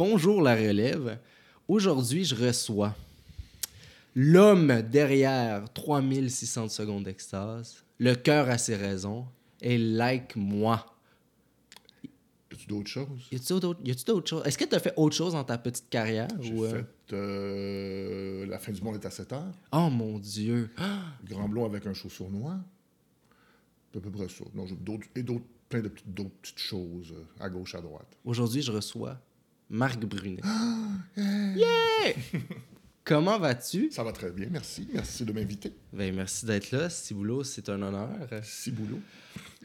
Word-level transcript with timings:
Bonjour 0.00 0.40
la 0.40 0.56
relève. 0.56 1.18
Aujourd'hui, 1.68 2.24
je 2.24 2.34
reçois 2.34 2.96
l'homme 4.14 4.80
derrière 4.80 5.70
3600 5.74 6.70
secondes 6.70 7.04
d'extase, 7.04 7.84
le 7.98 8.14
cœur 8.14 8.48
à 8.48 8.56
ses 8.56 8.76
raisons, 8.76 9.26
et 9.60 9.76
like 9.76 10.36
moi. 10.36 10.86
Y 12.02 12.54
a-tu 12.54 12.66
d'autres 12.66 12.88
choses? 12.88 13.28
Y 13.30 13.36
a-tu 13.36 13.60
d'autres 13.60 14.04
d'autres 14.06 14.26
choses? 14.30 14.42
Est-ce 14.46 14.56
que 14.56 14.64
tu 14.64 14.74
as 14.74 14.78
fait 14.78 14.94
autre 14.96 15.14
chose 15.14 15.34
dans 15.34 15.44
ta 15.44 15.58
petite 15.58 15.90
carrière? 15.90 16.28
J'ai 16.40 16.54
ou, 16.54 16.64
euh? 16.64 16.70
fait 16.70 17.12
euh, 17.12 18.46
La 18.46 18.58
fin 18.58 18.72
du 18.72 18.80
monde 18.80 18.94
est 18.94 19.04
à 19.04 19.10
7 19.10 19.34
heures. 19.34 19.52
Oh 19.70 19.90
mon 19.90 20.18
Dieu! 20.18 20.70
Grand 21.28 21.46
Blond 21.46 21.66
avec 21.66 21.86
un 21.86 21.92
chaud 21.92 22.08
sournois. 22.08 22.56
C'est 23.92 23.98
à 23.98 24.00
peu 24.00 24.10
près 24.10 24.30
ça. 24.30 24.44
Non, 24.54 24.64
d'autres, 24.64 25.08
et 25.14 25.22
d'autres, 25.22 25.44
plein 25.68 25.82
de 25.82 25.92
d'autres 26.06 26.30
petites 26.40 26.58
choses 26.58 27.12
euh, 27.12 27.44
à 27.44 27.50
gauche, 27.50 27.74
à 27.74 27.82
droite. 27.82 28.16
Aujourd'hui, 28.24 28.62
je 28.62 28.72
reçois 28.72 29.20
Marc 29.70 30.00
Brunet. 30.04 30.40
yeah! 31.16 32.12
Comment 33.04 33.38
vas-tu? 33.38 33.90
Ça 33.90 34.04
va 34.04 34.12
très 34.12 34.30
bien, 34.30 34.46
merci. 34.50 34.86
Merci 34.92 35.24
de 35.24 35.32
m'inviter. 35.32 35.72
Ben, 35.92 36.14
merci 36.14 36.44
d'être 36.46 36.70
là. 36.70 36.90
Ciboulot, 36.90 37.42
c'est 37.44 37.68
un 37.68 37.80
honneur. 37.82 38.10
Si 38.42 38.70
boulot. 38.70 39.00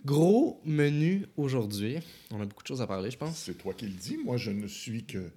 Gros 0.05 0.62
menu 0.66 1.26
aujourd'hui. 1.38 1.98
On 2.32 2.41
a 2.41 2.46
beaucoup 2.46 2.63
de 2.63 2.68
choses 2.68 2.82
à 2.82 2.88
parler, 2.88 3.12
je 3.12 3.18
pense. 3.18 3.38
C'est 3.38 3.55
toi 3.58 3.73
qui 3.73 3.86
le 3.86 3.91
dis. 3.94 4.18
Moi, 4.23 4.38
je 4.38 4.52
ne 4.52 4.68
suis 4.68 5.04
que, 5.04 5.30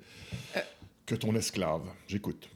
que 1.07 1.15
ton 1.17 1.35
esclave. 1.35 1.83
J'écoute. 2.07 2.49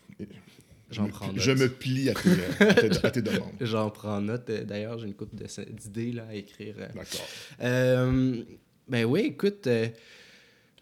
J'en 0.91 1.09
prends 1.09 1.29
plie- 1.31 1.41
je 1.41 1.51
note. 1.53 1.61
me 1.61 1.69
plie 1.71 2.11
à 2.11 2.15
tes, 2.15 2.65
à 2.65 2.75
tes- 2.75 3.07
à 3.07 3.11
tes 3.11 3.23
demandes. 3.23 3.53
J'en 3.61 3.91
prends 3.91 4.21
note. 4.21 4.49
Euh, 4.51 4.65
D'ailleurs, 4.65 4.99
j'ai 4.99 5.07
une 5.07 5.15
couple 5.15 5.37
d'idées 5.37 6.13
là, 6.13 6.27
à 6.31 6.35
écrire. 6.35 6.77
euh. 6.79 6.87
D'accord. 6.95 7.27
Euh, 7.63 8.43
ben 8.89 9.05
oui, 9.07 9.21
écoute, 9.21 9.67
euh, 9.67 9.89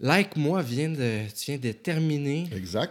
Like 0.03 0.37
moi, 0.37 0.63
vient 0.63 0.89
de, 0.89 1.29
tu 1.29 1.51
viens 1.51 1.59
de 1.59 1.73
terminer 1.73 2.49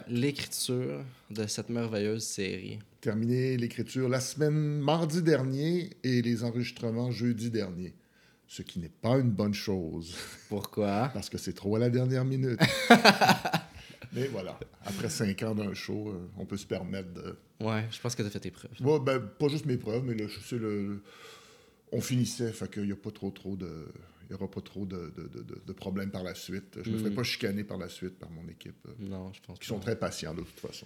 l'écriture 0.07 1.03
de 1.31 1.47
cette 1.47 1.69
merveilleuse 1.69 2.23
série. 2.23 2.77
Terminé 3.01 3.57
l'écriture 3.57 4.07
la 4.07 4.19
semaine 4.19 4.53
mardi 4.79 5.23
dernier 5.23 5.89
et 6.03 6.21
les 6.21 6.43
enregistrements 6.43 7.09
jeudi 7.09 7.49
dernier. 7.49 7.95
Ce 8.47 8.61
qui 8.61 8.77
n'est 8.79 8.89
pas 8.89 9.17
une 9.17 9.31
bonne 9.31 9.55
chose, 9.55 10.15
Pourquoi? 10.49 11.09
parce 11.11 11.29
que 11.31 11.39
c'est 11.39 11.53
trop 11.53 11.75
à 11.77 11.79
la 11.79 11.89
dernière 11.89 12.25
minute. 12.25 12.59
Mais 14.13 14.27
voilà, 14.27 14.59
après 14.85 15.09
cinq 15.09 15.41
ans 15.41 15.55
d'un 15.55 15.73
show, 15.73 16.09
euh, 16.09 16.29
on 16.37 16.45
peut 16.45 16.57
se 16.57 16.65
permettre 16.67 17.11
de... 17.13 17.35
Ouais, 17.59 17.85
je 17.91 17.99
pense 17.99 18.13
que 18.13 18.21
tu 18.21 18.27
as 18.27 18.31
fait 18.31 18.39
tes 18.39 18.51
preuves. 18.51 18.71
Ouais, 18.81 18.99
ben, 18.99 19.19
pas 19.19 19.47
juste 19.47 19.65
mes 19.65 19.77
preuves, 19.77 20.03
mais 20.03 20.13
le, 20.13 20.29
c'est 20.47 20.57
le... 20.59 21.01
On 21.91 22.01
finissait, 22.01 22.51
fait 22.51 22.69
qu'il 22.71 22.83
n'y 22.85 22.91
a 22.91 22.95
pas 22.95 23.11
trop, 23.11 23.31
trop 23.31 23.55
de... 23.55 23.87
Il 24.29 24.33
n'y 24.35 24.41
aura 24.41 24.51
pas 24.51 24.61
trop 24.61 24.85
de, 24.85 25.11
de, 25.17 25.27
de- 25.65 25.73
problèmes 25.73 26.11
par 26.11 26.21
la 26.23 26.35
suite. 26.35 26.77
Je 26.83 26.89
ne 26.89 26.93
me 26.95 26.99
ferai 26.99 27.09
Mm. 27.09 27.15
pas 27.15 27.23
chicaner 27.23 27.63
par 27.63 27.77
la 27.79 27.89
suite 27.89 28.19
par 28.19 28.29
mon 28.29 28.47
équipe, 28.47 28.85
euh, 28.87 28.91
Non, 28.99 29.33
je 29.33 29.39
pense 29.41 29.57
qui 29.57 29.65
sont 29.67 29.79
très 29.79 29.97
patients 29.97 30.33
de 30.35 30.41
toute 30.41 30.59
façon. 30.59 30.85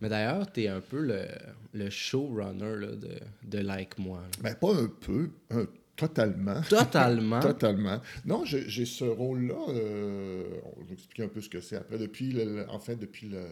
Mais 0.00 0.08
d'ailleurs, 0.08 0.52
tu 0.52 0.62
es 0.62 0.68
un 0.68 0.80
peu 0.80 1.00
le, 1.00 1.26
le 1.72 1.90
showrunner 1.90 2.76
là, 2.76 2.92
de, 2.94 3.18
de 3.44 3.58
Like 3.58 3.98
moi. 3.98 4.22
Ben, 4.40 4.54
pas 4.54 4.72
un 4.74 4.86
peu, 4.86 5.30
un- 5.50 5.66
totalement. 5.96 6.60
Totalement? 6.62 7.40
Totalement. 7.50 8.00
Non, 8.24 8.44
j'ai 8.44 8.86
ce 8.86 9.04
rôle-là. 9.04 9.56
euh, 9.70 10.44
je 10.82 10.86
vais 10.86 10.94
expliquer 10.94 11.22
un 11.24 11.28
peu 11.28 11.40
ce 11.40 11.48
que 11.48 11.60
c'est 11.60 11.76
après. 11.76 11.98
Depuis, 11.98 12.30
le, 12.32 12.44
le- 12.44 12.70
en 12.70 12.78
fait, 12.78 12.94
depuis 12.96 13.28
le, 13.28 13.42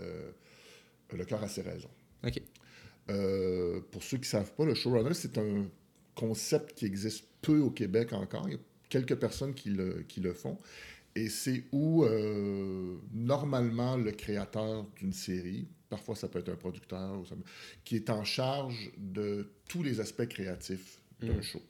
le 1.17 1.25
cœur 1.25 1.43
a 1.43 1.49
ses 1.49 1.63
raisons. 1.63 1.91
OK. 2.25 2.41
Euh, 3.11 3.81
pour 3.91 4.03
ceux 4.05 4.19
qui 4.19 4.23
ne 4.23 4.27
savent 4.27 4.53
pas, 4.55 4.65
le 4.65 4.75
showrunner, 4.75 5.15
c'est 5.15 5.37
un 5.39 5.67
concept 6.15 6.75
qui 6.75 6.85
existe 6.87 7.25
peu 7.41 7.59
au 7.59 7.71
Québec 7.71 8.13
encore. 8.13 8.45
Il 8.49 8.53
y 8.53 8.57
a 8.57 8.61
quelques 8.93 9.17
personnes 9.17 9.55
qui 9.55 9.71
le, 9.71 10.03
qui 10.07 10.21
le 10.21 10.35
font. 10.35 10.59
Et 11.15 11.29
c'est 11.29 11.65
où, 11.73 12.05
euh, 12.05 12.97
normalement, 13.13 13.97
le 13.97 14.13
créateur 14.13 14.87
d'une 14.97 15.13
série, 15.15 15.67
parfois 15.89 16.15
ça 16.15 16.29
peut 16.29 16.39
être 16.41 16.51
un 16.51 16.57
producteur, 16.57 17.19
ou 17.19 17.25
ça 17.25 17.35
peut- 17.35 17.43
qui 17.85 17.97
est 17.97 18.11
en 18.11 18.25
charge 18.25 18.91
de 18.99 19.51
tous 19.69 19.83
les 19.83 19.99
aspects 20.01 20.27
créatifs 20.29 21.01
d'un 21.21 21.39
Mm. 21.39 21.43
show. 21.43 21.63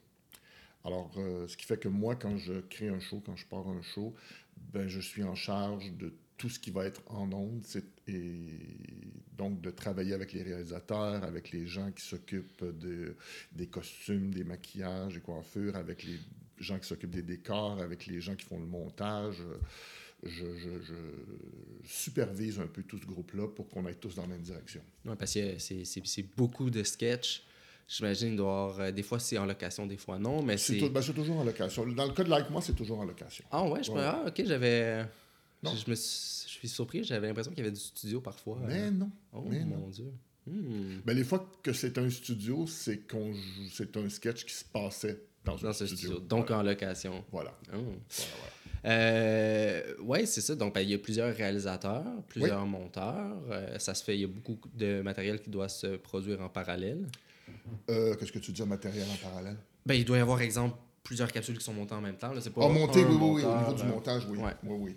Alors, 0.85 1.13
euh, 1.17 1.47
ce 1.47 1.57
qui 1.57 1.65
fait 1.65 1.77
que 1.79 1.89
moi, 1.89 2.17
quand 2.17 2.37
je 2.39 2.55
crée 2.75 2.89
un 2.89 2.99
show, 3.01 3.23
quand 3.25 3.37
je 3.37 3.47
pars 3.47 3.69
un 3.69 3.83
show, 3.83 4.15
ben, 4.73 4.89
je 4.89 5.01
suis 5.01 5.23
en 5.23 5.37
charge 5.37 5.93
de 5.97 6.13
tout 6.39 6.49
ce 6.49 6.59
qui 6.59 6.73
va 6.73 6.85
être 6.87 7.03
en 7.07 7.31
ondes, 7.33 7.65
et 8.09 8.25
donc 9.39 9.61
de 9.61 9.71
travailler 9.71 10.13
avec 10.13 10.33
les 10.33 10.43
réalisateurs, 10.43 11.23
avec 11.23 11.53
les 11.53 11.67
gens 11.69 11.91
qui 11.93 12.05
s'occupent 12.05 12.65
de, 12.65 13.15
des 13.53 13.69
costumes, 13.69 14.31
des 14.35 14.43
maquillages, 14.45 15.15
des 15.15 15.21
coiffures, 15.21 15.77
avec 15.77 16.03
les 16.05 16.19
gens 16.63 16.79
qui 16.79 16.87
s'occupent 16.89 17.11
des 17.15 17.23
décors, 17.23 17.81
avec 17.81 18.07
les 18.07 18.21
gens 18.21 18.35
qui 18.37 18.45
font 18.47 18.59
le 18.59 18.67
montage. 18.67 19.37
Je, 20.25 20.31
je- 20.31 20.81
je 20.83 20.95
supervise 21.89 22.61
un 22.61 22.67
peu 22.67 22.83
tout 22.85 22.99
ce 22.99 23.07
groupe-là 23.07 23.49
pour 23.49 23.69
qu'on 23.69 23.85
aille 23.87 23.97
tous 24.01 24.15
dans 24.15 24.23
la 24.23 24.29
même 24.29 24.43
direction. 24.43 24.81
Ouais, 25.05 25.17
parce 25.17 25.35
que 25.35 25.59
c'est- 25.59 26.37
beaucoup 26.37 26.71
de 26.71 26.83
sketchs. 26.83 27.43
J'imagine 27.89 28.37
doit 28.37 28.75
euh, 28.79 28.93
des 28.93 29.03
fois 29.03 29.19
c'est 29.19 29.37
en 29.37 29.45
location, 29.45 29.87
des 29.87 29.97
fois 29.97 30.19
non, 30.19 30.43
mais 30.43 30.57
C'est 30.57 30.89
ben, 30.89 31.03
c'est 31.03 31.13
toujours 31.13 31.39
en 31.41 31.45
location. 31.45 31.85
Dans 31.87 32.07
le 32.07 32.13
cas 32.13 32.23
de 32.25 32.31
Like 32.31 32.49
Moi, 32.51 32.63
c'est 32.63 32.75
toujours 32.75 33.01
en 33.01 33.05
location. 33.05 33.45
Ah 33.51 33.69
ouais, 33.69 33.83
je 33.83 33.91
me... 33.91 33.99
Ah, 33.99 34.25
ok, 34.29 34.43
j'avais... 34.47 35.05
Non. 35.63 35.75
Je, 35.75 35.91
me 35.91 35.95
suis... 35.97 36.47
je 36.47 36.53
suis 36.53 36.69
surpris, 36.69 37.03
j'avais 37.05 37.27
l'impression 37.27 37.51
qu'il 37.51 37.59
y 37.65 37.67
avait 37.67 37.75
du 37.75 37.81
studio 37.81 38.21
parfois. 38.21 38.61
Mais 38.67 38.83
euh. 38.83 38.91
non. 38.93 39.11
Oh 39.33 39.45
mais 39.47 39.65
mon 39.65 39.79
non. 39.79 39.89
Dieu. 39.89 40.13
Hmm. 40.47 41.01
Ben, 41.05 41.15
les 41.17 41.25
fois 41.25 41.51
que 41.63 41.73
c'est 41.73 41.99
un 41.99 42.09
studio, 42.09 42.67
c'est 42.67 42.99
qu'on 43.09 43.33
joue- 43.35 43.69
c'est 43.71 43.97
un 43.97 44.09
sketch 44.09 44.45
qui 44.45 44.55
se 44.55 44.65
passait 44.65 45.21
dans, 45.45 45.57
Dans 45.57 45.73
ce 45.73 45.87
studio. 45.87 46.09
studio. 46.11 46.21
Donc 46.27 46.49
voilà. 46.49 46.63
en 46.63 46.67
location. 46.67 47.25
Voilà. 47.33 47.51
Oh. 47.69 47.77
Voilà, 47.77 47.91
voilà. 48.09 48.53
Euh, 48.85 49.95
ouais, 50.01 50.27
c'est 50.27 50.41
ça. 50.41 50.55
Donc, 50.57 50.75
ben, 50.75 50.81
il 50.81 50.91
y 50.91 50.95
a 50.95 50.99
plusieurs 50.99 51.35
réalisateurs, 51.35 52.05
plusieurs 52.29 52.67
monteurs. 52.67 53.37
Euh, 53.51 53.79
ça 53.79 53.95
se 53.95 54.03
fait, 54.03 54.17
il 54.17 54.21
y 54.23 54.25
a 54.25 54.29
beaucoup 54.29 54.59
de 54.75 55.03
matériel 55.03 55.41
qui 55.41 55.51
doit 55.51 55.69
se 55.69 55.97
produire 55.97 56.41
en 56.41 56.49
parallèle. 56.49 57.07
Euh, 57.91 58.15
Qu'est-ce 58.17 58.33
que 58.33 58.39
tu 58.41 58.51
dis 58.53 58.63
en 58.63 58.67
matériel 58.67 59.07
en 59.13 59.29
parallèle? 59.29 59.57
Ben, 59.87 59.95
il 59.95 60.05
doit 60.05 60.19
y 60.19 60.21
avoir, 60.21 60.41
exemple, 60.41 60.77
plusieurs 61.05 61.31
capsules 61.31 61.59
qui 61.59 61.65
sont 61.65 61.75
montées 61.75 61.95
en 61.95 62.01
même 62.01 62.17
temps. 62.17 62.33
là. 62.33 62.41
C'est 62.41 62.51
pas 62.51 62.63
Ah, 62.65 62.69
monter, 62.69 63.05
oui, 63.05 63.15
oui, 63.21 63.31
oui, 63.35 63.45
au 63.45 63.57
niveau 63.59 63.73
du 63.75 63.85
montage, 63.85 64.27
oui. 64.29 64.39
ouais. 64.39 64.53
Oui, 64.65 64.77
oui. 64.81 64.97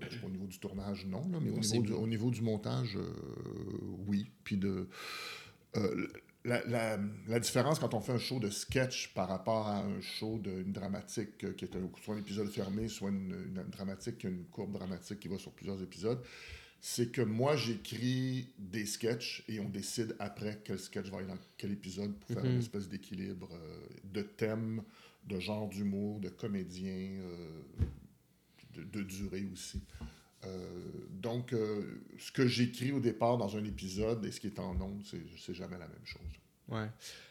Ben, 0.00 0.08
au 0.24 0.30
niveau 0.30 0.46
du 0.46 0.58
tournage, 0.58 1.04
non, 1.06 1.22
là, 1.32 1.38
mais 1.40 1.50
au 1.50 1.58
niveau, 1.58 1.82
du, 1.82 1.92
oui. 1.92 1.98
au 2.02 2.06
niveau 2.06 2.30
du 2.30 2.42
montage, 2.42 2.98
oui. 4.06 4.26
Puis 4.44 4.56
de. 4.56 4.88
La, 6.44 6.64
la- 6.66 6.98
la 7.26 7.40
différence 7.40 7.78
quand 7.78 7.94
on 7.94 8.00
fait 8.00 8.12
un 8.12 8.18
show 8.18 8.38
de 8.38 8.50
sketch 8.50 9.14
par 9.14 9.28
rapport 9.28 9.66
à 9.68 9.78
un 9.78 10.00
show 10.00 10.38
d'une 10.38 10.72
dramatique 10.72 11.42
euh, 11.44 11.52
qui 11.54 11.64
est 11.64 11.74
un, 11.76 11.88
soit 12.02 12.14
un 12.14 12.18
épisode 12.18 12.50
fermé, 12.50 12.88
soit 12.88 13.10
une, 13.10 13.34
une 13.46 13.62
dramatique 13.70 14.18
qui 14.18 14.26
a 14.26 14.30
une 14.30 14.44
courbe 14.46 14.72
dramatique 14.72 15.20
qui 15.20 15.28
va 15.28 15.38
sur 15.38 15.52
plusieurs 15.52 15.80
épisodes, 15.82 16.22
c'est 16.80 17.10
que 17.10 17.22
moi 17.22 17.56
j'écris 17.56 18.52
des 18.58 18.84
sketchs 18.84 19.42
et 19.48 19.58
on 19.58 19.68
décide 19.70 20.14
après 20.18 20.60
quel 20.64 20.78
sketch 20.78 21.06
va 21.10 21.18
aller 21.18 21.26
dans 21.28 21.38
quel 21.56 21.72
épisode 21.72 22.14
pour 22.18 22.28
faire 22.28 22.44
Mhm. 22.44 22.52
une 22.52 22.58
espèce 22.58 22.88
d'équilibre 22.88 23.48
euh, 23.54 23.80
de 24.12 24.20
thèmes, 24.22 24.82
de 25.26 25.40
genre 25.40 25.66
d'humour, 25.68 26.20
de 26.20 26.28
comédien, 26.28 26.92
euh, 27.22 27.60
de, 28.74 28.82
de 28.84 29.02
durée 29.02 29.46
aussi. 29.50 29.80
Euh, 30.46 30.80
donc, 31.10 31.52
euh, 31.52 31.82
ce 32.18 32.30
que 32.32 32.46
j'écris 32.46 32.92
au 32.92 33.00
départ 33.00 33.36
dans 33.38 33.56
un 33.56 33.64
épisode 33.64 34.24
et 34.26 34.30
ce 34.30 34.40
qui 34.40 34.48
est 34.48 34.58
en 34.58 34.78
ondes, 34.80 35.02
c'est 35.38 35.54
jamais 35.54 35.78
la 35.78 35.88
même 35.88 36.04
chose. 36.04 36.20
Ouais. 36.68 36.88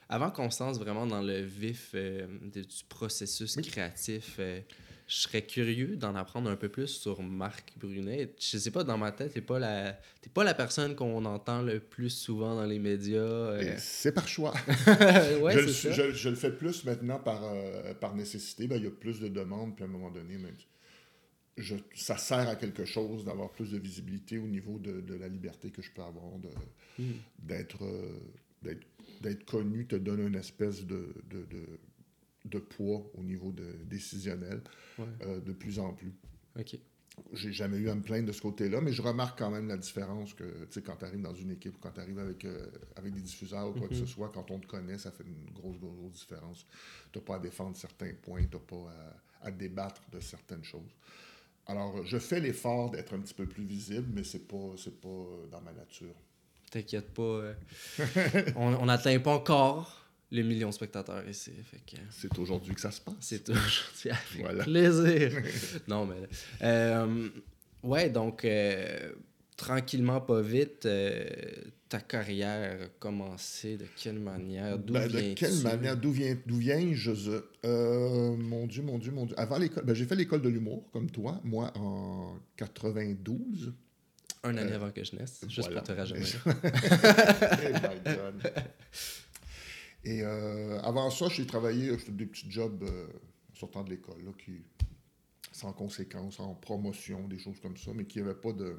Avant 0.10 0.30
qu'on 0.32 0.50
se 0.52 0.64
lance 0.64 0.78
vraiment 0.80 1.06
dans 1.08 1.22
le 1.22 1.42
vif 1.42 1.92
euh, 1.96 2.28
de- 2.42 2.62
du 2.62 2.84
processus 2.90 3.56
Oui. 3.58 3.64
créatif, 3.64 4.36
euh, 4.40 4.60
je 5.08 5.16
serais 5.16 5.42
curieux 5.44 5.96
d'en 5.98 6.16
apprendre 6.16 6.50
un 6.50 6.56
peu 6.56 6.70
plus 6.70 6.88
sur 6.88 7.22
Marc 7.24 7.74
Brunet. 7.78 8.34
Je 8.40 8.58
sais 8.58 8.72
pas, 8.72 8.84
dans 8.84 8.98
ma 8.98 9.12
tête, 9.12 9.34
t'es 9.34 9.42
pas 9.42 9.60
la, 9.60 9.94
t'es 10.22 10.30
pas 10.30 10.44
la 10.44 10.54
personne 10.54 10.96
qu'on 10.96 11.26
entend 11.26 11.62
le 11.62 11.80
plus 11.80 12.10
souvent 12.12 12.56
dans 12.56 12.66
les 12.66 12.80
médias. 12.80 13.18
euh. 13.22 13.76
C'est 13.80 14.12
par 14.14 14.28
choix. 14.28 14.54
ouais, 15.42 15.54
je, 15.54 15.60
le, 15.60 15.68
ça. 15.72 15.92
je- 15.92 16.12
je 16.14 16.30
le 16.30 16.36
fais 16.36 16.52
plus 16.52 16.84
maintenant 16.86 17.20
par, 17.20 17.42
par 18.00 18.16
nécessité. 18.16 18.68
Ben, 18.68 18.78
il 18.78 18.84
y 18.84 18.88
a 18.88 18.92
plus 18.92 19.20
de 19.20 19.28
demandes, 19.28 19.76
puis 19.76 19.84
à 19.84 19.88
un 19.88 19.92
moment 19.92 20.12
donné, 20.12 20.38
même, 20.38 20.56
je, 21.58 21.76
ça 21.96 22.18
sert 22.18 22.48
à 22.50 22.56
quelque 22.56 22.86
chose 22.86 23.26
d'avoir 23.26 23.52
plus 23.52 23.72
de 23.72 23.78
visibilité 23.78 24.38
au 24.38 24.48
niveau 24.48 24.80
de, 24.80 25.02
de 25.02 25.14
la 25.14 25.28
liberté 25.28 25.70
que 25.72 25.82
je 25.82 25.92
peux 25.92 26.02
avoir, 26.02 26.26
Hmm. 27.00 27.12
d'être 27.40 27.84
euh, 27.84 28.20
d'être- 28.62 29.46
connu 29.46 29.86
te 29.88 29.96
donne 29.96 30.20
une 30.28 30.36
espèce 30.36 30.86
de, 30.86 31.14
de, 31.30 31.44
de- 31.46 31.80
de 32.46 32.60
poids 32.60 33.10
au 33.16 33.24
niveau 33.24 33.52
de, 33.52 33.74
décisionnel 33.86 34.62
Ouais. 35.00 35.06
euh, 35.22 35.40
de 35.40 35.54
plus 35.54 35.80
en 35.80 35.94
plus. 35.94 36.14
Ok. 36.60 36.78
J'ai 37.34 37.52
jamais 37.54 37.78
eu 37.78 37.90
à 37.90 37.96
me 37.96 38.02
plaindre 38.02 38.28
de 38.28 38.32
ce 38.32 38.42
côté-là, 38.42 38.82
mais 38.82 38.92
je 38.92 39.02
remarque 39.02 39.38
quand 39.40 39.50
même 39.52 39.68
la 39.68 39.78
différence 39.78 40.34
que, 40.34 40.44
tu 40.66 40.72
sais, 40.72 40.82
quand 40.82 40.96
tu 40.98 41.06
arrives 41.06 41.22
dans 41.22 41.34
une 41.34 41.52
équipe, 41.52 41.76
quand 41.80 41.92
tu 41.92 42.00
arrives 42.00 42.18
avec, 42.20 42.44
euh, 42.46 42.68
avec 42.96 43.14
des 43.14 43.22
diffuseurs 43.22 43.70
ou 43.70 43.74
quoi 43.74 43.88
que 43.88 43.94
Mhm. 43.94 44.00
ce 44.02 44.06
soit, 44.08 44.30
quand 44.34 44.50
on 44.52 44.60
te 44.60 44.68
connaît, 44.68 44.98
ça 44.98 45.12
fait 45.12 45.24
une 45.24 45.52
grosse, 45.54 45.78
grosse, 45.80 45.96
grosse 45.96 46.14
différence. 46.14 46.66
Tu 47.12 47.20
n'as 47.20 47.26
pas 47.26 47.36
à 47.36 47.40
défendre 47.40 47.78
certains 47.78 48.14
points, 48.22 48.44
tu 48.46 48.56
n'as 48.56 48.62
pas 48.64 48.92
à, 49.42 49.48
à 49.48 49.52
débattre 49.52 50.02
de 50.12 50.20
certaines 50.20 50.64
choses. 50.64 50.92
Alors, 51.68 52.04
je 52.06 52.18
fais 52.18 52.40
l'effort 52.40 52.92
d'être 52.92 53.14
un 53.14 53.20
petit 53.20 53.34
peu 53.34 53.46
plus 53.46 53.64
visible, 53.64 54.08
mais 54.14 54.24
c'est 54.24 54.48
pas, 54.48 54.74
c'est 54.78 55.00
pas 55.00 55.08
euh, 55.08 55.48
dans 55.52 55.62
ma 55.62 55.72
nature. 55.72 56.14
T'inquiète 56.70 57.14
pas. 57.14 57.22
euh, 57.22 57.54
on 58.56 58.86
n'atteint 58.86 59.20
pas 59.20 59.32
encore 59.36 60.06
le 60.32 60.42
million 60.42 60.70
de 60.70 60.74
spectateurs 60.74 61.28
ici. 61.30 61.52
Fait 61.64 61.78
que 61.86 62.02
C'est 62.10 62.38
aujourd'hui 62.40 62.74
que 62.74 62.82
ça 62.82 62.92
se 62.92 63.00
passe. 63.00 63.16
c'est 63.22 63.48
aujourd'hui 63.50 64.10
avec 64.10 64.42
Voilà. 64.42 64.64
plaisir. 64.64 65.42
non, 65.88 66.06
mais. 66.06 66.28
euh, 66.64 67.30
Ouais, 67.84 68.10
donc 68.10 68.44
euh, 68.46 69.12
tranquillement, 69.58 70.22
pas 70.22 70.42
vite, 70.42 70.86
euh, 70.86 71.26
ta 71.94 72.00
carrière 72.00 72.82
a 72.82 72.88
commencé 72.98 73.78
de 73.78 73.86
quelle 73.96 74.18
manière 74.18 74.80
D'où 74.80 74.94
Ben, 74.94 75.08
de 75.08 75.36
quelle 75.36 75.62
manière 75.62 75.96
D'où 75.96 76.10
viens, 76.10 76.36
d'où 76.44 76.58
viens-je 76.58 77.12
Euh, 77.66 78.36
Mon 78.36 78.66
Dieu, 78.66 78.82
mon 78.82 78.98
Dieu, 78.98 79.12
mon 79.12 79.28
Dieu. 79.28 79.40
Avant 79.40 79.60
l'école, 79.60 79.86
ben, 79.86 79.94
j'ai 79.94 80.08
fait 80.08 80.16
l'école 80.16 80.42
de 80.42 80.50
l'humour, 80.50 80.90
comme 80.92 81.12
toi, 81.12 81.40
moi, 81.44 81.72
en 81.78 82.36
92. 82.58 83.76
Un 84.44 84.58
année 84.58 84.72
avant 84.72 84.90
que 84.90 85.04
je 85.04 85.16
naisse, 85.16 85.42
juste 85.48 85.68
Voilà. 85.68 85.82
pour 85.82 85.90
te 85.90 85.94
rajeunir. 85.94 86.44
Eh. 90.06 90.16
Et 90.16 90.22
euh, 90.24 90.80
avant 90.82 91.12
ça, 91.12 91.28
j'ai 91.30 91.46
travaillé, 91.46 91.96
des 92.10 92.26
petits 92.26 92.50
jobs 92.50 92.82
euh, 92.84 93.06
en 93.52 93.56
sortant 93.56 93.84
de 93.84 93.92
l'école, 93.92 94.24
là, 94.26 94.32
qui, 94.44 94.64
sans 95.52 95.74
conséquence, 95.74 96.40
en 96.40 96.56
promotion, 96.56 97.28
des 97.28 97.38
choses 97.38 97.60
comme 97.62 97.78
ça, 97.78 97.92
mais 97.94 98.06
qui 98.06 98.20
n'avaient 98.20 98.34
pas 98.34 98.52
de. 98.52 98.76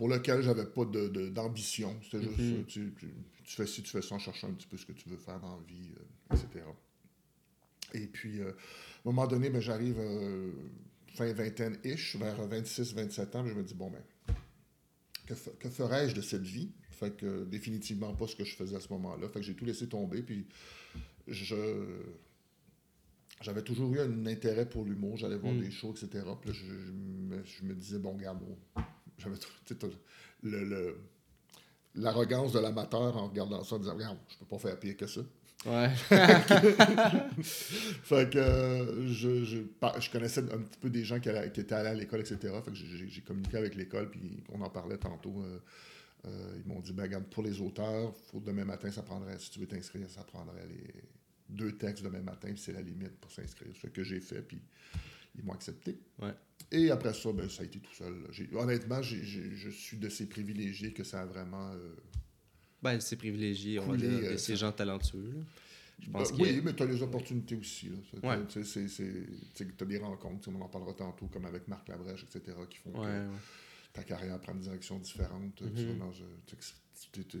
Pour 0.00 0.08
lequel 0.08 0.40
j'avais 0.40 0.64
pas 0.64 0.86
de- 0.86 1.08
de- 1.08 1.28
d'ambition. 1.28 1.94
C'était 2.02 2.22
juste, 2.22 2.38
Mhm. 2.40 2.64
tu, 2.64 2.94
tu- 2.98 3.12
tu 3.44 3.54
fais 3.54 3.66
ci, 3.66 3.82
tu 3.82 3.90
fais 3.90 4.00
ça 4.00 4.14
en 4.14 4.18
cherchant 4.18 4.48
un 4.48 4.54
petit 4.54 4.66
peu 4.66 4.78
ce 4.78 4.86
que 4.86 4.92
tu 4.92 5.10
veux 5.10 5.18
faire 5.18 5.38
dans 5.40 5.56
la 5.58 5.62
vie, 5.64 5.90
euh, 5.94 6.34
etc. 6.34 6.64
Et 7.92 8.06
puis, 8.06 8.40
euh, 8.40 8.48
à 8.48 8.50
un 8.50 8.54
moment 9.12 9.26
donné, 9.26 9.50
ben, 9.50 9.60
j'arrive 9.60 9.98
euh, 9.98 10.52
fin 11.08 11.30
vingtaine-ish, 11.34 12.16
vers 12.16 12.48
26-27 12.48 13.36
ans, 13.36 13.42
puis 13.42 13.52
je 13.52 13.58
me 13.58 13.62
dis, 13.62 13.74
bon, 13.74 13.90
ben, 13.90 14.02
que, 15.26 15.34
fe- 15.34 15.54
que 15.58 15.68
ferais-je 15.68 16.14
de 16.14 16.22
cette 16.22 16.44
vie? 16.46 16.70
Fait 16.92 17.14
que 17.14 17.44
définitivement 17.44 18.14
pas 18.14 18.26
ce 18.26 18.36
que 18.36 18.44
je 18.44 18.56
faisais 18.56 18.76
à 18.76 18.80
ce 18.80 18.88
moment-là. 18.94 19.28
Fait 19.28 19.40
que 19.40 19.44
j'ai 19.44 19.54
tout 19.54 19.66
laissé 19.66 19.86
tomber, 19.86 20.22
puis 20.22 20.46
je... 21.28 21.54
J'avais 23.42 23.62
toujours 23.62 23.92
eu 23.94 24.00
un 24.00 24.24
intérêt 24.26 24.66
pour 24.68 24.84
l'humour, 24.86 25.18
j'allais 25.18 25.36
voir 25.36 25.52
Mm. 25.54 25.60
des 25.60 25.70
shows, 25.70 25.92
etc. 25.92 26.24
Puis 26.40 26.50
là, 26.50 26.54
je, 26.54 26.64
je 26.64 26.90
me, 26.92 27.44
je 27.44 27.64
me 27.64 27.74
disais, 27.74 27.98
bon, 27.98 28.12
regarde, 28.14 28.38
bon, 28.38 28.82
j'avais 29.20 29.36
le- 30.64 30.96
l'arrogance 31.94 32.52
de 32.52 32.58
l'amateur 32.60 33.16
en 33.16 33.28
regardant 33.28 33.62
ça, 33.64 33.76
en 33.76 33.78
disant, 33.78 33.94
regarde, 33.94 34.18
je 34.28 34.38
peux 34.38 34.46
pas 34.46 34.58
faire 34.58 34.78
pire 34.78 34.96
que 34.96 35.06
ça. 35.06 35.20
Ouais. 35.66 35.90
Fait 37.42 38.30
que 38.30 38.38
euh, 38.38 39.06
je, 39.08 39.44
je, 39.44 39.58
je 40.00 40.10
connaissais 40.10 40.40
un 40.40 40.58
petit 40.58 40.78
peu 40.80 40.90
des 40.90 41.04
gens 41.04 41.20
qui, 41.20 41.28
allaient- 41.28 41.50
qui 41.52 41.60
étaient 41.60 41.74
allés 41.74 41.88
à 41.90 41.94
l'école, 41.94 42.20
etc. 42.20 42.38
Fait 42.64 42.70
que 42.70 42.76
j'ai 42.76 43.08
j'ai 43.08 43.20
communiqué 43.20 43.56
avec 43.58 43.74
l'école, 43.74 44.10
puis 44.10 44.42
on 44.52 44.60
en 44.62 44.70
parlait 44.70 44.96
tantôt. 44.98 45.42
euh, 45.42 45.58
euh, 46.26 46.58
ils 46.62 46.66
m'ont 46.70 46.80
dit, 46.80 46.92
ben, 46.92 47.04
regarde, 47.04 47.24
pour 47.26 47.42
les 47.42 47.60
auteurs, 47.62 48.14
faut 48.30 48.40
demain 48.40 48.64
matin, 48.66 48.90
ça 48.90 49.02
prendrait, 49.02 49.38
si 49.38 49.50
tu 49.50 49.58
veux 49.58 49.66
t'inscrire, 49.66 50.08
ça 50.10 50.22
prendrait 50.22 50.66
les 50.68 50.92
deux 51.48 51.72
textes 51.72 52.04
demain 52.04 52.20
matin, 52.20 52.48
puis 52.52 52.58
c'est 52.60 52.72
la 52.74 52.82
limite 52.82 53.16
pour 53.20 53.30
s'inscrire. 53.30 53.72
Ce 53.80 53.86
que 53.86 54.02
j'ai 54.04 54.20
fait, 54.20 54.42
puis 54.42 54.60
ils 55.40 55.46
m'ont 55.46 55.52
accepté. 55.54 55.98
Ouais. 56.20 56.34
Et 56.72 56.90
après 56.90 57.12
ça, 57.14 57.32
ben, 57.32 57.48
ça 57.48 57.62
a 57.62 57.64
été 57.66 57.80
tout 57.80 57.92
seul. 57.94 58.14
Honnêtement, 58.54 59.02
je 59.02 59.70
suis 59.70 59.96
de 59.96 60.08
ces 60.08 60.26
privilégiés 60.26 60.92
que 60.92 61.02
ça 61.04 61.22
a 61.22 61.26
vraiment... 61.26 61.72
euh, 61.72 61.94
Ben, 62.82 63.00
c'est 63.00 63.16
privilégié, 63.16 63.78
on 63.80 63.86
va 63.88 63.96
dire, 63.96 64.10
euh, 64.10 64.32
de 64.32 64.36
ces 64.36 64.56
gens 64.56 64.70
talentueux. 64.72 65.32
là. 65.34 65.40
Je 66.02 66.10
pense 66.10 66.32
Ben, 66.32 66.38
a- 66.38 66.42
Oui, 66.42 66.60
mais 66.64 66.74
tu 66.74 66.82
as 66.82 66.86
les 66.86 67.02
opportunités 67.02 67.56
aussi. 67.56 67.90
Ouais. 68.22 68.38
tu 68.48 68.60
as 68.60 69.84
des 69.84 69.98
rencontres, 69.98 70.48
on 70.48 70.60
en 70.60 70.68
parlera 70.68 70.94
tantôt, 70.94 71.26
comme 71.26 71.44
avec 71.46 71.66
Marc 71.68 71.88
Labrèche, 71.88 72.24
etc., 72.24 72.56
qui 72.70 72.78
font 72.78 72.90
Ouais, 72.92 73.06
que 73.06 73.28
ouais. 73.28 73.36
ta 73.92 74.02
carrière 74.04 74.38
prend 74.40 74.52
une 74.52 74.60
direction 74.60 74.98
différente. 74.98 75.60
Mhm. 75.60 76.00
un- 76.02 76.12
tu 76.46 76.54
ex- 76.54 76.74
tu- 77.12 77.24
tu- 77.24 77.38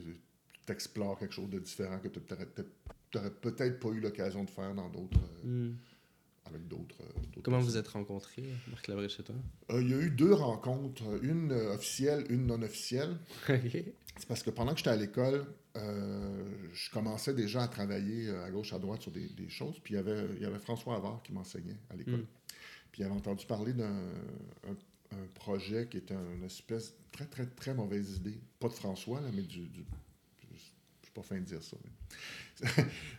tu 0.66 0.72
explores 0.72 1.18
quelque 1.18 1.34
chose 1.34 1.48
de 1.50 1.58
différent 1.60 1.98
que 2.00 2.08
tu 2.08 2.20
n'aurais 3.14 3.30
peut-être 3.30 3.80
pas 3.80 3.88
eu 3.90 4.00
l'occasion 4.00 4.44
de 4.44 4.50
faire 4.50 4.74
dans 4.74 4.88
d'autres, 4.88 5.18
euh, 5.44 5.46
Hmm. 5.70 5.76
Avec 6.46 6.66
d'autres. 6.68 6.96
euh, 7.02 7.40
Comment 7.42 7.60
vous 7.60 7.76
êtes 7.76 7.88
rencontrés, 7.88 8.44
Marc 8.68 8.88
Labrèche 8.88 9.20
et 9.20 9.22
toi? 9.22 9.34
Euh, 9.70 9.82
Il 9.82 9.90
y 9.90 9.94
a 9.94 9.98
eu 9.98 10.10
deux 10.10 10.32
rencontres, 10.34 11.02
une 11.22 11.52
euh, 11.52 11.74
officielle, 11.74 12.24
une 12.30 12.46
non 12.46 12.60
officielle. 12.62 13.16
C'est 13.46 14.26
parce 14.28 14.42
que 14.42 14.50
pendant 14.50 14.72
que 14.72 14.78
j'étais 14.78 14.90
à 14.90 14.96
l'école, 14.96 15.46
euh, 15.76 16.44
je 16.74 16.90
commençais 16.90 17.32
déjà 17.32 17.62
à 17.62 17.68
travailler 17.68 18.28
à 18.30 18.50
gauche, 18.50 18.72
à 18.72 18.78
droite 18.78 19.02
sur 19.02 19.12
des, 19.12 19.28
des 19.28 19.48
choses. 19.48 19.78
Puis 19.82 19.94
il 19.94 19.96
y 19.96 20.00
avait, 20.00 20.26
il 20.36 20.42
y 20.42 20.44
avait 20.44 20.58
François 20.58 20.96
Havard 20.96 21.22
qui 21.22 21.32
m'enseignait 21.32 21.78
à 21.90 21.96
l'école. 21.96 22.14
Mm. 22.22 22.26
Puis 22.92 23.02
il 23.02 23.04
avait 23.04 23.14
entendu 23.14 23.46
parler 23.46 23.72
d'un 23.72 23.86
un, 24.68 24.72
un 25.16 25.26
projet 25.36 25.86
qui 25.88 25.98
était 25.98 26.14
une 26.36 26.42
espèce 26.44 26.90
de 26.90 26.96
très, 27.12 27.26
très, 27.26 27.46
très 27.46 27.72
mauvaise 27.72 28.16
idée. 28.16 28.38
Pas 28.58 28.68
de 28.68 28.72
François, 28.74 29.20
là, 29.20 29.28
mais 29.32 29.42
du. 29.42 29.68
Suis 31.10 31.14
pas 31.14 31.22
fin 31.22 31.40
de 31.40 31.44
dire 31.44 31.62
ça. 31.62 31.76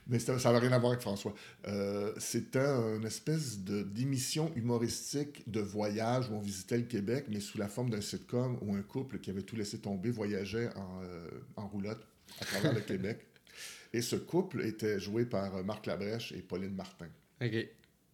Mais, 0.07 0.19
ça 0.19 0.35
n'avait 0.35 0.59
rien 0.59 0.71
à 0.71 0.79
voir 0.79 0.91
avec 0.91 1.01
François. 1.01 1.33
Euh, 1.67 2.13
c'était 2.17 2.59
une 2.59 3.05
espèce 3.05 3.59
d'émission 3.59 4.51
humoristique 4.55 5.49
de 5.49 5.59
voyage 5.59 6.29
où 6.29 6.33
on 6.33 6.39
visitait 6.39 6.77
le 6.77 6.83
Québec, 6.83 7.25
mais 7.29 7.39
sous 7.39 7.57
la 7.57 7.67
forme 7.67 7.89
d'un 7.89 8.01
sitcom 8.01 8.57
où 8.61 8.75
un 8.75 8.81
couple 8.81 9.19
qui 9.19 9.29
avait 9.29 9.43
tout 9.43 9.55
laissé 9.55 9.79
tomber 9.79 10.11
voyageait 10.11 10.69
en, 10.75 11.01
euh, 11.03 11.29
en 11.55 11.67
roulotte 11.67 12.05
à 12.39 12.45
travers 12.45 12.73
le 12.73 12.81
Québec. 12.81 13.25
Et 13.93 14.01
ce 14.01 14.15
couple 14.15 14.61
était 14.61 14.99
joué 14.99 15.25
par 15.25 15.55
euh, 15.55 15.63
Marc 15.63 15.85
Labrèche 15.85 16.31
et 16.31 16.41
Pauline 16.41 16.73
Martin. 16.73 17.09
Ok. 17.41 17.67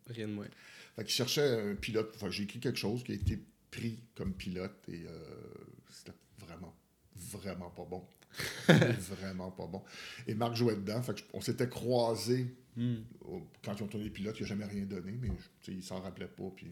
Rien 0.08 0.28
de 0.28 0.34
moins. 0.34 0.48
Fait 0.96 1.04
qu'ils 1.04 1.14
cherchaient 1.14 1.72
un 1.72 1.76
pilote. 1.76 2.12
Enfin, 2.16 2.32
j'ai 2.32 2.44
écrit 2.44 2.60
quelque 2.60 2.80
chose 2.80 3.04
qui 3.04 3.12
a 3.12 3.16
été 3.16 3.40
pris 3.70 4.00
comme 4.16 4.34
pilote 4.34 4.78
et 4.88 5.04
euh, 5.06 5.20
c'était 5.92 6.18
vraiment, 6.40 6.76
vraiment 7.16 7.70
pas 7.70 7.86
bon. 7.86 8.04
vraiment 8.68 9.52
pas 9.52 9.68
bon. 9.68 9.84
Et 10.28 10.34
Marc 10.36 10.56
jouait 10.56 10.76
dedans. 10.76 11.02
Fait 11.02 11.14
que 11.14 11.20
je- 11.20 11.26
on 11.34 11.42
s'était 11.42 11.70
croisés 11.70 12.54
Hmm. 12.76 12.98
quand 13.64 13.74
ils 13.76 13.82
ont 13.84 13.88
tourné 13.88 14.04
les 14.06 14.12
pilotes. 14.12 14.38
Il 14.40 14.44
n'a 14.44 14.50
jamais 14.50 14.66
rien 14.66 14.86
donné, 14.86 15.14
mais 15.20 15.30
je- 15.64 15.72
il 15.72 15.82
s'en 15.84 16.00
rappelait 16.00 16.28
pas. 16.28 16.52
Puis 16.56 16.68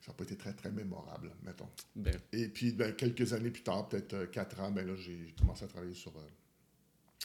ça 0.00 0.10
n'a 0.10 0.14
pas 0.14 0.24
été 0.24 0.36
très, 0.36 0.52
très 0.52 0.72
mémorable, 0.72 1.30
mettons. 1.44 1.68
Ben, 1.94 2.16
Et 2.32 2.48
puis, 2.48 2.72
ben, 2.72 2.92
quelques 2.94 3.32
années 3.34 3.50
plus 3.50 3.62
tard, 3.62 3.88
peut-être 3.88 4.14
euh, 4.14 4.26
quatre 4.26 4.58
ans, 4.60 4.72
ben 4.72 4.84
là, 4.86 4.96
j'ai 4.96 5.32
commencé 5.38 5.64
à 5.64 5.68
travailler 5.68 5.94
sur. 5.94 6.10
euh, 6.16 6.20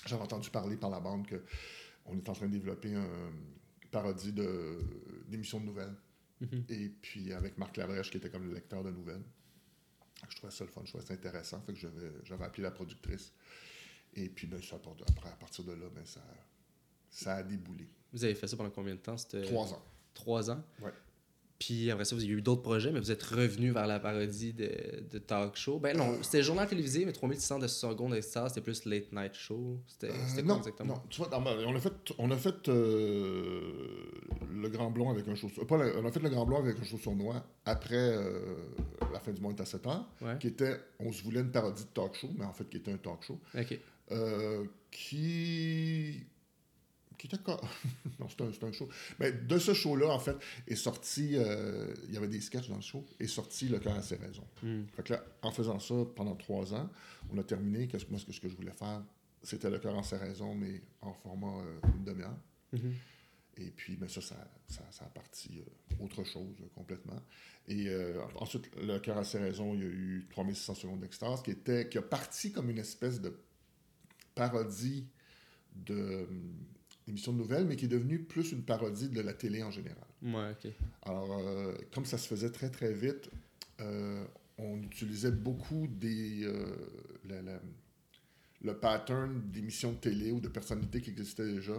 J'avais 0.06 0.22
entendu 0.22 0.50
parler 0.52 0.76
par 0.78 0.90
la 0.92 1.00
bande 1.00 1.26
que 1.26 1.42
on 2.06 2.16
est 2.18 2.28
en 2.30 2.34
train 2.34 2.48
de 2.48 2.52
développer 2.52 2.94
un 2.94 3.08
parodie 3.90 4.34
de 4.34 4.78
d'émissions 5.28 5.60
de 5.60 5.66
nouvelles. 5.66 5.96
Mhm. 6.42 6.66
Et 6.70 6.90
puis 7.02 7.32
avec 7.34 7.58
Marc 7.58 7.78
Labrèche 7.78 8.12
qui 8.12 8.18
était 8.18 8.30
comme 8.30 8.46
le 8.48 8.54
lecteur 8.54 8.84
de 8.84 8.92
nouvelles. 8.92 9.24
Je 10.30 10.36
trouvais 10.38 10.52
ça 10.52 10.64
le 10.64 10.70
fun, 10.70 10.82
je 10.84 10.90
trouvais 10.90 11.06
ça 11.06 11.14
intéressant. 11.14 11.62
Fait 11.62 11.74
que 11.74 11.80
j'avais, 11.80 12.44
appelé 12.44 12.64
la 12.64 12.72
productrice. 12.72 13.34
Et 14.14 14.30
puis 14.30 14.48
ben, 14.48 14.62
ça, 14.62 14.76
après, 14.76 15.30
à 15.30 15.36
partir 15.36 15.64
de 15.64 15.74
là, 15.74 15.88
ben, 15.94 16.06
ça, 16.06 16.22
ça 17.10 17.36
a 17.36 17.44
déboulé. 17.44 17.90
vous 18.12 18.24
avez 18.24 18.36
fait 18.36 18.48
ça 18.48 18.56
pendant 18.58 18.70
combien 18.70 18.96
de 18.96 19.00
temps? 19.00 19.18
C'était 19.18 19.44
Trois 19.44 19.74
ans. 19.74 19.84
Trois 20.14 20.52
ans? 20.52 20.64
Ouais. 20.82 20.94
Puis 21.66 21.90
après 21.92 22.04
ça, 22.04 22.14
vous 22.16 22.24
avez 22.24 22.32
eu 22.34 22.42
d'autres 22.42 22.62
projets, 22.62 22.92
mais 22.92 23.00
vous 23.00 23.10
êtes 23.12 23.24
revenu 23.24 23.72
vers 23.72 23.88
la 23.88 23.98
parodie 24.00 24.52
de, 24.52 24.70
de 25.10 25.18
talk 25.18 25.56
show. 25.56 25.80
Ben 25.80 25.96
non, 25.96 26.18
c'était 26.22 26.44
journal 26.44 26.68
télévisé, 26.68 27.06
mais 27.06 27.14
3600 27.14 27.60
de 27.60 27.68
secondes 27.68 28.12
d'extase, 28.12 28.50
c'était 28.50 28.60
plus 28.62 28.84
late 28.86 29.14
night 29.14 29.34
show. 29.34 29.80
C'était 29.88 30.10
Euh, 30.10 30.14
c'était 30.28 30.42
non, 30.42 30.48
quoi 30.56 30.58
exactement? 30.58 30.94
non, 30.96 31.02
tu 31.10 31.22
vois, 31.22 31.30
non, 31.30 31.42
on 31.68 31.76
a 31.76 31.80
fait, 31.80 31.94
on 32.18 32.32
a 32.32 32.36
fait 32.38 32.68
euh, 32.68 33.62
le 34.54 34.68
Grand 34.70 34.92
Blond 34.92 35.10
avec 35.12 35.26
un 35.30 35.36
sur- 35.36 35.50
pas 35.66 35.78
le- 35.78 35.98
on 35.98 36.06
a 36.06 36.12
fait 36.12 36.20
le 36.20 36.30
Grand 36.30 36.46
Blond 36.46 36.58
avec 36.58 36.78
un 36.80 36.84
show 36.84 36.98
sournois 36.98 37.46
après 37.66 37.96
euh, 37.96 38.56
la 39.14 39.20
fin 39.22 39.32
du 39.32 39.40
monde 39.40 39.60
à 39.62 39.66
7 39.66 39.88
heures, 39.88 40.06
Ouais. 40.22 40.38
qui 40.40 40.48
était, 40.48 40.76
on 41.00 41.14
se 41.14 41.24
voulait 41.24 41.40
une 41.42 41.52
parodie 41.52 41.84
de 41.84 41.90
talk 41.94 42.14
show, 42.16 42.30
mais 42.38 42.46
en 42.46 42.52
fait 42.54 42.66
qui 42.70 42.78
était 42.78 42.92
un 42.92 42.98
talk 42.98 43.24
show, 43.24 43.40
Ok. 43.58 43.80
euh, 44.12 44.66
qui 44.92 46.24
qui 47.18 47.28
était 47.28 47.38
non 48.20 48.28
c'était 48.30 48.44
un, 48.44 48.68
un 48.68 48.72
show 48.72 48.90
mais 49.20 49.32
de 49.32 49.58
ce 49.58 49.74
show 49.74 49.96
là 49.96 50.10
en 50.10 50.20
fait 50.20 50.36
est 50.68 50.76
sorti 50.76 51.32
euh, 51.34 51.94
il 52.08 52.14
y 52.14 52.18
avait 52.18 52.28
des 52.28 52.42
sketchs 52.42 52.70
dans 52.70 52.76
le 52.76 52.82
show 52.82 53.06
est 53.20 53.28
sorti 53.28 53.68
le 53.68 53.80
cœur 53.80 53.96
à 53.96 54.02
ses 54.02 54.16
raisons 54.16 54.48
Hmm. 54.64 54.84
fait 54.96 55.04
que 55.04 55.14
là, 55.14 55.26
en 55.42 55.52
faisant 55.52 55.80
ça 55.80 55.96
pendant 56.16 56.36
trois 56.36 56.74
ans, 56.74 56.90
on 57.32 57.38
a 57.38 57.44
terminé. 57.44 57.88
Qu'est-ce 57.88 58.06
que 58.06 58.12
moi, 58.12 58.20
ce 58.20 58.26
que, 58.26 58.32
ce 58.32 58.40
que 58.40 58.48
je 58.48 58.56
voulais 58.56 58.72
faire, 58.72 59.04
c'était 59.42 59.70
le 59.70 59.80
cœur 59.80 59.96
en 59.96 60.04
ses 60.04 60.18
raisons, 60.18 60.56
mais 60.56 60.82
en 61.02 61.14
format 61.14 61.60
euh, 61.60 61.80
une 61.98 62.04
demi-heure. 62.06 62.38
Mhm. 62.72 62.94
Et 63.58 63.70
puis, 63.70 63.98
ben, 63.98 64.08
ça, 64.08 64.22
ça, 64.22 64.36
ça, 64.68 64.84
ça 64.90 65.06
a 65.06 65.10
parti 65.10 65.60
euh, 65.60 66.04
autre 66.04 66.24
chose 66.24 66.56
euh, 66.62 66.68
complètement. 66.74 67.22
Et 67.68 67.90
ensuite, 68.36 68.70
le 68.76 69.00
cœur 69.00 69.18
à 69.18 69.24
ses 69.24 69.40
raisons, 69.40 69.74
il 69.74 69.80
y 69.80 69.84
a 69.84 69.88
eu 69.88 70.28
3600 70.30 70.76
secondes 70.76 71.00
d'extase, 71.00 71.42
qui, 71.42 71.52
était, 71.52 71.88
qui 71.88 71.98
a 71.98 72.02
parti 72.02 72.52
comme 72.52 72.70
une 72.70 72.80
espèce 72.80 73.22
de 73.22 73.34
parodie 74.36 75.08
de 75.74 76.28
émission 77.08 77.34
de 77.34 77.38
nouvelles, 77.38 77.66
mais 77.66 77.76
qui 77.76 77.86
est 77.86 77.90
devenue 77.90 78.20
plus 78.20 78.52
une 78.52 78.64
parodie 78.64 79.10
de 79.10 79.22
la 79.22 79.34
télé 79.34 79.62
en 79.64 79.72
général. 79.72 80.06
Ouais, 80.22 80.52
ok. 80.52 80.72
Alors, 81.04 81.38
euh, 81.40 81.74
comme 81.94 82.06
ça 82.06 82.18
se 82.18 82.28
faisait 82.28 82.50
très, 82.52 82.70
très 82.70 82.94
vite, 82.94 83.30
euh, 83.82 84.26
on 84.58 84.78
utilisait 84.84 85.32
beaucoup 85.32 85.88
des, 85.88 86.44
euh, 86.44 86.76
la- 87.28 87.42
la- 87.42 87.62
le 88.62 88.78
pattern 88.78 89.42
d'émissions 89.52 89.92
de 89.92 89.98
télé 89.98 90.32
ou 90.32 90.40
de 90.40 90.48
personnalités 90.48 91.02
qui 91.02 91.10
existaient 91.10 91.52
déjà 91.52 91.74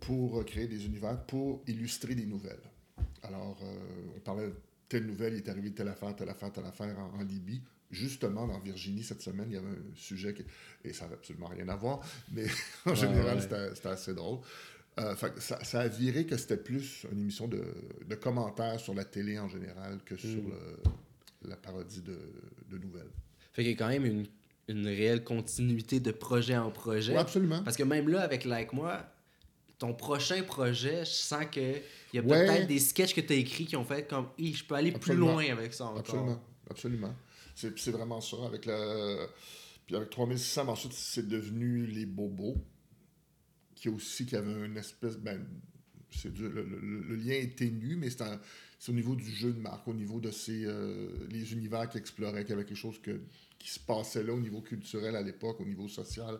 pour 0.00 0.44
créer 0.44 0.66
des 0.66 0.84
univers, 0.84 1.18
pour 1.24 1.62
illustrer 1.66 2.14
des 2.14 2.26
nouvelles. 2.26 2.60
Alors, 3.22 3.58
on 4.14 4.20
parlait 4.20 4.48
de 4.48 4.54
telle 4.88 5.06
nouvelle, 5.06 5.32
il 5.34 5.38
est 5.38 5.48
arrivé 5.48 5.72
telle 5.72 5.88
affaire, 5.88 6.14
telle 6.14 6.28
affaire, 6.28 6.52
telle 6.52 6.66
affaire 6.66 6.98
en, 6.98 7.18
en 7.18 7.22
Libye. 7.22 7.62
Justement, 7.90 8.46
dans 8.48 8.58
Virginie, 8.58 9.02
cette 9.04 9.22
semaine, 9.22 9.46
il 9.50 9.54
y 9.54 9.56
avait 9.58 9.68
un 9.68 9.94
sujet, 9.94 10.34
qui, 10.34 10.42
et 10.84 10.92
ça 10.92 11.04
n'avait 11.04 11.14
absolument 11.16 11.46
rien 11.46 11.68
à 11.68 11.76
voir, 11.76 12.00
mais 12.32 12.44
en 12.86 12.90
Ouais, 12.90 12.96
général, 12.96 13.36
ouais. 13.38 13.70
c'était 13.74 13.88
assez 13.88 14.12
drôle. 14.14 14.40
Euh, 14.98 15.14
fait 15.14 15.32
ça, 15.40 15.62
ça 15.62 15.80
a 15.80 15.88
viré 15.88 16.24
que 16.26 16.36
c'était 16.36 16.56
plus 16.56 17.06
une 17.12 17.20
émission 17.20 17.46
de, 17.48 17.62
de 18.08 18.14
commentaires 18.14 18.80
sur 18.80 18.94
la 18.94 19.04
télé 19.04 19.38
en 19.38 19.48
général 19.48 20.00
que 20.04 20.16
sur 20.16 20.30
Mm. 20.42 20.48
le- 20.50 21.50
la 21.50 21.56
parodie 21.56 22.00
de, 22.00 22.18
de 22.70 22.78
nouvelles. 22.78 23.10
Fait 23.52 23.62
qu'il 23.62 23.70
y 23.72 23.74
a 23.74 23.78
quand 23.78 23.88
même 23.88 24.04
une, 24.06 24.26
une 24.68 24.86
réelle 24.86 25.22
continuité 25.22 26.00
de 26.00 26.10
projet 26.10 26.56
en 26.56 26.70
projet. 26.72 27.14
Absolument. 27.14 27.62
Parce 27.62 27.76
que 27.76 27.82
même 27.84 28.08
là, 28.08 28.22
avec 28.22 28.44
Like 28.46 28.72
Moi, 28.72 29.00
ton 29.78 29.92
prochain 29.94 30.42
projet, 30.42 31.04
je 31.04 31.10
sens 31.10 31.44
que 31.52 31.60
il 32.12 32.16
y 32.16 32.18
a 32.18 32.22
Ouais. 32.22 32.46
peut-être 32.46 32.66
des 32.66 32.78
sketchs 32.80 33.14
que 33.14 33.20
tu 33.20 33.32
as 33.34 33.36
écrits 33.36 33.66
qui 33.66 33.76
ont 33.76 33.84
fait 33.84 34.08
comme 34.08 34.28
je 34.38 34.64
peux 34.64 34.74
aller 34.74 34.92
Absolument. 34.94 35.36
plus 35.36 35.44
loin 35.46 35.52
avec 35.56 35.74
ça 35.74 35.84
encore. 35.84 35.98
Absolument, 36.00 36.42
absolument. 36.70 37.14
C'est 37.56 37.90
vraiment 37.90 38.20
ça. 38.20 38.36
Avec 38.46 38.66
la... 38.66 39.26
Puis 39.86 39.96
avec 39.96 40.10
3600, 40.10 40.68
ensuite, 40.68 40.92
c'est 40.92 41.26
devenu 41.28 41.86
les 41.86 42.06
bobos, 42.06 42.56
qui 43.74 43.88
aussi, 43.88 44.26
qui 44.26 44.36
avait 44.36 44.66
une 44.66 44.76
espèce... 44.76 45.16
Ben, 45.16 45.44
c'est 46.10 46.36
le, 46.38 46.48
le- 46.48 47.16
lien 47.16 47.34
est 47.34 47.56
ténu, 47.56 47.96
mais 47.96 48.08
c'est 48.10 48.22
au 48.88 48.94
niveau 48.94 49.16
du 49.16 49.28
jeu 49.28 49.52
de 49.52 49.58
marque, 49.58 49.86
au 49.88 49.92
niveau 49.94 50.20
de 50.20 50.30
ces, 50.30 50.64
euh, 50.64 51.10
les 51.28 51.52
univers 51.52 51.88
qu'ils 51.88 52.00
exploraient, 52.00 52.42
qu'il 52.44 52.50
y 52.50 52.52
avait 52.54 52.64
quelque 52.64 52.76
chose 52.78 53.00
que, 53.02 53.20
qui 53.58 53.68
se 53.68 53.80
passait 53.80 54.22
là 54.22 54.32
au 54.32 54.40
niveau 54.40 54.60
culturel 54.62 55.16
à 55.16 55.22
l'époque, 55.22 55.60
au 55.60 55.64
niveau 55.66 55.88
social, 55.88 56.38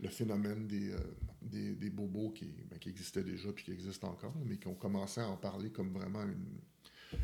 le 0.00 0.08
phénomène 0.10 0.66
des, 0.66 0.90
euh, 0.92 0.98
des, 1.42 1.74
des 1.74 1.90
bobos 1.90 2.30
qui, 2.30 2.52
ben, 2.70 2.78
qui 2.78 2.88
existait 2.90 3.22
déjà 3.24 3.50
puis 3.52 3.64
qui 3.64 3.72
existent 3.72 4.08
encore, 4.10 4.34
mais 4.44 4.58
qui 4.58 4.68
ont 4.68 4.74
commencé 4.74 5.20
à 5.20 5.28
en 5.28 5.36
parler 5.36 5.70
comme 5.70 5.92
vraiment 5.92 6.22
une, 6.22 6.60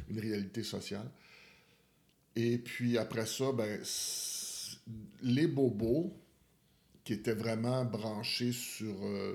une 0.08 0.18
réalité 0.18 0.62
sociale. 0.62 1.08
Et 2.36 2.58
puis 2.58 2.98
après 2.98 3.26
ça, 3.26 3.52
ben, 3.52 3.80
les 5.22 5.46
bobos, 5.46 6.16
qui 7.04 7.12
étaient 7.12 7.34
vraiment 7.34 7.84
branchés 7.84 8.52
sur 8.52 8.94
euh, 9.04 9.34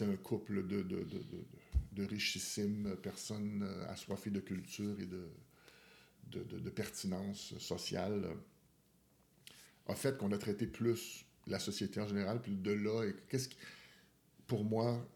un 0.00 0.16
couple 0.16 0.66
de, 0.66 0.82
de, 0.82 1.04
de, 1.04 1.20
de, 1.92 2.04
richissimes 2.04 2.96
personnes 3.02 3.62
euh, 3.62 3.88
assoiffées 3.88 4.30
de 4.30 4.40
culture 4.40 4.98
et 4.98 5.06
de, 5.06 5.28
de, 6.32 6.70
pertinence 6.70 7.56
sociale, 7.58 8.24
euh, 8.24 9.92
a 9.92 9.94
fait 9.94 10.18
qu'on 10.18 10.32
a 10.32 10.38
traité 10.38 10.66
plus 10.66 11.24
la 11.46 11.58
société 11.58 12.00
en 12.00 12.08
général, 12.08 12.40
puis 12.40 12.56
de 12.56 12.72
là, 12.72 13.04
et 13.04 13.14
qu'est-ce. 13.28 13.48
Pour 14.46 14.62
moi, 14.62 15.08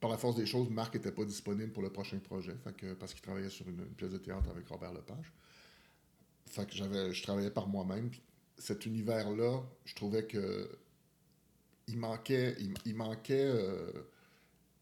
par 0.00 0.10
la 0.10 0.16
force 0.16 0.34
des 0.34 0.46
choses, 0.46 0.70
Marc 0.70 0.94
n'était 0.94 1.12
pas 1.12 1.26
disponible 1.26 1.72
pour 1.72 1.82
le 1.82 1.90
prochain 1.90 2.18
projet, 2.20 2.54
parce 2.98 3.12
qu'il 3.12 3.20
travaillait 3.20 3.50
sur 3.50 3.68
une, 3.68 3.80
une 3.80 3.94
pièce 3.94 4.12
de 4.12 4.16
théâtre 4.16 4.48
avec 4.48 4.66
Robert 4.66 4.94
Lepage. 4.94 5.30
Fait 6.50 6.66
que 6.68 6.74
j'avais, 6.74 7.12
je 7.12 7.22
travaillais 7.22 7.50
par 7.50 7.68
moi-même. 7.68 8.10
Cet 8.58 8.84
univers-là, 8.86 9.62
je 9.84 9.94
trouvais 9.94 10.26
que 10.26 10.68
il 11.86 11.96
manquait, 11.98 12.56
il, 12.60 12.74
il 12.84 12.94
manquait 12.94 13.46
euh, 13.46 13.90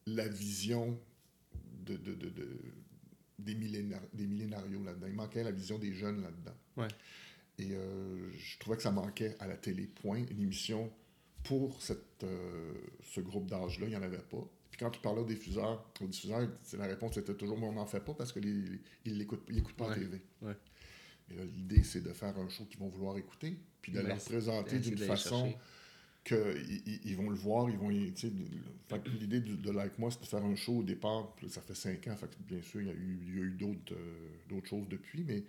la 0.06 0.28
vision 0.28 0.98
de, 1.84 1.96
de- 1.96 2.14
de- 2.14 2.28
de- 2.30 2.58
des, 3.38 3.54
des 3.54 4.26
millénarios 4.26 4.82
là-dedans. 4.84 5.06
Il 5.06 5.14
manquait 5.14 5.44
la 5.44 5.52
vision 5.52 5.78
des 5.78 5.92
jeunes 5.94 6.22
là-dedans. 6.22 6.54
Ouais. 6.76 6.88
Et 7.58 7.72
euh, 7.72 8.30
je 8.36 8.58
trouvais 8.58 8.76
que 8.76 8.82
ça 8.82 8.90
manquait 8.90 9.36
à 9.40 9.46
la 9.46 9.56
télé, 9.56 9.86
point. 9.86 10.18
Une 10.30 10.42
émission 10.42 10.90
pour 11.44 11.80
cette, 11.82 12.24
euh, 12.24 12.72
ce 13.02 13.20
groupe 13.20 13.46
d'âge-là, 13.48 13.86
il 13.86 13.90
n'y 13.90 13.96
en 13.96 14.02
avait 14.02 14.18
pas. 14.18 14.44
Puis 14.70 14.78
quand 14.80 14.90
tu 14.90 15.00
parlais 15.00 15.20
aux 15.20 15.26
diffuseurs, 15.26 15.84
aux 16.00 16.06
diffuseurs 16.06 16.46
la 16.76 16.86
réponse 16.86 17.16
était 17.16 17.34
toujours 17.34 17.58
«mais 17.60 17.66
on 17.66 17.72
n'en 17.72 17.86
fait 17.86 18.00
pas 18.00 18.12
parce 18.14 18.32
qu'ils 18.32 18.80
ne 19.06 19.12
l'écoutent 19.12 19.72
pas 19.76 19.86
Ouais. 19.88 19.92
à 19.92 19.98
TV 19.98 20.20
Ouais. 20.42 20.56
Et 21.30 21.34
là, 21.36 21.44
l'idée, 21.56 21.82
c'est 21.82 22.00
de 22.02 22.12
faire 22.12 22.36
un 22.38 22.48
show 22.48 22.64
qu'ils 22.64 22.80
vont 22.80 22.88
vouloir 22.88 23.16
écouter, 23.18 23.56
puis 23.82 23.92
de 23.92 23.98
Ben, 23.98 24.08
leur 24.08 24.16
présenter 24.24 24.78
d'une 24.78 24.96
façon 25.06 25.52
qu'ils 26.24 26.82
ils- 26.86 27.00
ils 27.04 27.16
vont 27.16 27.30
le 27.30 27.36
voir, 27.36 27.70
ils 27.70 27.76
vont 27.78 27.90
y- 27.90 28.12
fait 28.88 29.02
que 29.02 29.08
L'idée 29.10 29.40
de, 29.40 29.54
de 29.56 29.70
Like 29.70 29.98
Moi, 29.98 30.10
c'est 30.10 30.20
de 30.20 30.26
faire 30.26 30.44
un 30.44 30.56
show 30.56 30.78
au 30.78 30.82
départ, 30.82 31.34
ça 31.48 31.60
fait 31.62 31.74
cinq 31.74 32.06
ans, 32.08 32.16
fait 32.16 32.26
que 32.28 32.36
bien 32.46 32.60
sûr, 32.62 32.80
il 32.82 32.86
y 32.88 32.90
a 32.90 32.94
eu, 32.94 33.18
il 33.26 33.36
y 33.36 33.40
a 33.40 33.44
eu 33.44 33.50
d'autres 33.52 33.94
euh, 33.94 34.28
d'autres 34.48 34.68
choses 34.68 34.88
depuis, 34.88 35.24
mais 35.24 35.42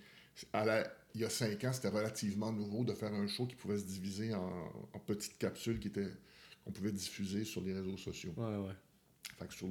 à 0.53 0.63
la- 0.65 0.93
il 1.15 1.21
y 1.21 1.25
a 1.25 1.29
cinq 1.29 1.63
ans, 1.65 1.74
c'était 1.74 1.89
relativement 1.89 2.51
nouveau 2.53 2.83
de 2.86 2.93
faire 2.93 3.13
un 3.13 3.27
show 3.27 3.45
qui 3.48 3.55
pouvait 3.55 3.77
se 3.77 3.86
diviser 3.86 4.33
en, 4.33 4.71
en 4.93 5.00
petites 5.00 5.38
capsules 5.38 5.79
qui 5.79 5.88
étaient 5.89 6.07
qu'on 6.63 6.71
pouvait 6.71 6.91
diffuser 6.91 7.45
sur 7.45 7.62
les 7.62 7.74
réseaux 7.74 7.98
sociaux. 7.98 8.33
Ouais, 8.38 8.57
ouais. 8.57 8.74
Fait 9.38 9.48
que 9.48 9.53
sur- 9.53 9.67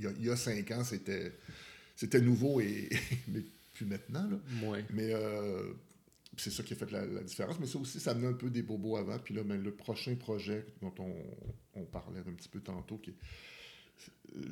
il, 0.00 0.04
y 0.06 0.08
a, 0.08 0.12
il 0.18 0.24
y 0.24 0.30
a 0.30 0.36
cinq 0.36 0.70
ans, 0.72 0.82
c'était 0.84 1.32
c'était 1.96 2.20
nouveau, 2.20 2.60
et, 2.60 2.88
mais 3.28 3.42
plus 3.72 3.86
maintenant. 3.86 4.28
Là. 4.28 4.68
Ouais. 4.68 4.84
Mais 4.90 5.12
euh, 5.12 5.72
c'est 6.36 6.50
ça 6.50 6.62
qui 6.62 6.72
a 6.72 6.76
fait 6.76 6.90
la, 6.90 7.04
la 7.06 7.22
différence. 7.22 7.58
Mais 7.60 7.66
ça 7.66 7.78
aussi, 7.78 8.00
ça 8.00 8.12
amenait 8.12 8.28
un 8.28 8.32
peu 8.34 8.50
des 8.50 8.62
bobos 8.62 8.96
avant. 8.96 9.18
Puis 9.18 9.34
là, 9.34 9.42
ben, 9.44 9.60
le 9.62 9.72
prochain 9.74 10.14
projet 10.16 10.66
dont 10.80 10.92
on, 10.98 11.14
on 11.74 11.84
parlait 11.84 12.20
un 12.20 12.32
petit 12.32 12.48
peu 12.48 12.60
tantôt, 12.60 12.98
qui 12.98 13.10
est- 13.10 13.16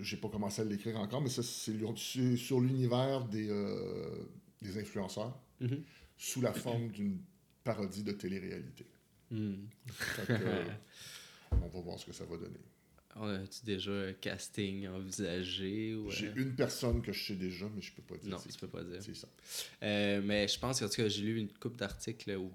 j'ai 0.02 0.16
pas 0.18 0.28
commencé 0.28 0.60
à 0.62 0.64
l'écrire 0.64 0.98
encore, 0.98 1.22
mais 1.22 1.30
ça, 1.30 1.42
c'est 1.42 1.74
sur 2.36 2.60
l'univers 2.60 3.24
des, 3.26 3.48
euh, 3.50 4.24
des 4.62 4.78
influenceurs 4.78 5.38
Mhm. 5.60 5.82
sous 6.18 6.40
la 6.40 6.52
forme 6.52 6.88
d'une 6.90 7.18
parodie 7.64 8.02
de 8.02 8.12
télé-réalité. 8.12 8.86
Euh, 9.32 9.56
on 11.52 11.68
va 11.68 11.80
voir 11.80 11.98
ce 11.98 12.06
que 12.06 12.12
ça 12.12 12.24
va 12.24 12.36
donner. 12.36 12.60
As-tu 13.16 13.64
déjà 13.64 13.90
un 13.90 14.12
casting 14.12 14.86
envisagé 14.88 15.94
ou, 15.94 16.06
euh, 16.08 16.10
J'ai 16.10 16.32
une 16.36 16.54
personne 16.54 17.02
que 17.02 17.12
je 17.12 17.24
sais 17.26 17.34
déjà, 17.34 17.66
mais 17.74 17.82
je 17.82 17.92
peux 17.92 18.02
pas 18.02 18.16
dire. 18.16 18.30
Non, 18.30 18.38
tu 18.38 18.56
peux 18.58 18.68
pas 18.68 18.82
dire. 18.82 19.02
C'est 19.02 19.16
ça. 19.16 19.28
Euh, 19.82 20.20
mais 20.24 20.46
je 20.48 20.58
pense 20.58 20.78
qu'en 20.80 20.88
tout 20.88 20.94
cas, 20.96 21.08
j'ai 21.08 21.22
lu 21.22 21.38
une 21.38 21.48
couple 21.48 21.76
d'articles, 21.76 22.30
ou 22.36 22.50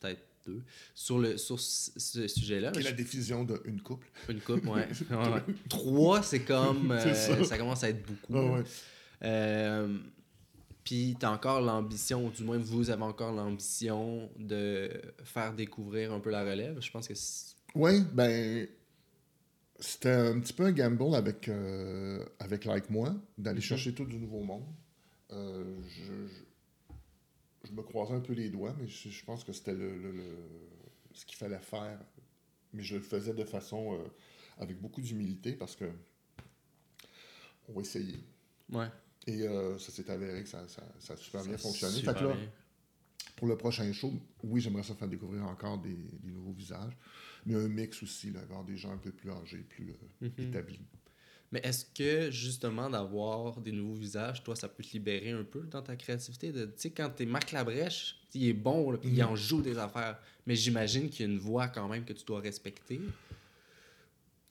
peut-être 0.00 0.22
deux, 0.46 0.62
sur, 0.94 1.18
le, 1.18 1.36
sur 1.36 1.58
ce 1.58 2.28
sujet-là. 2.28 2.70
Quelle 2.70 2.82
est 2.82 2.84
Je- 2.84 2.90
la 2.90 2.96
diffusion 2.96 3.44
d'une 3.44 3.80
couple? 3.82 4.06
Une 4.28 4.40
couple, 4.40 4.68
ouais. 4.68 4.88
Trois, 5.68 6.22
c'est 6.22 6.44
comme. 6.44 6.90
euh, 6.92 7.14
ça. 7.14 7.44
ça. 7.44 7.58
commence 7.58 7.82
à 7.82 7.90
être 7.90 8.06
beaucoup. 8.06 8.36
Ah 8.36 8.62
ouais. 8.62 9.88
Puis 10.84 11.16
t'as 11.18 11.30
encore 11.32 11.60
l'ambition, 11.60 12.26
ou 12.26 12.30
du 12.30 12.44
moins 12.44 12.58
vous 12.58 12.90
avez 12.90 13.02
encore 13.02 13.32
l'ambition 13.32 14.30
de 14.38 14.88
faire 15.24 15.52
découvrir 15.52 16.12
un 16.12 16.20
peu 16.20 16.30
la 16.30 16.44
relève. 16.44 16.80
Je 16.80 16.90
pense 16.92 17.08
que 17.08 17.14
Oui, 17.74 18.02
ben, 18.12 18.68
c'était 19.78 20.10
un 20.10 20.40
petit 20.40 20.52
peu 20.52 20.64
un 20.64 20.72
gamble 20.72 21.14
avec, 21.14 21.48
euh, 21.48 22.24
avec 22.38 22.64
Like 22.64 22.90
Moi, 22.90 23.14
d'aller 23.38 23.58
Mhm. 23.58 23.62
chercher 23.62 23.94
tout 23.94 24.04
du 24.04 24.18
nouveau 24.18 24.42
monde. 24.42 24.64
Euh, 25.32 25.76
je, 25.88 26.04
je, 26.28 27.68
je 27.68 27.72
me 27.72 27.82
croisais 27.82 28.14
un 28.14 28.20
peu 28.20 28.32
les 28.32 28.48
doigts, 28.50 28.74
mais 28.78 28.86
je, 28.86 29.08
je 29.10 29.24
pense 29.24 29.44
que 29.44 29.52
c'était 29.52 29.74
le, 29.74 29.96
le- 29.98 30.12
le- 30.12 30.36
ce 31.12 31.24
qu'il 31.26 31.36
fallait 31.36 31.58
faire. 31.58 31.98
Mais 32.72 32.82
je 32.82 32.96
le 32.96 33.02
faisais 33.02 33.32
de 33.34 33.44
façon 33.44 33.94
euh, 33.94 33.98
avec 34.58 34.80
beaucoup 34.80 35.00
d'humilité 35.00 35.52
parce 35.52 35.76
que 35.76 35.90
on 37.68 37.72
va 37.74 37.80
essayer. 37.80 38.18
Ouais. 38.70 38.86
Et 39.26 39.42
ça 39.78 39.90
s'est 39.90 40.08
avéré 40.10 40.42
que 40.44 40.48
ça, 40.48 40.66
ça, 40.68 40.82
ça 41.00 41.14
a 41.14 41.16
super 41.16 41.42
bien 41.44 41.56
fonctionné. 41.58 41.94
super 41.96 42.14
Fait 42.16 42.20
que 42.20 42.28
là, 42.28 42.36
pour 43.34 43.48
le 43.48 43.56
prochain 43.56 43.92
show, 43.92 44.12
oui, 44.44 44.60
j'aimerais 44.60 44.84
ça 44.84 44.94
faire 44.94 45.08
découvrir 45.08 45.44
encore 45.46 45.78
des, 45.78 45.96
des 46.22 46.30
nouveaux 46.30 46.52
visages, 46.52 46.92
mais 47.46 47.54
un 47.54 47.68
mix 47.68 48.02
aussi, 48.02 48.30
là, 48.30 48.40
avoir 48.40 48.64
des 48.64 48.76
gens 48.76 48.90
un 48.92 48.98
peu 48.98 49.12
plus 49.12 49.30
âgés, 49.30 49.58
plus 49.68 49.90
euh, 49.90 50.28
Mhm. 50.36 50.48
établis. 50.48 50.80
Mais 51.52 51.60
est-ce 51.62 51.84
que 51.84 52.30
justement 52.32 52.90
d'avoir 52.90 53.60
des 53.60 53.70
nouveaux 53.70 53.94
visages, 53.94 54.42
toi, 54.42 54.56
ça 54.56 54.68
peut 54.68 54.82
te 54.82 54.92
libérer 54.92 55.30
un 55.30 55.44
peu 55.44 55.62
dans 55.62 55.80
ta 55.80 55.94
créativité? 55.94 56.52
Tu 56.52 56.58
sais, 56.76 56.90
quand 56.90 57.08
t'es 57.10 57.24
Marc 57.24 57.52
Labrèche, 57.52 58.16
il 58.34 58.48
est 58.48 58.52
bon, 58.52 58.90
là, 58.90 58.98
puis 58.98 59.10
il 59.10 59.22
Mhm. 59.22 59.28
en 59.28 59.36
joue 59.36 59.62
des 59.62 59.78
affaires. 59.78 60.18
Mais 60.46 60.56
j'imagine 60.56 61.08
qu'il 61.08 61.24
y 61.24 61.28
a 61.28 61.32
une 61.32 61.38
voix 61.38 61.68
quand 61.68 61.88
même 61.88 62.04
que 62.04 62.12
tu 62.12 62.24
dois 62.24 62.40
respecter. 62.40 63.00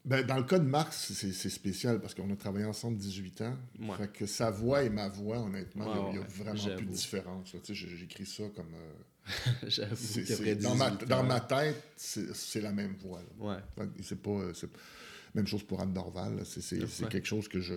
Ben, 0.06 0.24
dans 0.24 0.36
le 0.36 0.44
cas 0.44 0.58
de 0.60 0.64
Marx, 0.64 1.12
c'est 1.12 1.50
spécial 1.50 2.00
parce 2.00 2.14
qu'on 2.14 2.30
a 2.32 2.36
travaillé 2.36 2.64
ensemble 2.64 2.96
18 2.96 3.40
ans. 3.42 3.56
Ouais. 3.80 3.96
Fait 3.98 4.12
que 4.12 4.24
sa 4.26 4.50
voix 4.52 4.84
et 4.84 4.88
ma 4.88 5.08
voix, 5.08 5.38
honnêtement, 5.40 6.10
il 6.10 6.14
y 6.14 6.18
a- 6.18 6.20
Ouais, 6.22 6.26
vraiment 6.28 6.76
plus 6.76 6.86
de 6.86 6.90
différence. 6.92 7.52
J'écris 7.72 8.24
ça 8.26 8.44
comme. 8.54 8.72
euh, 8.74 9.26
J'avoue 9.66 9.96
dans, 10.62 10.76
ma, 10.76 10.90
18 10.92 11.08
dans 11.08 11.18
ans. 11.18 11.22
ma 11.24 11.40
tête, 11.40 11.82
c'est 11.96 12.60
la 12.60 12.70
même 12.70 12.94
voix. 13.02 13.20
là. 13.40 13.44
Ouais. 13.78 13.86
C'est 14.02 14.22
pas. 14.22 14.38
Même 15.34 15.46
chose 15.48 15.64
pour 15.64 15.80
Anne 15.80 15.92
Dorval. 15.92 16.40
C'est 16.46 16.80
Ouais. 16.80 17.08
quelque 17.10 17.26
chose 17.26 17.48
que 17.48 17.60
je, 17.60 17.74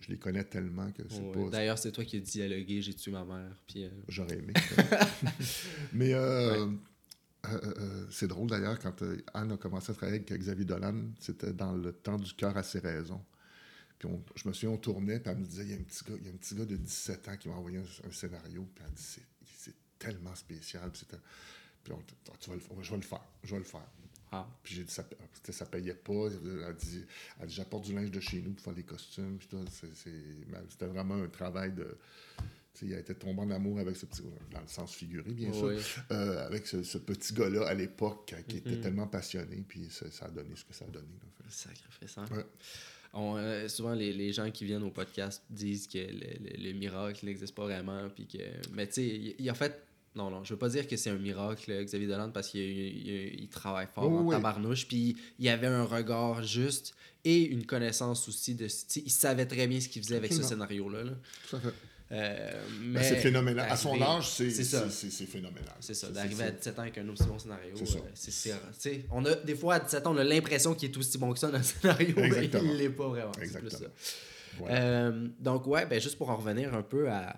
je 0.00 0.08
les 0.10 0.18
connais 0.18 0.44
tellement 0.44 0.90
que 0.90 1.02
c'est 1.08 1.20
Ouais. 1.20 1.44
pas. 1.44 1.50
D'ailleurs, 1.50 1.78
c'est 1.78 1.92
toi 1.92 2.04
qui 2.04 2.16
as 2.16 2.20
dialogué 2.20 2.82
J'ai 2.82 2.92
tué 2.92 3.12
ma 3.12 3.24
mère. 3.24 3.56
Puis, 3.68 3.84
euh, 3.84 3.88
J'aurais 4.08 4.36
aimé. 4.38 4.52
Mais 5.92 6.12
euh, 6.12 6.66
c'est 8.10 8.28
drôle 8.28 8.48
d'ailleurs, 8.48 8.78
quand 8.78 9.02
euh, 9.02 9.16
Anne 9.34 9.52
a 9.52 9.56
commencé 9.56 9.92
à 9.92 9.94
travailler 9.94 10.18
avec 10.18 10.32
Xavier 10.40 10.64
Dolan, 10.64 11.10
c'était 11.20 11.52
dans 11.52 11.72
le 11.72 11.92
temps 11.92 12.18
du 12.18 12.32
cœur 12.34 12.56
à 12.56 12.62
ses 12.62 12.78
raisons. 12.78 13.24
Puis 13.98 14.08
on- 14.08 14.22
je 14.34 14.46
me 14.48 14.52
souviens, 14.52 14.70
on 14.70 14.78
tournait, 14.78 15.20
puis 15.20 15.30
elle 15.32 15.38
me 15.38 15.46
disait 15.46 15.64
il 15.64 15.70
y 15.70 15.74
a 15.74 15.76
un 15.76 15.82
petit 15.82 16.04
gars, 16.04 16.16
il 16.20 16.26
y 16.26 16.28
a 16.28 16.32
un 16.32 16.36
petit 16.36 16.54
gars 16.54 16.64
de 16.66 16.76
17 16.76 17.28
ans 17.28 17.36
qui 17.36 17.48
m'a 17.48 17.54
envoyé 17.54 17.78
un, 17.78 18.08
un 18.08 18.12
scénario, 18.12 18.68
puis 18.74 18.84
elle 18.86 18.92
dit 18.94 19.02
c'est, 19.02 19.74
tellement 19.98 20.34
spécial. 20.34 20.90
Puis, 20.92 21.06
puis 21.82 21.92
on, 21.94 22.02
Ah, 22.28 22.32
tu 22.38 22.50
vas 22.50 22.56
le, 22.56 22.60
faire. 22.60 22.76
je 22.82 22.90
vais 22.90 22.96
le 22.98 23.02
faire, 23.02 23.24
je 23.42 23.52
vais 23.52 23.58
le 23.58 23.64
faire. 23.64 23.86
ah, 24.32 24.46
Puis 24.62 24.74
j'ai 24.74 24.84
dit 24.84 24.92
ça, 24.92 25.06
c'était- 25.32 25.52
ça 25.52 25.64
payait 25.64 25.94
pas. 25.94 26.26
Elle 26.28 26.76
dit, 26.76 27.02
elle 27.40 27.46
dit 27.46 27.54
j'apporte 27.54 27.84
du 27.86 27.94
linge 27.94 28.10
de 28.10 28.20
chez 28.20 28.42
nous 28.42 28.52
pour 28.52 28.62
faire 28.64 28.74
les 28.74 28.82
costumes. 28.82 29.38
Puis 29.38 29.48
tout, 29.48 29.56
mais 29.56 30.58
c'était 30.68 30.86
vraiment 30.86 31.14
un 31.14 31.28
travail 31.28 31.72
de. 31.72 31.96
Il 32.82 32.94
a 32.94 32.98
été 32.98 33.14
tombé 33.14 33.40
en 33.42 33.50
amour 33.50 33.78
avec 33.78 33.96
ce 33.96 34.06
petit 34.06 34.22
dans 34.52 34.60
le 34.60 34.66
sens 34.68 34.94
figuré, 34.94 35.30
bien 35.32 35.52
sûr, 35.52 35.72
euh, 36.10 36.46
avec 36.46 36.66
ce, 36.66 36.82
ce 36.82 36.98
petit 36.98 37.32
gars-là 37.34 37.66
à 37.66 37.74
l'époque 37.74 38.34
qui 38.48 38.56
était 38.58 38.76
Mhm. 38.76 38.80
tellement 38.80 39.06
passionné, 39.06 39.64
puis 39.66 39.88
ça, 39.90 40.10
ça 40.10 40.26
a 40.26 40.30
donné 40.30 40.54
ce 40.56 40.64
que 40.64 40.74
ça 40.74 40.84
a 40.84 40.88
donné. 40.88 41.06
là. 41.22 41.28
Fait- 41.44 41.52
Sacrifice, 41.68 42.18
hein? 42.18 42.24
Ouais. 42.32 42.44
on, 43.12 43.36
euh, 43.36 43.68
souvent, 43.68 43.94
les, 43.94 44.12
les, 44.12 44.32
gens 44.32 44.50
qui 44.50 44.64
viennent 44.64 44.82
au 44.82 44.90
podcast 44.90 45.42
disent 45.48 45.86
que 45.86 45.98
le, 45.98 46.62
le, 46.62 46.72
miracle 46.72 47.24
n'existe 47.24 47.54
pas 47.54 47.64
vraiment. 47.64 48.08
Puis 48.14 48.26
que... 48.26 48.38
Mais 48.72 48.86
tu 48.86 48.94
sais, 48.94 49.34
il, 49.38 49.50
en 49.50 49.54
fait. 49.54 49.82
Non, 50.16 50.30
non, 50.30 50.42
je 50.44 50.54
veux 50.54 50.58
pas 50.58 50.70
dire 50.70 50.88
que 50.88 50.96
c'est 50.96 51.10
un 51.10 51.18
miracle, 51.18 51.84
Xavier 51.84 52.06
Dolan, 52.08 52.30
parce 52.30 52.48
qu'il 52.48 52.62
il, 52.62 53.48
travaille 53.48 53.86
fort 53.94 54.10
en 54.10 54.30
tabarnouche. 54.30 54.88
Puis 54.88 55.14
il 55.38 55.48
avait 55.48 55.66
un 55.66 55.84
regard 55.84 56.42
juste 56.42 56.94
et 57.24 57.42
une 57.44 57.66
connaissance 57.66 58.26
aussi 58.26 58.54
de. 58.54 58.66
Il 58.96 59.10
savait 59.10 59.44
très 59.46 59.66
bien 59.66 59.78
ce 59.78 59.88
qu'il 59.90 60.02
faisait 60.02 60.16
avec 60.16 60.32
ce 60.32 60.42
scénario-là. 60.42 61.04
Tout 61.50 61.56
à 61.56 61.60
fait. 61.60 61.74
Euh, 62.12 62.62
ben, 62.82 63.02
c'est 63.02 63.16
phénoménal. 63.16 63.68
À 63.68 63.76
son 63.76 64.00
âge, 64.00 64.30
c'est 64.30 65.26
phénoménal. 65.26 65.74
C'est 65.80 65.94
ça. 65.94 66.08
D'arriver 66.08 66.44
à 66.44 66.50
17 66.50 66.78
ans 66.78 66.82
avec 66.82 66.98
un 66.98 67.08
aussi 67.08 67.24
bon 67.24 67.38
scénario. 67.38 67.74
C'est 68.14 68.52
euh, 68.52 68.98
on 69.10 69.24
a, 69.24 69.34
des 69.34 69.56
fois, 69.56 69.74
à 69.74 69.80
17 69.80 70.06
ans, 70.06 70.14
on 70.14 70.18
a 70.18 70.24
l'impression 70.24 70.74
qu'il 70.74 70.90
est 70.90 70.96
aussi 70.96 71.18
bon 71.18 71.32
que 71.32 71.38
ça 71.38 71.50
dans 71.50 71.58
le 71.58 71.64
scénario, 71.64 72.14
mais 72.16 72.46
il 72.46 72.68
ne 72.68 72.76
l'est 72.76 72.90
pas 72.90 73.08
vraiment. 73.08 73.32
Exactement. 73.40 73.70
Plus 73.70 73.78
ça. 73.78 74.70
Euh, 74.70 75.28
donc, 75.40 75.66
ouais, 75.66 75.84
ben, 75.86 76.00
juste 76.00 76.16
pour 76.16 76.30
en 76.30 76.36
revenir 76.36 76.74
un 76.74 76.82
peu 76.82 77.10
à. 77.10 77.36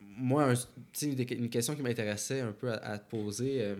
moi, 0.00 0.54
une 1.02 1.50
question 1.50 1.74
qui 1.74 1.82
m'intéressait 1.82 2.40
un 2.40 2.52
peu 2.52 2.72
à, 2.72 2.98
te 2.98 3.10
poser, 3.10 3.76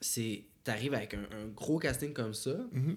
c'est 0.00 0.42
tu 0.64 0.70
arrives 0.70 0.94
avec 0.94 1.14
un, 1.14 1.46
gros 1.54 1.78
casting 1.78 2.12
comme 2.14 2.34
ça. 2.34 2.50
Mm-hmm. 2.50 2.96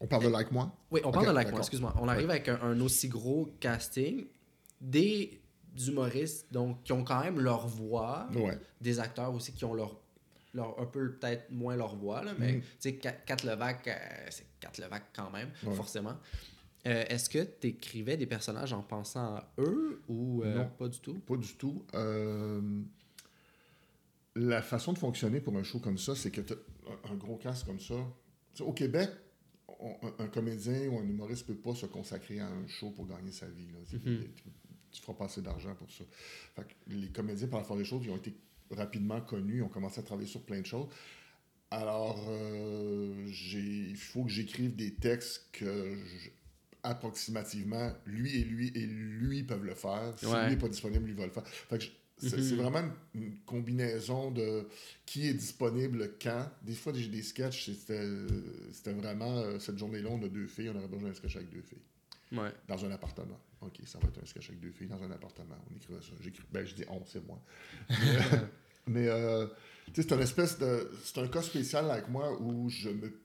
On 0.00 0.06
parle 0.06 0.24
de 0.24 0.28
Like 0.28 0.50
Moi? 0.52 0.72
Oui, 0.90 1.00
on 1.04 1.10
parle 1.10 1.26
de 1.26 1.32
Like 1.32 1.50
Moi, 1.50 1.60
excuse-moi. 1.60 1.94
On 2.00 2.08
arrive 2.08 2.30
avec 2.30 2.48
un, 2.48 2.80
aussi 2.80 3.08
gros 3.08 3.48
casting 3.60 4.26
des 4.80 5.40
humoristes 5.86 6.52
donc, 6.52 6.82
qui 6.82 6.92
ont 6.92 7.04
quand 7.04 7.22
même 7.22 7.40
leur 7.40 7.66
voix, 7.66 8.28
des 8.80 9.00
acteurs 9.00 9.32
aussi 9.34 9.52
qui 9.52 9.64
ont 9.64 9.74
leur, 9.74 10.00
leur 10.54 10.80
un 10.80 10.86
peu 10.86 11.12
peut-être 11.12 11.50
moins 11.50 11.76
leur 11.76 11.96
voix, 11.96 12.22
là, 12.24 12.32
mais 12.38 12.54
mm. 12.54 12.60
tu 12.60 12.66
sais, 12.80 12.96
Kat 12.96 13.36
Levac, 13.44 13.86
euh, 13.86 13.92
c'est 14.30 14.46
Kat 14.60 14.72
Levac 14.78 15.04
quand 15.14 15.30
même, 15.30 15.50
forcément. 15.74 16.16
Euh, 16.86 17.04
est-ce 17.08 17.28
que 17.28 17.42
tu 17.60 17.68
écrivais 17.68 18.16
des 18.16 18.26
personnages 18.26 18.72
en 18.72 18.82
pensant 18.82 19.36
à 19.36 19.52
eux 19.58 20.00
ou 20.08 20.42
euh, 20.42 20.54
non, 20.54 20.70
pas 20.78 20.88
du 20.88 21.00
tout? 21.00 21.14
Pas 21.14 21.36
du 21.36 21.54
tout. 21.54 21.84
la 24.34 24.62
façon 24.62 24.92
de 24.92 24.98
fonctionner 24.98 25.40
pour 25.40 25.56
un 25.56 25.64
show 25.64 25.80
comme 25.80 25.98
ça, 25.98 26.14
c'est 26.14 26.30
que 26.30 26.40
tu 26.40 26.54
un, 26.54 27.12
un 27.12 27.14
gros 27.16 27.36
casque 27.36 27.66
comme 27.66 27.80
ça. 27.80 27.96
au 28.60 28.72
Québec, 28.72 29.10
un, 30.18 30.28
comédien 30.28 30.88
ou 30.88 30.98
un 30.98 31.02
humoriste 31.02 31.48
ne 31.48 31.54
peut 31.54 31.60
pas 31.60 31.74
se 31.74 31.86
consacrer 31.86 32.40
à 32.40 32.46
un 32.46 32.66
show 32.66 32.90
pour 32.90 33.06
gagner 33.06 33.32
sa 33.32 33.46
vie. 33.46 33.68
Mm-hmm 33.92 34.22
tu 34.90 35.02
feras 35.02 35.14
pas 35.14 35.24
assez 35.26 35.42
d'argent 35.42 35.74
pour 35.74 35.90
ça. 35.90 36.04
les 36.86 37.08
comédiens, 37.08 37.48
par 37.48 37.60
la 37.60 37.64
force 37.64 37.78
des 37.78 37.84
choses, 37.84 38.02
ils 38.04 38.10
ont 38.10 38.16
été 38.16 38.34
rapidement 38.70 39.20
connus, 39.20 39.58
ils 39.58 39.62
ont 39.62 39.68
commencé 39.68 40.00
à 40.00 40.02
travailler 40.02 40.28
sur 40.28 40.42
plein 40.42 40.60
de 40.60 40.66
choses. 40.66 40.88
Alors, 41.70 42.24
euh, 42.28 43.28
il 43.28 43.96
faut 43.96 44.24
que 44.24 44.30
j'écrive 44.30 44.74
des 44.74 44.94
textes 44.94 45.48
que 45.52 45.98
approximativement, 46.82 47.92
lui 48.06 48.40
et 48.40 48.44
lui 48.44 48.72
et 48.74 48.86
lui 48.86 49.42
peuvent 49.42 49.64
le 49.64 49.74
faire. 49.74 50.14
Si 50.16 50.26
lui 50.26 50.32
n'est 50.32 50.56
pas 50.56 50.68
disponible, 50.68 51.06
lui 51.06 51.14
va 51.14 51.26
le 51.26 51.32
faire. 51.32 51.44
c'est 52.16 52.36
mm-hmm. 52.36 52.54
vraiment 52.54 52.90
une, 53.14 53.36
combinaison 53.44 54.30
de 54.30 54.66
qui 55.04 55.28
est 55.28 55.34
disponible 55.34 56.12
quand. 56.22 56.50
Des 56.62 56.74
fois, 56.74 56.92
j'ai 56.94 57.08
des 57.08 57.22
sketchs, 57.22 57.70
c'était 57.70 58.92
vraiment 58.92 59.36
euh, 59.38 59.58
cette 59.58 59.78
journée-là, 59.78 60.08
on 60.10 60.22
a 60.22 60.28
deux 60.28 60.46
filles, 60.46 60.70
on 60.70 60.78
aurait 60.78 60.88
besoin 60.88 61.10
d'un 61.10 61.14
sketch 61.14 61.36
avec 61.36 61.50
deux 61.50 61.62
filles. 61.62 61.82
Dans 62.30 62.84
un 62.84 62.90
appartement. 62.90 63.40
OK, 63.60 63.80
ça 63.84 63.98
va 63.98 64.08
être 64.08 64.22
un 64.22 64.26
sketch 64.26 64.48
avec 64.50 64.60
deux 64.60 64.70
filles 64.70 64.88
dans 64.88 65.02
un 65.02 65.10
appartement. 65.10 65.56
On 65.70 65.76
écrivait 65.76 66.00
ça. 66.00 66.12
J'écris, 66.20 66.44
ben, 66.52 66.64
je 66.64 66.74
dis 66.74 66.84
on, 66.88 67.04
c'est 67.06 67.26
moi. 67.26 67.42
mais, 68.86 69.08
euh, 69.08 69.46
tu 69.86 70.02
sais, 70.02 70.08
c'est 70.08 70.14
une 70.14 70.20
espèce 70.20 70.58
de. 70.58 70.90
C'est 71.02 71.18
un 71.18 71.28
cas 71.28 71.42
spécial 71.42 71.90
avec 71.90 72.08
moi 72.08 72.40
où 72.40 72.68
je 72.68 72.90
me. 72.90 73.20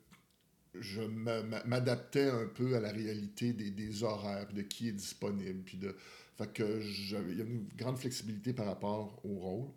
Je 0.79 1.01
m'adaptais 1.65 2.29
un 2.29 2.47
peu 2.47 2.75
à 2.75 2.79
la 2.79 2.91
réalité 2.91 3.53
des, 3.53 3.69
des 3.69 4.03
horaires, 4.03 4.51
de 4.51 4.63
qui 4.63 4.89
est 4.89 4.93
disponible, 4.93 5.61
puis 5.63 5.77
de. 5.77 5.95
Fait 6.35 6.51
que 6.51 6.81
il 6.81 7.37
y 7.37 7.41
a 7.41 7.45
une 7.45 7.67
grande 7.75 7.99
flexibilité 7.99 8.53
par 8.53 8.65
rapport 8.65 9.19
au 9.23 9.35
rôle. 9.35 9.69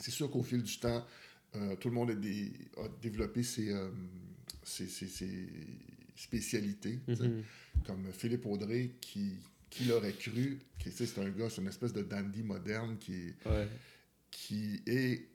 C'est 0.00 0.10
sûr 0.10 0.28
qu'au 0.30 0.42
fil 0.42 0.62
du 0.62 0.78
temps, 0.78 1.06
euh, 1.54 1.76
tout 1.76 1.88
le 1.88 1.94
monde 1.94 2.10
a, 2.10 2.14
des, 2.14 2.52
a 2.76 2.88
développé 3.00 3.42
ses, 3.42 3.72
euh, 3.72 3.90
ses, 4.62 4.86
ses, 4.86 5.48
spécialités. 6.20 6.98
Mm-hmm. 7.08 7.42
Comme 7.86 8.06
Philippe 8.12 8.46
Audrey, 8.46 8.92
qui, 9.00 9.32
qui 9.70 9.84
l'aurait 9.84 10.12
cru? 10.12 10.58
C'est 10.78 11.18
un 11.18 11.30
gars, 11.30 11.48
c'est 11.48 11.62
une 11.62 11.68
espèce 11.68 11.92
de 11.92 12.02
dandy 12.02 12.42
moderne 12.42 12.96
qui, 12.98 13.32
qui 14.30 14.82
est 14.86 15.30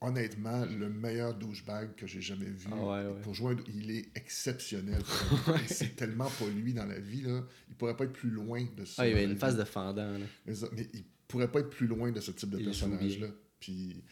honnêtement 0.00 0.64
le 0.64 0.88
meilleur 0.88 1.34
douchebag 1.34 1.94
que 1.94 2.06
j'ai 2.06 2.20
jamais 2.20 2.46
vu. 2.46 2.68
Ah 2.72 3.04
Pour 3.22 3.34
jouer, 3.34 3.56
il 3.68 3.90
est 3.90 4.08
exceptionnel. 4.14 5.02
c'est 5.66 5.94
tellement 5.96 6.30
pas 6.30 6.46
lui 6.48 6.72
dans 6.72 6.86
la 6.86 6.98
vie. 6.98 7.22
Là. 7.22 7.44
Il 7.68 7.74
pourrait 7.74 7.96
pas 7.96 8.04
être 8.04 8.12
plus 8.12 8.30
loin 8.30 8.66
de 8.76 8.84
ça. 8.84 9.02
Ah, 9.02 9.08
il 9.08 9.12
avait 9.12 9.24
une 9.24 9.36
phase 9.36 9.56
de 9.56 9.64
fendant. 9.64 10.16
Mais, 10.46 10.54
il 10.94 11.04
pourrait 11.28 11.50
pas 11.50 11.60
être 11.60 11.70
plus 11.70 11.86
loin 11.86 12.10
de 12.12 12.20
ce 12.20 12.30
type 12.30 12.50
de 12.50 12.64
personnage-là. 12.64 13.28
Puis 13.60 14.02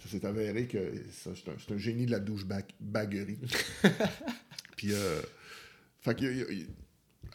ça 0.00 0.08
s'est 0.08 0.24
avéré 0.24 0.66
que 0.66 0.92
c'est 1.10 1.30
un, 1.30 1.74
un, 1.74 1.78
génie 1.78 2.06
de 2.06 2.12
la 2.12 2.20
douchebaguerie. 2.20 3.38
Puis, 4.76 4.92
euh, 4.92 5.20
fait 6.02 6.18
que, 6.18 6.66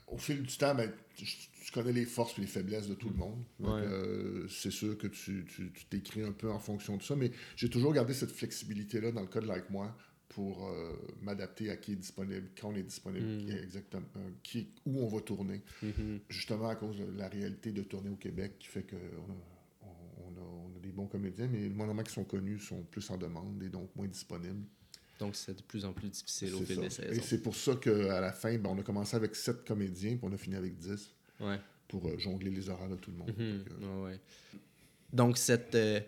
au 0.07 0.17
fil 0.17 0.43
du 0.43 0.57
temps, 0.57 0.75
ben, 0.75 0.91
tu 1.15 1.71
connais 1.73 1.93
les 1.93 2.05
forces 2.05 2.37
et 2.37 2.41
les 2.41 2.47
faiblesses 2.47 2.87
de 2.87 2.93
tout 2.93 3.09
le 3.09 3.15
monde. 3.15 3.43
Euh, 3.63 4.47
c'est 4.49 4.71
sûr 4.71 4.97
que 4.97 5.07
tu 5.07 5.45
t'écris 5.89 6.23
un 6.23 6.31
peu 6.33 6.51
en 6.51 6.59
fonction 6.59 6.97
de 6.97 7.03
ça, 7.03 7.15
mais 7.15 7.31
j'ai 7.55 7.69
toujours 7.69 7.93
gardé 7.93 8.13
cette 8.13 8.31
flexibilité-là 8.31 9.11
dans 9.11 9.21
le 9.21 9.27
cas 9.27 9.39
de 9.39 9.47
Like 9.47 9.69
Moi 9.69 9.95
pour 10.29 10.67
euh, 10.67 10.93
m'adapter 11.21 11.69
à 11.69 11.77
qui 11.77 11.93
est 11.93 11.95
disponible, 11.95 12.49
quand 12.59 12.69
on 12.69 12.75
est 12.75 12.83
disponible, 12.83 13.25
mm. 13.25 13.63
exactement, 13.63 14.05
euh, 14.17 14.29
qui, 14.43 14.69
où 14.85 15.01
on 15.01 15.07
va 15.07 15.21
tourner. 15.21 15.63
Mm-hmm. 15.83 16.19
Justement 16.29 16.67
à 16.67 16.75
cause 16.75 16.97
de 16.97 17.05
la 17.17 17.29
réalité 17.29 17.71
de 17.71 17.81
tourner 17.81 18.09
au 18.09 18.17
Québec 18.17 18.55
qui 18.59 18.67
fait 18.67 18.83
qu'on 18.83 18.97
a, 18.97 19.87
on, 20.17 20.77
a, 20.77 20.79
des 20.81 20.91
bons 20.91 21.07
comédiens, 21.07 21.47
mais 21.47 21.61
les 21.61 21.69
moments 21.69 22.03
qui 22.03 22.13
sont 22.13 22.25
connus 22.25 22.59
sont 22.59 22.83
plus 22.83 23.09
en 23.09 23.17
demande 23.17 23.63
et 23.63 23.69
donc 23.69 23.95
moins 23.95 24.07
disponibles. 24.07 24.65
Donc, 25.19 25.35
c'est 25.35 25.55
de 25.55 25.61
plus 25.61 25.85
en 25.85 25.93
plus 25.93 26.09
difficile 26.09 26.53
au 26.53 26.61
fil 26.61 26.79
des 26.79 26.89
saisons. 26.89 27.11
Et 27.11 27.19
c'est 27.19 27.41
pour 27.41 27.55
ça 27.55 27.75
qu'à 27.75 28.21
la 28.21 28.31
fin, 28.31 28.55
ben, 28.57 28.69
on 28.69 28.79
a 28.79 28.83
commencé 28.83 29.15
avec 29.15 29.35
sept 29.35 29.65
comédiens, 29.65 30.17
puis 30.17 30.19
on 30.23 30.33
a 30.33 30.37
fini 30.37 30.55
avec 30.55 30.77
dix 30.77 31.09
pour 31.87 32.07
euh, 32.07 32.17
jongler 32.17 32.51
les 32.51 32.69
horaires 32.69 32.89
de 32.89 32.95
tout 32.95 33.11
le 33.11 33.17
monde. 33.17 33.33
Mhm. 33.37 33.63
Donc, 33.81 34.19
Donc, 35.13 35.37
cette. 35.37 35.75
Euh, 35.75 36.01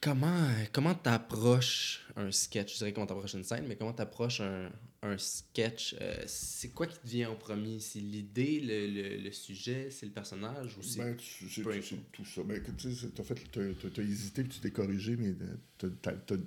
comment 0.00 0.48
comment 0.72 0.94
t'approches 0.94 2.06
un 2.16 2.30
sketch? 2.30 2.74
Je 2.74 2.78
dirais 2.78 2.92
comment 2.92 3.06
t'approches 3.06 3.34
une 3.34 3.44
scène, 3.44 3.66
mais 3.66 3.76
comment 3.76 3.92
t'approches 3.92 4.40
un, 4.40 4.70
un 5.02 5.18
sketch 5.18 5.96
euh, 6.00 6.14
C'est 6.26 6.68
quoi 6.68 6.86
qui 6.86 6.98
te 6.98 7.06
vient 7.06 7.30
en 7.30 7.34
premier? 7.34 7.80
C'est 7.80 7.98
l'idée, 7.98 8.60
le, 8.60 9.22
le, 9.22 9.32
sujet, 9.32 9.88
c'est 9.90 10.06
le 10.06 10.12
personnage 10.12 10.78
ou 10.78 10.82
c'est 10.82 11.00
ben, 11.00 11.16
tout 11.16 12.24
ça. 12.24 12.42
Ben, 12.44 12.62
tu 12.78 12.94
sais, 12.94 13.08
as, 13.18 13.24
fait, 13.24 13.34
t'as, 13.50 14.02
hésité 14.02 14.44
puis 14.44 14.52
tu 14.52 14.60
t'es 14.60 14.70
corrigé, 14.70 15.16
mais 15.16 15.34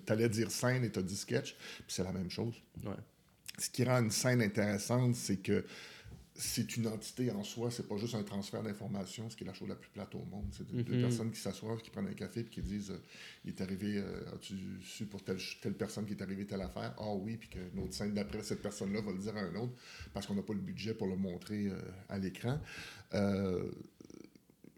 t'allais 0.06 0.30
dire 0.30 0.50
scène 0.52 0.86
et 0.86 0.92
t'as 0.92 1.02
dit 1.02 1.18
sketch, 1.18 1.54
puis 1.54 1.84
c'est 1.90 2.04
la 2.04 2.14
même 2.14 2.30
chose. 2.30 2.56
Ouais. 2.84 2.94
Ce 3.58 3.70
qui 3.70 3.84
rend 3.84 4.02
une 4.02 4.12
scène 4.12 4.42
intéressante, 4.42 5.16
c'est 5.16 5.38
que 5.38 5.66
c'est 6.38 6.76
une 6.76 6.88
entité 6.88 7.32
en 7.32 7.44
soi, 7.44 7.72
c'est 7.72 7.88
pas 7.88 7.96
juste 7.96 8.14
un 8.14 8.24
transfert 8.24 8.62
d'informations, 8.62 9.30
ce 9.30 9.38
qui 9.38 9.46
est 9.46 9.48
la 9.48 9.54
chose 9.54 9.70
la 9.70 9.76
plus 9.76 9.90
plate 9.90 10.14
au 10.16 10.26
monde. 10.26 10.48
C'est 10.52 10.68
deux, 10.68 10.84
mhm. 10.84 11.02
personnes 11.02 11.32
qui 11.32 11.40
s'assoient, 11.40 11.78
qui 11.78 11.90
prennent 11.90 12.08
un 12.08 12.14
café 12.14 12.42
et 12.42 12.44
qui 12.44 12.62
disent 12.62 12.92
euh, 12.92 13.00
Il 13.46 13.52
est 13.52 13.62
arrivé, 13.62 13.98
euh, 13.98 14.36
as-tu 14.36 14.56
su 14.84 15.06
pour 15.06 15.24
telle, 15.24 15.40
telle, 15.62 15.76
personne 15.76 16.06
qui 16.06 16.12
est 16.12 16.22
arrivée 16.22 16.46
telle 16.46 16.62
affaire? 16.62 16.94
Ah 16.98 17.14
oui, 17.14 17.38
puis 17.38 17.48
que 17.48 17.60
autre 17.80 17.94
scène 17.94 18.14
d'après, 18.14 18.44
cette 18.44 18.62
personne-là 18.62 19.00
va 19.00 19.14
le 19.14 19.18
dire 19.18 19.36
à 19.38 19.42
un 19.42 19.56
autre 19.56 19.74
parce 20.14 20.28
qu'on 20.28 20.36
n'a 20.36 20.42
pas 20.42 20.54
le 20.54 20.60
budget 20.60 20.94
pour 20.94 21.08
le 21.08 21.16
montrer 21.16 21.68
euh, 21.68 21.80
à 22.10 22.18
l'écran. 22.18 22.60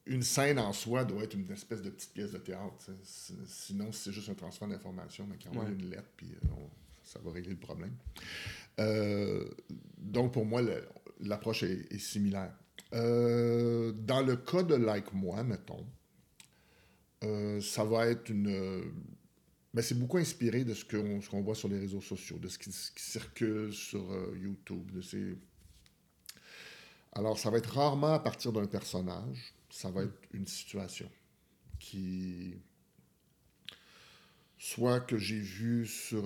une 0.06 0.22
scène 0.22 0.60
en 0.60 0.74
soi 0.74 1.06
doit 1.06 1.24
être 1.24 1.34
une 1.34 1.52
espèce 1.52 1.82
de 1.82 1.90
petite 1.90 2.14
pièce 2.14 2.32
de 2.34 2.38
théâtre. 2.38 2.92
Sinon, 3.48 3.92
c'est 3.92 4.12
juste 4.12 4.30
un 4.30 4.36
transfert 4.36 4.68
d'informations, 4.68 5.26
mais 5.28 5.38
qui 5.38 5.50
envoie 5.50 5.68
une 5.68 5.90
lettre, 5.90 6.10
puis 6.16 6.30
ça 7.04 7.20
va 7.20 7.32
régler 7.32 7.54
le 7.54 7.58
problème. 7.58 7.94
donc, 9.98 10.34
pour 10.34 10.46
moi, 10.46 10.62
le, 10.62 10.84
l'approche 11.22 11.64
est, 11.64 11.98
similaire. 12.00 12.54
Euh, 12.94 13.92
dans 13.92 14.22
le 14.22 14.36
cas 14.38 14.64
de 14.64 14.76
Like 14.76 15.14
Moi, 15.14 15.44
mettons, 15.44 15.86
euh, 17.24 17.60
ça 17.62 17.84
va 17.84 18.08
être 18.08 18.30
une. 18.30 18.92
ben, 19.74 19.82
c'est 19.82 19.98
beaucoup 19.98 20.18
inspiré 20.18 20.64
de 20.64 20.74
ce 20.74 20.86
qu'on 20.86 21.20
qu'on 21.20 21.42
voit 21.42 21.56
sur 21.56 21.68
les 21.68 21.80
réseaux 21.80 22.02
sociaux, 22.02 22.38
de 22.38 22.48
ce 22.48 22.58
qui, 22.58 22.72
circule 22.72 23.74
sur 23.74 24.12
euh, 24.12 24.38
YouTube. 24.40 24.92
De 24.92 25.02
ces... 25.02 25.36
Alors, 27.14 27.40
ça 27.40 27.50
va 27.50 27.58
être 27.58 27.74
rarement 27.74 28.14
à 28.14 28.20
partir 28.20 28.54
d'un 28.54 28.68
personnage, 28.68 29.54
ça 29.70 29.90
va 29.90 30.04
être 30.04 30.20
une 30.34 30.48
situation 30.48 31.10
qui. 31.80 32.56
Soit 34.60 35.02
que 35.02 35.20
j'ai 35.20 35.40
vu 35.40 35.86
sur, 35.86 36.24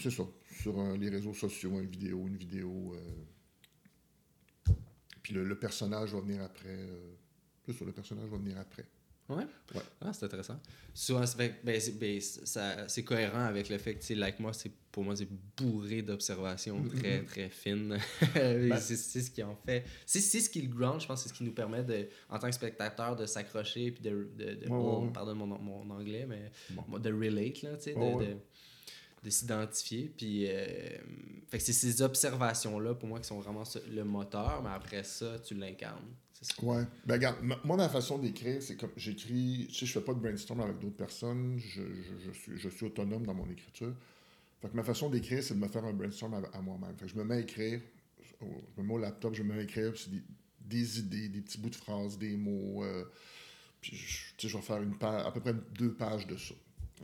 c'est 0.00 0.10
ça, 0.10 0.22
sur 0.62 0.96
les 0.96 1.10
réseaux 1.10 1.34
sociaux, 1.34 1.78
une 1.78 1.90
vidéo, 1.90 2.26
une 2.26 2.38
vidéo 2.38 2.96
puis 5.26 5.34
le, 5.34 5.58
personnage 5.58 6.12
va 6.14 6.20
venir 6.20 6.40
après. 6.40 6.68
Euh, 6.68 7.16
le 7.66 7.92
personnage 7.92 8.28
va 8.28 8.36
venir 8.36 8.56
après. 8.58 8.84
Ouais? 9.28 9.44
ouais. 9.74 9.80
Ah, 10.00 10.12
c'est 10.12 10.24
intéressant. 10.24 10.60
Souvent, 10.94 11.24
ben, 11.36 11.52
ben, 11.64 11.80
c'est 11.80 13.02
cohérent 13.02 13.44
avec 13.44 13.68
le 13.68 13.78
fait 13.78 13.96
que, 13.96 14.14
like 14.14 14.38
moi, 14.38 14.52
c'est 14.52 14.70
pour 14.92 15.02
moi, 15.02 15.16
c'est 15.16 15.28
bourré 15.56 16.02
d'observations 16.02 16.80
très, 16.96 17.24
très 17.24 17.48
fines. 17.48 17.98
Ben 18.34 18.78
c'est 18.78 18.96
ce 18.96 19.28
qui 19.28 19.42
en 19.42 19.56
fait. 19.56 19.84
C'est 20.06 20.20
ce 20.20 20.48
qui 20.48 20.62
le 20.62 20.72
ground, 20.72 21.00
je 21.00 21.08
pense, 21.08 21.24
c'est 21.24 21.28
ce 21.28 21.34
qui 21.34 21.42
nous 21.42 21.52
permet, 21.52 21.82
de, 21.82 22.06
en 22.30 22.38
tant 22.38 22.46
que 22.46 22.54
spectateur, 22.54 23.16
de 23.16 23.26
s'accrocher 23.26 23.90
puis 23.90 24.02
de. 24.04 24.30
de, 24.36 24.54
de 24.54 25.12
Pardon 25.12 25.34
mon, 25.34 25.58
mon, 25.58 25.90
anglais, 25.90 26.24
mais 26.28 26.52
de 27.00 27.12
relate, 27.12 27.62
là, 27.62 27.76
tu 27.76 27.82
sais, 27.82 27.94
de, 27.94 28.24
de 28.24 28.36
s'identifier. 29.30 30.12
Puis, 30.16 30.46
euh, 30.48 30.66
fait 31.48 31.58
que 31.58 31.64
c'est 31.64 31.72
ces 31.72 32.02
observations-là, 32.02 32.94
pour 32.94 33.08
moi, 33.08 33.20
qui 33.20 33.26
sont 33.26 33.40
vraiment 33.40 33.64
le 33.90 34.04
moteur, 34.04 34.62
mais 34.62 34.70
après 34.70 35.04
ça, 35.04 35.38
tu 35.38 35.54
l'incarnes. 35.54 36.14
Ouais. 36.62 36.84
Ben, 37.04 37.14
regarde, 37.14 37.36
moi, 37.64 37.76
ma 37.76 37.88
façon 37.88 38.18
d'écrire, 38.18 38.62
c'est 38.62 38.76
comme 38.76 38.90
j'écris, 38.96 39.66
tu 39.68 39.74
sais, 39.74 39.86
je 39.86 39.92
fais 39.92 40.00
pas 40.00 40.14
de 40.14 40.20
brainstorm 40.20 40.60
avec 40.60 40.78
d'autres 40.78 40.96
personnes, 40.96 41.58
je, 41.58 41.82
je, 41.82 42.26
je, 42.26 42.30
suis, 42.30 42.58
je 42.58 42.68
suis 42.68 42.86
autonome 42.86 43.24
dans 43.24 43.34
mon 43.34 43.48
écriture. 43.50 43.94
Fait 44.60 44.68
que 44.68 44.76
ma 44.76 44.82
façon 44.82 45.08
d'écrire, 45.08 45.42
c'est 45.42 45.54
de 45.54 45.58
me 45.58 45.68
faire 45.68 45.84
un 45.84 45.92
brainstorm 45.92 46.34
à, 46.52 46.60
moi-même. 46.60 46.96
Fait 46.98 47.06
que 47.06 47.12
je 47.12 47.16
me 47.16 47.24
mets 47.24 47.36
à 47.36 47.40
écrire, 47.40 47.80
je 48.40 48.82
me 48.82 48.86
mets 48.86 48.94
au 48.94 48.98
laptop, 48.98 49.34
je 49.34 49.42
me 49.42 49.54
mets 49.54 49.60
à 49.60 49.62
écrire 49.62 49.92
des, 50.08 50.22
des, 50.60 50.98
idées, 51.00 51.28
des 51.28 51.40
petits 51.40 51.58
bouts 51.58 51.70
de 51.70 51.76
phrases, 51.76 52.18
des 52.18 52.36
mots. 52.36 52.84
Euh, 52.84 53.04
puis, 53.80 53.96
je, 53.96 54.48
je 54.48 54.56
vais 54.56 54.62
faire 54.62 54.82
une 54.82 54.94
à 55.00 55.30
peu 55.32 55.40
près 55.40 55.54
deux 55.74 55.92
pages 55.92 56.26
de 56.26 56.36
ça. 56.36 56.54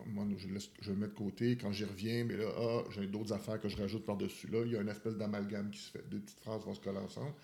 Moi, 0.07 0.27
je, 0.39 0.49
laisse, 0.49 0.71
je 0.81 0.91
le 0.91 0.97
mets 0.97 1.09
de 1.09 1.13
côté. 1.13 1.57
Quand 1.57 1.73
j'y 1.73 1.85
reviens, 1.85 2.25
mais 2.25 2.37
là, 2.37 2.47
ah, 2.57 2.83
j'ai 2.91 3.07
d'autres 3.07 3.33
affaires 3.33 3.61
que 3.61 3.69
je 3.69 3.77
rajoute 3.77 4.05
par-dessus. 4.05 4.49
Là, 4.49 4.63
il 4.65 4.73
y 4.73 4.77
a 4.77 4.81
une 4.81 4.89
espèce 4.89 5.15
d'amalgame 5.17 5.71
qui 5.71 5.81
se 5.81 5.91
fait. 5.91 6.09
Deux 6.09 6.21
petites 6.21 6.41
phrases 6.41 6.65
vont 6.65 6.75
se 6.75 6.81
coller 6.81 6.99
ensemble. 6.99 7.35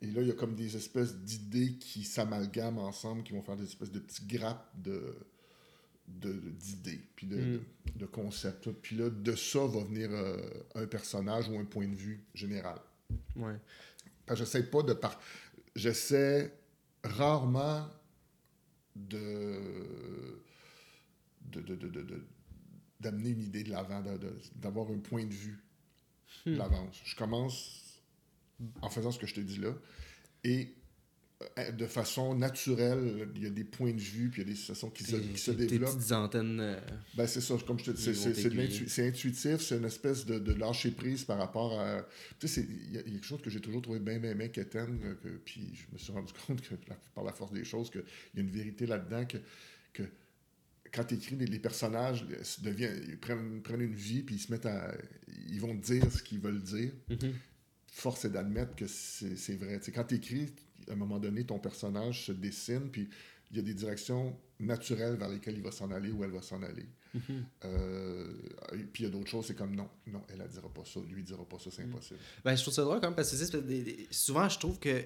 Et 0.00 0.06
là, 0.06 0.22
il 0.22 0.28
y 0.28 0.30
a 0.30 0.34
comme 0.34 0.54
des 0.54 0.76
espèces 0.76 1.16
d'idées 1.16 1.74
qui 1.74 2.04
s'amalgament 2.04 2.86
ensemble, 2.86 3.22
qui 3.22 3.32
vont 3.32 3.42
faire 3.42 3.56
des 3.56 3.64
espèces 3.64 3.90
de 3.90 3.98
petits 3.98 4.24
grappes 4.26 4.72
de, 4.76 5.14
d'idées, 6.06 7.00
puis 7.16 7.26
de, 7.26 7.60
mm. 8.00 8.06
concepts. 8.12 8.70
Puis 8.70 8.96
là, 8.96 9.10
de 9.10 9.34
ça 9.34 9.66
va 9.66 9.82
venir 9.84 10.08
euh, 10.10 10.36
un 10.74 10.86
personnage 10.86 11.48
ou 11.48 11.58
un 11.58 11.64
point 11.64 11.88
de 11.88 11.96
vue 11.96 12.24
général. 12.34 12.78
Ouais. 13.36 13.56
Parce 14.24 14.40
que 14.40 14.46
j'essaie 14.46 14.62
pas 14.64 14.82
de... 14.82 14.94
Par... 14.94 15.20
J'essaie 15.74 16.52
rarement 17.04 17.88
de 18.94 20.40
d'amener 23.00 23.30
une 23.30 23.42
idée 23.42 23.64
de 23.64 23.70
l'avant, 23.70 24.02
d'avoir 24.56 24.90
un 24.90 24.98
point 24.98 25.24
de 25.24 25.34
vue 25.34 25.62
de 26.46 26.52
hmm. 26.52 26.58
l'avance. 26.58 27.00
Je 27.04 27.16
commence 27.16 28.02
en 28.82 28.90
faisant 28.90 29.12
ce 29.12 29.18
que 29.18 29.26
je 29.26 29.34
te 29.34 29.40
dis 29.40 29.58
là, 29.58 29.72
et 30.44 30.74
euh, 31.56 31.70
de 31.70 31.86
façon 31.86 32.34
naturelle, 32.34 33.28
il 33.36 33.44
y 33.44 33.46
a 33.46 33.50
des 33.50 33.62
points 33.62 33.92
de 33.92 34.00
vue, 34.00 34.28
puis 34.28 34.42
il 34.42 34.44
y 34.44 34.50
a 34.50 34.52
des 34.52 34.58
situations 34.58 34.90
qui, 34.90 35.04
se, 35.04 35.14
qui 35.14 35.38
se 35.38 35.52
développent. 35.52 35.92
Des 35.92 35.98
petites 35.98 36.12
antennes. 36.12 36.58
Euh, 36.60 36.80
ben, 37.14 37.28
c'est 37.28 37.40
ça, 37.40 37.54
comme 37.64 37.78
je 37.78 37.84
te 37.84 37.90
dis, 37.92 38.88
c'est 38.88 39.06
intuitif, 39.06 39.60
c'est 39.60 39.76
une 39.76 39.84
espèce 39.84 40.26
de, 40.26 40.40
de, 40.40 40.52
lâcher 40.54 40.90
prise 40.90 41.22
par 41.22 41.38
rapport 41.38 41.78
à. 41.78 42.04
Tu 42.40 42.48
sais, 42.48 42.66
il 42.68 42.92
y, 42.92 42.98
a 42.98 43.02
quelque 43.02 43.24
chose 43.24 43.40
que 43.40 43.50
j'ai 43.50 43.60
toujours 43.60 43.82
trouvé 43.82 44.00
bien, 44.00 44.18
bien, 44.18 44.34
bien 44.34 44.48
quétaine, 44.48 44.98
que, 45.22 45.28
puis 45.28 45.70
je 45.74 45.92
me 45.92 45.98
suis 45.98 46.12
rendu 46.12 46.32
compte 46.46 46.60
que, 46.60 46.74
par 47.14 47.22
la 47.22 47.32
force 47.32 47.52
des 47.52 47.64
choses, 47.64 47.88
qu'il 47.88 48.02
y 48.34 48.38
a 48.38 48.40
une 48.40 48.50
vérité 48.50 48.86
là-dedans, 48.86 49.24
que, 49.24 49.38
que 49.92 50.02
quand 50.92 51.04
tu 51.04 51.14
écris, 51.14 51.36
les, 51.36 51.58
personnages 51.58 52.26
deviennent, 52.60 53.02
ils 53.08 53.18
prennent, 53.18 53.62
prennent, 53.62 53.80
une 53.80 53.94
vie, 53.94 54.22
puis 54.22 54.36
ils 54.36 54.40
se 54.40 54.52
mettent 54.52 54.66
à. 54.66 54.94
Ils 55.48 55.60
vont 55.60 55.74
dire 55.74 56.10
ce 56.10 56.22
qu'ils 56.22 56.40
veulent 56.40 56.62
dire. 56.62 56.92
Mm-hmm. 57.10 57.32
Force 57.86 58.24
est 58.24 58.30
d'admettre 58.30 58.76
que 58.76 58.86
c'est 58.86 59.56
vrai. 59.56 59.80
quand 59.94 60.04
tu 60.04 60.16
écris, 60.16 60.52
à 60.88 60.92
un 60.92 60.96
moment 60.96 61.18
donné, 61.18 61.44
ton 61.44 61.58
personnage 61.58 62.26
se 62.26 62.32
dessine, 62.32 62.90
puis 62.90 63.08
il 63.50 63.56
y 63.56 63.60
a 63.60 63.62
des 63.62 63.74
directions 63.74 64.36
naturelles 64.60 65.16
vers 65.16 65.28
lesquelles 65.28 65.56
il 65.56 65.62
va 65.62 65.72
s'en 65.72 65.90
aller 65.90 66.10
ou 66.10 66.22
elle 66.24 66.30
va 66.30 66.42
s'en 66.42 66.62
aller. 66.62 66.86
Euh, 67.64 68.32
puis 68.92 69.04
il 69.04 69.06
y 69.06 69.08
a 69.08 69.10
d'autres 69.10 69.30
choses, 69.30 69.46
c'est 69.46 69.54
comme 69.54 69.74
non, 69.74 69.88
non, 70.06 70.22
elle 70.28 70.38
ne 70.38 70.46
dira 70.46 70.68
pas 70.68 70.84
ça, 70.84 71.00
lui 71.08 71.22
ne 71.22 71.26
dira 71.26 71.44
pas 71.48 71.58
ça, 71.58 71.70
c'est 71.70 71.84
mm. 71.84 71.90
impossible. 71.90 72.20
Ben, 72.44 72.54
je 72.54 72.62
trouve 72.62 72.74
ça 72.74 72.82
drôle 72.82 73.00
quand 73.00 73.08
même 73.08 73.16
parce 73.16 73.30
que 73.30 73.66
souvent 74.10 74.48
je 74.48 74.58
trouve 74.58 74.78
que 74.78 75.04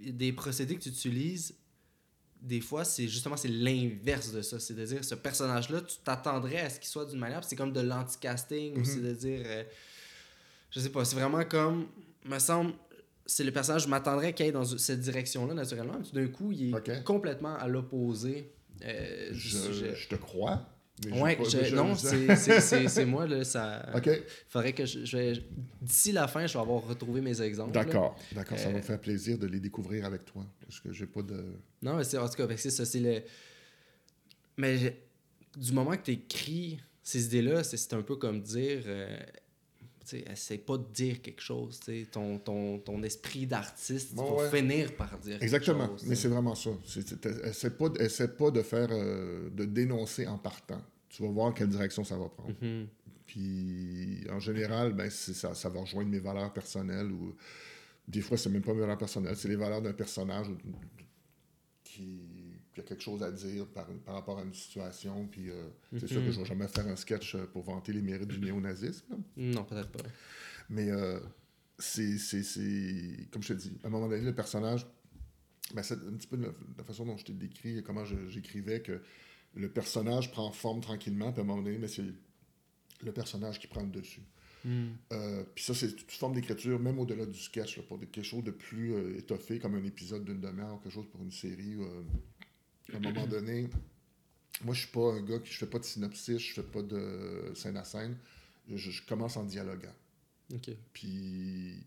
des 0.00 0.32
procédés 0.32 0.76
que 0.76 0.82
tu 0.82 0.88
utilises 0.88 1.54
des 2.40 2.60
fois, 2.60 2.84
c'est 2.84 3.08
justement 3.08 3.36
c'est 3.36 3.48
l'inverse 3.48 4.32
de 4.32 4.42
ça. 4.42 4.60
C'est-à-dire, 4.60 5.04
ce 5.04 5.14
personnage-là, 5.14 5.80
tu 5.82 5.96
t'attendrais 6.04 6.60
à 6.60 6.70
ce 6.70 6.78
qu'il 6.78 6.88
soit 6.88 7.06
d'une 7.06 7.18
manière, 7.18 7.44
c'est 7.44 7.56
comme 7.56 7.72
de 7.72 7.80
l'anti-casting, 7.80 8.74
ou 8.74 8.78
mhm. 8.78 8.84
c'est-à-dire, 8.84 9.42
euh, 9.44 9.64
je 10.70 10.80
sais 10.80 10.90
pas, 10.90 11.04
c'est 11.04 11.16
vraiment 11.16 11.44
comme, 11.44 11.88
me 12.24 12.38
semble, 12.38 12.72
c'est 13.26 13.44
le 13.44 13.52
personnage, 13.52 13.84
je 13.84 13.88
m'attendrais 13.88 14.32
qu'il 14.32 14.46
aille 14.46 14.52
dans 14.52 14.64
cette 14.64 15.00
direction-là, 15.00 15.54
naturellement, 15.54 16.00
tout 16.02 16.14
d'un 16.14 16.28
coup, 16.28 16.52
il 16.52 16.74
est 16.74 17.04
complètement 17.04 17.56
à 17.56 17.66
l'opposé 17.68 18.52
euh, 18.84 19.28
je, 19.32 20.08
te 20.08 20.14
crois. 20.14 20.62
Ouais, 21.12 21.38
non, 21.72 21.94
c'est 21.94 23.04
moi, 23.06 23.26
là, 23.26 23.44
ça... 23.44 23.88
OK. 23.94 24.10
faudrait 24.48 24.72
que 24.72 24.84
je... 24.84 25.40
D'ici 25.80 26.12
la 26.12 26.26
fin, 26.26 26.46
je 26.46 26.54
vais 26.54 26.60
avoir 26.60 26.86
retrouvé 26.86 27.20
mes 27.20 27.40
exemples. 27.40 27.72
D'accord, 27.72 28.16
d'accord, 28.32 28.58
ça 28.58 28.66
va 28.66 28.72
me 28.72 28.78
euh, 28.78 28.82
faire 28.82 29.00
plaisir 29.00 29.38
de 29.38 29.46
les 29.46 29.60
découvrir 29.60 30.04
avec 30.04 30.24
toi, 30.24 30.44
parce 30.60 30.80
que 30.80 30.92
j'ai 30.92 31.06
pas 31.06 31.22
de... 31.22 31.44
Non, 31.82 31.96
mais 31.96 32.04
c'est, 32.04 32.18
en 32.18 32.28
tout 32.28 32.34
cas, 32.34 32.46
c'est 32.56 32.70
ça, 32.70 32.84
c'est 32.84 33.00
le... 33.00 33.22
Mais 34.56 35.00
du 35.56 35.72
moment 35.72 35.92
que 35.92 36.02
tu 36.02 36.12
écris 36.12 36.80
ces 37.02 37.26
idées-là, 37.26 37.62
c'est 37.64 37.92
un 37.94 38.02
peu 38.02 38.16
comme 38.16 38.40
dire... 38.42 38.82
Euh, 38.86 39.18
sais, 40.08 40.24
essaie 40.30 40.58
pas 40.58 40.78
de 40.78 40.86
dire 40.92 41.20
quelque 41.22 41.40
chose. 41.40 41.80
Ton, 42.10 42.38
ton, 42.38 42.78
ton 42.78 43.02
esprit 43.02 43.46
d'artiste 43.46 44.14
va 44.14 44.48
finir 44.50 44.94
par 44.96 45.18
dire 45.18 45.38
Exactement, 45.42 45.88
quelque 45.88 46.00
chose, 46.00 46.08
mais 46.08 46.14
c'est 46.14 46.28
vraiment 46.28 46.54
ça. 46.54 46.70
Essaie 47.44 47.70
pas, 47.70 47.88
essaie 47.98 48.28
pas 48.28 48.50
de 48.50 48.62
faire 48.62 48.88
euh, 48.90 49.50
de 49.50 49.64
dénoncer 49.64 50.26
en 50.26 50.38
partant. 50.38 50.80
Tu 51.08 51.22
vas 51.22 51.28
voir 51.28 51.54
quelle 51.54 51.68
direction 51.68 52.04
ça 52.04 52.16
va 52.16 52.28
prendre. 52.28 52.54
Mm-hmm. 52.62 52.86
Puis 53.26 54.24
en 54.30 54.40
général, 54.40 54.94
ben, 54.94 55.10
ça, 55.10 55.54
ça 55.54 55.68
va 55.68 55.80
rejoindre 55.80 56.10
mes 56.10 56.18
valeurs 56.18 56.52
personnelles 56.52 57.12
ou 57.12 57.34
des 58.06 58.22
fois, 58.22 58.38
c'est 58.38 58.48
même 58.48 58.62
pas 58.62 58.72
mes 58.72 58.80
valeurs 58.80 58.98
personnelles, 58.98 59.36
c'est 59.36 59.48
les 59.48 59.56
valeurs 59.56 59.82
d'un 59.82 59.92
personnage 59.92 60.46
qui 61.84 62.37
y 62.78 62.80
a 62.80 62.84
quelque 62.84 63.02
chose 63.02 63.22
à 63.22 63.30
dire 63.30 63.66
par, 63.66 63.86
par 64.04 64.14
rapport 64.14 64.38
à 64.38 64.42
une 64.42 64.54
situation. 64.54 65.26
Puis 65.26 65.50
euh, 65.50 65.68
c'est 65.92 66.06
sûr 66.06 66.20
que 66.20 66.26
mhm. 66.26 66.32
je 66.32 66.38
ne 66.38 66.42
vais 66.42 66.48
jamais 66.48 66.68
faire 66.68 66.86
un 66.86 66.96
sketch 66.96 67.34
euh, 67.34 67.46
pour 67.46 67.62
vanter 67.62 67.92
les 67.92 68.02
mérites 68.02 68.28
du 68.28 68.40
néonazisme. 68.40 69.06
Non, 69.36 69.64
peut-être 69.64 69.90
pas. 69.90 70.04
Mais 70.70 70.90
euh, 70.90 71.18
c'est, 71.78 72.16
comme 73.30 73.42
je 73.42 73.48
te 73.48 73.52
dis, 73.54 73.78
à 73.82 73.88
un 73.88 73.90
moment 73.90 74.08
donné, 74.08 74.22
le 74.22 74.34
personnage, 74.34 74.86
ben, 75.74 75.82
c'est 75.82 75.94
un 75.94 76.16
petit 76.16 76.26
peu 76.26 76.36
la, 76.36 76.84
façon 76.84 77.04
dont 77.04 77.16
je 77.16 77.26
t'ai 77.26 77.32
décrit, 77.32 77.82
comment 77.82 78.04
j'écrivais, 78.04 78.80
que 78.80 79.00
le 79.54 79.68
personnage 79.70 80.30
prend 80.30 80.50
forme 80.52 80.80
tranquillement, 80.80 81.32
puis 81.32 81.40
à 81.40 81.44
un 81.44 81.46
moment 81.46 81.62
donné, 81.62 81.78
mais 81.78 81.88
c'est 81.88 82.04
le 83.02 83.12
personnage 83.12 83.58
qui 83.58 83.66
prend 83.66 83.82
le 83.82 83.90
dessus. 83.90 84.22
Hmm. 84.64 84.88
puis 85.54 85.64
ça, 85.64 85.72
c'est 85.72 85.94
toute 85.94 86.10
forme 86.10 86.34
d'écriture, 86.34 86.80
même 86.80 86.98
au-delà 86.98 87.26
du 87.26 87.38
sketch, 87.38 87.80
pour 87.82 88.00
quelque 88.00 88.22
chose 88.22 88.42
de 88.42 88.50
plus 88.50 89.16
étoffé, 89.16 89.58
comme 89.58 89.76
un 89.76 89.84
épisode 89.84 90.24
d'une 90.24 90.40
demi-heure, 90.40 90.74
ou 90.74 90.78
quelque 90.78 90.92
chose 90.92 91.08
pour 91.10 91.22
une 91.22 91.30
série 91.30 91.76
à 92.92 92.96
un 92.96 93.00
moment 93.00 93.26
donné, 93.26 93.68
moi, 94.64 94.74
je 94.74 94.80
suis 94.80 94.90
pas 94.90 95.12
un 95.12 95.22
gars 95.22 95.38
qui. 95.38 95.52
Je 95.52 95.58
fais 95.58 95.66
pas 95.66 95.78
de 95.78 95.84
synopsis, 95.84 96.38
je 96.38 96.54
fais 96.54 96.62
pas 96.62 96.82
de 96.82 97.52
scène 97.54 97.76
à 97.76 97.84
scène. 97.84 98.16
Je, 98.68 99.02
commence 99.06 99.36
en 99.36 99.44
dialoguant. 99.44 99.94
OK. 100.52 100.70
Puis, 100.92 101.86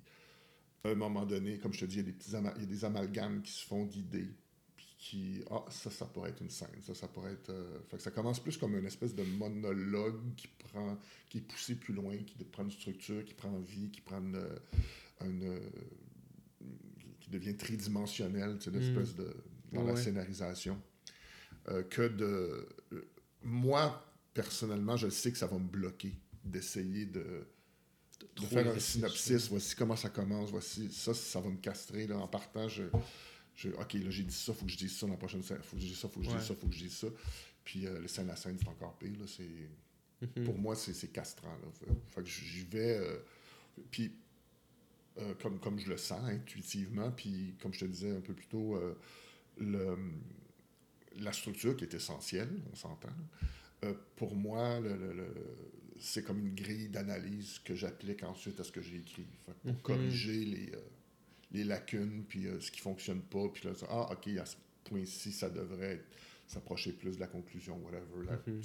à 0.84 0.90
un 0.90 0.96
moment 0.96 1.26
donné, 1.26 1.60
comme 1.60 1.74
je 1.74 1.82
te 1.82 1.86
dis, 1.86 1.96
il 1.96 2.00
y 2.00 2.02
a 2.02 2.06
des, 2.06 2.14
petits 2.14 2.32
il 2.32 2.62
y 2.62 2.64
a 2.64 2.68
des 2.68 2.86
amalgames 2.86 3.42
qui 3.42 3.52
se 3.52 3.66
font 3.66 3.86
d'idées. 3.86 4.30
Puis 4.78 4.96
qui. 4.98 5.44
Ah, 5.50 5.66
ça, 5.70 5.90
ça 5.90 6.06
pourrait 6.06 6.30
être 6.30 6.42
une 6.42 6.50
scène. 6.50 6.70
Ça, 6.82 6.94
ça 6.96 7.08
pourrait 7.08 7.34
être. 7.34 7.50
Euh, 7.50 7.80
fait 7.90 7.98
que 7.98 8.04
ça 8.04 8.12
commence 8.12 8.40
plus 8.40 8.58
comme 8.58 8.78
une 8.78 8.86
espèce 8.86 9.14
de 9.16 9.24
monologue 9.24 10.34
qui 10.36 10.48
prend. 10.48 10.98
qui 11.30 11.40
est 11.40 11.42
poussé 11.42 11.76
plus 11.76 11.94
loin, 11.94 12.18
qui 12.18 12.36
prend 12.46 12.64
une 12.64 12.72
structure, 12.72 13.26
qui 13.26 13.34
prend 13.34 13.58
vie, 13.60 13.90
qui 13.90 14.02
prend 14.02 14.20
une. 14.20 14.42
une 15.22 15.60
qui 17.20 17.30
devient 17.30 17.56
tridimensionnel, 17.56 18.58
c'est 18.60 18.72
une 18.72 18.80
hmm. 18.80 18.98
espèce 18.98 19.16
de. 19.16 19.36
dans 19.74 19.84
la 19.84 19.98
scénarisation. 19.98 20.82
Euh, 21.70 21.84
que 21.84 22.08
de... 22.08 22.68
Moi, 23.44 24.04
personnellement, 24.34 24.98
je 24.98 25.10
sais 25.10 25.32
que 25.32 25.38
ça 25.38 25.48
va 25.48 25.58
me 25.58 25.68
bloquer 25.68 26.14
d'essayer 26.44 27.06
de, 27.06 27.46
de 28.36 28.46
faire 28.46 28.68
un 28.68 28.80
synopsis. 28.80 29.50
Voici 29.50 29.76
comment 29.76 29.96
ça 29.96 30.10
commence. 30.10 30.50
Voici 30.50 30.92
ça, 30.92 31.14
ça 31.14 31.40
va 31.40 31.50
me 31.50 31.58
castrer. 31.58 32.08
Là. 32.08 32.18
En 32.18 32.28
partant, 32.28 32.68
je, 32.68 32.84
je 33.56 33.70
OK, 33.70 33.94
là, 33.94 34.10
j'ai 34.10 34.24
dit 34.24 34.34
ça, 34.34 34.52
il 34.52 34.58
faut 34.58 34.66
que 34.66 34.72
je 34.72 34.78
dise 34.78 34.98
ça 34.98 35.06
dans 35.06 35.14
la 35.14 35.18
prochaine 35.18 35.44
scène. 35.44 35.60
faut 35.62 35.76
que 35.76 35.82
je 35.82 35.88
dise 35.88 36.00
ça, 36.00 36.08
il 36.08 36.14
faut 36.14 36.20
que 36.20 36.26
je 36.26 36.38
dise 36.38 36.48
ça, 36.48 36.54
il 36.54 36.60
faut 36.60 36.68
que 36.68 36.76
je 36.76 36.84
dise 36.84 36.98
ça. 36.98 37.08
Puis 37.64 37.86
euh, 37.86 38.00
les 38.00 38.08
scènes 38.08 38.30
à 38.30 38.36
scène, 38.36 38.58
c'est 38.60 38.68
encore 38.68 38.98
pire. 38.98 39.20
Là. 39.20 39.26
C'est, 39.28 40.44
Pour 40.44 40.58
moi, 40.58 40.76
c'est, 40.76 41.12
castrant. 41.12 41.50
Là. 41.50 41.94
Fait, 42.10 42.22
que 42.22 42.28
j'y 42.28 42.64
vais. 42.64 42.98
Euh, 42.98 43.18
puis, 43.90 44.14
comme, 45.40 45.60
comme 45.60 45.78
je 45.78 45.90
le 45.90 45.98
sens 45.98 46.24
intuitivement, 46.24 47.12
puis 47.12 47.56
comme 47.62 47.74
je 47.74 47.82
te 47.82 47.86
disais 47.86 48.16
un 48.16 48.22
peu 48.22 48.34
plus 48.34 48.48
tôt, 48.48 48.80
le 49.58 49.98
la 51.20 51.34
structure 51.34 51.76
qui 51.76 51.84
est 51.86 51.94
essentielle, 51.94 52.50
on 52.72 52.76
s'entend. 52.76 53.10
Euh, 53.84 53.94
pour 54.16 54.36
moi, 54.36 54.80
c'est 56.00 56.24
comme 56.24 56.40
une 56.40 56.54
grille 56.54 56.90
d'analyse 56.90 57.60
que 57.60 57.76
j'applique 57.76 58.24
ensuite 58.24 58.60
à 58.60 58.64
ce 58.64 58.72
que 58.72 58.82
j'ai 58.82 58.98
écrit. 58.98 59.26
pour 59.46 59.56
mhm. 59.66 59.82
corriger 59.82 60.46
les, 60.46 60.72
euh, 60.74 60.80
les 61.52 61.64
lacunes, 61.64 62.24
puis 62.28 62.48
euh, 62.48 62.60
ce 62.60 62.72
qui 62.72 62.80
ne 62.80 62.84
fonctionne 62.84 63.22
pas, 63.22 63.48
puis 63.50 63.68
là, 63.68 63.74
ah, 63.90 64.12
OK, 64.12 64.30
point-ci, 64.86 65.32
ça 65.32 65.50
devrait 65.50 66.04
s'approcher 66.48 66.92
plus 66.92 67.16
de 67.16 67.20
la 67.20 67.28
conclusion, 67.28 67.80
whatever. 67.84 68.38
Mhm. 68.48 68.62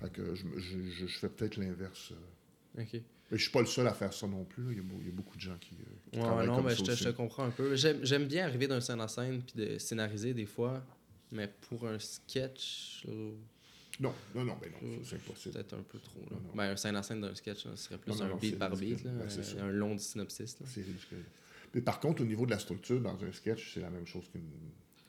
Fait 0.00 0.12
que 0.12 0.34
je, 0.34 0.44
je, 0.58 1.06
je 1.06 1.06
fais 1.06 1.28
peut-être 1.28 1.56
l'inverse. 1.56 2.12
OK. 2.78 3.00
Mais 3.32 3.38
je 3.38 3.44
suis 3.44 3.50
pas 3.50 3.60
le 3.60 3.66
seul 3.66 3.86
à 3.88 3.94
faire 3.94 4.12
ça 4.12 4.26
non 4.26 4.44
plus. 4.44 4.72
Il 4.72 4.76
y 4.76 4.80
a, 4.80 4.84
il 5.00 5.06
y 5.06 5.08
a 5.08 5.12
beaucoup 5.12 5.36
de 5.36 5.40
gens 5.40 5.56
qui, 5.58 5.74
euh, 6.14 6.36
ouais, 6.36 6.46
non, 6.46 6.62
mais 6.62 6.76
je, 6.76 6.82
te, 6.82 6.90
je 6.90 7.04
te 7.04 7.08
comprends 7.08 7.44
un 7.44 7.50
peu. 7.50 7.74
J'aime 7.74 8.26
bien 8.26 8.44
arriver 8.44 8.68
d'un 8.68 8.82
scène 8.82 9.00
en 9.00 9.08
scène 9.08 9.42
puis 9.42 9.54
de 9.56 9.78
scénariser 9.78 10.34
des 10.34 10.44
fois, 10.44 10.84
mais 11.32 11.48
pour 11.68 11.88
un 11.88 11.98
sketch. 11.98 13.04
Non, 14.00 14.14
non, 14.34 14.44
non, 14.44 14.56
ben 14.60 14.70
non, 14.70 14.98
c'est 15.02 15.16
impossible. 15.16 15.54
Peut-être 15.54 15.74
un 15.74 15.82
peu 15.82 15.98
trop. 15.98 16.20
Là. 16.30 16.36
Ben, 16.54 16.64
un 16.64 16.76
scène 16.76 16.96
en 16.96 17.02
scène 17.02 17.20
d'un 17.20 17.34
sketch, 17.34 17.64
ce 17.64 17.76
serait 17.76 17.98
plus 17.98 18.20
un 18.22 18.34
beat 18.36 18.58
par 18.58 18.76
beat, 18.76 19.02
là, 19.04 19.10
ben, 19.12 19.58
un 19.60 19.70
long 19.70 19.98
synopsis. 19.98 20.56
C'est 20.64 20.82
ridicule. 20.82 21.24
Mais 21.74 21.80
par 21.80 22.00
contre, 22.00 22.22
au 22.22 22.24
niveau 22.24 22.46
de 22.46 22.50
la 22.50 22.58
structure, 22.58 23.00
dans 23.00 23.22
un 23.24 23.32
sketch, 23.32 23.74
c'est 23.74 23.80
la 23.80 23.90
même 23.90 24.06
chose 24.06 24.24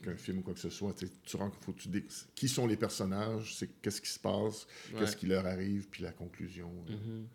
qu'un 0.02 0.16
film 0.16 0.40
ou 0.40 0.42
quoi 0.42 0.54
que 0.54 0.60
ce 0.60 0.70
soit. 0.70 0.94
tu 1.26 1.36
rends 1.38 1.52
faut 1.62 1.74
tu 1.74 1.90
qui 2.36 2.48
sont 2.48 2.68
les 2.68 2.78
personnages, 2.78 3.56
c'est 3.56 3.82
qu'est-ce 3.82 4.02
qui 4.02 4.10
se 4.10 4.20
passe, 4.20 4.68
qu'est-ce 4.98 5.16
qui 5.16 5.28
leur 5.28 5.46
arrive, 5.46 5.88
puis 5.90 6.04
la 6.04 6.12
conclusion. 6.12 6.72
Euh, 6.90 6.94
mm-hmm. 6.94 7.26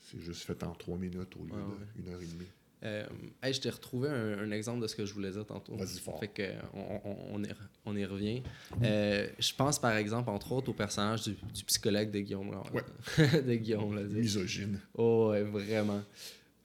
C'est 0.00 0.20
juste 0.20 0.42
fait 0.42 0.62
en 0.62 0.74
trois 0.74 0.96
minutes 0.96 1.36
au 1.36 1.44
lieu 1.44 1.62
d'une 1.96 2.12
heure 2.12 2.20
et 2.20 2.26
demie. 2.26 2.48
Euh, 2.84 3.04
je 3.42 3.58
t'ai 3.58 3.70
retrouvé 3.70 4.08
un, 4.08 4.50
exemple 4.52 4.80
de 4.82 4.86
ce 4.86 4.94
que 4.94 5.04
je 5.04 5.12
voulais 5.12 5.30
dire 5.30 5.44
tantôt. 5.44 5.74
Vas-y 5.74 5.98
fort. 5.98 6.20
Fait 6.20 6.28
que, 6.28 6.42
on, 6.74 7.00
on, 7.32 7.42
y, 7.42 7.48
on 7.84 7.96
y 7.96 8.04
revient. 8.04 8.42
Euh, 8.82 9.26
je 9.38 9.52
pense 9.54 9.78
par 9.78 9.96
exemple, 9.96 10.30
entre 10.30 10.52
autres, 10.52 10.68
au 10.68 10.74
personnage 10.74 11.22
du, 11.22 11.64
psychologue 11.64 12.10
de 12.10 12.20
Guillaume. 12.20 12.50
Ouais. 12.72 13.42
de 13.42 13.54
Guillaume. 13.54 13.96
Là, 13.96 14.02
Misogyne. 14.02 14.80
Oh, 14.94 15.30
ouais, 15.30 15.42
vraiment. 15.42 16.02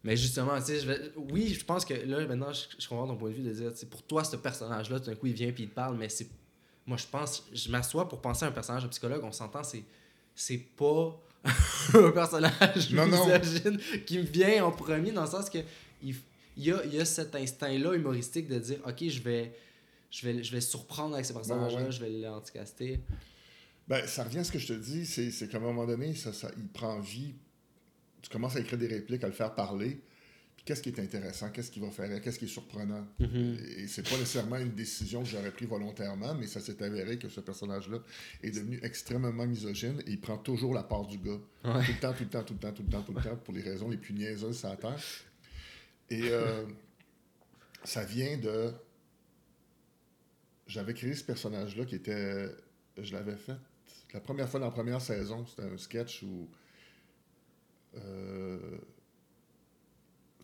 Mais 0.03 0.17
justement, 0.17 0.59
tu 0.59 0.65
sais, 0.65 0.79
je 0.81 0.91
oui, 1.31 1.47
je 1.59 1.63
pense 1.63 1.85
que 1.85 1.93
là, 1.93 2.25
maintenant, 2.27 2.51
je, 2.51 2.87
comprends 2.87 3.07
ton 3.07 3.15
point 3.15 3.29
de 3.29 3.35
vue 3.35 3.43
de 3.43 3.53
dire, 3.53 3.71
pour 3.89 4.03
toi, 4.03 4.23
ce 4.23 4.35
personnage-là, 4.35 4.99
tout 4.99 5.05
d'un 5.05 5.15
coup, 5.15 5.27
il 5.27 5.33
vient 5.33 5.51
puis 5.51 5.63
il 5.63 5.69
te 5.69 5.75
parle, 5.75 5.97
mais 5.97 6.09
c'est. 6.09 6.27
Moi, 6.85 6.97
je 6.97 7.05
pense, 7.09 7.47
je 7.53 7.71
m'assois 7.71 8.09
pour 8.09 8.19
penser 8.19 8.43
à 8.43 8.49
un 8.49 8.51
personnage 8.51 8.83
de 8.83 8.89
psychologue, 8.89 9.23
on 9.23 9.31
s'entend, 9.31 9.63
c'est. 9.63 9.83
C'est 10.35 10.57
pas 10.57 11.15
un 11.93 12.11
personnage 12.11 12.91
non, 12.91 13.05
misogyne 13.05 13.77
qui 14.05 14.17
me 14.17 14.23
vient 14.23 14.65
en 14.65 14.71
premier 14.71 15.11
dans 15.11 15.21
le 15.21 15.29
sens 15.29 15.49
que 15.49 15.59
il, 16.03 16.63
y, 16.63 16.71
a, 16.71 16.85
il 16.85 16.93
y 16.93 16.99
a 16.99 17.05
cet 17.05 17.35
instinct-là 17.35 17.93
humoristique 17.95 18.47
de 18.47 18.59
dire 18.59 18.79
Ok, 18.85 19.07
je 19.07 19.21
vais, 19.21 19.55
je 20.11 20.27
vais, 20.27 20.43
je 20.43 20.51
vais 20.51 20.61
surprendre 20.61 21.15
avec 21.15 21.25
ce 21.25 21.33
personnage-là, 21.33 21.89
je 21.89 21.99
vais 21.99 22.09
l'anticaster. 22.09 22.99
Ben, 23.87 24.05
ça 24.07 24.23
revient 24.23 24.39
à 24.39 24.43
ce 24.43 24.51
que 24.51 24.59
je 24.59 24.67
te 24.67 24.73
dis, 24.73 25.05
c'est 25.05 25.47
qu'à 25.49 25.57
un 25.57 25.61
moment 25.61 25.85
donné, 25.85 26.13
ça, 26.15 26.31
ça, 26.31 26.49
il 26.57 26.67
prend 26.67 26.99
vie 26.99 27.33
tu 28.23 28.29
commences 28.29 28.55
à 28.55 28.61
écrire 28.61 28.79
des 28.79 28.87
répliques, 28.87 29.23
à 29.23 29.27
le 29.27 29.33
faire 29.33 29.53
parler. 29.53 30.01
Puis 30.55 30.65
qu'est-ce 30.65 30.81
qui 30.81 30.89
est 30.89 30.99
intéressant, 30.99 31.49
qu'est-ce 31.49 31.69
qui 31.69 31.81
va 31.81 31.91
faire, 31.91 32.21
qu'est-ce 32.21 32.39
qui 32.39 32.45
est 32.45 32.47
surprenant? 32.47 33.05
Mm-hmm. 33.19 33.79
Et 33.79 33.87
c'est 33.87 34.07
pas 34.07 34.17
nécessairement 34.17 34.57
une 34.57 34.71
décision 34.71 35.23
que 35.23 35.29
j'aurais 35.29 35.51
prise 35.51 35.67
volontairement, 35.67 36.33
mais 36.33 36.47
ça 36.47 36.61
s'est 36.61 36.81
avéré 36.81 37.19
que 37.19 37.27
ce 37.27 37.41
personnage-là 37.41 37.97
est 38.41 38.51
devenu 38.51 38.79
extrêmement 38.81 39.45
misogyne 39.45 40.01
et 40.07 40.11
il 40.11 40.21
prend 40.21 40.37
toujours 40.37 40.73
la 40.73 40.83
part 40.83 41.05
du 41.05 41.17
gars. 41.17 41.39
Tout 41.63 41.69
le 41.69 41.99
temps, 41.99 42.13
tout 42.13 42.23
le 42.23 42.29
temps, 42.29 42.43
tout 42.43 42.53
le 42.53 42.59
temps, 42.59 42.71
tout 42.71 42.83
le 42.83 42.89
temps, 42.89 43.01
tout 43.01 43.13
le 43.13 43.21
temps, 43.21 43.35
pour 43.35 43.53
les 43.53 43.61
raisons 43.61 43.89
les 43.89 43.97
plus 43.97 44.13
niaiseuses 44.13 44.63
la 44.63 44.77
terre. 44.77 45.03
Et 46.13 46.29
euh, 46.29 46.63
ça 47.83 48.03
vient 48.03 48.37
de. 48.37 48.71
J'avais 50.67 50.93
créé 50.93 51.15
ce 51.15 51.23
personnage-là 51.23 51.85
qui 51.85 51.95
était. 51.95 52.49
Je 52.97 53.13
l'avais 53.13 53.35
fait 53.35 53.55
la 54.13 54.19
première 54.19 54.47
fois 54.47 54.59
dans 54.59 54.67
la 54.67 54.71
première 54.71 55.01
saison. 55.01 55.43
C'était 55.47 55.63
un 55.63 55.77
sketch 55.77 56.21
où 56.21 56.47
euh, 57.95 58.77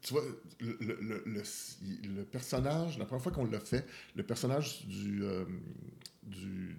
tu 0.02 0.14
vois, 0.14 0.24
le, 0.60 0.78
le, 0.82 1.24
le, 1.26 2.24
personnage, 2.24 2.98
la 2.98 3.06
première 3.06 3.22
fois 3.22 3.32
qu'on 3.32 3.46
l'a 3.46 3.60
fait, 3.60 3.86
le 4.16 4.24
personnage 4.24 4.88
du, 4.88 5.24
euh, 5.24 5.46
du, 6.24 6.78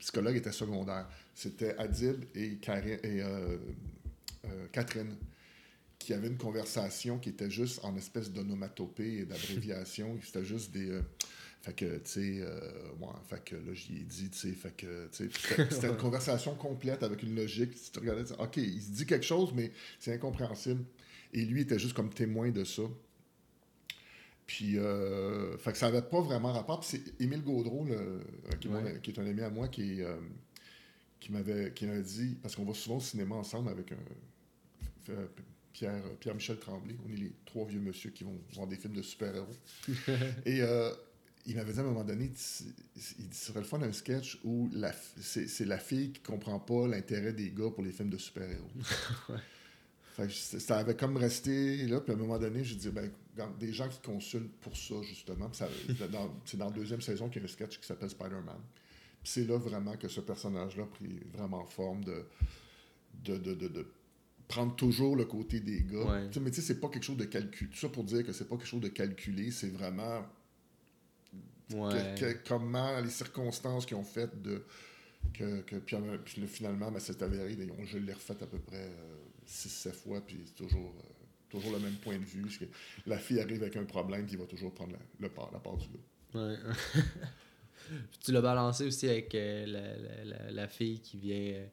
psychologue 0.00 0.34
était 0.34 0.50
secondaire. 0.50 1.08
C'était 1.32 1.76
Adib 1.78 2.24
et, 2.34 2.58
et 3.04 3.22
Catherine 4.72 5.16
qui 6.04 6.14
avaient 6.14 6.28
une 6.28 6.38
conversation 6.38 7.18
qui 7.18 7.30
était 7.30 7.50
juste 7.50 7.84
en 7.84 7.96
espèce 7.96 8.30
d'onomatopée 8.30 9.18
et 9.18 9.24
d'abréviation. 9.24 10.18
C'était 10.24 10.44
juste 10.44 10.72
des. 10.72 11.00
Fait 11.62 11.74
que, 11.74 11.98
tu 11.98 12.10
sais, 12.10 12.38
euh, 12.40 12.60
fait 13.28 13.44
que 13.44 13.54
là, 13.54 13.72
j'y 13.72 13.98
ai 13.98 14.02
dit, 14.02 14.28
tu 14.30 14.36
sais, 14.36 14.50
fait 14.50 14.76
que, 14.76 15.08
tu 15.12 15.30
sais, 15.30 15.66
c'était 15.70 15.86
une 15.90 15.96
conversation 15.96 16.56
complète 16.56 17.04
avec 17.04 17.22
une 17.22 17.36
logique. 17.36 17.74
Si 17.76 17.92
tu 17.92 18.00
regardais, 18.00 18.32
OK, 18.32 18.56
il 18.56 18.82
se 18.82 18.90
dit 18.90 19.06
quelque 19.06 19.24
chose, 19.24 19.52
mais 19.54 19.70
c'est 20.00 20.12
incompréhensible. 20.12 20.84
Et 21.32 21.44
lui 21.44 21.60
était 21.60 21.78
juste 21.78 21.94
comme 21.94 22.12
témoin 22.12 22.50
de 22.50 22.64
ça. 22.64 22.82
Puis, 24.44 24.76
euh, 24.76 25.56
fait 25.58 25.70
que 25.70 25.78
ça 25.78 25.86
n'avait 25.86 26.02
pas 26.02 26.20
vraiment 26.20 26.52
rapport. 26.52 26.80
Puis 26.80 26.88
c'est 26.98 27.22
Émile 27.22 27.42
Gaudreau, 27.42 27.84
le, 27.84 28.20
qui, 28.58 28.68
qui, 29.00 29.10
est 29.12 29.18
un 29.22 29.26
ami 29.26 29.42
à 29.42 29.50
moi, 29.50 29.68
qui, 29.68 30.02
euh, 30.02 30.16
qui 31.20 31.30
m'avait 31.30 31.70
dit, 32.02 32.36
parce 32.42 32.56
qu'on 32.56 32.64
va 32.64 32.74
souvent 32.74 32.96
au 32.96 33.00
cinéma 33.00 33.36
ensemble 33.36 33.70
avec 33.70 33.92
un, 33.92 35.14
Pierre, 35.72 36.02
Pierre-Michel 36.20 36.58
Tremblay. 36.58 36.96
On 37.06 37.12
est 37.12 37.16
les 37.16 37.32
trois 37.44 37.66
vieux 37.66 37.80
monsieur 37.80 38.10
qui 38.10 38.24
vont 38.24 38.38
voir 38.54 38.66
des 38.66 38.76
films 38.76 38.94
de 38.94 39.02
super-héros. 39.02 39.56
Et 40.46 40.62
euh, 40.62 40.92
il 41.46 41.56
m'avait 41.56 41.72
dit 41.72 41.78
à 41.78 41.82
un 41.82 41.86
moment 41.86 42.04
donné, 42.04 42.30
il 42.94 43.34
serait 43.34 43.60
le 43.60 43.66
fun 43.66 43.78
d'un 43.78 43.92
sketch 43.92 44.38
où 44.44 44.70
c'est 45.20 45.64
la 45.64 45.78
fille 45.78 46.12
qui 46.12 46.20
comprend 46.20 46.60
pas 46.60 46.86
l'intérêt 46.86 47.32
des 47.32 47.50
gars 47.50 47.70
pour 47.70 47.82
les 47.82 47.92
films 47.92 48.10
de 48.10 48.18
super-héros. 48.18 48.70
ça 50.28 50.78
avait 50.78 50.96
comme 50.96 51.16
resté 51.16 51.86
là, 51.86 52.00
puis 52.00 52.12
à 52.12 52.14
un 52.14 52.18
moment 52.18 52.38
donné, 52.38 52.62
je 52.62 52.74
dis, 52.74 52.90
ben, 52.90 53.10
des 53.58 53.72
gens 53.72 53.88
qui 53.88 54.00
consultent 54.00 54.52
pour 54.60 54.76
ça, 54.76 54.94
justement. 55.02 55.50
C'est 55.52 56.10
dans, 56.58 56.66
la 56.66 56.70
deuxième 56.70 57.00
saison 57.00 57.28
qu'il 57.28 57.42
y 57.42 57.44
a 57.44 57.48
un 57.48 57.52
sketch 57.52 57.78
qui 57.78 57.86
s'appelle 57.86 58.10
Spider-Man. 58.10 58.60
c'est 59.24 59.44
là 59.44 59.58
vraiment 59.58 59.96
que 59.96 60.08
ce 60.08 60.20
personnage-là 60.20 60.84
a 60.84 60.86
pris 60.86 61.20
vraiment 61.32 61.64
forme 61.64 62.04
de, 62.04 62.24
de, 63.24 63.36
de, 63.38 63.86
prendre 64.52 64.76
toujours 64.76 65.16
le 65.16 65.24
côté 65.24 65.60
des 65.60 65.82
gars. 65.82 66.28
Mais 66.40 66.50
tu 66.50 66.56
sais, 66.56 66.62
c'est 66.62 66.80
pas 66.80 66.88
quelque 66.88 67.04
chose 67.04 67.16
de 67.16 67.24
calculé. 67.24 67.70
Tout 67.70 67.78
ça 67.78 67.88
pour 67.88 68.04
dire 68.04 68.24
que 68.24 68.32
c'est 68.32 68.48
pas 68.48 68.56
quelque 68.56 68.68
chose 68.68 68.82
de 68.82 68.88
calculé, 68.88 69.50
c'est 69.50 69.70
vraiment 69.70 70.22
comment 72.46 73.00
les 73.00 73.10
circonstances 73.10 73.86
qui 73.86 73.94
ont 73.94 74.04
fait 74.04 74.42
de. 74.42 74.62
Que, 75.32 75.60
que 75.62 75.76
puis, 75.76 76.46
finalement, 76.46 76.90
ben, 76.90 76.98
c'est 76.98 77.22
avéré. 77.22 77.56
je 77.84 77.98
l'ai 77.98 78.12
refait 78.12 78.42
à 78.42 78.46
peu 78.46 78.58
près 78.58 78.90
6-7 79.48 79.88
euh, 79.88 79.92
fois, 79.92 80.20
puis 80.20 80.42
c'est 80.44 80.56
toujours, 80.56 80.94
euh, 80.98 81.02
toujours 81.48 81.72
le 81.72 81.78
même 81.78 81.94
point 81.94 82.18
de 82.18 82.24
vue. 82.24 82.44
Que 82.58 82.64
la 83.06 83.18
fille 83.18 83.40
arrive 83.40 83.62
avec 83.62 83.76
un 83.76 83.84
problème, 83.84 84.26
il 84.28 84.36
va 84.36 84.46
toujours 84.46 84.74
prendre 84.74 84.92
la, 84.92 84.98
le 85.20 85.28
part, 85.28 85.50
la 85.52 85.60
part 85.60 85.76
du 85.76 85.86
gars. 85.86 86.00
tu 88.20 88.32
l'as 88.32 88.40
balancé 88.40 88.84
aussi 88.84 89.08
avec 89.08 89.34
euh, 89.34 89.64
la, 90.24 90.50
la, 90.50 90.68
fille 90.68 90.98
qui 91.00 91.18
vient 91.18 91.68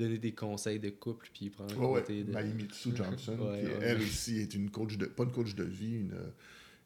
donner 0.00 0.18
des 0.18 0.32
conseils 0.32 0.78
de 0.78 0.90
couple, 0.90 1.28
puis 1.32 1.50
prendre 1.50 1.74
oh, 1.80 1.94
côté 1.94 2.24
de... 2.24 2.32
Johnson, 2.94 3.54
elle 3.80 4.02
aussi 4.02 4.38
est 4.38 4.54
une 4.54 4.70
coach 4.70 4.96
de... 4.96 5.06
Pas 5.06 5.24
une 5.24 5.32
coach 5.32 5.54
de 5.54 5.64
vie, 5.64 5.96
une 5.96 6.14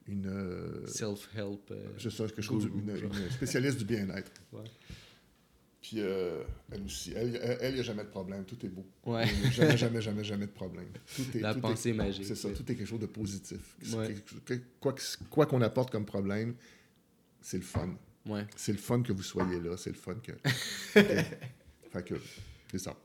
une. 0.07 0.27
Euh, 0.27 0.87
Self-help. 0.87 1.70
Euh, 1.70 1.87
je 1.96 2.09
sais, 2.09 2.24
quelque 2.24 2.42
chose, 2.42 2.64
une, 2.64 3.31
spécialiste 3.31 3.79
du 3.79 3.85
bien-être. 3.85 4.31
Puis 5.81 5.96
euh, 5.98 6.42
elle 6.72 6.83
aussi. 6.83 7.12
Elle, 7.14 7.40
il 7.62 7.74
n'y 7.74 7.81
a 7.81 7.83
jamais 7.83 8.05
de 8.05 8.09
problème. 8.09 8.44
Tout 8.44 8.64
est 8.64 8.68
beau. 8.68 8.87
Ouais. 9.05 9.27
Jamais, 9.53 9.77
jamais, 9.77 10.03
jamais, 10.03 10.24
jamais 10.24 10.46
de 10.46 10.53
problème. 10.53 10.88
Tout 11.14 11.37
est, 11.37 11.40
La 11.40 11.55
pensée 11.55 11.92
magique. 11.92 12.24
C'est 12.24 12.35
ça. 12.35 12.50
Tout 12.50 12.62
est 12.70 12.74
quelque 12.74 12.87
chose 12.87 13.00
de 13.00 13.07
positif. 13.07 13.77
Quoi 15.31 15.46
qu'on 15.46 15.61
apporte 15.62 15.90
comme 15.90 16.07
problème, 16.07 16.55
c'est 17.40 17.59
le 17.59 17.64
fun. 17.64 17.94
Ouais. 18.27 18.46
C'est 18.57 18.72
le 18.72 18.79
fun 18.79 19.03
que 19.03 19.12
vous 19.12 19.22
soyez 19.22 19.61
là. 19.61 19.77
C'est 19.77 19.90
le 19.90 19.96
fun 19.96 20.14
que. 20.14 20.33
fait 20.94 22.05
que, 22.05 22.14
c'est 22.70 22.79
ça. 22.79 22.96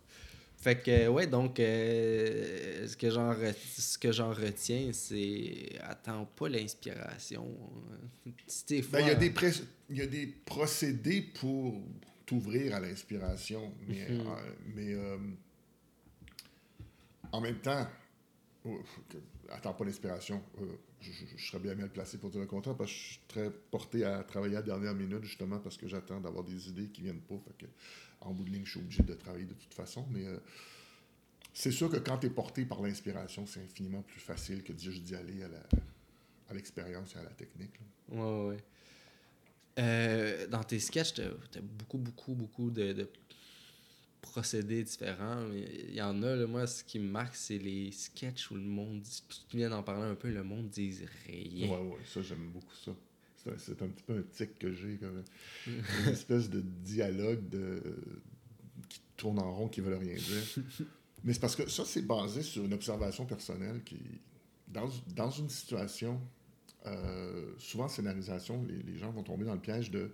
Fait 0.59 0.83
que, 0.83 1.07
ouais, 1.07 1.25
donc, 1.25 1.57
euh, 1.61 2.85
ce 2.85 2.97
que 2.97 3.09
j'en 4.11 4.33
retiens, 4.33 4.91
c'est 4.91 5.79
attends 5.81 6.25
pas 6.25 6.49
l'inspiration. 6.49 7.47
Ben, 8.91 8.99
il 9.01 9.07
y, 9.07 9.09
a 9.09 9.15
des 9.15 9.33
y 9.89 10.01
a 10.01 10.05
des 10.05 10.27
procédés 10.27 11.21
pour 11.21 11.81
t'ouvrir 12.25 12.75
à 12.75 12.79
l'inspiration, 12.79 13.73
mais, 13.87 14.09
mhm. 14.09 14.19
euh, 14.19 14.53
mais 14.75 14.93
euh, 14.93 15.17
en 17.31 17.41
même 17.41 17.59
temps, 17.59 17.87
oh, 18.65 18.79
attends 19.49 19.73
pas 19.73 19.85
l'inspiration. 19.85 20.43
Je, 20.99 21.11
serais 21.37 21.59
bien 21.59 21.75
mal 21.75 21.89
placé 21.89 22.17
pour 22.17 22.29
dire 22.29 22.41
le 22.41 22.47
contraire 22.47 22.75
parce 22.75 22.91
que 22.91 22.97
je 22.97 23.03
suis 23.03 23.21
très 23.27 23.49
porté 23.71 24.03
à 24.03 24.23
travailler 24.23 24.57
à 24.57 24.59
la 24.59 24.65
dernière 24.65 24.93
minute 24.93 25.23
justement 25.23 25.59
parce 25.59 25.77
que 25.77 25.87
j'attends 25.87 26.19
d'avoir 26.19 26.43
des 26.43 26.69
idées 26.69 26.89
qui 26.89 27.01
viennent 27.01 27.21
pas. 27.21 27.39
Fait 27.47 27.65
que 27.65 27.71
en 28.21 28.33
bout 28.33 28.43
de 28.43 28.49
ligne, 28.49 28.65
je 28.65 28.71
suis 28.71 28.79
obligé 28.79 29.03
de 29.03 29.13
travailler 29.13 29.45
de 29.45 29.53
toute 29.53 29.73
façon. 29.73 30.05
Mais 30.11 30.25
euh, 30.25 30.37
c'est 31.53 31.71
sûr 31.71 31.89
que 31.89 31.97
quand 31.97 32.17
tu 32.17 32.27
es 32.27 32.29
porté 32.29 32.65
par 32.65 32.81
l'inspiration, 32.81 33.45
c'est 33.45 33.61
infiniment 33.61 34.01
plus 34.01 34.19
facile 34.19 34.63
que 34.63 34.77
juste 34.77 35.03
d'y 35.03 35.15
aller 35.15 35.43
à 36.49 36.53
l'expérience 36.53 37.15
et 37.15 37.19
à 37.19 37.23
la 37.23 37.31
technique. 37.31 37.79
Oui, 38.09 38.19
Ouais, 38.19 38.47
ouais. 38.47 38.57
Euh, 39.77 40.47
dans 40.47 40.63
tes 40.63 40.79
sketchs, 40.79 41.13
tu 41.13 41.21
as, 41.21 41.61
beaucoup, 41.61 41.97
beaucoup, 41.97 42.33
beaucoup 42.33 42.69
de, 42.69 43.07
procédés 44.21 44.83
différents. 44.83 45.47
Il 45.53 45.93
y 45.93 46.01
en 46.01 46.21
a, 46.23 46.35
là, 46.35 46.47
moi, 46.47 46.67
ce 46.67 46.83
qui 46.83 46.99
me 46.99 47.09
marque, 47.09 47.35
c'est 47.35 47.57
les 47.57 47.91
sketchs 47.91 48.51
où 48.51 48.55
le 48.55 48.61
monde, 48.61 49.03
tu 49.49 49.57
viens 49.57 49.69
d'en 49.69 49.83
parler 49.83 50.05
un 50.05 50.15
peu, 50.15 50.29
le 50.29 50.43
monde 50.43 50.69
dit 50.69 50.97
rien. 51.25 51.69
Ouais, 51.69 51.87
ouais, 51.87 51.99
ça, 52.05 52.21
j'aime 52.21 52.49
beaucoup 52.51 52.75
ça. 52.75 52.91
C'est 53.57 53.81
un, 53.81 53.87
petit 53.87 54.03
peu 54.03 54.17
un 54.17 54.23
tic 54.23 54.57
que 54.59 54.71
j'ai, 54.71 54.97
comme 54.97 55.23
une 55.67 56.07
espèce 56.11 56.49
de 56.49 56.61
dialogue 56.61 57.47
de, 57.49 57.81
qui 58.87 59.01
tourne 59.17 59.39
en 59.39 59.53
rond, 59.53 59.67
qui 59.67 59.81
ne 59.81 59.87
veut 59.87 59.97
rien 59.97 60.15
dire. 60.15 60.63
Mais 61.23 61.33
c'est 61.33 61.39
parce 61.39 61.55
que 61.55 61.69
ça, 61.69 61.83
c'est 61.85 62.01
basé 62.01 62.41
sur 62.41 62.63
une 62.63 62.73
observation 62.73 63.25
personnelle 63.25 63.83
qui, 63.83 63.99
dans, 64.67 64.89
dans 65.15 65.29
une 65.29 65.49
situation, 65.49 66.21
euh, 66.85 67.53
souvent 67.57 67.89
scénarisation, 67.89 68.63
les, 68.63 68.81
les, 68.83 68.97
gens 68.97 69.11
vont 69.11 69.23
tomber 69.23 69.45
dans 69.45 69.53
le 69.53 69.59
piège 69.59 69.91
de, 69.91 70.13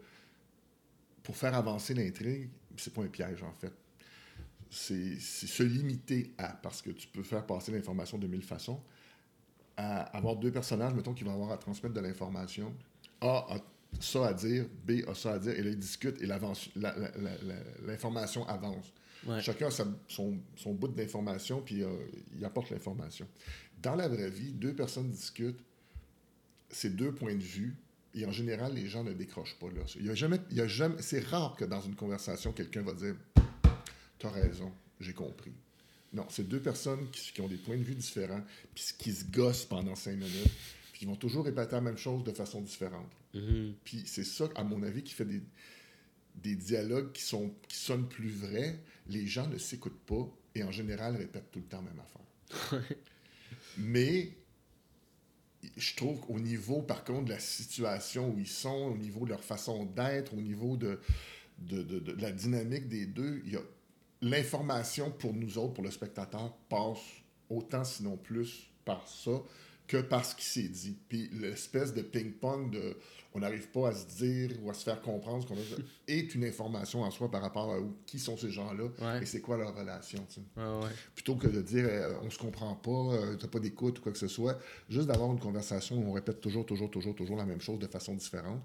pour 1.22 1.38
faire 1.38 1.54
avancer 1.54 1.94
l'intrigue, 1.94 2.50
c'est 2.78 2.94
pas 2.94 3.02
un 3.02 3.08
piège 3.08 3.44
en 3.44 3.54
fait. 3.54 3.74
C'est 4.70 5.20
se 5.20 5.64
limiter 5.64 6.34
à, 6.38 6.50
parce 6.50 6.82
que 6.82 6.90
tu 6.90 7.08
peux 7.08 7.24
faire 7.24 7.46
passer 7.46 7.72
l'information 7.72 8.18
de 8.18 8.28
mille 8.28 8.44
façons, 8.44 8.82
à 9.78 10.02
avoir 10.18 10.36
deux 10.36 10.52
personnages, 10.52 10.94
mettons, 10.94 11.14
qui 11.14 11.24
vont 11.24 11.34
avoir 11.34 11.52
à 11.52 11.58
transmettre 11.58 11.94
de 11.94 12.02
l'information. 12.02 12.74
A 13.22 13.56
a 13.56 13.58
ça 14.00 14.28
à 14.28 14.34
dire, 14.34 14.66
B 14.86 15.08
a 15.08 15.16
ça 15.16 15.34
à 15.34 15.40
dire, 15.40 15.54
et 15.54 15.64
là, 15.64 15.70
ils 15.70 15.80
discutent 15.80 16.22
et 16.22 16.28
l'information 17.86 18.46
avance. 18.48 18.92
Chacun 19.42 19.68
a 19.68 19.72
son, 19.72 20.38
son, 20.56 20.74
bout 20.74 20.90
d'information, 20.90 21.62
puis 21.62 21.84
euh, 21.84 21.90
il 22.38 22.46
apporte 22.46 22.70
l'information. 22.70 23.28
Dans 23.82 23.96
la 23.96 24.08
vraie 24.08 24.30
vie, 24.30 24.52
deux 24.52 24.74
personnes 24.74 25.10
discutent, 25.10 25.60
c'est 26.70 26.96
deux 26.96 27.12
points 27.12 27.36
de 27.36 27.44
vue, 27.44 27.76
et 28.14 28.26
en 28.26 28.32
général, 28.32 28.74
les 28.74 28.88
gens 28.88 29.04
ne 29.04 29.14
décrochent 29.14 29.58
pas 29.60 29.68
là. 29.68 29.82
Il 29.96 30.06
y 30.06 30.10
a 30.10 30.16
jamais, 30.16 30.40
il 30.52 30.58
y 30.58 30.62
a 30.62 30.68
jamais, 30.68 31.02
c'est 31.02 31.26
rare 31.26 31.56
que 31.56 31.66
dans 31.66 31.82
une 31.82 31.96
conversation, 31.96 32.52
quelqu'un 32.54 32.82
va 32.82 32.94
dire 32.94 33.16
T'as 34.20 34.30
raison, 34.30 34.72
j'ai 35.00 35.14
compris. 35.14 35.52
Non, 36.14 36.26
c'est 36.30 36.48
deux 36.48 36.62
personnes 36.62 37.10
qui, 37.12 37.42
ont 37.42 37.48
des 37.48 37.58
points 37.58 37.78
de 37.78 37.84
vue 37.84 37.96
différents, 37.96 38.42
puis 38.74 38.86
qui 38.98 39.12
se 39.12 39.26
gossent 39.26 39.66
pendant 39.66 39.96
cinq 39.96 40.16
minutes, 40.16 40.52
puis 40.96 41.02
qui 41.02 41.06
vont 41.08 41.18
toujours 41.18 41.44
répéter 41.44 41.74
la 41.74 41.82
même 41.82 41.98
chose 41.98 42.24
de 42.24 42.32
façon 42.32 42.62
différente. 42.62 43.12
Mm-hmm. 43.34 43.74
Puis 43.84 44.04
c'est 44.06 44.24
ça, 44.24 44.48
à 44.56 44.64
mon 44.64 44.82
avis, 44.82 45.04
qui 45.04 45.14
fait 45.14 45.26
des, 45.26 45.44
des 46.36 46.56
dialogues 46.56 47.12
qui, 47.12 47.22
sont, 47.22 47.54
qui 47.68 47.76
sonnent 47.76 48.08
plus 48.08 48.30
vrais. 48.30 48.80
Les 49.10 49.28
gens 49.28 49.46
ne 49.48 49.58
s'écoutent 49.58 50.06
pas 50.06 50.26
et 50.56 50.64
en 50.64 50.72
général 50.72 51.18
répètent 51.18 51.52
tout 51.52 51.60
le 51.60 51.66
temps 51.66 51.82
la 51.82 51.92
même 51.92 52.00
affaire. 52.00 52.82
Mais 53.78 54.32
je 55.76 55.96
trouve 55.98 56.22
qu'au 56.22 56.40
niveau, 56.40 56.82
par 56.82 57.04
contre, 57.04 57.26
de 57.26 57.32
la 57.32 57.40
situation 57.40 58.30
où 58.30 58.40
ils 58.40 58.48
sont, 58.48 58.94
au 58.94 58.98
niveau 58.98 59.26
de 59.26 59.32
leur 59.32 59.44
façon 59.44 59.84
d'être, 59.84 60.34
au 60.34 60.40
niveau 60.40 60.78
de, 60.78 61.02
de, 61.60 61.84
de, 61.84 62.00
de, 62.00 62.22
la 62.22 62.32
dynamique 62.32 62.88
des 62.88 63.06
deux, 63.06 63.42
il 63.46 63.52
y 63.52 63.58
a 63.58 63.64
l'information 64.22 65.12
pour 65.12 65.34
nous 65.34 65.58
autres, 65.58 65.74
pour 65.74 65.84
le 65.84 65.92
spectateur, 65.92 66.56
passe 66.70 67.04
autant, 67.50 67.84
sinon 67.84 68.16
plus, 68.16 68.70
par 68.86 69.06
ça 69.10 69.42
que 69.88 69.98
par 69.98 70.26
ce 70.26 70.36
qui 70.36 70.46
s'est 70.46 70.68
dit. 70.68 70.98
Puis 71.08 71.30
l'espèce 71.34 71.94
de 71.94 72.02
ping-pong 72.02 72.72
de 72.72 72.98
on 73.34 73.40
n'arrive 73.40 73.68
pas 73.68 73.90
à 73.90 73.92
se 73.92 74.06
dire 74.06 74.52
ou 74.64 74.70
à 74.70 74.74
se 74.74 74.84
faire 74.84 75.02
comprendre 75.02 75.44
ce 75.44 75.48
qu'on 75.48 75.56
a 75.56 75.82
est 76.08 76.34
une 76.36 76.46
information 76.46 77.04
en 77.04 77.12
soi 77.12 77.30
par 77.30 77.42
rapport 77.42 77.74
à 77.74 77.80
qui 78.06 78.18
sont 78.18 78.38
ces 78.38 78.50
gens-là 78.50 79.20
et 79.22 79.26
c'est 79.26 79.42
quoi 79.42 79.58
leur 79.58 79.76
relation. 79.76 80.26
Plutôt 81.14 81.36
que 81.36 81.48
de 81.48 81.62
dire 81.62 81.86
euh, 81.86 82.14
on 82.24 82.30
se 82.30 82.38
comprend 82.38 82.76
pas, 82.76 82.92
euh, 82.92 83.36
t'as 83.36 83.48
pas 83.48 83.60
d'écoute 83.60 84.00
ou 84.00 84.02
quoi 84.02 84.14
que 84.14 84.18
ce 84.18 84.30
soit, 84.30 84.58
juste 84.90 85.08
d'avoir 85.08 85.32
une 85.32 85.40
conversation 85.40 85.98
où 85.98 86.10
on 86.10 86.14
répète 86.14 86.40
toujours, 86.40 86.66
toujours, 86.66 86.90
toujours, 86.90 87.14
toujours 87.14 87.38
la 87.38 87.46
même 87.46 87.62
chose 87.62 87.80
de 87.80 87.88
façon 87.88 88.16
différente, 88.16 88.62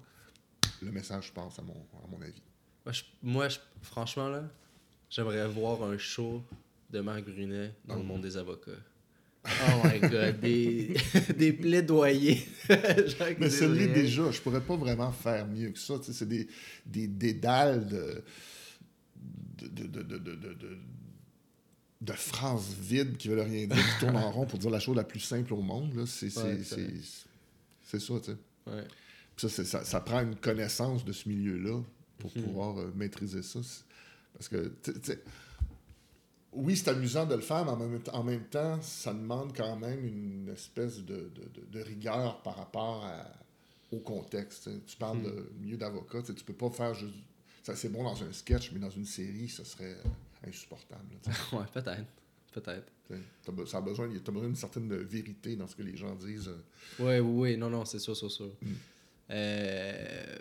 le 0.81 0.91
message 0.91 1.33
passe 1.33 1.59
à 1.59 1.63
mon, 1.63 1.73
à 1.73 2.07
mon 2.09 2.21
avis. 2.21 2.41
Moi, 3.21 3.47
franchement, 3.81 4.29
là, 4.29 4.49
J'aimerais 5.11 5.45
voir 5.45 5.83
un 5.83 5.97
show 5.97 6.41
de 6.89 7.01
Marc 7.01 7.25
Brunet 7.25 7.75
dans 7.83 7.97
le 7.97 8.03
monde 8.03 8.21
des 8.21 8.37
avocats. 8.37 8.71
Oh 9.45 9.81
my 9.83 9.99
god, 9.99 10.39
des, 10.39 10.95
des 11.37 11.53
plaidoyers. 11.53 12.45
Mais 13.39 13.49
celui 13.49 13.87
déjà, 13.87 14.29
je 14.29 14.39
pourrais 14.39 14.61
pas 14.61 14.75
vraiment 14.75 15.11
faire 15.11 15.47
mieux 15.47 15.69
que 15.69 15.79
ça. 15.79 15.95
C'est 16.01 16.27
des, 16.27 16.47
des 16.85 17.07
dédales 17.07 17.87
de 17.87 18.23
de, 19.61 19.85
de, 19.85 20.01
de, 20.01 20.17
de, 20.17 20.77
de, 22.01 22.13
phrases 22.13 22.73
vides 22.79 23.15
qui 23.17 23.27
veulent 23.27 23.41
rien 23.41 23.67
dire, 23.67 23.75
qui 23.75 23.99
tournent 23.99 24.17
en 24.17 24.31
rond 24.31 24.47
pour 24.47 24.57
dire 24.57 24.71
la 24.71 24.79
chose 24.79 24.95
la 24.95 25.03
plus 25.03 25.19
simple 25.19 25.53
au 25.53 25.61
monde. 25.61 26.05
C'est 26.07 26.35
ouais, 26.37 26.63
ça, 26.63 26.75
tu 26.75 27.99
sais. 27.99 28.37
Ouais. 28.65 28.87
Ça, 29.37 29.49
ça, 29.49 29.83
ça, 29.83 29.99
prend 30.01 30.21
une 30.21 30.35
connaissance 30.35 31.05
de 31.05 31.11
ce 31.11 31.29
milieu-là 31.29 31.79
pour 32.17 32.31
mm-hmm. 32.31 32.43
pouvoir 32.43 32.79
euh, 32.79 32.91
maîtriser 32.95 33.43
ça. 33.43 33.59
Parce 34.33 34.49
que, 34.49 34.71
oui, 36.53 36.75
c'est 36.75 36.89
amusant 36.89 37.25
de 37.25 37.35
le 37.35 37.41
faire, 37.41 37.65
mais 37.65 37.71
en 38.11 38.23
même, 38.23 38.43
temps, 38.43 38.81
ça 38.81 39.13
demande 39.13 39.55
quand 39.55 39.77
même 39.77 40.05
une 40.05 40.49
espèce 40.49 40.99
de, 40.99 41.31
rigueur 41.75 42.41
par 42.41 42.57
rapport 42.57 43.05
au 43.91 43.99
contexte. 43.99 44.69
Tu 44.85 44.97
parles 44.97 45.19
hmm. 45.19 45.23
de 45.23 45.51
milieu 45.59 45.77
d'avocat, 45.77 46.21
tu 46.21 46.33
peux 46.43 46.53
pas 46.53 46.69
faire 46.69 46.93
juste. 46.93 47.15
Ça, 47.63 47.75
c'est 47.75 47.89
bon 47.89 48.03
dans 48.03 48.23
un 48.23 48.33
sketch, 48.33 48.71
mais 48.71 48.79
dans 48.79 48.89
une 48.89 49.05
série, 49.05 49.47
ça 49.47 49.63
serait 49.63 49.95
insupportable. 50.47 51.15
ouais, 51.53 51.65
peut-être. 51.73 52.07
Peut-être. 52.51 52.91
Ça 53.65 53.77
a 53.77 53.81
besoin, 53.81 54.07
as 54.07 54.31
besoin 54.31 54.45
d'une 54.45 54.55
certaine 54.55 54.93
vérité 55.03 55.55
dans 55.55 55.67
ce 55.67 55.75
que 55.75 55.83
les 55.83 55.95
gens 55.95 56.15
disent. 56.15 56.49
Oui, 56.99 57.19
oui, 57.19 57.19
oui. 57.19 57.57
Non, 57.57 57.69
non, 57.69 57.85
c'est 57.85 57.99
sûr, 57.99 58.15
c'est 58.15 58.29
sûr. 58.29 58.51
Hmm. 58.61 58.73
Euh, 59.29 60.37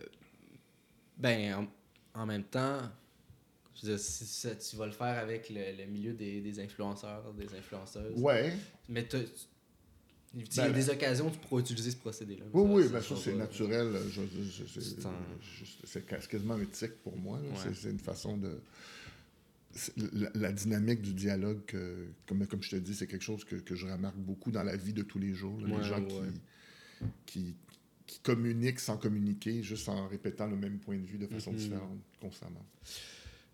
ben, 1.17 1.69
en, 2.15 2.27
même 2.27 2.45
temps, 2.45 2.81
si 3.97 4.49
tu 4.59 4.77
vas 4.77 4.87
le 4.87 4.93
faire 4.93 5.19
avec 5.19 5.51
le, 5.51 5.87
milieu 5.87 6.13
des, 6.13 6.41
des, 6.41 6.61
influenceurs, 6.61 7.33
des 7.35 7.55
influenceuses. 7.55 8.21
Ouais. 8.21 8.53
Mais 8.89 9.07
tu 9.07 9.17
il 10.33 10.57
y 10.57 10.61
a 10.61 10.69
ben, 10.69 10.73
des 10.73 10.91
occasions 10.91 11.27
où 11.27 11.31
tu 11.31 11.39
pourras 11.39 11.61
utiliser 11.61 11.91
ce 11.91 11.97
procédé-là. 11.97 12.45
Oui, 12.53 12.83
oui, 12.83 12.89
ben 12.89 13.03
ça, 13.03 13.17
c'est 13.17 13.35
naturel. 13.35 13.97
C'est 15.85 16.07
quasiment 16.07 16.59
éthique 16.59 17.03
pour 17.03 17.17
moi. 17.17 17.41
C'est 17.57 17.91
une 17.91 17.99
façon 17.99 18.37
de. 18.37 18.61
La, 20.35 20.51
dynamique 20.51 21.01
du 21.01 21.15
dialogue, 21.15 21.61
comme, 22.27 22.45
comme 22.47 22.63
je 22.63 22.71
te 22.71 22.77
dis, 22.77 22.93
c'est 22.93 23.07
quelque 23.07 23.23
chose 23.23 23.45
que, 23.45 23.55
que, 23.55 23.77
je 23.77 23.87
remarque 23.87 24.17
beaucoup 24.17 24.51
dans 24.51 24.65
la 24.65 24.77
vie 24.77 24.93
de 24.93 25.03
tous 25.03 25.21
les 25.21 25.33
jours. 25.33 25.61
les 25.61 25.85
gens 25.85 26.05
qui, 26.05 26.17
qui, 27.25 27.57
qui, 28.05 28.19
communiquent 28.21 28.81
sans 28.81 28.97
communiquer, 28.97 29.63
juste 29.63 29.89
en 29.89 30.09
répétant 30.09 30.49
le 30.49 30.57
même 30.57 30.81
point 30.81 30.99
de 30.99 31.07
vue 31.07 31.19
de 31.19 31.29
façon 31.29 31.53
mm-hmm. 31.53 31.57
différente 31.57 32.01
constamment. 32.21 32.67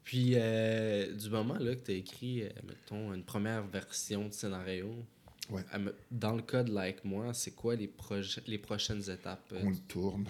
Puis, 0.07 0.35
euh, 0.37 1.13
du 1.13 1.29
moment 1.31 1.59
là, 1.59 1.75
que 1.75 1.85
tu 1.85 1.91
as 1.91 1.95
écrit, 1.95 2.43
euh, 2.45 2.49
mettons, 2.65 3.13
une 3.13 3.25
première 3.25 3.67
version 3.67 4.29
de 4.29 4.33
scénario, 4.33 4.87
ouais. 5.51 5.63
dans 6.13 6.37
le 6.37 6.43
cas 6.43 6.63
de 6.63 6.73
Like 6.73 7.05
Moi, 7.05 7.35
c'est 7.35 7.57
quoi 7.57 7.75
les, 7.75 7.91
les 8.47 8.59
prochaines 8.59 9.03
étapes 9.11 9.53
On 9.61 9.69
le 9.69 9.77
tourne. 9.89 10.25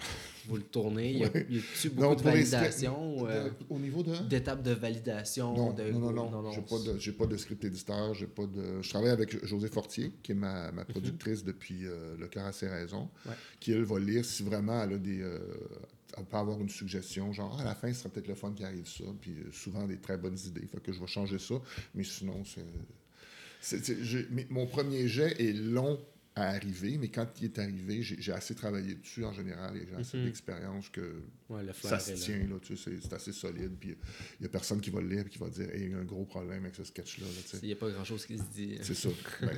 Vous 0.47 0.55
le 0.55 0.63
tournez? 0.63 1.11
Y 1.11 1.25
a-tu 1.25 1.91
beaucoup 1.91 2.15
de 2.15 2.23
validation 2.23 3.27
euh, 3.29 3.51
Au 3.69 3.77
niveau 3.77 4.01
de? 4.01 4.15
D'étapes 4.27 4.63
de 4.63 4.71
validation 4.71 5.55
Non, 5.55 5.75
non, 5.93 6.11
non. 6.11 6.41
non, 6.41 6.51
J'ai 6.51 6.63
pas, 6.63 6.79
de, 6.79 7.11
pas 7.11 7.27
de 7.27 7.37
script 7.37 7.63
éditeur. 7.63 8.15
J'ai 8.15 8.25
pas 8.25 8.47
de... 8.47 8.81
Je 8.81 8.89
travaille 8.89 9.11
avec 9.11 9.45
José 9.45 9.67
Fortier, 9.67 10.11
qui 10.23 10.31
est 10.31 10.35
ma, 10.35 10.71
ma 10.71 10.81
mhm. 10.81 10.87
productrice 10.87 11.43
depuis 11.43 11.81
Le 11.83 12.27
cœur 12.27 12.47
à 12.47 12.51
ses 12.51 12.67
raisons, 12.67 13.09
qui, 13.59 13.73
elle, 13.73 13.83
va 13.83 13.99
lire 13.99 14.25
si 14.25 14.41
vraiment 14.41 14.81
elle 14.81 14.93
a 14.93 14.97
des 14.97 15.23
elle 16.17 16.25
peut 16.25 16.37
avoir 16.37 16.59
une 16.59 16.69
suggestion, 16.69 17.31
genre 17.31 17.55
ah, 17.57 17.61
à 17.61 17.65
la 17.65 17.75
fin, 17.75 17.91
ce 17.93 17.99
serait 17.99 18.09
peut-être 18.09 18.27
le 18.27 18.35
fun 18.35 18.53
qui 18.53 18.63
arrive 18.63 18.87
ça, 18.87 19.03
puis 19.21 19.31
euh, 19.31 19.51
souvent 19.51 19.85
des 19.85 19.97
très 19.97 20.17
bonnes 20.17 20.37
idées. 20.45 20.65
Fait 20.67 20.81
que 20.81 20.91
je 20.91 20.99
vais 20.99 21.07
changer 21.07 21.39
ça, 21.39 21.55
mais 21.93 22.03
sinon, 22.03 22.43
c'est. 22.43 22.65
mon 24.49 24.67
premier 24.67 25.07
jet 25.07 25.39
est 25.41 25.53
long 25.53 25.99
à 26.37 26.49
arriver, 26.49 26.97
mais 26.97 27.09
quand 27.09 27.27
il 27.41 27.45
est 27.45 27.59
arrivé, 27.59 28.03
j'ai 28.03 28.31
assez 28.31 28.53
travaillé 28.53 28.95
dessus 28.95 29.25
en 29.25 29.33
général 29.33 29.75
et 29.75 29.87
j'ai 29.89 29.95
assez 29.95 30.17
mhm. 30.17 30.25
d'expérience 30.25 30.89
que 30.89 31.23
ça 31.81 31.99
se 31.99 32.13
tient. 32.13 32.37
Là, 32.37 32.57
tu 32.61 32.77
sais, 32.77 32.91
c'est 33.01 33.13
assez 33.13 33.31
solide. 33.31 33.71
Puis 33.79 33.89
il 33.89 34.41
n'y 34.41 34.45
a 34.45 34.49
personne 34.49 34.79
qui 34.79 34.91
va 34.91 35.01
le 35.01 35.07
lire 35.07 35.25
et 35.25 35.29
qui 35.29 35.39
va 35.39 35.49
dire 35.49 35.67
il 35.73 35.91
y 35.91 35.93
a 35.93 35.97
un 35.97 36.03
gros 36.03 36.25
problème 36.25 36.63
avec 36.63 36.75
ce 36.75 36.83
sketch-là. 36.83 37.25
Il 37.63 37.67
n'y 37.67 37.73
a 37.73 37.75
pas 37.75 37.89
grand-chose 37.89 38.25
qui 38.25 38.37
se 38.37 38.43
dit. 38.55 38.77
C'est 38.81 38.93
ça. 38.93 39.09
Ben, 39.41 39.55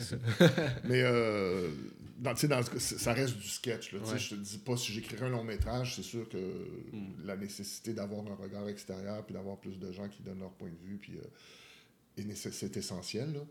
mais 0.84 1.02
euh, 1.04 1.70
dans, 2.18 2.34
dans, 2.34 2.62
ça 2.78 3.14
reste 3.14 3.38
du 3.38 3.48
sketch. 3.48 3.94
Là, 3.94 4.00
Je 4.18 4.30
te 4.30 4.36
dis 4.36 4.58
pas 4.58 4.78
si 4.78 4.92
j'écrirais 4.92 5.26
un 5.26 5.30
long 5.30 5.44
métrage, 5.44 5.96
c'est 5.96 6.04
sûr 6.04 6.28
que 6.30 6.38
hmm. 6.38 7.26
la 7.26 7.36
nécessité 7.36 7.94
d'avoir 7.94 8.26
un 8.28 8.36
regard 8.36 8.68
extérieur 8.68 9.26
puis 9.26 9.34
d'avoir 9.34 9.58
plus 9.58 9.80
de 9.80 9.92
gens 9.92 10.08
qui 10.08 10.22
donnent 10.22 10.40
leur 10.40 10.54
point 10.54 10.70
de 10.70 10.88
vue, 10.88 10.98
puis 10.98 11.18
euh, 11.18 12.34
c'est 12.36 12.78
essentiel. 12.78 13.34
Là. 13.34 13.42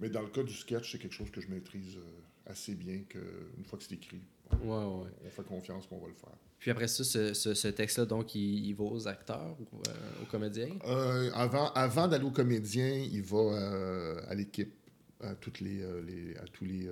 Mais 0.00 0.10
dans 0.10 0.22
le 0.22 0.28
cas 0.28 0.42
du 0.42 0.54
sketch, 0.54 0.92
c'est 0.92 0.98
quelque 0.98 1.14
chose 1.14 1.30
que 1.30 1.40
je 1.40 1.48
maîtrise. 1.48 1.96
Euh, 1.96 2.25
assez 2.46 2.74
bien 2.74 3.00
qu'une 3.08 3.64
fois 3.64 3.78
que 3.78 3.84
c'est 3.84 3.94
écrit, 3.94 4.22
on, 4.64 5.06
on 5.24 5.30
fait 5.30 5.44
confiance 5.44 5.86
qu'on 5.86 5.98
va 5.98 6.08
le 6.08 6.14
faire. 6.14 6.36
Puis 6.58 6.70
après 6.70 6.88
ça, 6.88 7.04
ce, 7.04 7.34
ce, 7.34 7.68
texte-là, 7.68 8.06
donc, 8.06 8.34
il, 8.34 8.72
va 8.74 8.84
aux 8.84 9.06
acteurs 9.06 9.56
ou 9.60 9.76
euh, 9.76 10.22
aux 10.22 10.26
comédiens? 10.26 10.70
Euh, 10.86 11.30
avant 11.34 11.70
avant 11.72 12.08
d'aller 12.08 12.24
aux 12.24 12.30
comédiens, 12.30 12.94
il 12.94 13.22
va 13.22 13.38
euh, 13.38 14.20
à 14.28 14.34
l'équipe, 14.34 14.72
à, 15.20 15.34
toutes 15.34 15.60
les, 15.60 15.84
les, 16.06 16.36
à 16.36 16.44
tous 16.52 16.64
les 16.64 16.88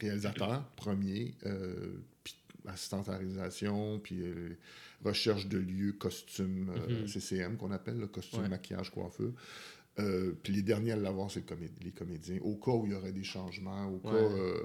réalisateurs 0.00 0.64
premiers, 0.76 1.34
puis 2.24 2.36
assistante 2.66 3.08
à 3.08 3.12
la 3.12 3.18
réalisation, 3.18 4.00
puis 4.00 4.24
recherche 5.04 5.46
de 5.46 5.58
lieux, 5.58 5.92
costumes, 5.92 6.72
mm-hmm. 6.88 7.06
CCM 7.06 7.56
qu'on 7.56 7.70
appelle, 7.70 7.98
le 7.98 8.08
costume, 8.08 8.48
maquillage, 8.48 8.90
coiffeur. 8.90 9.30
Euh, 9.98 10.32
puis 10.42 10.52
les 10.52 10.62
derniers 10.62 10.92
à 10.92 10.96
l'avoir, 10.96 11.30
c'est 11.30 11.44
les 11.82 11.90
comédiens. 11.90 12.38
Au 12.42 12.56
cas 12.56 12.72
où 12.72 12.86
il 12.86 12.92
y 12.92 12.94
aurait 12.94 13.12
des 13.12 13.24
changements, 13.24 13.86
au 13.86 13.98
cas. 13.98 14.14
Euh, 14.14 14.64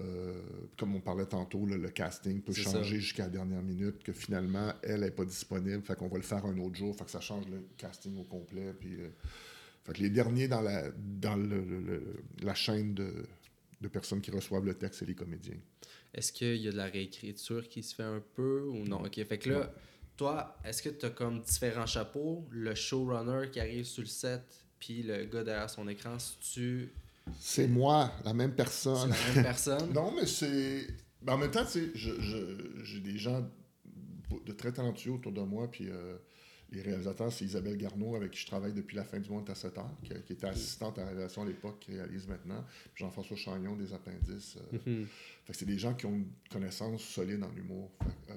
euh, 0.00 0.40
comme 0.76 0.94
on 0.94 1.00
parlait 1.00 1.26
tantôt, 1.26 1.66
le 1.66 1.88
casting 1.88 2.40
peut 2.40 2.52
changer 2.52 3.00
jusqu'à 3.00 3.24
la 3.24 3.30
dernière 3.30 3.62
minute, 3.62 4.04
que 4.04 4.12
finalement, 4.12 4.72
elle 4.84 5.00
n'est 5.00 5.10
pas 5.10 5.24
disponible, 5.24 5.82
fait 5.82 5.96
qu'on 5.96 6.06
va 6.06 6.18
le 6.18 6.22
faire 6.22 6.46
un 6.46 6.56
autre 6.58 6.76
jour, 6.76 6.94
fait 6.94 7.04
que 7.04 7.10
ça 7.10 7.20
change 7.20 7.48
le 7.48 7.64
casting 7.76 8.16
au 8.16 8.22
complet. 8.22 8.72
Puis, 8.78 8.96
fait 9.82 9.94
que 9.94 10.00
les 10.00 10.10
derniers 10.10 10.46
dans 10.46 10.60
la, 10.60 10.84
dans 10.92 11.34
le, 11.34 12.14
la 12.42 12.54
chaîne 12.54 12.94
de, 12.94 13.12
de, 13.80 13.88
personnes 13.88 14.20
qui 14.20 14.30
reçoivent 14.30 14.64
le 14.64 14.74
texte, 14.74 15.00
c'est 15.00 15.06
les 15.06 15.16
comédiens. 15.16 15.58
Est-ce 16.14 16.32
qu'il 16.32 16.56
y 16.58 16.68
a 16.68 16.70
de 16.70 16.76
la 16.76 16.86
réécriture 16.86 17.68
qui 17.68 17.82
se 17.82 17.96
fait 17.96 18.04
un 18.04 18.22
peu 18.34 18.68
ou 18.68 18.84
non? 18.84 19.04
OK, 19.04 19.14
fait 19.24 19.38
que 19.38 19.50
là, 19.50 19.72
toi, 20.16 20.58
est-ce 20.64 20.82
que 20.82 20.90
tu 20.90 21.06
as 21.06 21.10
comme 21.10 21.40
différents 21.40 21.86
chapeaux? 21.86 22.46
Le 22.50 22.74
showrunner 22.74 23.50
qui 23.50 23.60
arrive 23.60 23.84
sur 23.84 24.02
le 24.02 24.08
set, 24.08 24.67
puis 24.78 25.02
le 25.02 25.24
gars 25.24 25.44
derrière 25.44 25.70
son 25.70 25.88
écran, 25.88 26.18
si 26.18 26.38
tu 26.38 26.92
c'est 27.38 27.68
moi, 27.68 28.12
la 28.24 28.32
même 28.32 28.54
personne. 28.54 29.12
C'est 29.12 29.28
la 29.28 29.34
même 29.34 29.44
personne? 29.44 29.92
non, 29.94 30.12
mais 30.12 30.26
c'est. 30.26 30.86
Ben, 31.22 31.34
en 31.34 31.38
même 31.38 31.50
temps, 31.50 31.64
tu 31.64 31.92
sais, 31.92 31.92
j'ai 31.94 33.00
des 33.00 33.18
gens 33.18 33.48
de 34.44 34.52
très 34.52 34.72
talentueux 34.72 35.12
autour 35.12 35.32
de 35.32 35.40
moi, 35.40 35.70
puis 35.70 35.88
euh, 35.88 36.16
les 36.70 36.82
réalisateurs, 36.82 37.32
c'est 37.32 37.44
Isabelle 37.44 37.76
Garneau, 37.76 38.14
avec 38.14 38.32
qui 38.32 38.40
je 38.40 38.46
travaille 38.46 38.72
depuis 38.72 38.96
la 38.96 39.04
fin 39.04 39.18
du 39.18 39.28
monde 39.30 39.48
à 39.50 39.54
7 39.54 39.78
ans, 39.78 39.90
qui, 40.04 40.12
était 40.12 40.46
assistante 40.46 40.98
à 40.98 41.02
la 41.02 41.06
réalisation 41.08 41.42
à 41.42 41.46
l'époque, 41.46 41.78
qui 41.80 41.92
réalise 41.92 42.28
maintenant, 42.28 42.64
Jean-François 42.94 43.36
Chagnon 43.36 43.74
des 43.74 43.92
Appendices. 43.92 44.58
Euh. 44.74 44.78
Mm-hmm. 44.78 45.06
c'est 45.52 45.66
des 45.66 45.78
gens 45.78 45.94
qui 45.94 46.06
ont 46.06 46.14
une 46.14 46.30
connaissance 46.50 47.02
solide 47.02 47.42
en 47.42 47.54
humour. 47.56 47.90
Euh, 48.30 48.34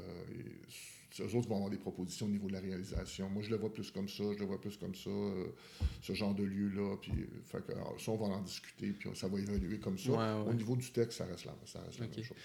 eux 1.19 1.35
autres 1.35 1.49
vont 1.49 1.55
avoir 1.55 1.69
des 1.69 1.77
propositions 1.77 2.25
au 2.25 2.29
niveau 2.29 2.47
de 2.47 2.53
la 2.53 2.59
réalisation. 2.59 3.29
Moi, 3.29 3.43
je 3.43 3.49
le 3.49 3.57
vois 3.57 3.71
plus 3.71 3.91
comme 3.91 4.07
ça, 4.07 4.23
je 4.33 4.39
le 4.39 4.45
vois 4.45 4.61
plus 4.61 4.77
comme 4.77 4.95
ça, 4.95 5.09
euh, 5.09 5.47
ce 6.01 6.13
genre 6.13 6.33
de 6.33 6.43
lieu-là. 6.43 6.95
Puis, 7.01 7.11
fait 7.43 7.65
que, 7.65 7.73
ça, 7.99 8.11
on 8.11 8.17
va 8.17 8.25
en 8.35 8.41
discuter, 8.41 8.91
puis 8.91 9.09
ça 9.15 9.27
va 9.27 9.39
évoluer 9.39 9.79
comme 9.79 9.97
ça. 9.97 10.43
Au 10.45 10.53
niveau 10.53 10.75
du 10.75 10.91
texte, 10.91 11.17
ça 11.17 11.25
reste 11.25 11.45
là, 11.45 11.55
ça 11.65 11.81
reste 11.81 11.99
la 11.99 12.07
même 12.07 12.23
chose. 12.23 12.37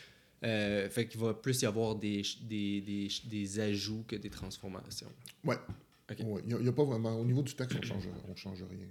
Euh, 0.45 0.89
fait 0.91 1.09
qu'il 1.09 1.21
va 1.21 1.33
plus 1.33 1.62
y 1.62 1.67
avoir 1.67 1.95
des, 1.95 2.23
des, 2.43 2.81
des, 2.83 3.09
des 3.25 3.61
ajouts 3.61 4.05
que 4.07 4.17
des 4.17 4.29
transformations. 4.29 5.11
Ouais. 5.45 5.57
Il 6.19 6.25
n'y 6.45 6.69
a, 6.69 6.73
pas 6.73 6.85
vraiment. 6.85 7.19
Au 7.19 7.25
niveau 7.25 7.43
du 7.43 7.55
texte, 7.55 7.77
on 7.79 7.83
change, 7.83 8.09
on 8.29 8.37
change 8.37 8.62
rien. 8.62 8.87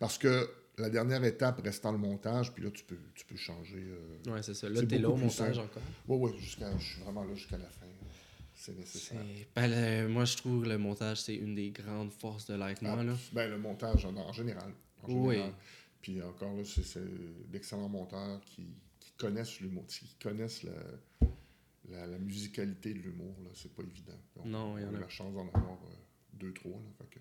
Parce 0.00 0.18
que 0.18 0.48
la 0.78 0.90
dernière 0.90 1.22
étape 1.22 1.60
restant 1.62 1.92
le 1.92 1.98
montage, 1.98 2.52
puis 2.52 2.64
là, 2.64 2.70
tu 2.70 2.82
peux, 2.82 2.98
tu 3.14 3.24
peux 3.24 3.36
changer. 3.36 3.84
Euh, 4.26 4.32
ouais, 4.32 4.42
c'est 4.42 4.54
ça. 4.54 4.68
Là, 4.68 4.84
tu 4.84 4.94
es 4.94 4.98
là 4.98 5.10
au 5.10 5.16
montage 5.16 5.58
encore. 5.58 5.82
Oui, 6.08 6.18
oui, 6.18 6.38
je 6.40 6.48
suis 6.48 7.02
vraiment 7.02 7.24
là 7.24 7.34
jusqu'à 7.34 7.58
la 7.58 7.68
fin 7.68 7.86
c'est 8.62 8.76
nécessaire. 8.76 9.18
Ben, 9.56 10.06
moi, 10.06 10.24
je 10.24 10.36
trouve 10.36 10.62
que 10.62 10.68
le 10.68 10.78
montage, 10.78 11.22
c'est 11.22 11.34
une 11.34 11.56
des 11.56 11.70
grandes 11.70 12.12
forces 12.12 12.46
de 12.46 12.54
Light 12.54 12.78
ah, 12.82 13.02
là. 13.02 13.14
Ben, 13.32 13.50
le 13.50 13.58
montage 13.58 14.06
en, 14.06 14.32
général. 14.32 14.72
oui. 15.08 15.42
Puis 16.00 16.20
encore 16.22 16.54
là, 16.54 16.62
c'est 16.64 17.50
d'excellents 17.50 17.88
monteurs 17.88 18.40
qui, 18.44 18.66
qui 18.98 19.12
connaissent 19.16 19.60
l'humour, 19.60 19.84
qui 19.86 20.16
connaissent 20.20 20.64
la, 20.64 22.06
la, 22.06 22.18
musicalité 22.18 22.92
de 22.94 23.00
l'humour. 23.00 23.34
C'est 23.54 23.72
pas 23.72 23.82
évident. 23.82 24.18
non, 24.44 24.78
il 24.78 24.82
y 24.82 24.86
en 24.86 24.94
a. 24.94 24.98
la 24.98 25.08
chance 25.08 25.32
d'en 25.32 25.46
avoir 25.48 25.78
euh, 25.84 25.94
deux, 26.34 26.52
trois. 26.52 26.72
Là, 26.72 27.06
fait 27.10 27.20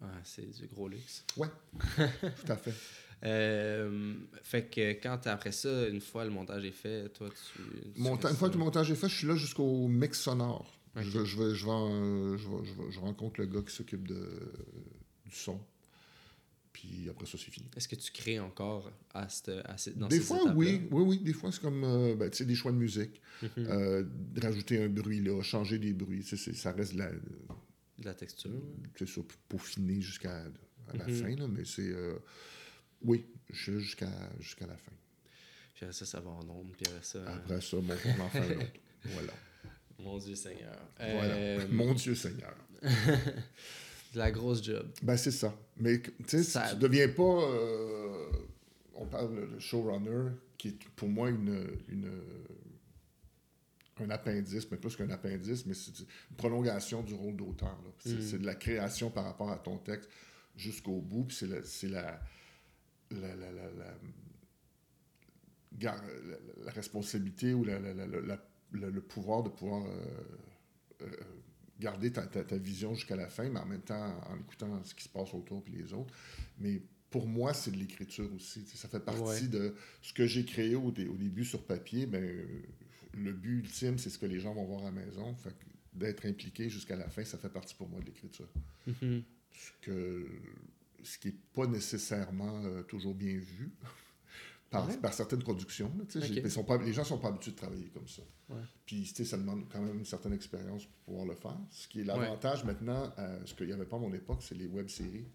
ah, 0.00 0.06
c'est 0.22 0.48
du 0.48 0.66
gros 0.68 0.88
luxe. 0.88 1.24
Ouais, 1.36 1.48
tout 1.96 2.52
à 2.52 2.56
fait. 2.56 2.74
Euh, 3.24 4.14
fait 4.42 4.66
que 4.66 4.92
quand 4.92 5.26
après 5.26 5.50
ça, 5.50 5.88
une 5.88 6.00
fois 6.00 6.24
le 6.24 6.30
montage 6.30 6.64
est 6.64 6.70
fait, 6.70 7.08
toi, 7.08 7.28
tu. 7.30 7.62
une 7.96 8.16
fois 8.36 8.48
que 8.48 8.54
le 8.54 8.60
montage 8.60 8.90
est 8.90 8.94
fait, 8.94 9.08
je 9.08 9.16
suis 9.16 9.26
là 9.26 9.34
jusqu'au 9.34 9.88
mix 9.88 10.20
sonore. 10.20 10.77
Je, 10.96 11.24
je, 11.24 11.54
je, 11.54 12.98
rencontre 12.98 13.40
le 13.40 13.46
gars 13.46 13.62
qui 13.62 13.74
s'occupe 13.74 14.06
du 14.06 14.14
son. 15.30 15.60
Puis 16.72 17.08
après 17.10 17.26
ça, 17.26 17.36
c'est 17.38 17.50
fini. 17.50 17.66
Est-ce 17.76 17.88
que 17.88 17.96
tu 17.96 18.12
crées 18.12 18.38
encore 18.38 18.92
à 19.12 19.28
cette, 19.28 19.48
à 19.48 19.76
dans 19.96 20.06
Des 20.06 20.20
fois, 20.20 20.52
oui. 20.54 20.86
Oui, 20.90 21.02
oui. 21.02 21.18
Des 21.18 21.32
fois, 21.32 21.50
c'est 21.50 21.60
comme 21.60 21.82
euh, 21.82 22.14
ben, 22.14 22.30
des 22.30 22.54
choix 22.54 22.70
de 22.70 22.76
musique. 22.76 23.20
Mhm. 23.42 23.50
Euh, 23.56 24.04
rajouter 24.40 24.82
un 24.84 24.88
bruit 24.88 25.20
là, 25.20 25.42
changer 25.42 25.78
des 25.78 25.92
bruits. 25.92 26.22
ça 26.22 26.72
reste 26.72 26.92
de 26.94 26.98
la, 26.98 27.10
de 27.10 28.04
la 28.04 28.14
texture. 28.14 28.62
C'est 28.96 29.08
ça, 29.08 29.20
peaufiner 29.48 30.00
jusqu'à 30.00 30.44
la 30.94 31.06
mhm. 31.06 31.14
fin. 31.14 31.36
Là, 31.36 31.48
mais 31.48 31.64
c'est. 31.64 31.88
Euh, 31.88 32.18
oui, 33.02 33.26
je 33.50 33.60
suis 33.60 33.72
là 33.72 33.78
jusqu'à 33.80 34.30
jusqu'à 34.38 34.66
la 34.66 34.76
fin. 34.76 34.92
Puis 35.74 35.84
après 35.84 35.92
ça, 35.92 36.06
ça 36.06 36.20
va 36.20 36.30
en 36.30 36.44
nombre. 36.44 36.74
Puis 36.76 36.86
après 36.86 37.02
ça. 37.02 37.28
Après 37.28 37.60
ça, 37.60 37.76
mon, 37.76 37.92
on 37.92 38.20
en 38.22 38.28
fait 38.28 38.38
un 38.38 38.56
autre. 38.56 38.72
Voilà. 39.04 39.32
Mon 39.98 40.18
Dieu 40.18 40.34
Seigneur. 40.34 40.76
Voilà. 40.98 41.34
Euh, 41.34 41.66
Mon 41.70 41.94
Dieu 41.94 42.14
Seigneur. 42.14 42.54
de 42.82 42.88
la 44.18 44.30
grosse 44.30 44.62
job. 44.62 44.86
Ben, 45.02 45.16
c'est 45.16 45.32
ça. 45.32 45.54
Mais 45.76 46.00
tu 46.00 46.12
sais, 46.26 46.42
ça... 46.42 46.68
tu 46.70 46.76
deviens 46.76 47.08
pas. 47.08 47.22
Euh, 47.22 48.30
on 48.94 49.06
parle 49.06 49.34
de 49.34 49.58
showrunner, 49.58 50.32
qui 50.56 50.68
est 50.68 50.78
pour 50.96 51.08
moi 51.08 51.30
une, 51.30 51.66
une, 51.88 52.10
un 54.00 54.10
appendice, 54.10 54.70
mais 54.70 54.76
plus 54.76 54.96
qu'un 54.96 55.10
appendice, 55.10 55.66
mais 55.66 55.74
c'est 55.74 55.98
une 56.00 56.36
prolongation 56.36 57.02
du 57.02 57.14
rôle 57.14 57.36
d'auteur. 57.36 57.76
Mm. 58.04 58.20
C'est 58.20 58.38
de 58.38 58.46
la 58.46 58.54
création 58.54 59.10
par 59.10 59.24
rapport 59.24 59.50
à 59.50 59.56
ton 59.56 59.78
texte 59.78 60.08
jusqu'au 60.56 61.00
bout. 61.00 61.24
Puis 61.24 61.44
c'est 61.64 61.88
la, 61.88 62.20
la, 63.10 63.34
la, 63.34 63.52
la, 63.52 63.94
la, 65.80 66.72
responsabilité 66.72 67.54
ou 67.54 67.64
la, 67.64 67.78
le, 68.72 69.00
pouvoir 69.00 69.42
de 69.42 69.48
pouvoir 69.48 69.84
euh, 69.84 71.02
euh, 71.02 71.06
garder 71.80 72.12
ta, 72.12 72.26
ta, 72.26 72.56
vision 72.56 72.94
jusqu'à 72.94 73.16
la 73.16 73.28
fin, 73.28 73.48
mais 73.48 73.60
en 73.60 73.66
même 73.66 73.82
temps 73.82 74.14
en 74.28 74.36
écoutant 74.36 74.82
ce 74.84 74.94
qui 74.94 75.04
se 75.04 75.08
passe 75.08 75.32
autour 75.34 75.62
et 75.68 75.70
les 75.70 75.92
autres. 75.92 76.12
Mais 76.58 76.82
pour 77.10 77.26
moi, 77.26 77.54
c'est 77.54 77.70
de 77.70 77.76
l'écriture 77.76 78.28
aussi. 78.34 78.64
Ça 78.74 78.88
fait 78.88 79.00
partie 79.00 79.48
de 79.48 79.74
ce 80.02 80.12
que 80.12 80.26
j'ai 80.26 80.44
créé 80.44 80.74
au, 80.74 80.88
au, 80.88 80.92
début 80.92 81.44
sur 81.44 81.62
papier. 81.64 82.06
Ben, 82.06 82.46
le 83.14 83.32
but 83.32 83.60
ultime, 83.60 83.98
c'est 83.98 84.10
ce 84.10 84.18
que 84.18 84.26
les 84.26 84.40
gens 84.40 84.54
vont 84.54 84.64
voir 84.64 84.82
à 84.82 84.84
la 84.86 84.92
maison. 84.92 85.34
d'être 85.94 86.26
impliqué 86.26 86.68
jusqu'à 86.68 86.96
la 86.96 87.08
fin, 87.08 87.24
ça 87.24 87.38
fait 87.38 87.48
partie 87.48 87.74
pour 87.74 87.88
moi 87.88 88.00
de 88.00 88.06
l'écriture. 88.06 88.48
Mm-hmm. 88.88 89.22
ce, 89.52 89.70
que, 89.82 90.26
ce 91.02 91.18
qui 91.18 91.28
n'est 91.28 91.40
pas 91.54 91.66
nécessairement 91.66 92.64
euh, 92.64 92.82
toujours 92.82 93.14
bien 93.14 93.36
vu 93.38 93.72
par, 94.70 95.14
certaines 95.14 95.42
productions. 95.42 95.90
sont 96.50 96.64
pas, 96.64 96.76
les 96.78 96.92
gens 96.92 97.02
ne 97.02 97.06
sont 97.06 97.18
pas 97.18 97.28
habitués 97.28 97.52
de 97.52 97.56
travailler 97.56 97.88
comme 97.88 98.06
ça. 98.06 98.22
Puis 98.84 99.06
ça 99.06 99.36
demande 99.36 99.68
quand 99.70 99.80
même 99.80 99.98
une 99.98 100.04
certaine 100.04 100.32
expérience 100.32 100.84
pour 100.84 100.96
pouvoir 101.04 101.26
le 101.26 101.34
faire. 101.34 101.56
Ce 101.70 101.88
qui 101.88 102.00
est 102.00 102.04
l'avantage 102.04 102.64
maintenant, 102.64 103.12
euh, 103.18 103.38
ce 103.44 103.54
qu'il 103.54 103.66
n'y 103.66 103.72
avait 103.72 103.86
pas 103.86 103.96
à 103.96 104.00
mon 104.00 104.12
époque, 104.12 104.42
c'est 104.42 104.56
les 104.56 104.66
web-séries, 104.66 105.26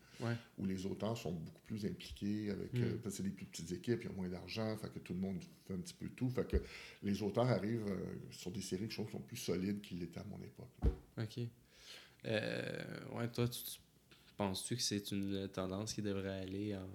où 0.58 0.66
les 0.66 0.86
auteurs 0.86 1.18
sont 1.18 1.32
beaucoup 1.32 1.62
plus 1.66 1.86
impliqués, 1.86 2.52
avec 2.52 2.74
mm. 2.74 2.84
euh, 2.84 3.10
c'est 3.10 3.24
des 3.24 3.30
plus 3.30 3.46
petites 3.46 3.72
équipes, 3.72 4.02
il 4.04 4.10
y 4.10 4.14
a 4.14 4.16
moins 4.16 4.30
d'argent, 4.30 4.78
fait 4.78 4.90
que 4.90 5.00
tout 5.00 5.14
le 5.14 5.20
monde 5.20 5.44
fait 5.66 5.74
un 5.74 5.80
petit 5.80 5.94
peu 5.94 6.10
tout. 6.10 6.30
Fait 6.30 6.48
que 6.48 6.58
les 7.02 7.22
auteurs 7.24 7.50
arrivent 7.50 7.90
euh, 7.90 8.16
sur 8.32 8.52
des 8.52 8.62
séries 8.62 8.88
qui 8.88 8.96
sont 8.96 9.06
plus 9.06 9.38
solides 9.38 9.82
qu'ils 9.82 10.00
l'étaient 10.00 10.20
à 10.20 10.26
mon 10.26 10.42
époque. 10.44 10.72
OK. 11.18 11.38
ouais, 12.26 13.32
toi, 13.32 13.48
tu, 13.48 13.62
penses-tu 14.38 14.76
que 14.76 14.82
c'est 14.82 15.12
une 15.12 15.48
tendance 15.50 15.94
qui 15.94 16.02
devrait 16.02 16.42
aller 16.42 16.76
en 16.76 16.88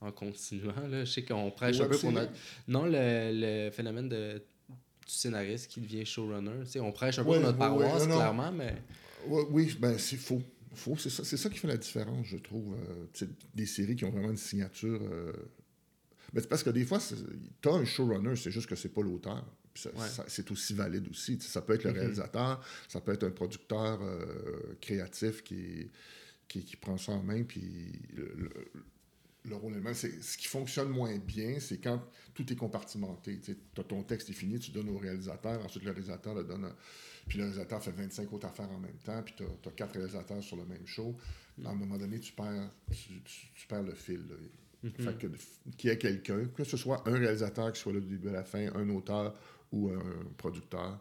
en 0.00 0.12
continuant. 0.12 0.86
Là. 0.88 1.04
Je 1.04 1.12
sais 1.12 1.24
qu'on 1.24 1.50
prêche 1.50 1.80
un 1.80 1.88
peu 1.88 1.98
pour 1.98 2.12
notre. 2.12 2.32
Non, 2.66 2.84
le, 2.86 3.30
le 3.32 3.70
phénomène 3.70 4.08
de, 4.08 4.42
du 5.06 5.12
scénariste 5.12 5.70
qui 5.70 5.80
devient 5.80 6.04
showrunner. 6.04 6.64
Tu 6.64 6.72
sais, 6.72 6.80
on 6.80 6.92
prêche 6.92 7.18
un 7.18 7.24
peu 7.24 7.32
pour 7.32 7.40
notre 7.40 7.58
paroisse, 7.58 8.06
clairement, 8.06 8.52
mais. 8.52 8.76
oui, 9.26 9.76
ben 9.78 9.98
c'est 9.98 10.16
faux. 10.16 10.42
faux 10.72 10.96
c'est 10.96 11.10
ça, 11.10 11.24
ça, 11.24 11.50
qui 11.50 11.58
fait 11.58 11.68
la 11.68 11.76
différence, 11.76 12.26
je 12.26 12.38
trouve. 12.38 12.74
Euh, 12.74 13.26
des 13.54 13.66
séries 13.66 13.96
qui 13.96 14.04
ont 14.04 14.10
vraiment 14.10 14.30
une 14.30 14.36
signature. 14.36 15.00
Euh... 15.02 15.32
Ben, 16.32 16.40
c'est 16.40 16.48
parce 16.48 16.62
que 16.62 16.70
des 16.70 16.84
fois, 16.84 16.98
tu 17.60 17.68
as 17.68 17.72
un 17.72 17.84
showrunner, 17.84 18.36
c'est 18.36 18.50
juste 18.50 18.68
que 18.68 18.76
c'est 18.76 18.90
pas 18.90 19.02
l'auteur. 19.02 19.44
C'est 20.26 20.50
aussi 20.50 20.74
valide 20.74 21.08
aussi. 21.08 21.38
ça 21.40 21.62
peut 21.62 21.74
être 21.74 21.84
le 21.84 21.90
mm-hmm. 21.90 21.94
réalisateur, 21.94 22.64
ça 22.88 23.00
peut 23.00 23.12
être 23.12 23.24
un 23.24 23.30
producteur 23.30 24.00
euh, 24.02 24.76
créatif 24.80 25.42
qui, 25.42 25.90
qui, 26.48 26.64
qui, 26.64 26.76
prend 26.76 26.98
ça 26.98 27.12
en 27.12 27.22
main, 27.22 27.44
puis 27.44 27.92
le, 28.12 28.34
le 28.36 28.50
rôle 29.52 29.74
même. 29.74 29.94
Ce 29.94 30.36
qui 30.36 30.46
fonctionne 30.46 30.88
moins 30.88 31.16
bien, 31.18 31.58
c'est 31.60 31.78
quand 31.78 32.02
tout 32.34 32.50
est 32.52 32.56
compartimenté. 32.56 33.40
Tu 33.40 33.56
as 33.78 33.84
ton 33.84 34.02
texte 34.02 34.30
est 34.30 34.34
fini, 34.34 34.58
tu 34.58 34.70
donnes 34.70 34.90
au 34.90 34.98
réalisateur, 34.98 35.64
ensuite 35.64 35.84
le 35.84 35.90
réalisateur 35.90 36.34
le 36.34 36.44
donne. 36.44 36.72
puis 37.28 37.38
le 37.38 37.44
réalisateur 37.44 37.82
fait 37.82 37.92
25 37.92 38.32
autres 38.32 38.46
affaires 38.46 38.70
en 38.70 38.78
même 38.78 38.98
temps, 39.04 39.22
puis 39.22 39.34
tu 39.36 39.44
as, 39.44 39.72
quatre 39.72 39.94
réalisateurs 39.94 40.42
sur 40.42 40.56
le 40.56 40.64
même 40.64 40.86
show. 40.86 41.16
À 41.64 41.70
un 41.70 41.74
moment 41.74 41.98
donné, 41.98 42.18
tu 42.20 42.32
perds, 42.32 42.70
tu, 42.90 43.66
perds 43.68 43.82
le 43.82 43.94
fil. 43.94 44.24
Mm-hmm. 44.84 45.76
Qu'il 45.76 45.90
y 45.90 45.92
ait 45.92 45.98
quelqu'un, 45.98 46.46
que 46.46 46.64
ce 46.64 46.76
soit 46.76 47.06
un 47.06 47.18
réalisateur 47.18 47.72
qui 47.72 47.80
soit 47.80 47.92
là 47.92 48.00
du 48.00 48.08
début 48.08 48.28
à 48.28 48.32
la 48.32 48.44
fin, 48.44 48.74
un 48.74 48.88
auteur 48.88 49.34
ou 49.72 49.90
un 49.90 50.02
producteur, 50.38 50.98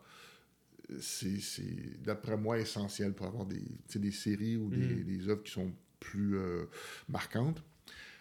c'est, 0.99 2.01
d'après 2.01 2.37
moi 2.37 2.59
essentiel 2.59 3.13
pour 3.13 3.27
avoir 3.27 3.45
des, 3.45 3.61
des 3.95 4.11
séries 4.11 4.57
ou 4.57 4.69
des, 4.69 4.77
mm. 4.77 5.03
des 5.03 5.29
œuvres 5.29 5.43
qui 5.43 5.51
sont 5.51 5.71
plus 5.99 6.37
euh, 6.37 6.65
marquantes. 7.07 7.63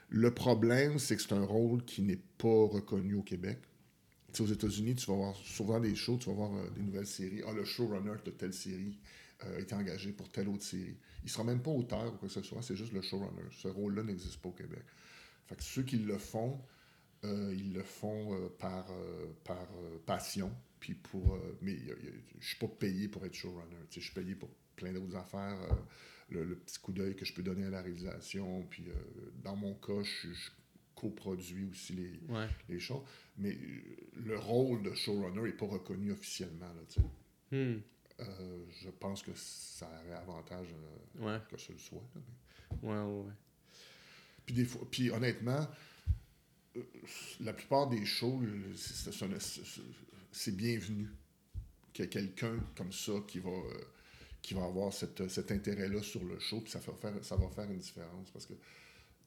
Le 0.08 0.32
problème, 0.32 0.98
c'est 0.98 1.16
que 1.16 1.22
c'est 1.22 1.34
un 1.34 1.44
rôle 1.44 1.84
qui 1.84 2.02
n'est 2.02 2.20
pas 2.38 2.66
reconnu 2.66 3.14
au 3.14 3.22
Québec. 3.22 3.58
aux 4.40 4.46
États-Unis, 4.46 4.94
tu 4.94 5.06
vas 5.06 5.16
voir 5.16 5.36
souvent 5.36 5.80
des 5.80 5.94
shows, 5.94 6.16
tu 6.18 6.30
vas 6.30 6.34
voir 6.34 6.54
euh, 6.54 6.70
des 6.70 6.82
nouvelles 6.82 7.06
séries. 7.06 7.42
Ah, 7.46 7.52
le 7.52 7.64
showrunner 7.64 8.14
de 8.24 8.30
telle 8.30 8.54
série 8.54 8.98
euh, 9.44 9.58
été 9.58 9.74
engagé 9.74 10.12
pour 10.12 10.30
telle 10.30 10.48
autre 10.48 10.62
série. 10.62 10.96
Il 11.22 11.24
ne 11.24 11.28
sera 11.28 11.44
même 11.44 11.60
pas 11.60 11.70
auteur 11.70 12.14
ou 12.14 12.16
quoi 12.16 12.28
que 12.28 12.34
ce 12.34 12.42
soit, 12.42 12.62
c'est 12.62 12.76
juste 12.76 12.92
le 12.92 13.02
showrunner. 13.02 13.42
Ce 13.50 13.68
rôle-là 13.68 14.02
n'existe 14.02 14.38
pas 14.38 14.48
au 14.48 14.52
Québec. 14.52 14.82
Fait 15.46 15.56
que 15.56 15.62
ceux 15.62 15.82
qui 15.82 15.98
le 15.98 16.18
font, 16.18 16.60
ils 17.24 17.72
le 17.72 17.82
font 17.82 18.50
par, 18.58 18.86
par 19.44 19.66
passion. 20.06 20.52
Puis 20.78 20.94
pour, 20.94 21.38
mais 21.62 21.76
je 22.38 22.46
suis 22.46 22.58
pas 22.58 22.68
payé 22.68 23.08
pour 23.08 23.24
être 23.24 23.34
showrunner. 23.34 23.76
Je 23.90 24.00
suis 24.00 24.12
payé 24.12 24.34
pour 24.34 24.50
plein 24.76 24.92
d'autres 24.92 25.16
affaires. 25.16 25.58
Le, 26.30 26.56
petit 26.56 26.78
coup 26.78 26.92
d'œil 26.92 27.16
que 27.16 27.24
je 27.24 27.32
peux 27.32 27.42
donner 27.42 27.66
à 27.66 27.70
la 27.70 27.80
réalisation. 27.80 28.62
Puis 28.68 28.84
dans 29.42 29.56
mon 29.56 29.74
cas, 29.74 30.02
je, 30.02 30.32
je 30.32 30.50
coproduis 30.94 31.64
aussi 31.70 31.92
les, 31.94 32.20
les 32.68 32.80
shows. 32.80 33.04
Mais 33.36 33.56
le 34.16 34.38
rôle 34.38 34.82
de 34.82 34.94
showrunner 34.94 35.42
n'est 35.42 35.52
pas 35.52 35.66
reconnu 35.66 36.12
officiellement. 36.12 36.66
Là, 36.66 37.02
hmm. 37.56 37.80
Euh, 38.20 38.64
je 38.82 38.90
pense 38.90 39.22
que 39.22 39.30
ça 39.34 39.86
aurait 39.86 40.16
avantage 40.16 40.66
euh, 41.20 41.38
que 41.50 41.56
ce 41.56 41.72
le 41.72 41.78
soit. 41.78 42.02
Ouais, 42.82 43.00
ouais, 43.00 43.32
Puis, 44.44 44.56
des 44.56 44.64
fois, 44.64 44.86
puis 44.90 45.10
honnêtement, 45.10 45.68
euh, 46.76 46.82
la 47.40 47.52
plupart 47.52 47.88
des 47.88 48.04
shows, 48.04 48.42
c'est 50.32 50.56
bienvenu 50.56 51.08
qu'il 51.92 52.04
y 52.04 52.08
ait 52.08 52.10
quelqu'un 52.10 52.58
comme 52.76 52.92
ça 52.92 53.12
qui 53.28 53.38
va, 53.38 53.52
qui 54.48 54.54
va 54.54 54.64
avoir 54.64 54.94
cette, 54.94 55.28
cet 55.28 55.52
intérêt-là 55.52 56.02
sur 56.02 56.24
le 56.24 56.38
show, 56.38 56.62
puis 56.62 56.70
ça, 56.70 56.78
va 56.78 56.94
faire, 56.94 57.12
ça 57.22 57.36
va 57.36 57.50
faire 57.50 57.70
une 57.70 57.80
différence. 57.80 58.30
Parce 58.30 58.46
que 58.46 58.54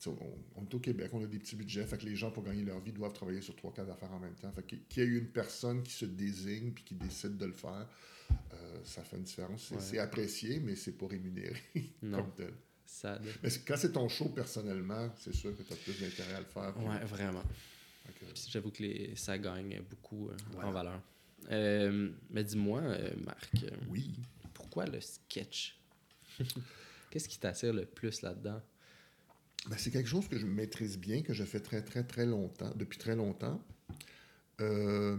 on, 0.07 0.63
est 0.63 0.73
au 0.73 0.79
Québec, 0.79 1.11
on 1.13 1.23
a 1.23 1.27
des 1.27 1.37
petits 1.37 1.55
budgets, 1.55 1.85
fait 1.85 1.99
que 1.99 2.05
les 2.05 2.15
gens, 2.15 2.31
pour 2.31 2.43
gagner 2.43 2.63
leur 2.63 2.79
vie, 2.79 2.91
doivent 2.91 3.13
travailler 3.13 3.41
sur 3.41 3.55
trois, 3.55 3.71
quatre 3.71 3.91
affaires 3.91 4.11
en 4.11 4.19
même 4.19 4.33
temps. 4.33 4.51
Fait 4.51 4.63
qu'il 4.63 4.81
y 4.97 5.01
ait 5.01 5.19
une 5.19 5.27
personne 5.27 5.83
qui 5.83 5.91
se 5.91 6.05
désigne 6.05 6.71
puis 6.71 6.83
qui 6.83 6.95
décide 6.95 7.37
de 7.37 7.45
le 7.45 7.53
faire, 7.53 7.87
euh, 8.31 8.79
ça 8.83 9.03
fait 9.03 9.17
une 9.17 9.23
différence. 9.23 9.71
C'est 9.77 9.99
apprécié, 9.99 10.59
mais 10.59 10.75
c'est 10.75 10.97
pas 10.97 11.05
rémunéré 11.05 11.61
comme 12.01 12.33
tel. 12.35 12.53
Mais 13.43 13.49
quand 13.67 13.77
c'est 13.77 13.91
ton 13.91 14.09
show 14.09 14.29
personnellement, 14.29 15.07
c'est 15.19 15.35
sûr 15.35 15.55
que 15.55 15.61
tu 15.61 15.71
as 15.71 15.75
plus 15.75 16.01
d'intérêt 16.01 16.33
à 16.33 16.39
le 16.39 16.47
faire. 16.47 16.73
Oui, 16.77 16.95
vraiment. 17.05 17.43
J'avoue 18.49 18.71
que 18.71 18.81
les, 18.81 19.15
ça 19.15 19.37
gagne 19.37 19.83
beaucoup 19.87 20.29
euh, 20.29 20.63
en 20.63 20.71
valeur. 20.71 20.99
Euh, 21.51 22.09
mais 22.31 22.43
dis-moi, 22.43 22.81
Marc. 23.23 23.65
oui. 23.87 24.15
Pourquoi 24.71 24.85
le 24.85 25.01
sketch? 25.01 25.77
Qu'est-ce 27.09 27.27
qui 27.27 27.37
t'attire 27.37 27.73
le 27.73 27.85
plus 27.85 28.21
là-dedans? 28.21 28.61
Ben, 29.67 29.77
c'est 29.77 29.91
quelque 29.91 30.07
chose 30.07 30.29
que 30.29 30.39
je 30.39 30.45
maîtrise 30.45 30.97
bien, 30.97 31.23
que 31.23 31.33
je 31.33 31.43
fais 31.43 31.59
très, 31.59 31.83
très, 31.83 32.05
très 32.05 32.25
longtemps, 32.25 32.71
depuis 32.77 32.97
très 32.97 33.17
longtemps. 33.17 33.61
Euh, 34.61 35.17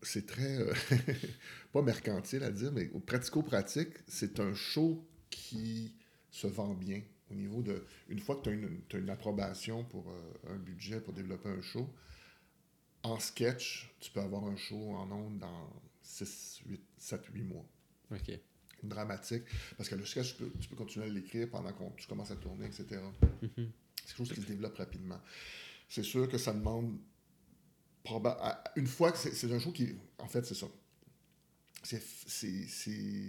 c'est 0.00 0.26
très, 0.26 0.56
euh, 0.58 0.72
pas 1.74 1.82
mercantile 1.82 2.44
à 2.44 2.50
dire, 2.50 2.72
mais 2.72 2.86
pratico-pratique, 2.86 3.92
c'est 4.08 4.40
un 4.40 4.54
show 4.54 5.06
qui 5.28 5.94
se 6.30 6.46
vend 6.46 6.72
bien. 6.72 7.02
Au 7.30 7.34
niveau 7.34 7.60
de, 7.60 7.84
une 8.08 8.20
fois 8.20 8.36
que 8.36 8.44
tu 8.44 8.96
as, 8.96 8.98
une, 8.98 9.10
approbation 9.10 9.84
pour 9.84 10.08
euh, 10.08 10.54
un 10.54 10.56
budget 10.56 11.02
pour 11.02 11.12
développer 11.12 11.50
un 11.50 11.60
show, 11.60 11.92
en 13.02 13.18
sketch, 13.18 13.94
tu 14.00 14.10
peux 14.12 14.20
avoir 14.20 14.46
un 14.46 14.56
show 14.56 14.94
en 14.94 15.12
ondes 15.12 15.38
dans 15.38 15.70
6, 16.10 16.60
8, 16.66 16.80
7, 16.98 17.26
8 17.32 17.42
mois. 17.44 17.66
OK 18.10 18.40
dramatique. 18.82 19.42
Parce 19.76 19.88
que 19.88 19.94
le 19.94 20.04
sketch, 20.04 20.36
tu 20.36 20.44
peux, 20.44 20.52
tu 20.58 20.68
peux 20.68 20.76
continuer 20.76 21.06
à 21.06 21.08
l'écrire 21.08 21.48
pendant 21.50 21.72
que 21.72 21.82
tu 21.96 22.06
commences 22.06 22.30
à 22.30 22.36
tourner, 22.36 22.66
etc. 22.66 22.86
Mm-hmm. 23.42 23.68
C'est 23.96 24.06
quelque 24.06 24.16
chose 24.16 24.32
qui 24.32 24.40
se 24.40 24.46
développe 24.46 24.76
rapidement. 24.76 25.20
C'est 25.88 26.02
sûr 26.02 26.28
que 26.28 26.38
ça 26.38 26.52
demande. 26.52 26.98
Une 28.76 28.86
fois 28.86 29.12
que 29.12 29.18
c'est 29.18 29.52
un 29.52 29.58
show 29.58 29.72
qui. 29.72 29.94
En 30.18 30.28
fait, 30.28 30.46
c'est 30.46 30.54
ça. 30.54 30.66
C'est 31.82 32.00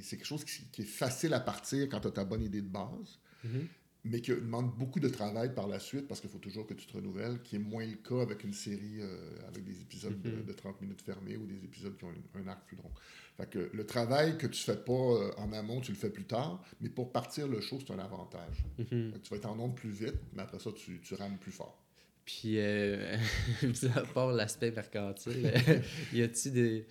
quelque 0.10 0.26
chose 0.26 0.46
qui, 0.46 0.82
est 0.82 0.86
facile 0.86 1.34
à 1.34 1.40
partir 1.40 1.88
quand 1.90 2.00
tu 2.00 2.08
as 2.08 2.12
ta 2.12 2.24
bonne 2.24 2.44
idée 2.44 2.62
de 2.62 2.68
base. 2.70 3.20
Mm-hmm 3.46 3.68
mais 4.04 4.20
qui 4.22 4.32
demande 4.32 4.76
beaucoup 4.76 5.00
de 5.00 5.10
travail 5.10 5.54
par 5.54 5.68
la 5.68 5.80
suite 5.80 6.08
parce 6.08 6.22
qu'il 6.22 6.30
faut 6.30 6.40
toujours 6.40 6.66
que 6.66 6.74
tu 6.74 6.88
te 6.88 6.94
renouvelles, 6.94 7.42
qui 7.44 7.58
est 7.58 7.60
moins 7.60 7.86
le 7.86 7.96
cas 7.96 8.22
avec 8.22 8.44
une 8.44 8.54
série 8.54 9.00
euh, 9.00 9.48
avec 9.48 9.64
des 9.64 9.80
épisodes 9.82 10.20
de, 10.22 10.54
30 10.54 10.74
mhm. 10.74 10.88
minutes 10.88 11.02
fermés 11.02 11.38
ou 11.38 11.46
des 11.46 11.64
épisodes 11.64 11.96
qui 11.98 12.06
ont 12.06 12.14
un, 12.36 12.48
arc 12.48 12.66
plus 12.66 12.78
long. 12.78 12.90
Fait 13.38 13.50
que 13.50 13.70
le 13.72 13.86
travail 13.86 14.38
que 14.38 14.48
tu 14.48 14.62
fais 14.62 14.76
pas 14.76 14.92
euh, 14.94 15.32
en 15.38 15.54
amont, 15.54 15.82
tu 15.82 15.92
le 15.92 15.98
fais 15.98 16.10
plus 16.10 16.26
tard, 16.26 16.64
mais 16.82 16.90
pour 16.90 17.12
partir 17.12 17.48
le 17.48 17.62
show, 17.62 17.80
c'est 17.80 17.94
un 17.94 18.00
avantage. 18.00 18.66
Mhm. 18.80 19.14
Tu 19.22 19.30
vas 19.30 19.38
être 19.38 19.46
en 19.46 19.60
onde 19.60 19.76
plus 19.76 19.92
vite, 19.92 20.18
mais 20.34 20.42
après 20.42 20.60
ça, 20.60 20.72
tu, 20.72 21.00
tu 21.02 21.14
rames 21.14 21.38
plus 21.38 21.52
fort. 21.52 21.78
Puis, 22.26 22.60
euh, 22.60 23.18
à 23.96 24.02
part 24.02 24.32
l'aspect 24.32 24.72
mercantile, 24.72 25.54
y 26.14 26.22
a-t-il 26.22 26.54
des 26.54 26.88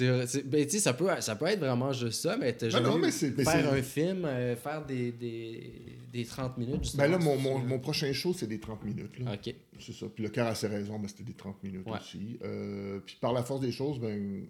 ben, 0.00 0.26
ça, 0.68 0.92
peut, 0.92 1.08
ça 1.20 1.36
peut 1.36 1.46
être 1.46 1.60
vraiment 1.60 1.92
juste 1.92 2.22
ça, 2.22 2.36
mais 2.36 2.52
t'as 2.52 2.68
jamais 2.68 3.10
faire 3.12 3.72
un 3.72 3.82
film, 3.82 4.24
euh, 4.24 4.56
faire 4.56 4.84
des, 4.84 5.12
des, 5.12 5.98
des 6.12 6.24
30 6.24 6.58
minutes. 6.58 6.96
Ben 6.96 7.08
là, 7.08 7.18
mon, 7.18 7.38
mon, 7.38 7.58
mon, 7.60 7.78
prochain 7.78 8.12
show, 8.12 8.32
c'est 8.32 8.48
des 8.48 8.58
30 8.58 8.84
minutes. 8.84 9.18
Là. 9.20 9.34
OK. 9.34 9.54
C'est 9.78 9.92
ça. 9.92 10.06
Puis 10.12 10.24
le 10.24 10.30
cœur 10.30 10.48
a 10.48 10.54
ses 10.56 10.66
raisons, 10.66 10.98
mais 10.98 11.08
c'était 11.08 11.22
des 11.22 11.34
30 11.34 11.62
minutes 11.62 11.86
aussi. 11.86 12.38
Euh, 12.42 12.98
puis 13.06 13.16
par 13.20 13.32
la 13.32 13.44
force 13.44 13.60
des 13.60 13.70
choses, 13.70 14.00
ben, 14.00 14.46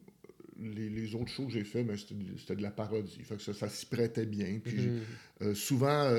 les, 0.59 0.89
les, 0.89 1.15
autres 1.15 1.31
shows 1.31 1.47
que 1.47 1.53
j'ai 1.53 1.65
fait, 1.65 1.83
ben, 1.83 1.97
c'était 1.97 2.57
de 2.57 2.63
la 2.63 2.71
parodie. 2.71 3.21
Fait 3.23 3.37
que 3.37 3.43
ça, 3.43 3.53
ça 3.53 3.69
s'y 3.69 3.85
prêtait 3.85 4.25
bien. 4.27 4.61
Puis 4.65 4.79
mm-hmm. 4.79 5.01
euh, 5.43 5.55
souvent, 5.55 6.11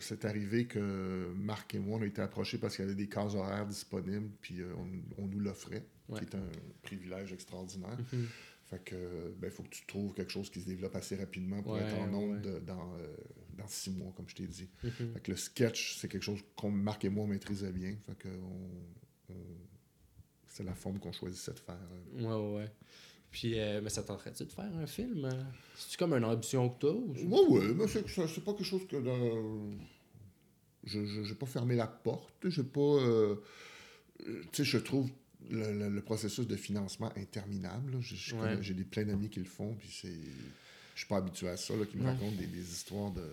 c'est 0.00 0.24
arrivé 0.24 0.64
que 0.64 1.34
Marc 1.36 1.74
et 1.74 1.78
moi, 1.78 1.98
on 1.98 2.02
a 2.02 2.06
été 2.06 2.22
approchés 2.22 2.56
parce 2.56 2.76
qu'il 2.76 2.86
y 2.86 2.88
avait 2.88 2.96
des 2.96 3.08
cases 3.08 3.34
horaires 3.34 3.66
disponibles, 3.66 4.30
puis 4.40 4.60
on, 4.78 5.22
on, 5.22 5.26
nous 5.26 5.40
l'offrait 5.40 5.84
qui 6.12 6.24
est 6.24 6.34
un 6.34 6.48
privilège 6.82 7.32
extraordinaire. 7.32 7.98
Mhm. 8.12 8.26
Fait 8.70 8.82
que, 8.84 9.34
ben, 9.38 9.50
faut 9.50 9.62
que 9.64 9.68
tu 9.68 9.84
trouves 9.86 10.14
quelque 10.14 10.32
chose 10.32 10.50
qui 10.50 10.60
se 10.60 10.66
développe 10.66 10.96
assez 10.96 11.16
rapidement 11.16 11.62
pour 11.62 11.78
être 11.78 11.98
en 11.98 12.12
onde 12.14 12.62
dans, 12.64 12.94
euh, 12.94 13.06
dans 13.58 13.66
six 13.66 13.90
mois, 13.90 14.12
comme 14.16 14.28
je 14.28 14.34
t'ai 14.34 14.46
dit. 14.46 14.70
Mhm. 14.82 15.12
Fait 15.12 15.20
que 15.20 15.30
le 15.30 15.36
sketch, 15.36 15.96
c'est 15.98 16.08
quelque 16.08 16.22
chose 16.22 16.40
qu'on, 16.56 16.70
Marc 16.70 17.04
et 17.04 17.10
moi, 17.10 17.26
maîtrisait 17.26 17.72
bien. 17.72 17.96
Fait 18.06 18.16
que 18.16 18.28
c'est 20.52 20.64
la 20.64 20.74
forme 20.74 20.98
qu'on 20.98 21.12
choisissait 21.12 21.52
de 21.52 21.58
faire. 21.58 21.78
Ouais, 22.14 22.24
ouais, 22.24 22.56
ouais. 22.56 22.70
Puis, 23.30 23.58
euh, 23.58 23.80
mais 23.82 23.88
ça 23.88 24.02
tenterait-tu 24.02 24.44
de 24.44 24.52
faire 24.52 24.70
un 24.76 24.86
film? 24.86 25.24
Hein? 25.24 25.46
C'est-tu 25.74 25.96
comme 25.96 26.12
une 26.12 26.24
ambition 26.24 26.68
que 26.68 26.78
tu 26.80 26.86
as? 26.86 26.90
Oui, 26.90 27.40
oui. 27.48 27.74
Mais 27.74 27.88
c'est, 27.88 28.02
pas 28.44 28.52
quelque 28.52 28.62
chose 28.62 28.86
que... 28.86 29.02
je 30.84 30.98
n'ai 30.98 31.34
pas 31.34 31.46
fermé 31.46 31.74
la 31.74 31.86
porte. 31.86 32.34
J'ai 32.44 32.62
pas... 32.62 32.80
Euh, 32.80 33.36
tu 34.20 34.36
sais, 34.52 34.64
je 34.64 34.76
trouve 34.76 35.10
le, 35.50 36.00
processus 36.00 36.46
de 36.46 36.56
financement 36.56 37.12
interminable. 37.16 37.98
J'ai 38.60 38.74
des 38.74 38.84
plein 38.84 39.04
d'amis 39.04 39.28
qui 39.28 39.40
le 39.40 39.46
font, 39.46 39.74
puis 39.74 39.88
c'est. 39.90 40.18
Je 40.94 41.00
suis 41.00 41.08
pas 41.08 41.16
habitué 41.16 41.48
à 41.48 41.56
ça, 41.56 41.74
là, 41.74 41.86
qui 41.86 41.96
me 41.96 42.04
racontent 42.04 42.36
des, 42.36 42.72
histoires 42.72 43.10
de. 43.12 43.26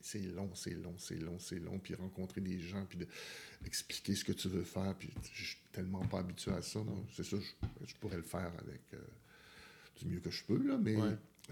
C'est 0.00 0.20
long, 0.20 0.50
c'est 0.54 0.74
long, 0.74 0.94
c'est 0.96 1.18
long, 1.18 1.38
c'est 1.38 1.58
long, 1.58 1.78
puis 1.78 1.94
rencontrer 1.94 2.40
des 2.40 2.60
gens, 2.60 2.86
puis 2.88 2.98
de, 2.98 3.06
expliquer 3.66 4.14
ce 4.14 4.24
que 4.24 4.32
tu 4.32 4.48
veux 4.48 4.62
faire, 4.62 4.94
puis 4.96 5.10
je 5.34 5.44
suis 5.44 5.58
tellement 5.72 6.06
pas 6.06 6.20
habitué 6.20 6.52
à 6.52 6.62
ça. 6.62 6.80
C'est 7.12 7.24
ça, 7.24 7.36
je, 7.84 7.94
pourrais 7.96 8.16
le 8.16 8.22
faire 8.22 8.52
avec 8.58 8.80
euh, 8.94 8.98
du 9.98 10.06
mieux 10.06 10.20
que 10.20 10.30
je 10.30 10.44
peux, 10.44 10.62
là, 10.66 10.78
mais 10.78 10.96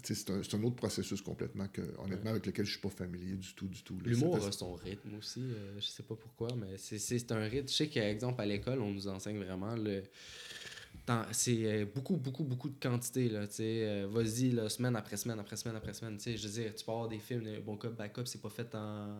c'est 0.02 0.54
un, 0.54 0.62
autre 0.62 0.76
processus 0.76 1.20
complètement 1.22 1.66
que, 1.68 1.82
honnêtement, 1.98 2.30
avec 2.30 2.46
lequel 2.46 2.64
je 2.64 2.72
suis 2.72 2.80
pas 2.80 2.90
familier 2.90 3.36
du 3.36 3.54
tout, 3.54 3.66
du 3.66 3.82
tout. 3.82 3.98
L'humour 4.04 4.36
a 4.36 4.52
son 4.52 4.74
rythme 4.74 5.14
aussi. 5.16 5.40
Euh, 5.40 5.74
je 5.78 5.86
sais 5.86 6.02
pas 6.02 6.14
pourquoi, 6.14 6.48
mais 6.56 6.76
c'est 6.78 7.32
un 7.32 7.44
rythme. 7.44 7.68
Je 7.68 7.74
sais 7.74 7.88
qu'exemple, 7.88 8.40
à 8.40 8.46
l'école, 8.46 8.80
on 8.80 8.90
nous 8.90 9.08
enseigne 9.08 9.38
vraiment 9.38 9.74
le. 9.74 10.02
C'est 11.32 11.64
euh, 11.64 11.86
beaucoup, 11.86 12.16
beaucoup, 12.16 12.44
beaucoup 12.44 12.68
de 12.68 12.78
quantité. 12.78 13.30
Là, 13.30 13.46
euh, 13.60 14.06
Vas-y, 14.10 14.70
semaine 14.70 14.94
après 14.94 15.16
semaine, 15.16 15.38
après 15.38 15.56
semaine, 15.56 15.76
après 15.76 15.94
semaine. 15.94 16.18
Je 16.20 16.30
veux 16.30 16.62
dire, 16.62 16.74
tu 16.74 16.84
peux 16.84 16.92
avoir 16.92 17.08
des 17.08 17.18
films, 17.18 17.44
Bon 17.64 17.76
Cop, 17.76 17.96
Backup, 17.96 18.26
c'est 18.26 18.42
pas 18.42 18.50
fait 18.50 18.74
en. 18.74 19.16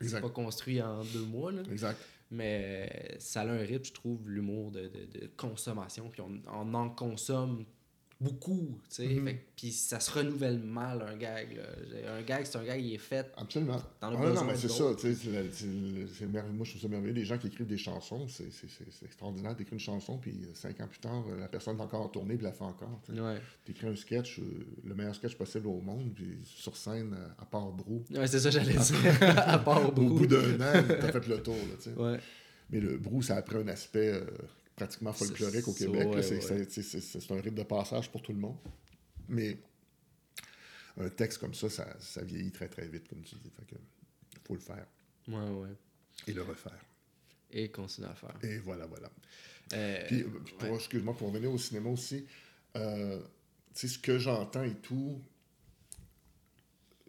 C'est 0.00 0.20
pas, 0.20 0.30
construit 0.30 0.80
en 0.80 1.04
deux 1.04 1.24
mois. 1.24 1.52
Là. 1.52 1.62
Exact. 1.70 1.98
Mais 2.30 3.16
ça 3.18 3.42
a 3.42 3.46
un 3.46 3.58
rythme, 3.58 3.84
je 3.84 3.92
trouve, 3.92 4.28
l'humour 4.28 4.70
de, 4.72 4.88
de, 4.88 5.20
de, 5.20 5.30
consommation. 5.36 6.08
Puis 6.10 6.20
on, 6.20 6.40
on 6.52 6.74
en 6.74 6.90
consomme 6.90 7.64
beaucoup, 8.20 8.78
tu 8.88 8.96
sais. 8.96 9.08
Mhm. 9.08 9.36
Puis 9.56 9.72
ça 9.72 10.00
se 10.00 10.10
renouvelle 10.10 10.58
mal, 10.58 11.02
un 11.02 11.16
gag. 11.16 11.56
Là. 11.56 12.16
Un 12.16 12.22
gag, 12.22 12.46
c'est 12.46 12.56
un 12.56 12.64
gag, 12.64 12.82
il 12.82 12.94
est 12.94 12.98
fait. 12.98 13.30
Absolument. 13.36 13.82
Dans 14.00 14.10
le 14.10 14.16
ah, 14.16 14.32
non, 14.32 14.44
mais 14.44 14.56
c'est 14.56 14.70
ça, 14.70 14.84
tu 14.98 15.14
sais. 15.14 16.26
Moi, 16.26 16.64
je 16.64 16.70
trouve 16.70 16.82
ça 16.82 16.88
merveilleux. 16.88 17.14
Les 17.14 17.24
gens 17.24 17.36
qui 17.36 17.48
écrivent 17.48 17.66
des 17.66 17.76
chansons, 17.76 18.26
c'est 18.28 18.48
extraordinaire 19.04 19.54
d'écrire 19.54 19.74
une 19.74 19.80
chanson, 19.80 20.18
puis 20.18 20.32
euh, 20.32 20.54
cinq 20.54 20.80
ans 20.80 20.88
plus 20.88 20.98
tard, 20.98 21.24
euh, 21.28 21.40
la 21.40 21.48
personne 21.48 21.76
est 21.76 21.82
encore 21.82 22.02
en 22.02 22.08
tournée, 22.08 22.36
puis 22.36 22.44
la 22.44 22.52
fait 22.52 22.64
encore. 22.64 23.00
Tu 23.06 23.72
écris 23.72 23.86
un 23.86 23.96
sketch, 23.96 24.38
euh, 24.38 24.42
le 24.84 24.94
meilleur 24.94 25.14
sketch 25.14 25.36
possible 25.36 25.66
au 25.66 25.80
monde, 25.80 26.12
puis 26.14 26.38
sur 26.44 26.76
scène, 26.76 27.16
à 27.38 27.44
part 27.44 27.70
Brou. 27.72 28.02
Ouais, 28.10 28.26
c'est 28.26 28.40
ça, 28.40 28.50
j'allais 28.50 28.74
dire. 28.74 29.22
à 29.46 29.58
part 29.58 29.92
Brou. 29.92 30.06
Au 30.06 30.18
bout 30.18 30.26
d'un 30.26 30.54
an, 30.54 30.84
t'as 30.88 31.12
fait 31.12 31.26
le 31.28 31.42
tour, 31.42 31.54
là, 31.54 31.74
tu 31.76 31.90
sais. 31.90 31.96
Ouais. 31.96 32.18
Mais 32.70 32.80
le 32.80 32.96
Brou, 32.96 33.22
ça 33.22 33.36
a 33.36 33.42
pris 33.42 33.56
un 33.56 33.68
aspect 33.68 34.12
pratiquement 34.76 35.12
folklorique 35.12 35.66
au 35.66 35.72
Québec. 35.72 36.08
c'est 36.22 37.32
un 37.32 37.40
rite 37.40 37.54
de 37.54 37.62
passage 37.62 38.10
pour 38.10 38.22
tout 38.22 38.32
le 38.32 38.38
monde. 38.38 38.58
Mais 39.28 39.58
un 40.98 41.08
texte 41.08 41.38
comme 41.38 41.54
ça, 41.54 41.68
ça, 41.68 42.22
vieillit 42.22 42.52
très 42.52 42.68
très 42.68 42.86
vite, 42.86 43.08
comme 43.08 43.22
tu 43.22 43.34
dis. 43.36 43.50
faut 44.44 44.54
le 44.54 44.60
faire. 44.60 44.86
Ouais, 45.28 45.50
ouais. 45.50 45.74
Et 46.26 46.32
le 46.32 46.42
refaire. 46.42 46.84
Et 47.50 47.70
continuer 47.70 48.08
à 48.08 48.14
faire. 48.14 48.36
Et 48.42 48.58
voilà, 48.58 48.86
voilà. 48.86 49.10
Euh, 49.72 50.04
puis, 50.06 50.24
excuse-moi, 50.74 51.16
pour 51.16 51.28
revenir 51.28 51.50
au 51.50 51.58
cinéma 51.58 51.90
aussi, 51.90 52.26
euh, 52.76 53.20
tu 53.74 53.80
sais, 53.80 53.88
ce 53.88 53.98
que 53.98 54.18
j'entends 54.18 54.62
et 54.62 54.74
tout, 54.74 55.20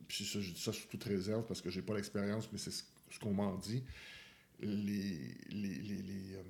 puis 0.08 0.26
ça, 0.26 0.40
je 0.42 0.52
dis 0.52 0.62
ça 0.62 0.74
sous 0.74 0.88
toute 0.88 1.04
réserve 1.04 1.46
parce 1.46 1.62
que 1.62 1.70
j'ai 1.70 1.82
pas 1.82 1.96
l'expérience, 1.96 2.50
mais 2.52 2.58
c'est 2.58 2.72
ce, 2.72 2.84
qu'on 3.22 3.34
m'en 3.34 3.56
dit 3.56 3.84
les, 4.60 5.38
les, 5.50 5.76
les, 5.76 6.02
les, 6.02 6.34
euh, 6.36 6.44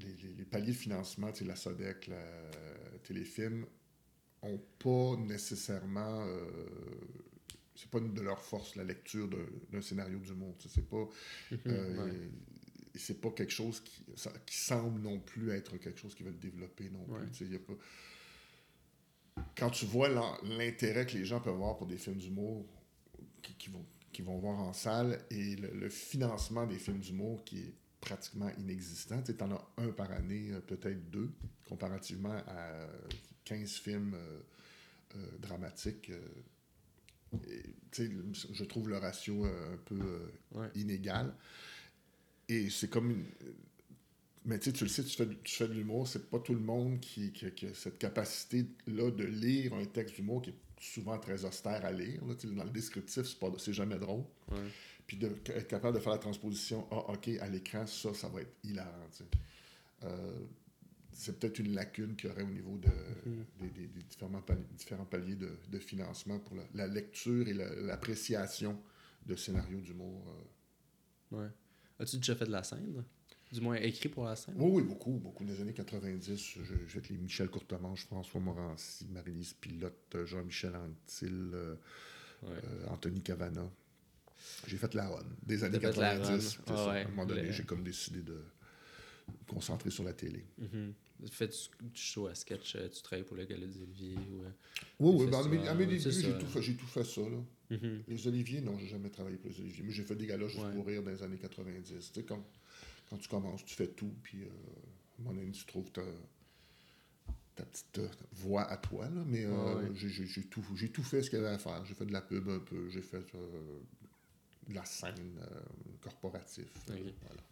les, 0.00 0.34
les 0.34 0.44
paliers 0.44 0.72
de 0.72 0.76
financement, 0.76 1.30
la 1.44 1.56
SODEC, 1.56 2.08
la 2.08 2.98
Téléfilm, 3.04 3.66
n'ont 4.42 4.60
pas 4.78 5.16
nécessairement. 5.20 6.24
Euh, 6.26 6.44
c'est 7.74 7.90
pas 7.90 8.00
de 8.00 8.20
leur 8.20 8.42
force 8.42 8.76
la 8.76 8.84
lecture 8.84 9.28
d'un 9.70 9.80
scénario 9.80 10.18
du 10.18 10.34
monde. 10.34 10.54
C'est 10.68 10.88
pas. 10.88 11.08
Mhm, 11.50 11.58
euh, 11.66 12.28
c'est 12.96 13.20
pas 13.20 13.30
quelque 13.30 13.52
chose 13.52 13.80
qui, 13.80 14.04
qui 14.46 14.56
semble 14.56 15.00
non 15.00 15.20
plus 15.20 15.50
être 15.50 15.76
quelque 15.78 15.98
chose 15.98 16.14
qui 16.14 16.24
va 16.24 16.30
le 16.30 16.36
développer 16.36 16.90
non 16.90 17.04
plus. 17.04 17.48
Y 17.48 17.56
a 17.56 17.58
pas... 17.60 17.74
Quand 19.56 19.70
tu 19.70 19.86
vois 19.86 20.08
l'intérêt 20.42 21.06
que 21.06 21.16
les 21.16 21.24
gens 21.24 21.40
peuvent 21.40 21.54
avoir 21.54 21.76
pour 21.78 21.86
des 21.86 21.96
films 21.96 22.18
d'humour 22.18 22.66
qui, 23.58 23.70
vont, 23.70 23.86
qui 24.12 24.22
vont 24.22 24.38
voir 24.38 24.58
en 24.58 24.72
salle 24.72 25.24
et 25.30 25.56
le, 25.56 25.88
financement 25.88 26.66
des 26.66 26.78
films 26.78 26.98
d'humour 26.98 27.44
qui 27.44 27.60
est 27.60 27.74
pratiquement 28.00 28.50
inexistant. 28.58 29.22
Tu 29.22 29.34
en 29.40 29.52
as 29.52 29.68
un 29.78 29.88
par 29.88 30.10
année, 30.10 30.50
euh, 30.52 30.60
peut-être 30.60 31.10
deux, 31.10 31.30
comparativement 31.68 32.36
à 32.46 32.86
15 33.44 33.70
films 33.72 34.14
euh, 34.14 34.40
euh, 35.16 35.26
dramatiques. 35.40 36.10
je 37.92 38.64
trouve 38.64 38.88
le 38.88 38.98
ratio 38.98 39.44
un 39.44 39.76
peu 39.84 40.30
inégal. 40.74 41.34
Et 42.48 42.70
c'est 42.70 42.88
comme 42.88 43.10
une... 43.10 43.24
Mais 44.46 44.58
tu 44.58 44.70
le 44.70 44.88
sais, 44.88 45.04
tu 45.04 45.16
fais, 45.16 45.28
tu 45.44 45.54
fais 45.54 45.68
de 45.68 45.74
l'humour, 45.74 46.08
c'est 46.08 46.30
pas 46.30 46.38
tout 46.38 46.54
le 46.54 46.60
monde 46.60 46.98
qui, 46.98 47.30
qui, 47.30 47.44
a 47.66 47.74
cette 47.74 47.98
capacité-là 47.98 49.10
de 49.10 49.24
lire 49.24 49.74
un 49.74 49.84
texte 49.84 50.16
d'humour 50.16 50.40
qui 50.40 50.50
est 50.50 50.58
souvent 50.80 51.18
très 51.18 51.44
austère 51.44 51.84
à 51.84 51.92
lire. 51.92 52.22
dans 52.22 52.64
le 52.64 52.70
descriptif, 52.70 53.36
c'est 53.58 53.72
jamais 53.74 53.98
drôle. 53.98 54.24
Puis 55.10 55.16
d'être 55.16 55.66
capable 55.66 55.96
de 55.96 56.00
faire 56.00 56.12
la 56.12 56.18
transposition, 56.18 56.86
ah, 56.92 57.10
OK, 57.10 57.26
à 57.40 57.48
l'écran, 57.48 57.84
ça, 57.84 58.14
ça 58.14 58.28
va 58.28 58.42
être 58.42 58.54
hilarant. 58.62 59.08
Euh, 60.04 60.38
c'est 61.12 61.36
peut-être 61.36 61.58
une 61.58 61.74
lacune 61.74 62.14
qu'il 62.14 62.30
y 62.30 62.32
aurait 62.32 62.44
au 62.44 62.50
niveau 62.50 62.78
de, 62.78 62.86
mm-hmm. 62.86 63.72
des, 63.72 64.04
différents, 64.08 64.40
paliers, 64.40 64.66
différents 64.78 65.04
paliers 65.04 65.34
de, 65.34 65.50
de, 65.68 65.78
financement 65.80 66.38
pour 66.38 66.56
la, 66.74 66.86
lecture 66.86 67.48
et 67.48 67.54
l'appréciation 67.54 68.80
de 69.26 69.34
scénarios 69.34 69.80
d'humour. 69.80 70.22
Euh. 71.32 71.38
Ouais. 71.38 71.50
As-tu 71.98 72.18
déjà 72.18 72.36
fait 72.36 72.46
de 72.46 72.52
la 72.52 72.62
scène? 72.62 73.02
Du 73.50 73.60
moins 73.60 73.78
écrit 73.78 74.10
pour 74.10 74.26
la 74.26 74.36
scène? 74.36 74.54
Oui, 74.58 74.70
oui, 74.74 74.82
beaucoup. 74.84 75.18
Beaucoup 75.18 75.44
des 75.44 75.60
années 75.60 75.74
90. 75.74 76.36
J'ai 76.36 76.86
fait 76.86 77.08
les 77.08 77.18
Michel 77.18 77.48
Courtemanche, 77.50 78.06
François 78.06 78.40
Morancy, 78.40 79.08
Marie-Lise 79.10 79.54
Pilote, 79.54 80.18
Jean-Michel 80.24 80.76
Antil, 80.76 81.50
euh, 81.52 81.74
euh, 82.44 82.86
Anthony 82.90 83.22
Cavana. 83.22 83.68
J'ai 84.66 84.76
fait 84.76 84.94
la 84.94 85.08
run. 85.08 85.24
Des 85.42 85.64
années 85.64 85.78
90. 85.78 86.58
Ah, 86.66 86.72
à 86.72 86.94
un 86.98 87.08
moment 87.08 87.26
donné, 87.26 87.52
j'ai 87.52 87.64
comme 87.64 87.82
décidé 87.82 88.22
de 88.22 88.32
me 89.28 89.44
concentrer 89.48 89.90
sur 89.90 90.04
la 90.04 90.12
télé. 90.12 90.44
Mm 90.58 90.66
-hmm. 90.66 90.92
Fais 91.30 91.48
du, 91.48 92.00
show 92.00 92.26
à 92.28 92.34
sketch, 92.34 92.76
euh, 92.76 92.88
tu 92.88 93.02
travailles 93.02 93.26
pour 93.26 93.36
le 93.36 93.44
Gala 93.44 93.66
des 93.66 93.82
Oliviers 93.82 94.16
ou, 94.16 94.42
Oui, 95.00 95.10
oui, 95.18 95.30
ben, 95.30 95.38
à 95.68 95.74
mes, 95.74 95.86
débuts, 95.86 96.00
j'ai 96.00 96.38
tout, 96.38 96.46
fait, 96.46 96.74
tout 96.74 96.86
fait 96.86 97.04
ça. 97.04 97.20
Là. 97.20 97.40
Mm-hmm. 97.70 98.02
Les 98.08 98.26
Oliviers, 98.26 98.60
non, 98.62 98.78
j'ai 98.78 98.88
jamais 98.88 99.10
travaillé 99.10 99.36
pour 99.36 99.50
les 99.50 99.60
Oliviers. 99.60 99.84
Mais 99.84 99.92
j'ai 99.92 100.02
fait 100.02 100.16
des 100.16 100.26
galas 100.26 100.48
juste 100.48 100.70
pour 100.74 100.86
rire 100.86 101.02
dans 101.02 101.10
les 101.10 101.22
années 101.22 101.38
90. 101.38 101.88
Tu 101.88 102.00
sais, 102.00 102.24
comme 102.24 102.42
quand 103.08 103.18
tu 103.18 103.28
commences, 103.28 103.64
tu 103.64 103.74
fais 103.74 103.88
tout, 103.88 104.14
puis 104.22 104.42
euh, 104.42 104.46
à 104.46 105.20
un 105.20 105.24
moment 105.24 105.40
donné, 105.40 105.52
tu 105.52 105.64
trouves 105.66 105.90
ta, 105.90 106.02
ta 107.56 107.64
petite 107.64 107.98
euh, 107.98 108.08
voix 108.32 108.62
à 108.62 108.76
toi. 108.76 109.04
Là, 109.04 109.22
mais 109.26 109.44
euh, 109.44 109.94
j'ai 109.94 110.44
tout, 110.44 110.62
tout 110.92 111.02
fait 111.02 111.22
ce 111.22 111.30
qu'il 111.30 111.38
y 111.38 111.42
avait 111.42 111.54
à 111.54 111.58
faire. 111.58 111.84
J'ai 111.84 111.94
fait 111.94 112.06
de 112.06 112.12
la 112.12 112.22
pub 112.22 112.48
un 112.48 112.60
peu, 112.60 112.88
j'ai 112.88 113.02
fait 113.02 113.32
de 114.70 114.74
la 114.74 114.84
scène 114.84 115.38
corporative. 116.00 116.68
Voilà. 116.86 117.42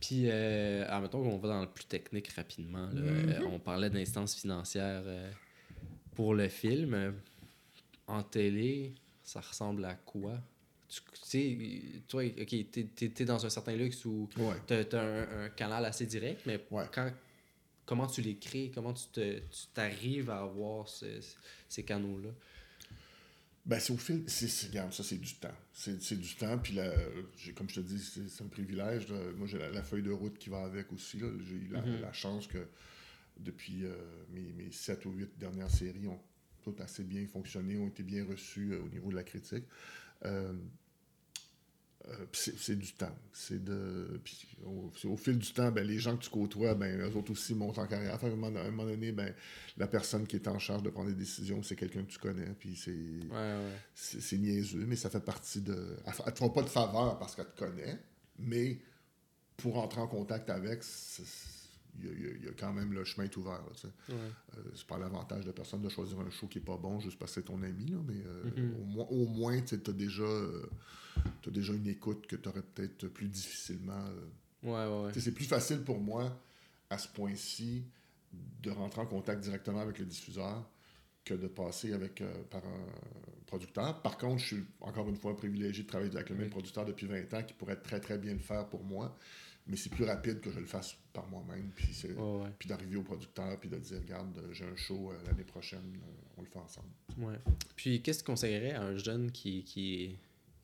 Puis, 0.00 0.24
euh, 0.30 1.00
mettons 1.00 1.22
qu'on 1.22 1.38
va 1.38 1.48
dans 1.48 1.60
le 1.62 1.68
plus 1.68 1.84
technique 1.84 2.28
rapidement. 2.28 2.88
Mm-hmm. 2.88 3.44
on 3.44 3.58
parlait 3.58 3.90
d'instances 3.90 4.34
financières 4.34 5.04
pour 6.14 6.34
le 6.34 6.48
film. 6.48 7.14
En 8.06 8.22
télé, 8.22 8.94
ça 9.22 9.40
ressemble 9.40 9.84
à 9.84 9.94
quoi? 9.94 10.40
tu 10.88 11.02
sais, 11.22 11.58
toi, 12.08 12.24
OK, 12.24 12.70
t'es 12.70 12.88
es, 13.18 13.24
dans 13.24 13.44
un 13.44 13.50
certain 13.50 13.76
luxe 13.76 14.04
où 14.06 14.28
t'as 14.66 14.84
un, 14.94 15.44
un, 15.44 15.48
canal 15.50 15.84
assez 15.84 16.06
direct, 16.06 16.40
mais 16.46 16.64
quand, 16.92 17.12
comment 17.84 18.06
tu 18.06 18.22
les 18.22 18.36
crées, 18.36 18.70
comment 18.74 18.94
tu 18.94 19.06
t'arrives 19.74 20.30
à 20.30 20.40
avoir 20.40 20.88
ces 20.88 21.82
canaux-là? 21.82 22.30
Ben, 23.68 23.78
c'est 23.78 23.92
au 23.92 23.98
fil. 23.98 24.24
Regarde, 24.68 24.94
ça, 24.94 25.04
c'est 25.04 25.18
du 25.18 25.34
temps. 25.34 25.54
C'est 25.74 26.18
du 26.18 26.34
temps. 26.36 26.56
Puis, 26.58 26.72
la, 26.72 26.90
comme 27.54 27.68
je 27.68 27.76
te 27.76 27.80
dis, 27.80 28.02
c'est 28.02 28.42
un 28.42 28.48
privilège. 28.48 29.06
Moi, 29.36 29.46
j'ai 29.46 29.58
la, 29.58 29.82
feuille 29.82 30.02
de 30.02 30.10
route 30.10 30.38
qui 30.38 30.48
va 30.48 30.62
avec 30.62 30.90
aussi. 30.90 31.18
J'ai 31.18 31.26
eu 31.26 31.70
mm-hmm. 31.70 32.00
la, 32.00 32.12
chance 32.14 32.46
que 32.46 32.66
depuis 33.38 33.84
euh, 33.84 33.94
mes, 34.30 34.52
mes 34.54 34.72
7 34.72 35.04
ou 35.04 35.12
8 35.12 35.38
dernières 35.38 35.70
séries 35.70 36.08
ont 36.08 36.18
toutes 36.62 36.80
assez 36.80 37.04
bien 37.04 37.26
fonctionné, 37.26 37.78
ont 37.78 37.88
été 37.88 38.02
bien 38.02 38.24
reçues 38.24 38.72
euh, 38.72 38.80
au 38.80 38.88
niveau 38.88 39.10
de 39.10 39.16
la 39.16 39.22
critique. 39.22 39.64
Euh, 40.24 40.54
c'est 42.32 42.78
du 42.78 42.92
temps. 42.92 43.14
C'est 43.32 43.62
de. 43.62 44.20
au, 44.64 45.16
fil 45.16 45.38
du 45.38 45.52
temps, 45.52 45.70
ben, 45.70 45.86
les 45.86 45.98
gens 45.98 46.16
que 46.16 46.24
tu 46.24 46.30
côtoies, 46.30 46.74
ben, 46.74 47.00
eux 47.00 47.16
autres 47.16 47.32
aussi 47.32 47.54
montent 47.54 47.78
en 47.78 47.86
carrière. 47.86 48.22
à 48.22 48.26
un 48.26 48.30
moment, 48.30 48.84
donné, 48.84 49.12
ben, 49.12 49.34
la 49.76 49.86
personne 49.86 50.26
qui 50.26 50.36
est 50.36 50.48
en 50.48 50.58
charge 50.58 50.82
de 50.82 50.90
prendre 50.90 51.10
des 51.10 51.16
décisions, 51.16 51.62
c'est 51.62 51.76
quelqu'un 51.76 52.02
que 52.02 52.10
tu 52.10 52.18
connais. 52.18 52.50
Puis 52.58 52.76
c'est 52.76 52.94
c'est 53.94 54.38
niaiseux, 54.38 54.84
mais 54.86 54.96
ça 54.96 55.10
fait 55.10 55.24
partie 55.24 55.60
de. 55.60 55.96
Elle 56.06 56.12
ne 56.26 56.30
te 56.30 56.38
fera 56.38 56.52
pas 56.52 56.62
de 56.62 56.68
faveur 56.68 57.18
parce 57.18 57.34
qu'elle 57.34 57.46
te 57.46 57.58
connaît, 57.58 57.98
mais 58.38 58.78
pour 59.56 59.76
entrer 59.78 60.00
en 60.00 60.06
contact 60.06 60.50
avec, 60.50 60.82
il 62.02 62.44
y, 62.44 62.48
a, 62.48 62.52
quand 62.58 62.72
même 62.72 62.92
le 62.92 63.04
chemin 63.04 63.24
est 63.24 63.36
ouvert. 63.36 63.60
Euh, 64.10 64.30
c'est 64.74 64.86
pas 64.86 64.98
l'avantage 64.98 65.44
de 65.44 65.52
personne 65.52 65.82
de 65.82 65.88
choisir 65.88 66.18
un 66.20 66.30
show 66.30 66.46
qui 66.46 66.58
est 66.58 66.62
pas 66.62 66.76
bon 66.76 67.00
juste 67.00 67.18
parce 67.18 67.34
que 67.34 67.40
c'est 67.40 67.46
ton 67.46 67.62
ami, 67.62 67.86
là, 67.86 67.98
mais 68.06 68.22
euh, 68.26 68.44
mm-hmm. 68.44 68.80
au, 68.80 68.84
moins, 68.84 69.06
au 69.06 69.26
moins 69.26 69.60
tu 69.60 69.74
as 69.74 69.92
déjà, 69.92 70.22
euh, 70.22 70.68
as 71.46 71.50
déjà 71.50 71.72
une 71.72 71.86
écoute 71.86 72.26
que 72.26 72.36
tu 72.36 72.48
aurais 72.48 72.62
peut-être 72.62 73.08
plus 73.08 73.28
difficilement. 73.28 74.04
c'est 75.12 75.32
plus 75.32 75.46
facile 75.46 75.80
pour 75.80 76.00
moi, 76.00 76.40
à 76.90 76.98
ce 76.98 77.08
point-ci, 77.08 77.84
de 78.62 78.70
rentrer 78.70 79.00
en 79.00 79.06
contact 79.06 79.42
directement 79.42 79.80
avec 79.80 79.98
le 79.98 80.04
diffuseur 80.04 80.68
que 81.24 81.34
de 81.34 81.46
passer 81.46 81.92
avec, 81.92 82.22
par 82.50 82.64
un 82.64 82.86
producteur. 83.46 84.00
Par 84.02 84.16
contre, 84.18 84.40
je 84.40 84.46
suis 84.46 84.64
encore 84.80 85.08
une 85.08 85.16
fois 85.16 85.36
privilégié 85.36 85.84
de 85.84 85.88
travailler 85.88 86.14
avec 86.14 86.30
le 86.30 86.36
même 86.36 86.50
producteur 86.50 86.84
depuis 86.84 87.06
20 87.06 87.34
ans 87.34 87.42
qui 87.42 87.54
pourrait 87.54 87.76
très 87.76 88.00
très 88.00 88.18
bien 88.18 88.32
le 88.32 88.38
faire 88.38 88.66
pour 88.68 88.84
moi 88.84 89.16
mais 89.68 89.76
c'est 89.76 89.90
plus 89.90 90.04
rapide 90.04 90.40
que 90.40 90.50
je 90.50 90.58
le 90.58 90.66
fasse 90.66 90.96
par 91.12 91.26
moi-même, 91.28 91.70
puis, 91.74 91.88
puis 92.58 92.68
d'arriver 92.68 92.96
au 92.96 93.02
producteur, 93.02 93.58
puis 93.60 93.68
de 93.68 93.76
dire, 93.76 93.98
regarde, 94.00 94.42
j'ai 94.52 94.64
un 94.64 94.76
show 94.76 95.10
euh, 95.10 95.26
l'année 95.26 95.44
prochaine, 95.44 95.96
euh, 95.96 96.36
on 96.38 96.42
le 96.42 96.48
fait 96.48 96.58
ensemble. 96.58 96.88
Ouais. 97.18 97.38
Puis 97.76 98.00
qu'est-ce 98.00 98.20
que 98.20 98.24
tu 98.24 98.32
conseillerais 98.32 98.72
à 98.72 98.82
un 98.82 98.96
jeune 98.96 99.30
qui, 99.30 99.62
qui 99.64 100.16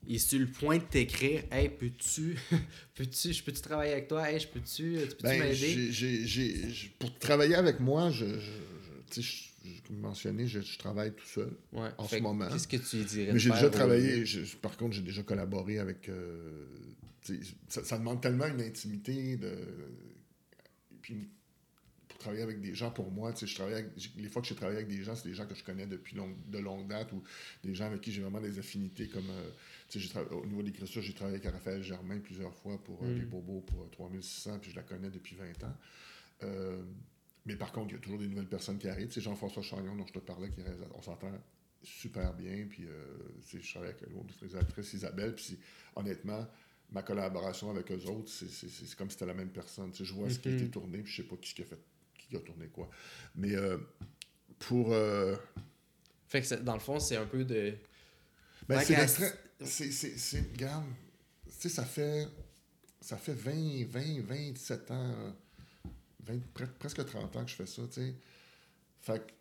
est 0.07 0.17
sur 0.17 0.39
le 0.39 0.47
point 0.47 0.79
de 0.79 0.83
t'écrire, 0.83 1.43
hey, 1.51 1.69
peux-tu, 1.69 2.35
peux-tu, 2.95 3.33
je 3.33 3.43
peux-tu 3.43 3.61
travailler 3.61 3.93
avec 3.93 4.07
toi, 4.07 4.31
hey, 4.31 4.39
je 4.39 4.47
peux-tu, 4.47 4.97
tu 4.97 5.15
peux-tu 5.15 5.23
ben, 5.23 5.39
m'aider? 5.39 6.71
pour 6.97 7.17
travailler 7.19 7.55
avec 7.55 7.79
moi, 7.79 8.09
je, 8.09 8.25
je, 8.39 9.21
je 9.21 9.55
comme 9.87 9.97
mentionné, 9.97 10.47
je, 10.47 10.59
travaille 10.77 11.13
tout 11.13 11.25
seul 11.25 11.51
en 11.97 12.07
ce 12.07 12.17
moment. 12.17 12.47
Qu'est-ce 12.49 12.67
que 12.67 12.77
tu 12.77 13.03
dirais? 13.03 13.33
Mais 13.33 13.39
j'ai 13.39 13.51
déjà 13.51 13.69
travaillé, 13.69 14.23
par 14.61 14.77
contre, 14.77 14.95
j'ai 14.95 15.01
déjà 15.01 15.23
collaboré 15.23 15.79
avec 15.79 16.09
euh, 16.09 16.65
ça, 17.67 17.97
demande 17.97 18.21
tellement 18.21 18.47
une 18.47 18.61
intimité 18.61 19.37
de. 19.37 19.57
Puis, 21.01 21.29
pour 22.07 22.17
travailler 22.19 22.43
avec 22.43 22.61
des 22.61 22.73
gens, 22.73 22.91
pour 22.91 23.11
moi, 23.11 23.33
je 23.39 23.53
travaille 23.53 23.85
les 24.17 24.29
fois 24.29 24.41
que 24.41 24.47
j'ai 24.47 24.55
travaillé 24.55 24.79
avec 24.79 24.89
des 24.89 25.03
gens, 25.03 25.15
c'est 25.15 25.27
des 25.27 25.35
gens 25.35 25.45
que 25.45 25.55
je 25.55 25.63
connais 25.63 25.87
depuis 25.87 26.15
de 26.15 26.57
longue 26.59 26.87
date 26.87 27.11
ou 27.13 27.23
des 27.63 27.75
gens 27.75 27.85
avec 27.85 28.01
qui 28.01 28.11
j'ai 28.11 28.21
vraiment 28.21 28.41
des 28.41 28.59
affinités. 28.59 29.07
Comme 29.07 29.29
euh, 29.29 30.25
au 30.31 30.45
niveau 30.45 30.61
de 30.61 30.67
l'écriture, 30.67 31.01
j'ai 31.01 31.13
travaillé 31.13 31.37
avec 31.37 31.51
Raphaël 31.51 31.83
Germain 31.83 32.19
plusieurs 32.19 32.53
fois 32.53 32.81
pour 32.83 33.03
euh, 33.03 33.13
Les 33.13 33.25
mm. 33.25 33.29
Bobos 33.29 33.61
pour 33.61 33.89
3600, 33.91 34.53
euh, 34.53 34.57
puis 34.59 34.71
je 34.71 34.75
la 34.75 34.83
connais 34.83 35.09
depuis 35.09 35.35
20 35.35 35.63
ans. 35.63 35.75
mais 37.45 37.55
par 37.55 37.71
contre, 37.71 37.89
il 37.89 37.93
y 37.93 37.97
a 37.97 38.01
toujours 38.01 38.19
des 38.19 38.27
nouvelles 38.27 38.47
personnes 38.47 38.77
qui 38.77 38.87
arrivent. 38.87 39.11
C'est 39.11 39.21
Jean-François 39.21 39.63
Chagnon 39.63 39.95
dont 39.95 40.07
je 40.07 40.13
te 40.13 40.19
parlais, 40.19 40.49
qui 40.49 40.61
on 40.93 41.01
s'entend 41.01 41.31
super 41.83 42.33
bien. 42.33 42.65
Puis 42.69 42.87
je 43.45 43.71
travaille 43.71 43.89
avec 43.89 44.01
l'autre 44.09 44.33
réalisatrice 44.39 44.93
Isabelle. 44.93 45.35
Puis 45.35 45.59
honnêtement, 45.95 46.47
ma 46.91 47.01
collaboration 47.01 47.69
avec 47.71 47.91
eux 47.91 48.05
autres, 48.05 48.31
c'est 48.31 48.95
comme 48.95 49.09
si 49.09 49.13
c'était 49.15 49.25
la 49.25 49.33
même 49.33 49.49
personne. 49.49 49.91
je 49.93 50.13
vois 50.13 50.29
ce 50.29 50.39
qui 50.39 50.49
a 50.49 50.51
été 50.51 50.65
mhm. 50.65 50.71
tourné, 50.71 50.97
puis 50.99 51.11
je 51.11 51.21
sais 51.21 51.27
pas 51.27 51.35
qui, 51.37 51.61
a 51.61 51.65
fait, 51.65 51.79
qui 52.17 52.35
a 52.35 52.39
tourné 52.39 52.67
quoi. 52.67 52.89
Mais 53.35 53.55
euh, 53.55 53.77
pour. 54.59 54.93
Euh, 54.93 55.35
fait 56.27 56.41
que 56.41 56.55
dans 56.55 56.73
le 56.73 56.79
fond, 56.79 56.99
c'est 56.99 57.17
un 57.17 57.25
peu 57.25 57.43
de. 57.43 57.75
Ben, 58.67 58.79
c'est 58.81 59.07
C'est. 59.61 60.51
Regarde, 60.53 60.85
tu 61.45 61.53
sais, 61.59 61.69
ça 61.69 61.85
fait. 61.85 62.27
Ça 63.01 63.17
fait 63.17 63.35
20, 63.35 63.85
20, 63.87 64.21
27 64.21 64.89
ans, 64.89 65.35
20, 66.23 66.39
presque 66.79 67.05
30 67.05 67.35
ans 67.35 67.45
que 67.45 67.51
je 67.51 67.55
fais 67.55 67.67
ça, 67.67 67.83
tu 67.83 68.01
sais. 68.01 68.15
Fait 69.01 69.19
que 69.19 69.31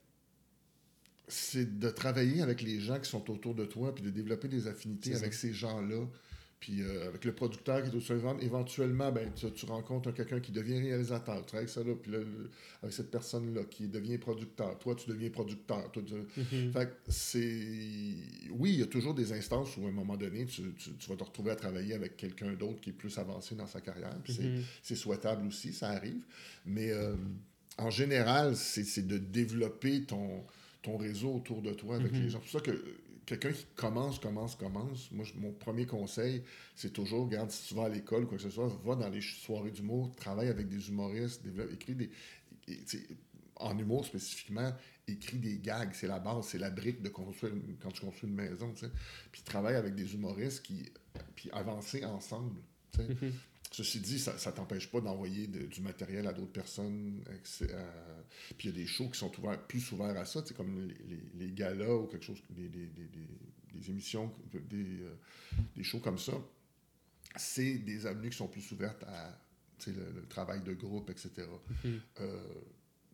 c'est 1.29 1.79
de 1.79 1.89
travailler 1.89 2.43
avec 2.43 2.61
les 2.61 2.81
gens 2.81 3.01
qui 3.01 3.09
sont 3.09 3.31
autour 3.31 3.55
de 3.55 3.65
toi, 3.65 3.95
puis 3.95 4.05
de 4.05 4.11
développer 4.11 4.49
des 4.49 4.67
affinités 4.67 5.15
avec 5.15 5.33
ces 5.33 5.55
gens-là 5.55 6.07
Puis 6.61 6.83
euh, 6.83 7.09
avec 7.09 7.25
le 7.25 7.35
producteur 7.35 7.83
qui 7.83 7.91
est 7.91 7.95
au 7.95 8.01
suivant, 8.01 8.39
éventuellement, 8.39 9.13
ben, 9.13 9.31
tu, 9.35 9.67
rencontres 9.67 10.13
quelqu'un 10.13 10.41
qui 10.41 10.51
devient 10.51 10.81
réalisateur. 10.81 11.41
Tu 11.41 11.47
travailles 11.47 11.65
avec 11.65 11.69
ça, 11.69 11.85
là, 11.85 11.95
puis 11.95 12.13
là, 12.13 12.19
avec 12.83 12.95
cette 12.95 13.11
personne-là 13.11 13.65
qui 13.65 13.89
devient 13.89 14.17
producteur. 14.19 14.79
Toi, 14.79 14.95
tu 14.95 15.11
deviens 15.11 15.31
producteur. 15.31 15.91
Toi. 15.93 16.03
Fait 16.73 16.89
c'est... 17.09 18.17
Oui, 18.51 18.73
il 18.73 18.81
y 18.81 18.83
a 18.83 18.87
toujours 18.87 19.15
des 19.15 19.33
instances 19.33 19.77
où, 19.77 19.85
à 19.85 19.89
un 19.89 19.93
moment 19.93 20.17
donné, 20.17 20.47
tu, 20.47 20.63
vas 21.09 21.17
te 21.17 21.25
retrouver 21.25 21.51
à 21.51 21.57
travailler 21.57 21.95
avec 21.95 22.17
quelqu'un 22.17 22.55
d'autre 22.55 22.81
qui 22.81 22.91
est 22.91 22.95
plus 22.95 23.17
avancé 23.19 23.55
dans 23.55 23.67
sa 23.67 23.81
carrière. 23.81 24.17
Mm-hmm. 24.27 24.63
c'est 24.83 24.97
souhaitable 24.97 25.47
aussi, 25.47 25.73
ça 25.73 25.91
arrive. 25.91 26.25
Mais 26.65 26.91
euh, 26.91 27.15
en 27.77 27.91
général, 27.91 28.57
c'est 28.57 29.07
de 29.07 29.19
développer 29.19 30.05
ton, 30.05 30.45
ton 30.83 30.97
réseau 30.97 31.35
autour 31.35 31.63
de 31.63 31.73
toi 31.73 31.97
avec 31.97 32.13
mm-hmm. 32.13 32.23
les 32.23 32.29
gens. 32.31 32.41
C'est 32.45 32.53
pour 32.53 32.63
ça 32.63 32.73
que 32.73 32.83
quelqu'un 33.27 33.53
qui 33.53 33.67
commence, 33.75 34.19
commence, 34.19 34.55
commence, 34.55 35.11
moi, 35.11 35.25
mon 35.37 35.53
premier 35.53 35.87
conseil, 35.87 36.43
c'est 36.75 36.93
toujours, 36.93 37.25
regarde, 37.25 37.51
si 37.51 37.69
tu 37.69 37.75
vas 37.75 37.85
à 37.85 37.89
l'école 37.89 38.27
quoi 38.27 38.37
que 38.37 38.43
ce 38.43 38.51
soit, 38.51 38.69
va 38.85 38.95
dans 38.95 39.09
les 39.09 39.21
soirées 39.21 39.71
d'humour, 39.71 40.15
travaille 40.17 40.49
avec 40.49 40.69
des 40.69 40.89
humoristes, 40.89 41.43
développe, 41.43 41.73
écris 41.73 41.95
des. 41.95 42.11
en 43.57 43.79
humour 43.79 44.05
spécifiquement, 44.05 44.73
écris 45.07 45.39
des 45.39 45.59
gags, 45.59 45.91
c'est 45.93 46.07
la 46.07 46.19
base, 46.19 46.47
c'est 46.49 46.59
la 46.59 46.71
brique 46.71 47.03
de 47.03 47.09
construire 47.09 47.55
quand 47.81 47.91
tu 47.91 48.01
construis 48.01 48.29
une 48.29 48.37
maison, 48.37 48.73
tu 48.73 48.87
sais. 48.87 48.93
Puis 49.33 49.43
travaille 49.43 49.77
avec 49.77 49.95
des 49.95 50.15
humoristes 50.15 50.63
qui. 50.63 50.91
Puis 51.37 51.51
avancer 51.53 52.05
ensemble, 52.05 52.61
tu 52.93 53.01
sais. 53.01 53.33
Ceci 53.71 53.99
dit, 53.99 54.21
ça 54.21 54.35
ne 54.35 54.57
t'empêche 54.57 54.89
pas 54.89 55.01
d'envoyer 55.01 55.49
du 55.49 55.81
matériel 55.81 56.27
à 56.29 56.33
d'autres 56.33 56.53
personnes. 56.53 57.25
Euh, 57.63 58.23
puis 58.57 58.69
il 58.69 58.71
y 58.71 58.75
a 58.75 58.77
des 58.83 58.87
shows 58.87 59.09
qui 59.09 59.19
sont 59.19 59.33
ouverts, 59.41 59.61
plus 59.67 59.91
ouverts 59.93 60.17
à 60.17 60.25
ça, 60.25 60.43
comme 60.57 60.87
les, 60.87 60.95
les, 61.09 61.47
les, 61.47 61.53
galas 61.53 61.93
ou 61.93 62.07
quelque 62.07 62.25
chose, 62.25 62.41
des, 62.51 62.69
des, 62.69 62.87
des, 62.87 63.91
émissions, 63.91 64.33
des, 64.53 65.01
euh, 65.03 65.15
des 65.75 65.83
shows 65.83 65.99
comme 65.99 66.19
ça. 66.19 66.35
C'est 67.37 67.79
des 67.79 68.07
avenues 68.07 68.31
qui 68.31 68.37
sont 68.37 68.47
plus 68.47 68.71
ouvertes 68.71 69.03
à 69.05 69.41
le, 69.89 70.25
travail 70.29 70.63
de 70.63 70.73
groupe, 70.73 71.11
etc 71.11 71.47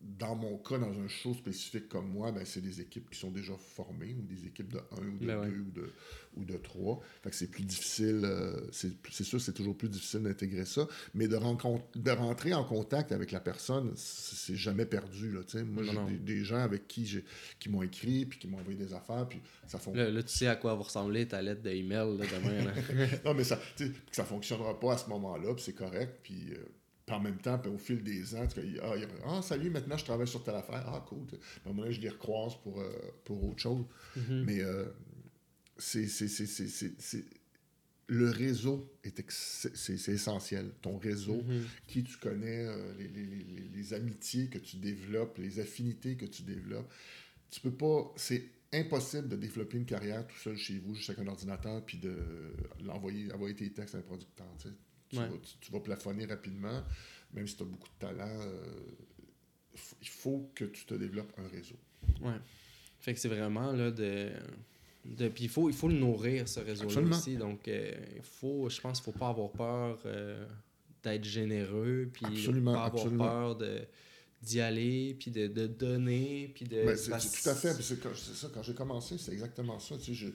dans 0.03 0.35
mon 0.35 0.57
cas, 0.57 0.77
dans 0.77 0.99
un 0.99 1.07
show 1.07 1.33
spécifique 1.33 1.87
comme 1.87 2.09
moi, 2.09 2.31
ben, 2.31 2.43
c'est 2.45 2.61
des 2.61 2.81
équipes 2.81 3.09
qui 3.09 3.19
sont 3.19 3.31
déjà 3.31 3.53
formées, 3.57 4.15
ou 4.17 4.21
des 4.23 4.47
équipes 4.47 4.73
de 4.73 4.79
1 4.79 5.07
ou 5.07 5.17
de 5.17 5.25
2 5.25 5.27
ben 5.27 5.65
ou 5.67 5.71
de, 5.71 5.93
ou 6.37 6.45
de 6.45 6.57
3. 6.57 7.01
Fait 7.21 7.29
que 7.29 7.35
c'est 7.35 7.49
plus 7.49 7.63
difficile, 7.63 8.21
euh, 8.23 8.59
c'est 8.71 9.23
sûr, 9.23 9.39
c'est 9.39 9.53
toujours 9.53 9.77
plus 9.77 9.89
difficile 9.89 10.23
d'intégrer 10.23 10.65
ça, 10.65 10.87
mais 11.13 11.27
de, 11.27 11.37
de 11.37 12.11
rentrer 12.11 12.53
en 12.53 12.63
contact 12.63 13.11
avec 13.11 13.31
la 13.31 13.39
personne, 13.39 13.91
c'est 13.95 14.55
jamais 14.55 14.85
perdu. 14.85 15.31
Là, 15.31 15.41
moi, 15.63 15.83
j'ai 15.83 16.17
des, 16.17 16.43
gens 16.43 16.59
avec 16.59 16.87
qui, 16.87 17.23
qui 17.59 17.69
m'ont 17.69 17.83
écrit, 17.83 18.25
puis 18.25 18.39
qui 18.39 18.47
m'ont 18.47 18.59
envoyé 18.59 18.77
des 18.77 18.93
affaires, 18.93 19.27
puis 19.27 19.41
ça 19.67 19.77
fonctionne. 19.77 20.13
Là, 20.13 20.23
tu 20.23 20.29
sais 20.29 20.47
à 20.47 20.55
quoi 20.55 20.75
va 20.75 20.83
ressembler 20.83 21.27
ta 21.27 21.41
lettre 21.41 21.61
d'email 21.61 22.17
demain. 22.17 22.73
non, 23.25 23.33
mais 23.33 23.43
ça, 23.43 23.59
ça 24.11 24.25
fonctionnera 24.25 24.79
pas 24.79 24.93
à 24.93 24.97
ce 24.97 25.09
moment-là, 25.09 25.53
puis 25.53 25.63
c'est 25.63 25.75
correct, 25.75 26.19
puis... 26.23 26.53
Euh, 26.53 26.65
en 27.09 27.19
même 27.19 27.37
temps, 27.37 27.61
au 27.67 27.77
fil 27.77 28.03
des 28.03 28.35
ans, 28.35 28.47
tu 28.47 28.59
ah, 28.81 28.93
ah, 29.25 29.41
salut, 29.41 29.69
maintenant 29.69 29.97
je 29.97 30.05
travaille 30.05 30.27
sur 30.27 30.43
telle 30.43 30.55
affaire. 30.55 30.83
Ah, 30.87 31.03
cool. 31.07 31.25
Puis 31.25 31.37
à 31.65 31.69
un 31.69 31.71
moment 31.71 31.83
donné, 31.83 31.93
je 31.93 32.01
les 32.01 32.09
recroise 32.09 32.53
pour, 32.63 32.79
euh, 32.79 32.91
pour 33.25 33.43
autre 33.43 33.59
chose. 33.59 33.85
Mm-hmm. 34.17 34.43
Mais 34.43 34.61
euh, 34.61 34.85
c'est, 35.77 36.05
le 38.07 38.29
réseau, 38.29 38.93
est 39.03 39.21
c'est, 39.29 40.09
essentiel. 40.09 40.71
Ton 40.81 40.97
réseau, 40.97 41.41
mm-hmm. 41.41 41.61
qui 41.87 42.03
tu 42.03 42.17
connais, 42.17 42.65
euh, 42.65 42.93
les, 42.97 43.07
les, 43.07 43.69
les, 43.73 43.93
amitiés 43.93 44.47
que 44.47 44.57
tu 44.57 44.77
développes, 44.77 45.37
les 45.37 45.59
affinités 45.59 46.15
que 46.15 46.25
tu 46.25 46.43
développes. 46.43 46.91
Tu 47.49 47.61
peux 47.61 47.73
pas. 47.73 48.13
C'est 48.15 48.43
impossible 48.73 49.27
de 49.27 49.35
développer 49.35 49.77
une 49.77 49.85
carrière 49.85 50.25
tout 50.25 50.37
seul 50.37 50.55
chez 50.55 50.79
vous, 50.79 50.95
juste 50.95 51.09
avec 51.09 51.25
un 51.25 51.27
ordinateur, 51.27 51.83
puis 51.85 51.97
de 51.97 52.15
l'envoyer, 52.85 53.31
envoyer 53.33 53.55
tes 53.55 53.69
textes 53.71 53.95
à 53.95 53.97
un 53.97 54.01
producteur. 54.01 54.47
Tu 55.11 55.71
vas, 55.71 55.79
plafonner 55.79 56.25
rapidement, 56.25 56.83
même 57.33 57.47
si 57.47 57.55
tu 57.55 57.63
as 57.63 57.65
beaucoup 57.65 57.87
de 57.87 58.07
talent. 58.07 58.39
Euh, 58.41 58.63
il 60.01 60.07
faut 60.07 60.51
que 60.55 60.65
tu 60.65 60.85
te 60.85 60.93
développes 60.93 61.33
un 61.37 61.47
réseau. 61.47 61.77
Ouais. 62.21 62.39
Fait 62.99 63.13
que 63.13 63.19
c'est 63.19 63.29
vraiment 63.29 63.71
là 63.71 63.91
de. 63.91 64.29
de 65.05 65.27
puis 65.29 65.45
il 65.45 65.49
faut, 65.49 65.69
il 65.69 65.75
faut 65.75 65.87
le 65.87 65.95
nourrir, 65.95 66.47
ce 66.47 66.59
réseau-là 66.59 67.01
aussi. 67.01 67.35
Donc, 67.37 67.67
euh, 67.67 67.93
il 68.15 68.21
faut, 68.21 68.69
je 68.69 68.79
pense 68.81 69.01
qu'il 69.01 69.09
ne 69.09 69.13
faut 69.13 69.19
pas 69.19 69.29
avoir 69.29 69.51
peur 69.51 69.99
euh, 70.05 70.45
d'être 71.03 71.23
généreux, 71.23 72.09
puis 72.11 72.25
pas 72.63 72.85
avoir 72.85 73.09
peur 73.09 73.55
de 73.55 73.81
d'y 74.41 74.59
aller, 74.59 75.15
puis 75.19 75.29
de, 75.29 75.45
de, 75.47 75.67
donner, 75.67 76.51
puis 76.55 76.65
de... 76.65 76.83
Ben, 76.83 76.97
c'est, 76.97 77.11
tout 77.11 77.49
à 77.49 77.53
fait, 77.53 77.73
c'est, 77.73 78.01
ça, 78.01 78.49
quand 78.51 78.63
j'ai 78.63 78.73
commencé, 78.73 79.19
c'est 79.19 79.33
exactement 79.33 79.77
ça, 79.77 79.95
tu 79.97 80.05
sais, 80.05 80.13
je, 80.15 80.27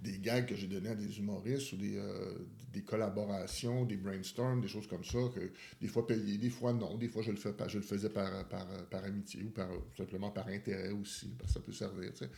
des 0.00 0.18
gags 0.18 0.46
que 0.46 0.54
j'ai 0.54 0.68
donnés 0.68 0.90
à 0.90 0.94
des 0.94 1.18
humoristes 1.18 1.72
ou 1.72 1.76
des, 1.76 1.96
euh, 1.96 2.38
des 2.72 2.82
collaborations, 2.82 3.84
des 3.84 3.96
brainstorms, 3.96 4.60
des 4.60 4.68
choses 4.68 4.86
comme 4.86 5.04
ça, 5.04 5.18
que 5.34 5.50
des 5.80 5.88
fois 5.88 6.06
payé, 6.06 6.38
des 6.38 6.50
fois 6.50 6.72
non, 6.72 6.96
des 6.96 7.08
fois 7.08 7.22
je 7.22 7.32
le, 7.32 7.36
fais, 7.36 7.52
je 7.66 7.78
le 7.78 7.84
faisais 7.84 8.10
par, 8.10 8.48
par, 8.48 8.66
par 8.88 9.04
amitié 9.04 9.42
ou 9.42 9.50
par, 9.50 9.68
simplement 9.96 10.30
par 10.30 10.46
intérêt 10.48 10.90
aussi, 10.90 11.34
parce 11.38 11.52
que 11.52 11.54
ça 11.54 11.60
peut 11.60 11.72
servir, 11.72 12.12
tu 12.12 12.18
sais. 12.18 12.30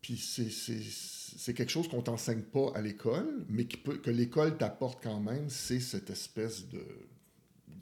Puis 0.00 0.16
c'est 0.16 1.54
quelque 1.54 1.70
chose 1.70 1.86
qu'on 1.86 2.02
t'enseigne 2.02 2.42
pas 2.42 2.72
à 2.74 2.80
l'école, 2.80 3.44
mais 3.48 3.66
qui 3.66 3.76
peut, 3.76 3.98
que 3.98 4.10
l'école 4.10 4.56
t'apporte 4.56 5.02
quand 5.02 5.20
même, 5.20 5.50
c'est 5.50 5.78
cette 5.78 6.08
espèce 6.08 6.68
de, 6.68 6.82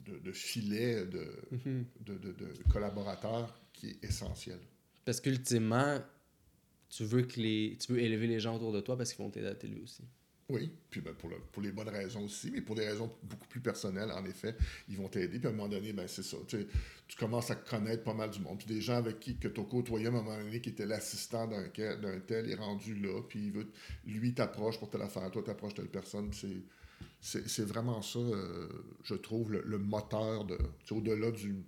de, 0.05 0.19
de 0.19 0.31
filet 0.33 1.05
de, 1.05 1.25
mm-hmm. 1.53 1.83
de, 2.05 2.17
de, 2.17 2.31
de 2.33 2.63
collaborateurs 2.69 3.59
qui 3.71 3.91
est 3.91 4.03
essentiel. 4.03 4.59
Parce 5.05 5.21
qu'ultimement, 5.21 5.99
tu 6.89 7.03
veux 7.05 7.23
que 7.23 7.39
les 7.39 7.77
tu 7.79 7.93
veux 7.93 7.99
élever 7.99 8.27
les 8.27 8.39
gens 8.39 8.55
autour 8.55 8.73
de 8.73 8.81
toi 8.81 8.97
parce 8.97 9.13
qu'ils 9.13 9.23
vont 9.23 9.31
t'aider 9.31 9.47
à 9.47 9.55
t'élever 9.55 9.81
aussi. 9.81 10.03
Oui, 10.49 10.71
puis 10.89 10.99
ben 11.01 11.13
pour, 11.13 11.29
pour, 11.51 11.61
les 11.61 11.71
bonnes 11.71 11.89
raisons 11.89 12.23
aussi, 12.25 12.49
mais 12.49 12.61
pour 12.61 12.73
des 12.75 12.87
raisons 12.87 13.11
beaucoup 13.21 13.47
plus 13.47 13.59
personnelles, 13.59 14.11
en 14.11 14.25
effet, 14.25 14.55
ils 14.87 14.97
vont 14.97 15.07
t'aider. 15.07 15.37
Puis 15.37 15.47
à 15.47 15.51
un 15.51 15.53
moment 15.53 15.69
donné, 15.69 15.93
ben 15.93 16.07
c'est 16.07 16.23
ça. 16.23 16.37
Tu, 16.47 16.65
tu 17.07 17.17
commences 17.17 17.51
à 17.51 17.55
connaître 17.55 18.03
pas 18.03 18.15
mal 18.15 18.31
du 18.31 18.39
monde. 18.39 18.57
Puis 18.57 18.65
des 18.65 18.81
gens 18.81 18.95
avec 18.95 19.19
qui 19.19 19.37
que 19.37 19.47
tu 19.47 19.61
as 19.61 19.63
côtoyé 19.63 20.07
à 20.07 20.09
un 20.09 20.13
moment 20.13 20.35
donné, 20.35 20.59
qui 20.59 20.69
était 20.69 20.87
l'assistant 20.87 21.45
d'un 21.47 21.69
tel, 21.69 22.49
est 22.49 22.55
rendu 22.55 22.95
là, 22.95 23.21
puis 23.29 23.47
il 23.47 23.51
veut, 23.51 23.67
lui 24.07 24.33
t'approche 24.33 24.79
pour 24.79 24.89
telle 24.89 25.03
affaire, 25.03 25.29
toi 25.29 25.43
t'approches 25.43 25.75
telle 25.75 25.89
personne. 25.89 26.31
C'est, 26.33 27.47
c'est, 27.47 27.65
vraiment 27.65 28.01
ça, 28.01 28.17
euh, 28.17 28.69
je 29.03 29.13
trouve, 29.13 29.51
le, 29.51 29.77
moteur 29.77 30.45
de. 30.45 30.57
Au-delà 30.89 31.29
du, 31.29 31.63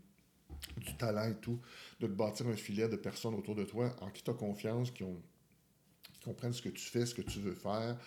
du 0.78 0.98
talent 0.98 1.30
et 1.30 1.36
tout, 1.36 1.60
de 2.02 2.08
te 2.08 2.18
bâtir 2.18 2.48
un 2.48 2.56
filet 2.56 2.88
de 2.90 2.96
personnes 2.96 3.36
autour 3.36 3.56
de 3.56 3.64
toi 3.64 3.96
en 4.02 4.10
qui 4.10 4.24
tu 4.24 4.32
as 4.32 4.34
confiance, 4.34 4.92
qui, 4.92 5.04
ont, 5.04 5.22
comprennent 6.24 6.54
ce 6.54 6.62
que 6.62 6.70
tu 6.70 6.84
fais, 6.84 7.06
ce 7.06 7.14
que 7.14 7.22
tu 7.22 7.40
veux 7.40 7.54
faire, 7.54 7.98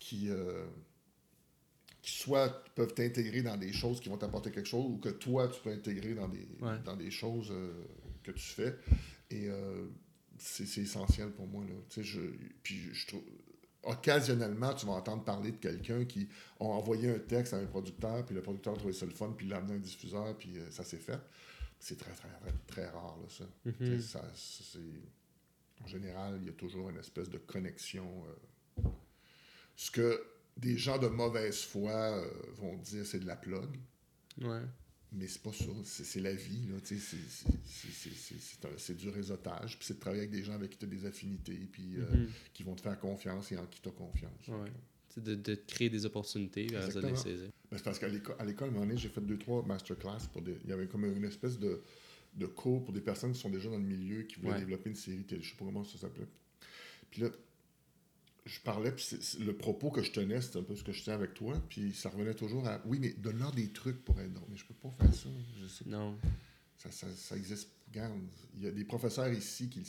qui, 0.00 0.30
euh, 0.30 0.66
qui 2.02 2.12
soit 2.12 2.64
peuvent 2.74 2.94
t'intégrer 2.94 3.42
dans 3.42 3.56
des 3.56 3.72
choses 3.72 4.00
qui 4.00 4.08
vont 4.08 4.18
t'apporter 4.18 4.50
quelque 4.50 4.68
chose 4.68 4.86
ou 4.86 4.98
que 4.98 5.10
toi, 5.10 5.48
tu 5.48 5.60
peux 5.60 5.70
intégrer 5.70 6.14
dans 6.14 6.28
des, 6.28 6.46
dans 6.84 6.96
des 6.96 7.10
choses 7.10 7.50
euh, 7.50 7.84
que 8.22 8.32
tu 8.32 8.44
fais. 8.44 8.74
Et 9.30 9.48
euh, 9.48 9.86
c'est 10.38 10.80
essentiel 10.80 11.30
pour 11.32 11.46
moi. 11.46 11.64
Là. 11.64 11.74
Je, 12.02 12.20
puis 12.62 12.92
je 12.92 13.06
trouve 13.06 13.22
occasionnellement, 13.82 14.72
tu 14.72 14.86
vas 14.86 14.92
entendre 14.92 15.24
parler 15.24 15.52
de 15.52 15.58
quelqu'un 15.58 16.06
qui 16.06 16.26
a 16.58 16.64
envoyé 16.64 17.10
un 17.10 17.18
texte 17.18 17.52
à 17.52 17.58
un 17.58 17.66
producteur, 17.66 18.24
puis 18.24 18.34
le 18.34 18.40
producteur 18.40 18.72
a 18.72 18.76
trouvé 18.78 18.94
ça 18.94 19.04
le 19.04 19.12
fun, 19.12 19.34
puis 19.36 19.44
il 19.44 19.50
l'a 19.50 19.58
amené 19.58 19.74
à 19.74 19.76
un 19.76 19.80
diffuseur, 19.80 20.34
puis 20.38 20.56
ça 20.70 20.84
s'est 20.84 20.96
fait 20.96 21.20
c'est 21.84 21.98
très, 21.98 22.12
très, 22.12 22.28
très, 22.66 22.86
rare, 22.86 23.18
là, 23.20 23.28
ça. 23.28 23.44
Mm-hmm. 23.66 24.78
En 25.82 25.86
général, 25.86 26.38
il 26.40 26.46
y 26.46 26.48
a 26.48 26.52
toujours 26.52 26.88
une 26.88 26.96
espèce 26.96 27.28
de 27.28 27.36
connexion. 27.36 28.24
Euh, 28.26 28.82
ce 29.76 29.90
que 29.90 30.24
des 30.56 30.78
gens 30.78 30.98
de 30.98 31.08
mauvaise 31.08 31.60
foi 31.60 31.92
euh, 31.92 32.30
vont 32.54 32.78
dire, 32.78 33.04
c'est 33.04 33.18
de 33.18 33.26
la 33.26 33.36
plug. 33.36 33.78
Ouais. 34.40 34.62
Mais 35.12 35.28
c'est 35.28 35.42
pas 35.42 35.52
ça. 35.52 35.70
C'est 35.84 36.20
la 36.20 36.32
vie, 36.32 36.66
là. 36.68 36.76
C'est 38.78 38.96
du 38.96 39.10
réseautage. 39.10 39.78
Puis 39.78 39.86
c'est 39.86 39.94
de 39.94 40.00
travailler 40.00 40.22
avec 40.22 40.32
des 40.32 40.42
gens 40.42 40.54
avec 40.54 40.70
qui 40.70 40.78
tu 40.78 40.86
as 40.86 40.88
des 40.88 41.04
affinités, 41.04 41.68
puis 41.70 41.98
euh, 41.98 42.06
mm-hmm. 42.06 42.28
qui 42.54 42.62
vont 42.62 42.74
te 42.74 42.80
faire 42.80 42.98
confiance 42.98 43.52
et 43.52 43.58
en 43.58 43.66
qui 43.66 43.82
tu 43.82 43.90
as 43.90 43.92
confiance. 43.92 44.48
Ouais 44.48 44.72
de, 45.20 45.34
de, 45.34 45.54
créer 45.54 45.90
des 45.90 46.06
opportunités 46.06 46.74
à 46.76 46.86
les 46.86 47.00
ben, 47.00 47.14
c'est 47.78 47.84
parce 47.84 47.98
qu'à 47.98 48.08
l'école, 48.08 48.36
à 48.38 48.44
l'école, 48.44 48.72
j'ai 48.96 49.08
fait 49.08 49.20
deux, 49.20 49.38
trois 49.38 49.64
masterclass 49.64 50.28
pour 50.32 50.42
des. 50.42 50.56
Il 50.64 50.70
y 50.70 50.72
avait 50.72 50.86
comme 50.86 51.04
une 51.04 51.24
espèce 51.24 51.58
de, 51.58 51.82
de 52.34 52.46
cours 52.46 52.84
pour 52.84 52.92
des 52.92 53.00
personnes 53.00 53.32
qui 53.32 53.40
sont 53.40 53.50
déjà 53.50 53.68
dans 53.68 53.78
le 53.78 53.84
milieu, 53.84 54.22
qui 54.22 54.36
voulaient 54.40 54.58
développer 54.58 54.90
une 54.90 54.96
série 54.96 55.24
télé. 55.24 55.42
Je 55.42 55.50
sais 55.50 55.56
pas 55.56 55.64
comment 55.64 55.84
ça 55.84 55.98
s'appelait. 55.98 56.28
Puis 57.10 57.22
là, 57.22 57.28
je 58.44 58.60
parlais, 58.60 58.92
puis 58.92 59.06
le 59.40 59.56
propos 59.56 59.90
que 59.90 60.02
je 60.02 60.10
tenais, 60.10 60.40
c'était 60.40 60.58
un 60.58 60.62
peu 60.64 60.76
ce 60.76 60.84
que 60.84 60.92
je 60.92 61.02
tiens 61.02 61.14
avec 61.14 61.32
toi, 61.34 61.54
puis 61.68 61.94
ça 61.94 62.10
revenait 62.10 62.34
toujours 62.34 62.66
à 62.66 62.82
oui, 62.84 62.98
mais 63.00 63.12
donne-leur 63.14 63.52
des 63.52 63.68
trucs 63.68 64.04
pour 64.04 64.20
être 64.20 64.32
drôle. 64.32 64.48
Mais 64.50 64.58
je 64.58 64.66
peux 64.66 64.74
pas 64.74 64.90
faire 64.90 65.14
ça. 65.14 65.28
Je 65.62 65.66
sais 65.66 65.84
non. 65.86 66.18
Ça, 66.76 66.90
ça, 66.90 67.06
ça, 67.14 67.36
existe. 67.36 67.70
Regarde, 67.88 68.12
il 68.56 68.64
y 68.64 68.66
a 68.66 68.70
des 68.70 68.84
professeurs 68.84 69.32
ici 69.32 69.70
qui, 69.70 69.88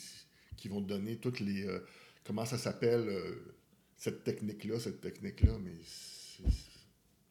qui 0.55 0.69
vont 0.69 0.81
te 0.81 0.87
donner 0.87 1.17
toutes 1.17 1.39
les. 1.39 1.65
Euh, 1.65 1.79
comment 2.23 2.45
ça 2.45 2.57
s'appelle 2.57 3.07
euh, 3.09 3.55
cette 3.97 4.23
technique-là, 4.23 4.79
cette 4.79 5.01
technique-là, 5.01 5.57
mais 5.59 5.73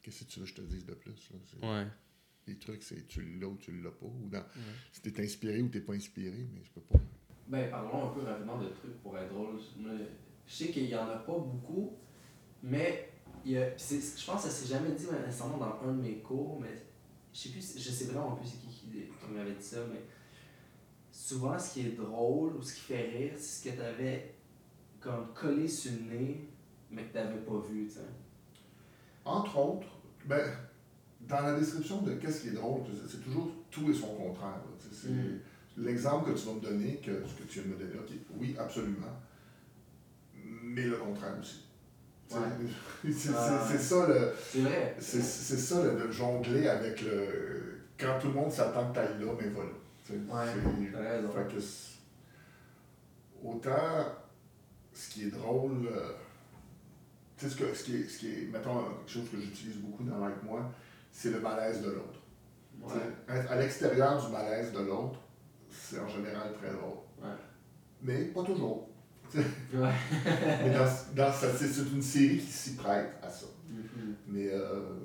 qu'est-ce 0.04 0.24
que 0.24 0.30
tu 0.30 0.40
veux 0.40 0.44
que 0.44 0.50
je 0.50 0.54
te 0.56 0.60
dise 0.60 0.84
de 0.84 0.94
plus? 0.94 1.30
Là? 1.30 1.68
Ouais. 1.68 1.86
Les 2.46 2.58
trucs, 2.58 2.82
c'est 2.82 3.06
tu 3.06 3.38
l'as 3.40 3.48
ou 3.48 3.56
tu 3.56 3.72
l'as 3.80 3.90
pas. 3.90 4.06
Ou 4.06 4.28
dans, 4.28 4.44
Si 4.92 5.00
t'es 5.00 5.22
inspiré 5.22 5.62
ou 5.62 5.68
t'es 5.68 5.80
pas 5.80 5.94
inspiré, 5.94 6.46
mais 6.52 6.62
je 6.62 6.70
peux 6.70 6.82
pas. 6.82 6.98
Ben, 7.48 7.70
parlons 7.70 8.10
un 8.10 8.14
peu 8.14 8.20
rapidement 8.20 8.58
de 8.58 8.68
trucs 8.68 9.02
pour 9.02 9.16
être 9.18 9.32
drôle. 9.32 9.58
Je 10.46 10.52
sais 10.52 10.68
qu'il 10.68 10.86
y 10.86 10.96
en 10.96 11.08
a 11.08 11.16
pas 11.16 11.38
beaucoup, 11.38 11.96
Mais 12.62 13.10
il 13.44 13.52
y 13.52 13.58
a, 13.58 13.70
je 13.76 14.26
pense 14.26 14.42
que 14.42 14.48
ça 14.48 14.50
s'est 14.50 14.68
jamais 14.68 14.92
dit 14.92 15.06
nécessairement 15.06 15.58
dans 15.58 15.88
un 15.88 15.94
de 15.94 16.02
mes 16.02 16.18
cours, 16.18 16.60
mais 16.60 16.86
je 17.32 17.38
sais 17.38 17.48
plus, 17.50 17.78
je 17.78 17.90
sais 17.90 18.06
vraiment 18.06 18.36
plus 18.36 18.46
c'est 18.46 18.58
qui 18.58 18.68
qui, 18.68 19.08
m'avait 19.32 19.54
dit 19.54 19.64
ça, 19.64 19.78
mais 19.92 20.02
souvent 21.10 21.58
ce 21.58 21.74
qui 21.74 21.80
est 21.80 21.96
drôle 21.96 22.56
ou 22.56 22.62
ce 22.62 22.74
qui 22.74 22.80
fait 22.80 23.08
rire, 23.10 23.32
c'est 23.36 23.68
ce 23.68 23.70
que 23.70 23.76
tu 23.76 23.82
avais 23.82 24.34
comme 25.00 25.32
collé 25.34 25.68
sur 25.68 25.92
le 25.92 26.16
nez, 26.16 26.48
mais 26.90 27.04
que 27.04 27.12
tu 27.12 27.14
n'avais 27.16 27.40
pas 27.40 27.58
vu, 27.58 27.86
tu 27.86 27.94
sais. 27.94 28.00
Entre 29.24 29.58
autres, 29.58 29.93
ben, 30.26 30.40
dans 31.20 31.40
la 31.40 31.58
description 31.58 32.02
de 32.02 32.14
qu'est-ce 32.14 32.42
qui 32.42 32.48
est 32.48 32.52
drôle, 32.52 32.82
c'est 33.08 33.22
toujours 33.22 33.48
tout 33.70 33.90
et 33.90 33.94
son 33.94 34.08
contraire. 34.08 34.60
C'est 34.78 35.10
mm. 35.10 35.40
l'exemple 35.78 36.32
que 36.32 36.38
tu 36.38 36.46
vas 36.46 36.54
me 36.54 36.60
donner, 36.60 36.96
que, 36.96 37.22
ce 37.26 37.42
que 37.42 37.48
tu 37.48 37.60
viens 37.60 37.70
de 37.70 37.74
me 37.74 37.78
donner, 37.78 37.98
ok, 37.98 38.12
oui, 38.38 38.56
absolument, 38.58 39.20
mais 40.62 40.84
le 40.84 40.96
contraire 40.96 41.34
aussi. 41.40 41.64
C'est 42.28 43.78
ça 43.78 44.06
le. 44.08 44.32
C'est 44.98 45.20
ça 45.20 45.82
le, 45.84 46.10
jongler 46.10 46.68
avec 46.68 47.02
le. 47.02 47.80
Quand 47.98 48.18
tout 48.20 48.28
le 48.28 48.34
monde 48.34 48.50
s'attend 48.50 48.90
que 48.90 48.94
tu 48.94 49.00
ailles 49.00 49.20
là, 49.20 49.32
mais 49.40 49.48
voilà. 49.50 49.70
Ouais, 50.10 50.46
fait 50.52 51.54
que 51.54 51.62
autant 53.42 54.06
ce 54.92 55.10
qui 55.10 55.24
est 55.24 55.30
drôle, 55.30 55.86
euh, 55.86 56.12
tu 57.36 57.44
sais, 57.44 57.50
ce, 57.50 57.56
que, 57.56 57.74
ce, 57.74 57.84
qui 57.84 57.96
est, 57.96 58.08
ce 58.08 58.18
qui 58.18 58.26
est, 58.28 58.52
mettons, 58.52 58.84
quelque 58.84 59.10
chose 59.10 59.30
que 59.30 59.40
j'utilise 59.40 59.76
beaucoup 59.78 60.04
dans 60.04 60.18
Like 60.18 60.42
Moi, 60.42 60.70
c'est 61.10 61.30
le 61.30 61.40
malaise 61.40 61.82
de 61.82 61.90
l'autre. 61.90 62.20
À 63.28 63.56
l'extérieur 63.56 64.24
du 64.24 64.32
malaise 64.32 64.72
de 64.72 64.80
l'autre, 64.80 65.20
c'est 65.70 65.98
en 65.98 66.08
général 66.08 66.52
très 66.60 66.72
drôle. 66.72 66.98
Mais 68.02 68.26
pas 68.26 68.42
toujours. 68.42 68.88
mais 69.34 70.70
dans, 70.70 71.32
c'est 71.32 71.92
une 71.92 72.02
série 72.02 72.38
qui 72.38 72.52
s'y 72.52 72.74
prête 72.76 73.14
à 73.22 73.28
ça. 73.28 73.46
Mm-hmm. 73.70 74.14
Mais. 74.28 74.48
Euh, 74.52 75.03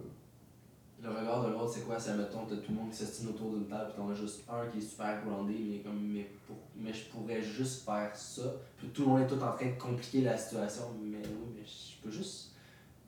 le 1.10 1.20
regard 1.20 1.45
de 1.45 1.51
l'autre, 1.51 1.72
c'est 1.74 1.86
quoi? 1.86 1.99
C'est, 1.99 2.16
mettons, 2.16 2.45
t'as 2.45 2.55
tout 2.55 2.72
le 2.72 2.76
monde 2.76 2.89
qui 2.91 2.97
s'estime 2.97 3.30
autour 3.30 3.51
d'une 3.51 3.68
table, 3.68 3.91
puis 3.91 4.01
t'en 4.01 4.10
as 4.10 4.16
juste 4.16 4.43
un 4.49 4.66
qui 4.68 4.80
est 4.80 4.82
super 4.82 5.24
groundé, 5.26 5.55
mais 5.70 5.80
comme, 5.80 5.99
mais, 6.01 6.30
pour, 6.47 6.57
mais 6.78 6.93
je 6.93 7.05
pourrais 7.05 7.41
juste 7.41 7.86
faire 7.86 8.16
ça. 8.16 8.43
Puis 8.78 8.89
tout 8.89 9.03
le 9.03 9.07
monde 9.07 9.22
est 9.22 9.28
tout 9.28 9.41
en 9.41 9.51
train 9.51 9.68
de 9.68 9.80
compliquer 9.80 10.22
la 10.22 10.38
situation. 10.38 10.84
Mais 11.01 11.18
oui, 11.18 11.53
mais 11.55 11.66
je 11.66 12.01
peux 12.03 12.12
juste 12.12 12.51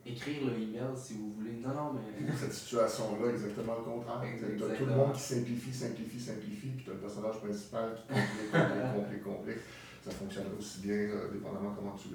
écrire 0.04 0.44
le 0.46 0.54
email 0.54 0.96
si 0.96 1.14
vous 1.14 1.30
voulez. 1.30 1.52
Non, 1.62 1.74
non, 1.74 1.92
mais. 1.94 2.32
Cette 2.38 2.52
situation-là, 2.52 3.30
exactement 3.30 3.74
le 3.78 3.84
contraire. 3.84 4.20
T'as 4.40 4.74
tout 4.76 4.86
le 4.86 4.94
monde 4.94 5.12
qui 5.12 5.20
simplifie, 5.20 5.72
simplifie, 5.72 6.20
simplifie, 6.20 6.68
puis 6.68 6.84
t'as 6.84 6.92
le 6.92 6.98
personnage 6.98 7.38
principal 7.38 7.94
qui 7.94 8.02
complique, 8.08 8.50
complique, 8.50 8.94
complique, 8.94 9.22
complique 9.24 9.62
ça 10.04 10.10
fonctionnerait 10.10 10.56
aussi 10.58 10.80
bien, 10.80 10.94
euh, 10.94 11.30
dépendamment 11.30 11.72
comment 11.74 11.96
tu, 11.96 12.08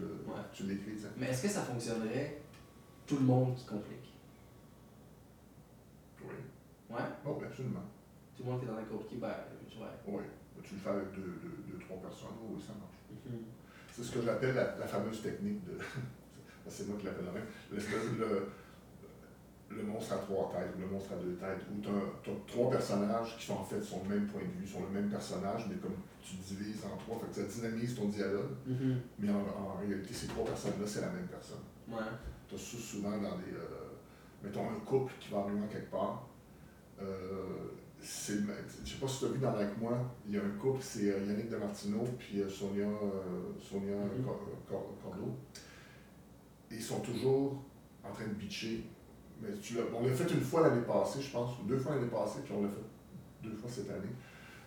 tu 0.54 0.64
l'écris. 0.64 0.98
Mais 1.18 1.28
est-ce 1.28 1.44
que 1.44 1.48
ça 1.48 1.62
fonctionnerait 1.62 2.42
tout 3.06 3.16
le 3.16 3.26
monde 3.26 3.56
qui 3.56 3.66
complique 3.66 4.14
Oui. 6.24 6.36
Oh, 7.28 7.41
absolument. 7.43 7.84
Tout 8.36 8.43
le 8.43 8.49
monde 8.49 8.59
qui 8.59 8.65
est 8.65 8.69
dans 8.69 8.75
la 8.75 8.84
compliqué, 8.84 9.17
ben, 9.19 9.28
ouais. 9.28 9.95
Oui. 10.07 10.23
Tu 10.63 10.75
le 10.75 10.80
fais 10.80 10.89
avec 10.89 11.11
deux, 11.13 11.39
deux, 11.41 11.73
deux 11.73 11.80
trois 11.80 11.97
personnes, 11.97 12.38
oui, 12.43 12.61
ça 12.61 12.73
marche. 12.73 12.99
Mm-hmm. 13.11 13.43
C'est 13.91 14.03
ce 14.03 14.11
que 14.11 14.21
j'appelle 14.21 14.55
la, 14.55 14.78
la, 14.78 14.88
fameuse 14.88 15.21
technique 15.21 15.63
de. 15.65 15.78
c'est 16.67 16.88
moi 16.88 16.97
qui 16.99 17.05
l'appelle 17.05 17.25
même. 17.25 17.45
Le, 17.71 18.47
le 19.69 19.84
monstre 19.84 20.13
à 20.13 20.17
trois 20.17 20.51
têtes 20.51 20.73
ou 20.78 20.82
le 20.82 20.88
monstre 20.88 21.13
à 21.13 21.17
deux 21.17 21.36
têtes, 21.36 21.65
où 21.71 21.82
tu 21.82 21.89
as, 21.89 22.34
trois 22.47 22.71
personnages 22.71 23.38
qui 23.38 23.45
sont 23.45 23.55
en 23.55 23.63
fait 23.63 23.82
sur 23.82 23.97
le 24.03 24.15
même 24.15 24.28
point 24.28 24.41
de 24.41 24.59
vue, 24.59 24.67
sont 24.67 24.82
le 24.82 24.99
même 24.99 25.09
personnage, 25.09 25.65
mais 25.69 25.75
comme 25.75 25.95
tu 26.21 26.36
divises 26.36 26.84
en 26.86 26.97
trois, 26.97 27.19
fait 27.19 27.28
que 27.28 27.47
ça 27.49 27.61
dynamise 27.61 27.95
ton 27.95 28.07
dialogue. 28.07 28.51
Mm-hmm. 28.67 28.95
Mais 29.19 29.30
en, 29.30 29.75
réalité, 29.80 30.13
ces 30.13 30.28
trois 30.28 30.45
personnes-là, 30.45 30.86
c'est 30.86 31.01
la 31.01 31.09
même 31.09 31.28
personne. 31.28 31.63
Ouais. 31.88 32.11
Tu 32.47 32.55
as 32.55 32.57
souvent 32.57 33.11
dans 33.17 33.38
des. 33.38 33.53
Euh, 33.53 33.93
mettons 34.43 34.69
un 34.69 34.80
couple 34.86 35.13
qui 35.19 35.32
va 35.32 35.39
arriver 35.39 35.59
quelque 35.71 35.91
part. 35.91 36.28
Euh, 37.02 37.70
c'est, 38.00 38.39
je 38.86 38.93
sais 38.93 39.00
pas 39.00 39.08
si 39.08 39.20
tu 39.20 39.26
as 39.26 39.30
vu 39.30 39.39
dans 39.39 39.54
Like 39.54 39.78
Moi, 39.80 39.98
il 40.28 40.36
y 40.36 40.38
a 40.38 40.43
un 40.43 40.58
couple, 40.60 40.82
c'est 40.82 41.12
euh, 41.12 41.26
Yannick 41.26 41.50
Demartino 41.50 42.04
puis 42.18 42.41
euh, 42.41 42.50
Sonia, 42.50 42.86
Sonia 43.60 43.95
mm-hmm. 43.95 44.70
Cordeau. 45.04 45.36
Ils 46.72 46.82
sont 46.82 47.00
toujours 47.00 47.64
en 48.04 48.12
train 48.12 48.28
de 48.28 48.34
bitcher 48.34 48.84
mais 49.41 49.50
tu 49.62 49.78
on 49.93 50.06
l'a 50.06 50.14
fait 50.14 50.32
une 50.34 50.41
fois 50.41 50.62
l'année 50.62 50.82
passée, 50.82 51.22
je 51.22 51.32
pense, 51.32 51.52
deux 51.66 51.78
fois 51.78 51.95
l'année 51.95 52.08
passée, 52.08 52.39
puis 52.43 52.54
on 52.58 52.64
l'a 52.64 52.70
fait 52.70 53.48
deux 53.48 53.56
fois 53.56 53.70
cette 53.70 53.89
année. 53.89 54.14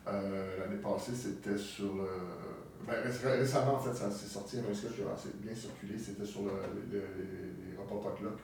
Euh, 0.06 0.58
l'année 0.58 0.80
passée, 0.80 1.12
c'était 1.14 1.56
sur 1.56 1.94
le. 1.96 2.08
Ben, 2.86 2.96
récemment, 3.04 3.74
en 3.74 3.78
fait, 3.78 3.94
ça 3.94 4.10
s'est 4.10 4.26
sorti 4.26 4.58
un 4.58 4.74
sketch 4.74 4.94
qui 4.94 5.02
a 5.02 5.12
assez 5.12 5.30
bien 5.34 5.54
circulé, 5.54 5.98
c'était 5.98 6.24
sur 6.24 6.42
le, 6.42 6.50
les 6.90 7.76
rapports 7.76 8.00
Potluck. 8.00 8.38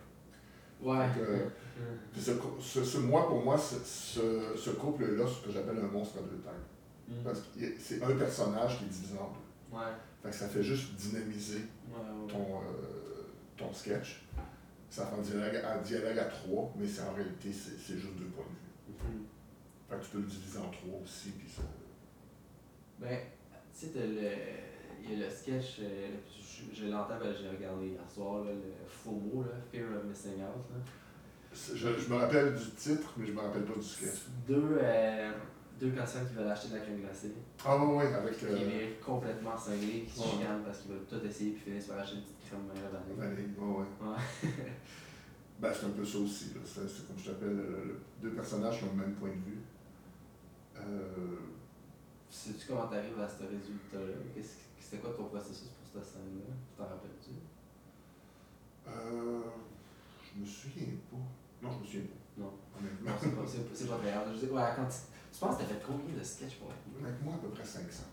Ouais. 0.82 1.06
ce, 2.16 2.84
ce, 2.84 2.98
moi, 2.98 3.26
pour 3.26 3.42
moi, 3.42 3.56
ce, 3.58 3.76
ce 4.56 4.70
couple-là, 4.70 5.24
ce 5.26 5.46
que 5.46 5.52
j'appelle 5.52 5.78
un 5.78 5.88
monstre 5.88 6.18
à 6.18 6.22
deux 6.22 6.38
têtes. 6.38 6.52
Mm. 7.08 7.22
Parce 7.24 7.40
que 7.40 7.60
c'est 7.78 8.02
un 8.02 8.14
personnage 8.16 8.78
qui 8.78 8.84
est 8.84 8.88
divisé 8.88 9.14
en 9.18 9.30
deux. 9.30 9.76
Ouais. 9.76 9.92
Fait 10.22 10.30
que 10.30 10.34
ça 10.34 10.48
fait 10.48 10.62
juste 10.62 10.94
dynamiser 10.94 11.62
ton, 12.28 12.60
euh, 12.60 13.24
ton 13.56 13.72
sketch 13.72 14.26
ça 14.96 15.06
fait 15.06 15.16
un 15.16 15.20
dialogue, 15.20 15.62
un 15.64 15.82
dialogue 15.82 16.18
à 16.18 16.24
trois, 16.24 16.72
mais 16.76 16.86
c'est 16.86 17.02
en 17.02 17.12
réalité, 17.12 17.52
c'est 17.52 17.98
juste 17.98 18.16
deux 18.16 18.26
points 18.26 18.44
de 18.88 18.92
vue. 18.92 19.18
Mm-hmm. 19.18 19.90
Fait 19.90 19.96
que 19.96 20.04
tu 20.04 20.10
peux 20.10 20.18
le 20.18 20.24
diviser 20.24 20.58
en 20.58 20.70
trois 20.70 21.00
aussi, 21.02 21.30
puis 21.30 21.48
ça. 21.48 21.62
Ben, 22.98 23.18
tu 23.78 23.86
sais, 23.86 23.92
le. 23.94 24.30
Il 25.02 25.18
y 25.18 25.22
a 25.22 25.26
le 25.26 25.32
sketch, 25.32 25.80
euh, 25.82 26.08
je, 26.56 26.82
je 26.82 26.90
l'entends, 26.90 27.18
ben, 27.20 27.34
j'ai 27.38 27.48
regardé 27.48 27.88
hier 27.88 28.10
soir, 28.12 28.44
là, 28.44 28.50
le 28.52 28.88
FOMO, 28.88 29.42
là, 29.42 29.52
Fear 29.70 29.84
of 29.96 30.04
Missing 30.04 30.42
Out. 30.42 30.64
Là. 30.70 30.80
Je, 31.52 31.76
je, 31.76 32.10
me 32.10 32.16
rappelle 32.16 32.54
du 32.54 32.70
titre, 32.72 33.14
mais 33.16 33.26
je 33.26 33.32
me 33.32 33.40
rappelle 33.40 33.64
pas 33.64 33.74
du 33.74 33.82
sketch. 33.82 34.26
Deux, 34.46 34.78
euh, 34.80 35.32
deux 35.80 35.90
personnes 35.90 36.26
qui 36.28 36.34
veulent 36.34 36.48
acheter 36.48 36.68
de 36.68 36.74
la 36.74 36.80
crème 36.80 37.00
glacée. 37.00 37.32
Ah 37.64 37.76
oui, 37.78 37.96
oui, 37.96 38.14
avec... 38.14 38.38
Qui 38.38 38.44
euh... 38.46 38.80
est 38.80 39.00
complètement 39.00 39.56
cinglé, 39.56 40.04
qui 40.06 40.18
se 40.18 40.22
chicanent 40.22 40.62
parce 40.64 40.80
qu'ils 40.80 40.92
veulent 40.92 41.06
tout 41.08 41.24
essayer 41.26 41.52
puis 41.52 41.62
finissent 41.70 41.86
par 41.86 41.98
acheter 41.98 42.16
une 42.16 42.22
petite 42.22 42.48
crème 42.48 42.60
vanille. 42.68 43.16
Vanille, 43.16 43.54
oui, 43.58 43.74
oui. 43.78 44.08
Ouais. 44.08 44.50
ben, 45.60 45.72
c'est 45.72 45.86
un 45.86 45.90
peu 45.90 46.04
ça 46.04 46.18
aussi. 46.18 46.52
C'est, 46.64 47.06
comme 47.06 47.18
je 47.18 47.30
t'appelle, 47.30 47.64
deux 48.22 48.30
personnages 48.30 48.78
qui 48.78 48.84
ont 48.84 48.96
le 48.96 49.02
même 49.02 49.14
point 49.14 49.30
de 49.30 49.34
vue. 49.34 49.62
Euh... 50.76 51.36
Sais-tu 52.28 52.66
comment 52.68 52.86
t'arrives 52.86 53.18
à 53.20 53.28
ce 53.28 53.44
résultat-là? 53.44 54.42
C'était 54.78 54.98
quoi 54.98 55.14
ton 55.16 55.24
processus 55.24 55.68
pour 55.68 55.85
cette 56.02 56.14
scène-là? 56.14 56.54
Tu 56.68 56.76
t'en 56.76 56.84
rappelles-tu? 56.84 57.30
Euh... 58.88 59.42
Je 60.34 60.40
me 60.40 60.46
souviens 60.46 60.94
pas. 61.10 61.16
Non, 61.62 61.72
je 61.72 61.78
me 61.78 61.84
souviens 61.84 62.00
pas. 62.02 62.42
Non. 62.42 62.52
Non, 63.04 63.12
c'est 63.20 63.34
pas, 63.34 63.42
c'est, 63.74 63.88
pas 63.88 63.98
grave. 63.98 64.28
Je 64.34 64.46
sais, 64.46 64.52
ouais, 64.52 64.62
quand 64.76 64.86
tu, 64.86 64.96
tu 65.32 65.38
penses 65.40 65.56
que 65.56 65.62
t'as 65.62 65.68
fait 65.68 65.82
combien 65.86 66.14
de 66.16 66.22
sketchs 66.22 66.56
pour 66.56 66.68
être 66.70 67.04
Avec 67.06 67.22
moi, 67.22 67.34
à 67.34 67.38
peu 67.38 67.48
près 67.48 67.64
500. 67.64 68.04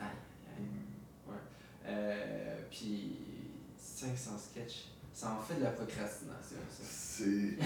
Ah, 0.00 0.04
Ouais. 1.26 1.34
Euh, 1.86 2.60
puis 2.70 3.18
500 3.78 4.30
sketchs, 4.38 4.88
ça 5.12 5.32
en 5.32 5.42
fait 5.42 5.56
de 5.56 5.64
la 5.64 5.70
procrastination, 5.70 6.56
ça. 6.70 6.82
C'est 6.82 7.58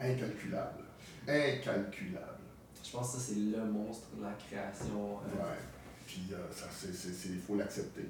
incalculable. 0.00 0.84
Incalculable. 1.28 2.40
Je 2.82 2.90
pense 2.90 3.12
que 3.12 3.18
ça, 3.18 3.24
c'est 3.28 3.40
le 3.40 3.64
monstre 3.64 4.08
de 4.16 4.22
la 4.22 4.32
création. 4.32 5.18
Euh... 5.18 5.42
Ouais. 5.42 5.58
Puis 6.06 6.28
euh, 6.32 6.36
ça, 6.50 6.66
c'est, 6.70 6.75
c'est, 6.75 6.75
il 6.88 7.40
faut 7.40 7.56
l'accepter. 7.56 8.08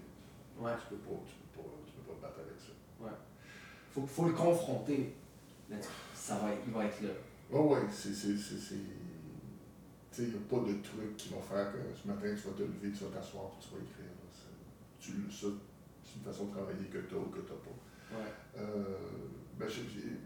Ouais. 0.59 0.73
Tu 0.81 0.95
peux 0.95 1.01
pas, 1.03 1.21
tu 1.27 1.35
peux 1.35 1.63
pas, 1.63 1.69
tu 1.87 1.93
peux 1.93 2.13
pas 2.13 2.17
te 2.17 2.23
battre 2.23 2.41
avec 2.41 2.59
ça. 2.59 3.05
Ouais. 3.05 3.17
Faut, 3.93 4.07
faut 4.07 4.25
le 4.27 4.33
confronter. 4.33 5.15
Ça 6.15 6.37
va, 6.37 6.49
il 6.67 6.73
va 6.73 6.85
être 6.85 7.03
là. 7.03 7.11
Oh, 7.53 7.75
ouais, 7.75 7.81
c'est, 7.91 8.11
il 10.19 10.29
n'y 10.29 10.35
a 10.35 10.39
pas 10.49 10.57
de 10.57 10.83
truc 10.83 11.17
qui 11.17 11.29
va 11.29 11.41
faire 11.41 11.73
que 11.73 11.79
ce 11.95 12.09
matin, 12.09 12.35
tu 12.35 12.49
vas 12.49 12.55
te 12.55 12.63
lever, 12.63 12.91
tu 12.97 13.05
vas 13.05 13.11
t'asseoir 13.11 13.51
tu 13.61 13.69
vas 13.71 13.83
écrire. 13.83 14.11
Tu, 14.99 15.13
ça, 15.31 15.47
c'est 16.03 16.19
une 16.19 16.25
façon 16.25 16.47
de 16.47 16.51
travailler 16.53 16.87
que 16.87 16.99
tu 16.99 17.15
as 17.15 17.19
ou 17.19 17.31
que 17.31 17.41
tu 17.41 17.53
n'as 17.53 17.63
pas. 17.63 18.19
Ouais. 18.19 18.33
Euh, 18.59 18.99
ben, 19.59 19.69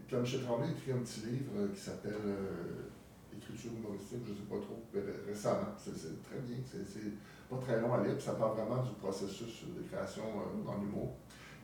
Pierre-Michel 0.07 0.43
Tremblay 0.43 0.69
a 0.69 0.71
écrit 0.71 0.91
un 0.91 0.99
petit 0.99 1.21
livre 1.21 1.51
euh, 1.57 1.67
qui 1.73 1.79
s'appelle 1.79 2.13
euh, 2.25 2.89
Écriture 3.35 3.71
humoristique, 3.77 4.19
je 4.25 4.31
ne 4.31 4.37
sais 4.37 4.49
pas 4.49 4.59
trop, 4.59 4.83
récemment. 5.27 5.73
C'est, 5.77 6.23
très 6.23 6.39
bien. 6.39 6.57
C'est, 6.65 7.11
pas 7.51 7.57
très 7.57 7.81
long 7.81 7.93
à 7.93 8.03
lire. 8.03 8.19
ça 8.19 8.33
parle 8.33 8.57
vraiment 8.57 8.81
du 8.81 8.91
processus 8.93 9.63
de 9.77 9.83
création 9.87 10.23
en 10.65 10.81
humour. 10.81 11.15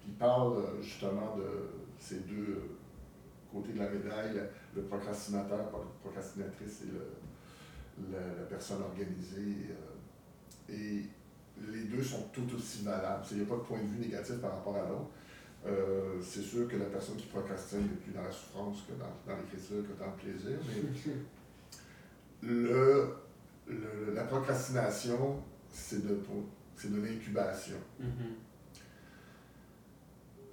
Il 0.06 0.14
parle 0.14 0.64
justement 0.82 1.38
de 1.38 1.70
ces 2.00 2.20
deux 2.20 2.62
côtés 3.52 3.74
de 3.74 3.80
la 3.80 3.90
médaille, 3.90 4.42
le 4.76 4.82
procrastinateur, 4.84 5.58
la 5.58 5.64
procrastinatrice 6.04 6.84
et 6.84 6.92
le, 6.92 8.12
la, 8.12 8.46
personne 8.50 8.82
organisée. 8.82 9.68
Euh, 9.72 10.74
et 10.74 11.06
les 11.72 11.84
deux 11.86 12.04
sont 12.04 12.24
tout 12.34 12.48
aussi 12.56 12.84
valables. 12.84 13.24
Il 13.32 13.38
n'y 13.38 13.44
a 13.44 13.48
pas 13.48 13.56
de 13.56 13.62
point 13.62 13.80
de 13.80 13.88
vue 13.88 14.00
négatif 14.00 14.36
par 14.40 14.52
rapport 14.52 14.76
à 14.76 14.88
l'autre. 14.88 15.10
Euh, 15.66 16.22
c'est 16.22 16.42
sûr 16.42 16.68
que 16.68 16.76
la 16.76 16.86
personne 16.86 17.16
qui 17.16 17.28
procrastine 17.28 17.86
est 17.86 18.04
plus 18.04 18.12
dans 18.12 18.22
la 18.24 18.32
souffrance 18.32 18.84
que 18.88 18.94
dans, 18.94 19.10
dans 19.26 19.40
l'écriture, 19.40 19.84
que 19.84 20.00
dans 20.00 20.12
le 20.12 20.18
plaisir, 20.18 20.60
mais 20.68 22.48
le, 22.48 23.16
le, 23.68 24.14
la 24.14 24.24
procrastination, 24.26 25.38
c'est 25.72 26.06
de, 26.06 26.20
de 26.20 27.02
l'incubation. 27.02 27.78
Mm-hmm. 28.02 28.48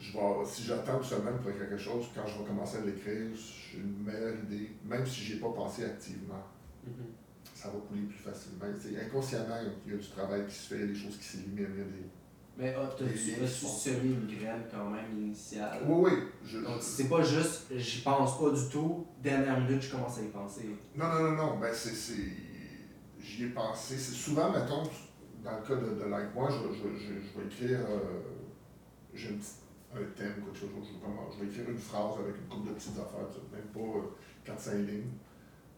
Je 0.01 0.11
si 0.47 0.65
j'attends 0.65 1.03
seulement 1.03 1.33
pour 1.39 1.51
écrire 1.51 1.71
quelque 1.71 1.83
chose, 1.83 2.07
quand 2.15 2.27
je 2.27 2.39
vais 2.39 2.45
commencer 2.45 2.79
à 2.79 2.81
l'écrire, 2.83 3.29
j'ai 3.35 3.79
une 3.79 4.05
meilleure 4.05 4.37
idée, 4.45 4.71
même 4.85 5.07
si 5.07 5.23
je 5.23 5.33
n'y 5.33 5.39
ai 5.39 5.43
pas 5.43 5.51
pensé 5.51 5.85
activement. 5.85 6.45
Mm-hmm. 6.87 7.55
Ça 7.55 7.69
va 7.69 7.79
couler 7.89 8.03
plus 8.03 8.19
facilement. 8.19 8.67
inconsciemment, 9.07 9.57
il 9.87 9.93
y 9.93 9.95
a 9.95 9.99
du 9.99 10.09
travail 10.09 10.47
qui 10.47 10.55
se 10.55 10.69
fait, 10.69 10.75
il 10.77 10.81
y 10.81 10.85
a 10.85 10.87
des 10.89 10.95
choses 10.95 11.17
qui 11.17 11.25
s'éliminent, 11.25 11.69
il 11.73 11.79
y 11.79 11.83
a 11.83 11.85
des. 11.85 12.09
Mais 12.57 12.75
oh, 12.79 12.87
tu 12.97 13.05
as 13.05 13.47
semé 13.49 14.11
une 14.11 14.27
graine 14.27 14.63
quand 14.71 14.91
même 14.91 15.11
initiale. 15.19 15.83
Oui, 15.87 16.11
oui. 16.13 16.19
Je, 16.47 16.59
Donc, 16.59 16.81
c'est 16.81 17.09
pas 17.09 17.23
juste 17.23 17.65
j'y 17.75 18.03
pense 18.03 18.39
pas 18.39 18.51
du 18.51 18.69
tout, 18.69 19.07
dernière 19.21 19.61
minute, 19.61 19.83
je 19.83 19.91
commence 19.91 20.19
à 20.19 20.23
y 20.23 20.29
penser. 20.29 20.77
Non, 20.95 21.09
non, 21.09 21.23
non, 21.23 21.33
non. 21.33 21.59
Ben, 21.59 21.73
c'est. 21.75 21.91
J'y 23.25 23.45
ai 23.45 23.49
pensé. 23.49 23.97
C'est 23.97 24.13
souvent, 24.13 24.53
mettons, 24.53 24.83
dans 25.43 25.57
le 25.57 25.63
cas 25.67 25.77
de, 25.77 25.95
de 25.99 26.05
Like 26.11 26.35
Moi, 26.35 26.51
je, 26.51 26.75
je, 26.75 26.99
je, 26.99 27.07
je 27.07 27.39
vais 27.39 27.47
écrire. 27.47 27.81
Euh, 27.89 28.21
j'ai 29.15 29.31
un, 29.31 29.97
thème, 30.15 30.35
quelque 30.45 30.59
chose. 30.59 30.69
Je, 31.33 31.41
vais 31.41 31.51
écrire 31.51 31.71
une 31.71 31.79
phrase 31.79 32.19
avec 32.19 32.37
une 32.37 32.49
couple 32.49 32.69
de 32.69 32.75
petites 32.75 32.99
affaires, 32.99 33.27
même 33.51 33.73
pas 33.73 34.53
4-5 34.53 34.75
euh, 34.75 34.83
lignes. 34.83 35.13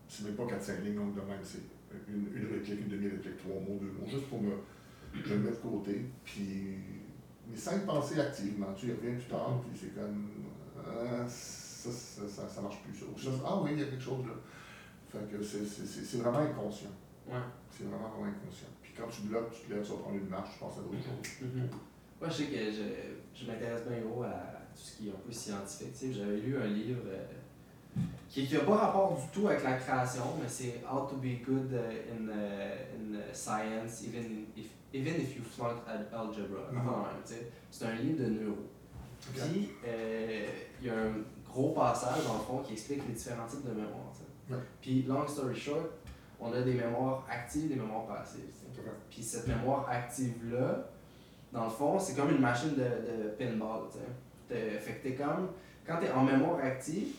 C'est 0.08 0.24
même 0.24 0.34
pas 0.34 0.44
4-5 0.44 0.82
lignes, 0.82 0.96
donc 0.96 1.14
de 1.14 1.20
même, 1.20 1.40
c'est 1.42 1.62
une, 2.08 2.26
une 2.34 2.52
réplique, 2.52 2.80
une 2.80 2.88
demi-réplique, 2.88 3.38
trois 3.38 3.60
mots, 3.60 3.78
deux 3.80 3.92
mots, 3.92 4.06
juste 4.06 4.26
pour 4.28 4.40
me 4.40 4.52
je 5.24 5.34
le 5.34 5.40
mets 5.40 5.50
de 5.50 5.56
côté, 5.56 6.04
puis. 6.24 6.78
Sans 7.54 7.76
y 7.76 7.86
penser 7.86 8.18
activement. 8.20 8.74
Tu 8.76 8.90
reviens 8.90 9.14
plus 9.14 9.28
tard, 9.28 9.60
puis 9.62 9.78
c'est 9.80 9.94
comme. 9.94 10.30
Euh, 10.84 11.24
ça, 11.28 11.90
ça, 11.90 12.48
ça, 12.48 12.60
marche 12.60 12.82
plus, 12.82 13.04
ah 13.44 13.60
oui, 13.62 13.70
il 13.74 13.78
y 13.78 13.82
a 13.82 13.86
quelque 13.86 14.02
chose 14.02 14.26
là. 14.26 14.32
Fait 15.08 15.30
que 15.30 15.42
c'est 15.42 16.18
vraiment 16.18 16.38
inconscient. 16.38 16.90
Ouais. 17.28 17.34
C'est 17.70 17.84
vraiment, 17.84 18.08
vraiment 18.08 18.32
inconscient. 18.32 18.68
Puis 18.82 18.92
quand 18.96 19.08
tu 19.08 19.22
bloques, 19.22 19.50
tu 19.52 19.68
te 19.68 19.74
lèves, 19.74 19.84
tu 19.84 19.92
vas 19.92 19.98
prendre 19.98 20.16
une 20.16 20.28
marche, 20.28 20.50
tu 20.54 20.58
penses 20.58 20.78
à 20.78 20.82
d'autres 20.82 20.96
choses. 20.96 21.50
Moi, 22.20 22.30
je 22.30 22.34
sais 22.34 22.44
que 22.44 22.70
je, 22.72 23.40
je 23.40 23.50
m'intéresse 23.50 23.86
bien 23.86 24.00
gros 24.00 24.22
à 24.22 24.30
tout 24.74 24.82
ce 24.82 24.96
qui 24.96 25.08
est 25.08 25.10
un 25.10 25.20
peu 25.24 25.32
scientifique. 25.32 26.14
J'avais 26.14 26.38
lu 26.38 26.56
un 26.56 26.66
livre. 26.66 27.02
Euh, 27.06 27.24
qui 28.28 28.52
n'a 28.52 28.60
pas 28.60 28.76
rapport 28.76 29.16
du 29.16 29.26
tout 29.32 29.48
avec 29.48 29.64
la 29.64 29.74
création, 29.74 30.24
mais 30.40 30.48
c'est 30.48 30.82
How 30.84 31.06
to 31.06 31.16
be 31.16 31.42
good 31.42 31.72
uh, 31.72 32.12
in, 32.12 32.28
uh, 32.28 32.32
in 32.94 33.14
uh, 33.14 33.32
science, 33.32 34.02
even 34.04 34.46
if, 34.54 34.66
even 34.92 35.14
if 35.14 35.36
you 35.36 35.42
flunk 35.42 35.78
algebra. 36.12 36.70
Mm-hmm. 36.70 37.34
C'est 37.70 37.86
un 37.86 37.94
livre 37.94 38.24
de 38.24 38.30
neuro. 38.30 38.56
Puis, 39.34 39.70
euh, 39.86 40.46
il 40.80 40.86
y 40.86 40.90
a 40.90 40.94
un 40.94 41.14
gros 41.50 41.72
passage, 41.72 42.24
dans 42.26 42.34
le 42.34 42.40
fond, 42.40 42.58
qui 42.58 42.74
explique 42.74 43.06
les 43.08 43.14
différents 43.14 43.46
types 43.46 43.64
de 43.64 43.72
mémoire. 43.72 44.12
Puis, 44.80 45.02
long 45.04 45.26
story 45.26 45.58
short, 45.58 45.86
on 46.40 46.52
a 46.52 46.60
des 46.60 46.74
mémoires 46.74 47.26
actives 47.30 47.68
des 47.68 47.76
mémoires 47.76 48.06
passives. 48.06 48.40
Puis, 49.10 49.22
cette 49.22 49.48
mémoire 49.48 49.88
active-là, 49.88 50.88
dans 51.52 51.64
le 51.64 51.70
fond, 51.70 51.98
c'est 51.98 52.14
comme 52.14 52.30
une 52.30 52.40
machine 52.40 52.74
de, 52.74 52.82
de 52.82 53.28
pinball. 53.38 53.82
Fait 54.48 54.92
que 54.92 55.02
t'es 55.02 55.14
comme, 55.14 55.48
quand 55.86 55.98
tu 55.98 56.06
es 56.06 56.10
en 56.10 56.24
mémoire 56.24 56.58
active, 56.62 57.14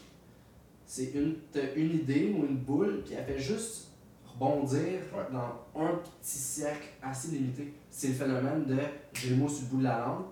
c'est 0.86 1.12
une, 1.14 1.36
une 1.76 1.92
idée 1.96 2.34
ou 2.38 2.46
une 2.46 2.58
boule, 2.58 3.04
puis 3.04 3.16
elle 3.16 3.26
fait 3.26 3.40
juste 3.40 3.90
rebondir 4.26 5.02
dans 5.32 5.82
un 5.82 5.96
petit 6.22 6.38
cercle 6.38 6.88
assez 7.02 7.30
limité. 7.30 7.74
C'est 7.90 8.10
le 8.10 8.14
phénomène 8.14 8.66
de 8.66 8.78
j'ai 9.14 9.32
le 9.32 9.36
mot 9.38 9.50
sur 9.50 9.64
le 9.64 9.70
bout 9.70 9.78
de 9.80 9.84
la 9.84 10.00
langue, 10.00 10.26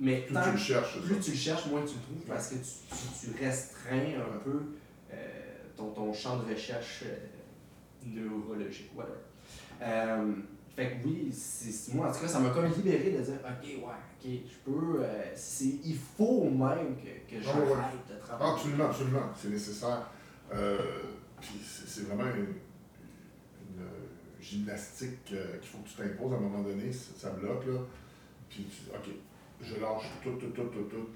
mais 0.00 0.22
plus 0.22 0.34
tu 0.34 0.50
le 0.50 0.56
cherches, 0.56 1.00
plus 1.02 1.20
tu 1.20 1.30
le 1.32 1.36
cherches, 1.36 1.66
moins 1.66 1.82
tu 1.82 1.94
le 1.94 2.00
trouves 2.00 2.26
parce 2.26 2.48
que 2.48 2.54
tu, 2.54 3.30
tu, 3.32 3.44
restreins 3.44 4.18
un 4.18 4.38
peu 4.38 4.62
euh, 5.12 5.16
ton, 5.76 5.90
ton, 5.90 6.12
champ 6.12 6.38
de 6.38 6.50
recherche 6.50 7.02
euh, 7.04 7.14
neurologique, 8.06 8.90
whatever. 8.94 9.18
Euh, 9.80 10.32
fait 10.74 10.90
que 10.90 11.06
oui, 11.06 11.30
c'est, 11.32 11.92
moi 11.94 12.08
en 12.08 12.12
tout 12.12 12.20
cas, 12.20 12.28
ça 12.28 12.40
m'a 12.40 12.50
comme 12.50 12.66
libéré 12.66 13.10
de 13.10 13.22
dire 13.22 13.38
ok, 13.44 13.62
ouais, 13.62 13.80
ok, 13.84 14.30
je 14.46 14.70
peux. 14.70 15.02
Euh, 15.02 15.32
c'est, 15.34 15.80
il 15.84 15.96
faut 15.96 16.44
même 16.44 16.96
que, 16.96 17.34
que 17.34 17.42
j'arrête 17.42 18.08
de 18.08 18.18
travailler. 18.18 18.52
Absolument, 18.52 18.84
absolument, 18.86 19.30
c'est 19.36 19.50
nécessaire. 19.50 20.10
Euh, 20.54 20.78
puis 21.40 21.60
c'est, 21.62 22.06
vraiment 22.06 22.30
une, 22.34 22.54
une 23.76 23.86
gymnastique 24.40 25.24
qu'il 25.24 25.36
faut 25.62 25.78
que 25.78 25.88
tu 25.88 25.94
t'imposes 25.96 26.32
à 26.32 26.36
un 26.36 26.40
moment 26.40 26.62
donné, 26.62 26.90
ça, 26.92 27.30
bloque 27.30 27.66
là. 27.66 27.80
Puis 28.48 28.66
ok, 28.94 29.10
je 29.60 29.74
lâche 29.80 30.10
tout, 30.22 30.32
tout, 30.32 30.50
tout, 30.50 30.64
tout, 30.64 30.84
tout. 30.84 31.08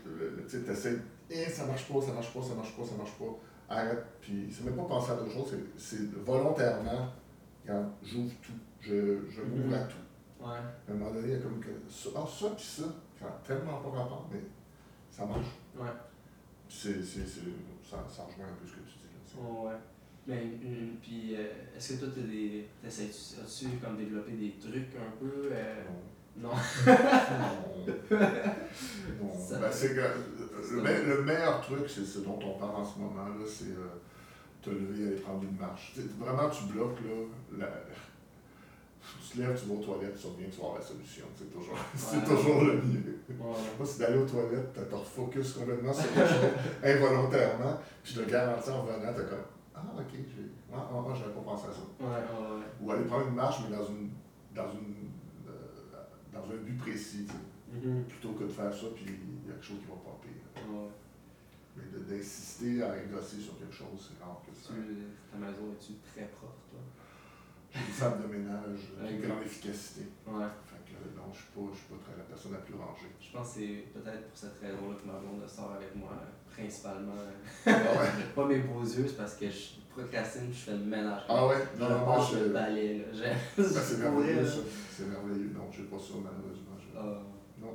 Tu 0.48 0.74
sais, 0.74 0.96
et 1.30 1.48
ça 1.50 1.66
marche 1.66 1.88
pas, 1.88 2.00
ça 2.00 2.12
marche 2.12 2.32
pas, 2.32 2.42
ça 2.42 2.54
marche 2.54 2.76
pas, 2.76 2.84
ça 2.84 2.94
marche 2.96 3.12
pas. 3.12 3.38
Arrête, 3.68 4.04
puis 4.20 4.48
c'est 4.52 4.64
même 4.64 4.76
pas 4.76 4.84
penser 4.84 5.12
à 5.12 5.16
d'autres 5.16 5.32
choses, 5.32 5.50
c'est, 5.50 5.96
c'est 5.98 6.12
volontairement, 6.24 7.08
regarde, 7.64 7.88
j'ouvre 8.02 8.32
tout 8.40 8.52
je, 8.86 9.18
je 9.28 9.42
m'ouvre 9.42 9.74
à 9.74 9.84
tout. 9.84 9.96
Ouais. 10.40 10.56
À 10.56 10.92
un 10.92 10.94
moment 10.94 11.12
donné, 11.12 11.28
il 11.28 11.32
y 11.32 11.36
a 11.36 11.38
comme 11.38 11.58
que 11.60 11.70
ça, 11.90 12.10
ah, 12.14 12.24
ça 12.26 12.50
puis 12.50 12.64
ça, 12.64 12.84
tellement 13.44 13.80
pas 13.80 13.90
rapport, 13.90 14.28
mais 14.32 14.40
ça 15.10 15.26
marche. 15.26 15.46
Ouais. 15.76 15.88
C'est, 16.68 17.02
c'est, 17.02 17.26
c'est, 17.26 17.40
ça, 17.82 18.04
ça 18.08 18.24
rejoint 18.24 18.46
un 18.46 18.54
peu 18.60 18.66
ce 18.66 18.74
que 18.74 18.80
tu 18.80 18.98
dis 18.98 19.36
là. 19.36 19.70
ouais. 19.70 19.76
Mais 20.28 20.58
puis, 21.00 21.36
euh, 21.36 21.76
est-ce 21.76 21.94
que 21.94 22.04
toi, 22.04 22.08
tu 22.14 22.22
des, 22.22 22.68
essaies-tu, 22.84 23.40
as-tu 23.40 23.76
comme 23.78 23.96
développer 23.96 24.32
des 24.32 24.56
trucs 24.58 24.94
un 24.96 25.16
peu 25.20 25.48
euh... 25.52 25.82
Non. 26.38 26.50
non. 26.50 26.54
non. 28.10 29.58
Ben, 29.60 29.72
c'est 29.72 29.94
que, 29.94 30.00
le, 30.00 31.16
le, 31.16 31.22
meilleur 31.22 31.60
truc, 31.60 31.88
c'est 31.88 32.04
ce 32.04 32.18
dont 32.20 32.38
on 32.44 32.58
parle 32.58 32.76
en 32.76 32.84
ce 32.84 32.98
moment, 32.98 33.24
là, 33.24 33.44
c'est 33.46 33.70
euh, 33.70 34.00
te 34.60 34.70
lever 34.70 35.04
et 35.04 35.06
aller 35.08 35.16
prendre 35.16 35.42
une 35.42 35.56
marche. 35.56 35.92
T'sais, 35.92 36.02
vraiment, 36.18 36.50
tu 36.50 36.64
bloques 36.64 37.00
là, 37.00 37.58
la, 37.58 37.66
tu 39.22 39.36
te 39.36 39.42
lèves, 39.42 39.60
tu 39.60 39.68
vas 39.68 39.74
aux 39.74 39.84
toilettes, 39.84 40.18
tu 40.18 40.26
reviens, 40.26 40.48
tu 40.50 40.58
vas 40.58 40.66
avoir 40.66 40.78
la 40.80 40.84
solution. 40.84 41.24
C'est 41.36 41.52
toujours, 41.52 41.78
c'est 41.94 42.24
toujours 42.24 42.64
le 42.64 42.74
mieux. 42.74 43.20
Moi, 43.38 43.56
c'est 43.84 43.98
d'aller 44.00 44.18
aux 44.18 44.26
toilettes, 44.26 44.72
tu 44.74 44.80
te 44.80 44.94
refocuses 44.94 45.52
complètement 45.52 45.92
sur 45.92 46.12
quelque 46.12 46.28
chose 46.28 46.50
involontairement, 46.82 47.78
puis 48.02 48.14
je 48.14 48.20
te 48.20 48.30
garantis 48.30 48.70
en 48.70 48.82
revenant, 48.82 49.12
tu 49.12 49.22
comme 49.22 49.46
Ah, 49.74 49.80
ok, 49.96 50.12
j'ai. 50.12 50.50
Ah, 50.72 50.88
ah, 50.92 51.14
j'avais 51.14 51.32
pas 51.32 51.40
pensé 51.40 51.66
à 51.68 51.72
ça. 51.72 51.80
Ou 52.80 52.90
aller 52.90 53.04
prendre 53.04 53.28
une 53.28 53.34
marche, 53.34 53.56
mais 53.64 53.76
dans 53.76 53.84
une. 53.84 54.10
dans 54.54 54.70
une. 54.72 55.10
Euh, 56.36 56.46
dans 56.46 56.52
un 56.52 56.56
but 56.56 56.78
précis, 56.78 57.26
mm-hmm. 57.72 58.04
plutôt 58.04 58.32
que 58.32 58.44
de 58.44 58.48
faire 58.48 58.72
ça, 58.72 58.86
puis 58.94 59.04
il 59.06 59.48
y 59.48 59.50
a 59.50 59.54
quelque 59.54 59.64
chose 59.64 59.78
qui 59.80 59.86
va 59.86 59.96
popper. 59.96 60.28
Mais 61.76 61.82
d'insister 62.08 62.82
à 62.82 62.96
gosser 63.04 63.40
sur 63.40 63.58
quelque 63.58 63.74
chose, 63.74 64.00
c'est 64.00 64.24
rare 64.24 64.42
que 64.46 64.54
ça. 64.54 64.72
Ta 65.30 65.38
maison 65.38 65.72
est-tu 65.72 65.92
très 66.10 66.26
propre, 66.28 66.64
toi? 66.70 66.80
une 67.74 67.92
femme 67.92 68.22
de 68.22 68.26
ménage 68.26 68.80
d'une 68.96 69.20
grande 69.20 69.42
efficacité. 69.42 70.02
Ouais. 70.26 70.48
Fait 70.64 70.92
que 70.92 70.96
non, 71.16 71.32
je 71.32 71.60
ne 71.60 71.74
suis, 71.74 71.84
pas 71.84 71.96
très 72.04 72.16
la 72.16 72.24
personne 72.24 72.52
la 72.52 72.58
plus 72.58 72.74
rangée. 72.74 73.12
Je 73.20 73.30
pense 73.32 73.54
que 73.54 73.60
c'est 73.60 73.84
peut-être 73.92 74.28
pour 74.28 74.38
cette 74.38 74.58
raison-là 74.60 74.96
que 74.96 75.06
ma 75.06 75.18
blonde 75.18 75.46
sort 75.46 75.72
avec 75.72 75.94
moi, 75.94 76.12
principalement. 76.50 77.12
Ah 77.66 77.72
pas 78.34 78.46
mes 78.46 78.60
beaux 78.60 78.82
yeux, 78.82 79.06
c'est 79.06 79.16
parce 79.16 79.34
que 79.34 79.46
je 79.50 79.76
procrastine 79.96 80.48
je 80.52 80.58
fais 80.58 80.72
le 80.72 80.84
ménage. 80.84 81.22
Ah 81.28 81.46
ouais? 81.46 81.56
Non, 81.78 81.88
non, 81.88 81.98
moi, 82.04 82.28
je... 82.30 82.38
le 82.38 82.48
balai, 82.50 82.98
là. 82.98 83.04
Ben, 83.56 83.64
c'est 83.64 83.98
merveilleux, 84.00 84.46
ça. 84.46 84.58
C'est 84.90 85.06
merveilleux. 85.06 85.52
Non, 85.54 85.70
je 85.72 85.82
n'ai 85.82 85.88
pas 85.88 85.98
ça, 85.98 86.14
malheureusement. 86.22 86.76
Je... 86.78 86.98
Ah. 86.98 87.22
Non. 87.60 87.74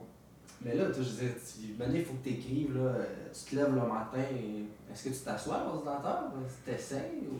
Mais 0.63 0.75
là, 0.75 0.85
je 0.91 0.99
veux 0.99 1.03
dire, 1.03 1.31
il 1.93 2.05
faut 2.05 2.13
que 2.13 2.29
tu 2.29 2.35
écrives, 2.35 2.77
là, 2.77 2.93
tu 3.33 3.51
te 3.51 3.55
lèves 3.55 3.73
le 3.73 3.81
matin, 3.81 4.21
est-ce 4.91 5.05
que 5.05 5.09
tu 5.09 5.19
t'assois 5.19 5.55
à 5.55 5.63
l'ordinateur? 5.63 6.31
Tu 6.47 6.71
t'essayes? 6.71 7.27
Ou... 7.31 7.39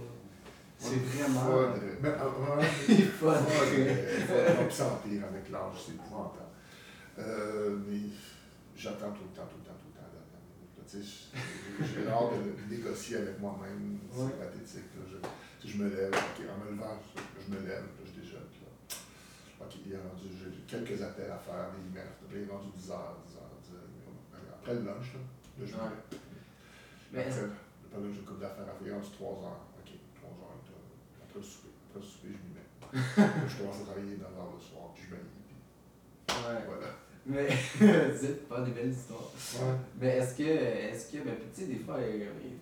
C'est 0.82 0.96
vraiment. 0.96 1.74
Mais, 2.02 2.10
euh, 2.10 2.64
il 2.90 3.06
faut. 3.06 3.30
Puis 3.30 4.76
ça 4.76 4.88
empire 4.88 5.24
avec 5.30 5.52
l'âge, 5.52 5.78
c'est 5.86 5.94
épouvantable. 5.94 6.50
Euh, 7.20 7.78
mais 7.88 8.00
j'attends 8.76 9.12
tout 9.12 9.26
le 9.30 9.38
temps, 9.38 9.46
tout 9.46 9.60
le 9.62 9.68
temps, 9.68 9.78
tout 9.78 9.90
le 9.90 10.00
temps 10.00 10.10
la 10.10 10.18
dernière 10.18 10.42
minute. 10.58 10.81
J'ai 11.00 12.04
l'art 12.04 12.30
de 12.32 12.76
négocier 12.76 13.18
avec 13.18 13.40
moi-même. 13.40 14.00
C'est 14.12 14.40
pathétique. 14.40 14.92
Là. 14.98 15.20
Je, 15.64 15.68
je 15.68 15.78
me 15.78 15.90
lève, 15.90 16.10
okay, 16.10 16.50
en 16.50 16.66
me 16.66 16.72
levant, 16.72 17.00
je, 17.16 17.54
me 17.54 17.60
lève, 17.62 17.86
là, 17.86 18.04
je 18.04 18.20
déjeune. 18.20 18.40
Là. 18.40 18.96
Ok, 19.62 19.76
il 19.86 19.94
est 19.94 19.98
rendu, 19.98 20.28
j'ai 20.36 20.52
quelques 20.68 21.02
appels 21.02 21.32
à 21.32 21.38
faire, 21.38 21.72
des 21.72 21.88
emails. 21.88 22.12
Il 22.32 22.44
est 22.44 22.52
rendu 22.52 22.70
10 22.76 22.92
heures, 22.92 23.18
10 23.28 23.36
heures, 23.38 23.56
10 23.64 23.76
heures. 23.76 24.52
Après 24.60 24.74
le 24.74 24.82
lunch, 24.82 25.14
là, 25.14 25.20
là 25.60 25.66
je 25.66 25.74
me 25.74 25.80
lève. 25.80 27.30
Après, 27.30 27.44
après, 27.94 28.10
j'ai 28.12 28.20
une 28.20 28.26
couple 28.26 28.42
d'affaires 28.42 28.68
à 28.68 28.84
faire, 28.84 29.00
c'est 29.04 29.16
3 29.16 29.44
heures 29.44 29.72
après 31.32 31.40
le 31.40 31.46
souper. 31.46 31.72
Après 31.90 32.00
le 32.00 32.06
souper, 32.06 32.28
je 32.28 32.40
m'y 32.44 32.52
mets. 32.52 32.68
je 33.48 33.58
commence 33.58 33.82
à 33.82 33.86
travailler 33.86 34.18
9 34.18 34.28
heures 34.28 34.52
le 34.52 34.60
soir, 34.60 34.92
puis 34.94 35.06
je 35.08 35.16
m'habille. 35.16 35.56
Ouais. 36.28 36.66
Voilà. 36.68 36.92
Mais, 37.26 37.48
c'est 37.80 38.48
pas 38.48 38.62
des 38.62 38.72
belles 38.72 38.92
histoires. 38.92 39.32
Ouais. 39.56 39.76
Mais 40.00 40.18
est-ce 40.18 40.36
que, 40.36 40.44
est-ce 40.44 41.12
que, 41.12 41.24
ben, 41.24 41.36
tu 41.54 41.62
sais, 41.62 41.68
des 41.68 41.76
fois, 41.76 41.98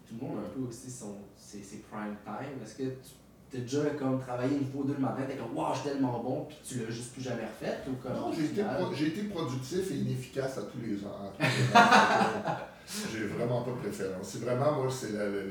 tout 0.08 0.16
le 0.20 0.28
monde 0.28 0.40
a 0.40 0.42
un 0.42 0.50
peu 0.50 0.68
aussi 0.68 0.92
son, 0.92 1.16
ses, 1.38 1.64
ses 1.64 1.78
prime 1.78 2.16
time. 2.26 2.62
Est-ce 2.64 2.76
que 2.76 2.84
tu 2.84 3.10
t'as 3.52 3.60
déjà 3.60 3.84
comme 3.98 4.20
travaillé 4.20 4.58
une 4.58 4.66
fois 4.66 4.82
ou 4.82 4.84
deux 4.84 4.94
le 4.94 5.00
matin, 5.00 5.24
t'es 5.28 5.36
comme, 5.36 5.56
waouh, 5.56 5.74
je 5.74 5.80
suis 5.80 5.90
tellement 5.90 6.20
bon, 6.20 6.46
puis 6.46 6.58
tu 6.64 6.80
l'as 6.80 6.92
juste 6.92 7.14
plus 7.14 7.24
jamais 7.24 7.44
refait 7.44 7.80
ou 7.88 7.96
comme. 7.96 8.14
Non, 8.14 8.32
j'ai 8.32 8.46
été, 8.46 8.64
j'ai 8.94 9.08
été 9.08 9.24
productif 9.24 9.92
et 9.92 9.96
inefficace 9.96 10.58
à 10.58 10.62
tous 10.64 10.80
les 10.86 11.04
ans. 11.04 11.34
j'ai 13.12 13.26
vraiment 13.26 13.64
pas 13.64 13.72
de 13.72 13.78
préférence. 13.78 14.28
C'est 14.30 14.44
vraiment, 14.44 14.74
moi, 14.74 14.88
c'est 14.92 15.14
la, 15.14 15.26
la, 15.26 15.42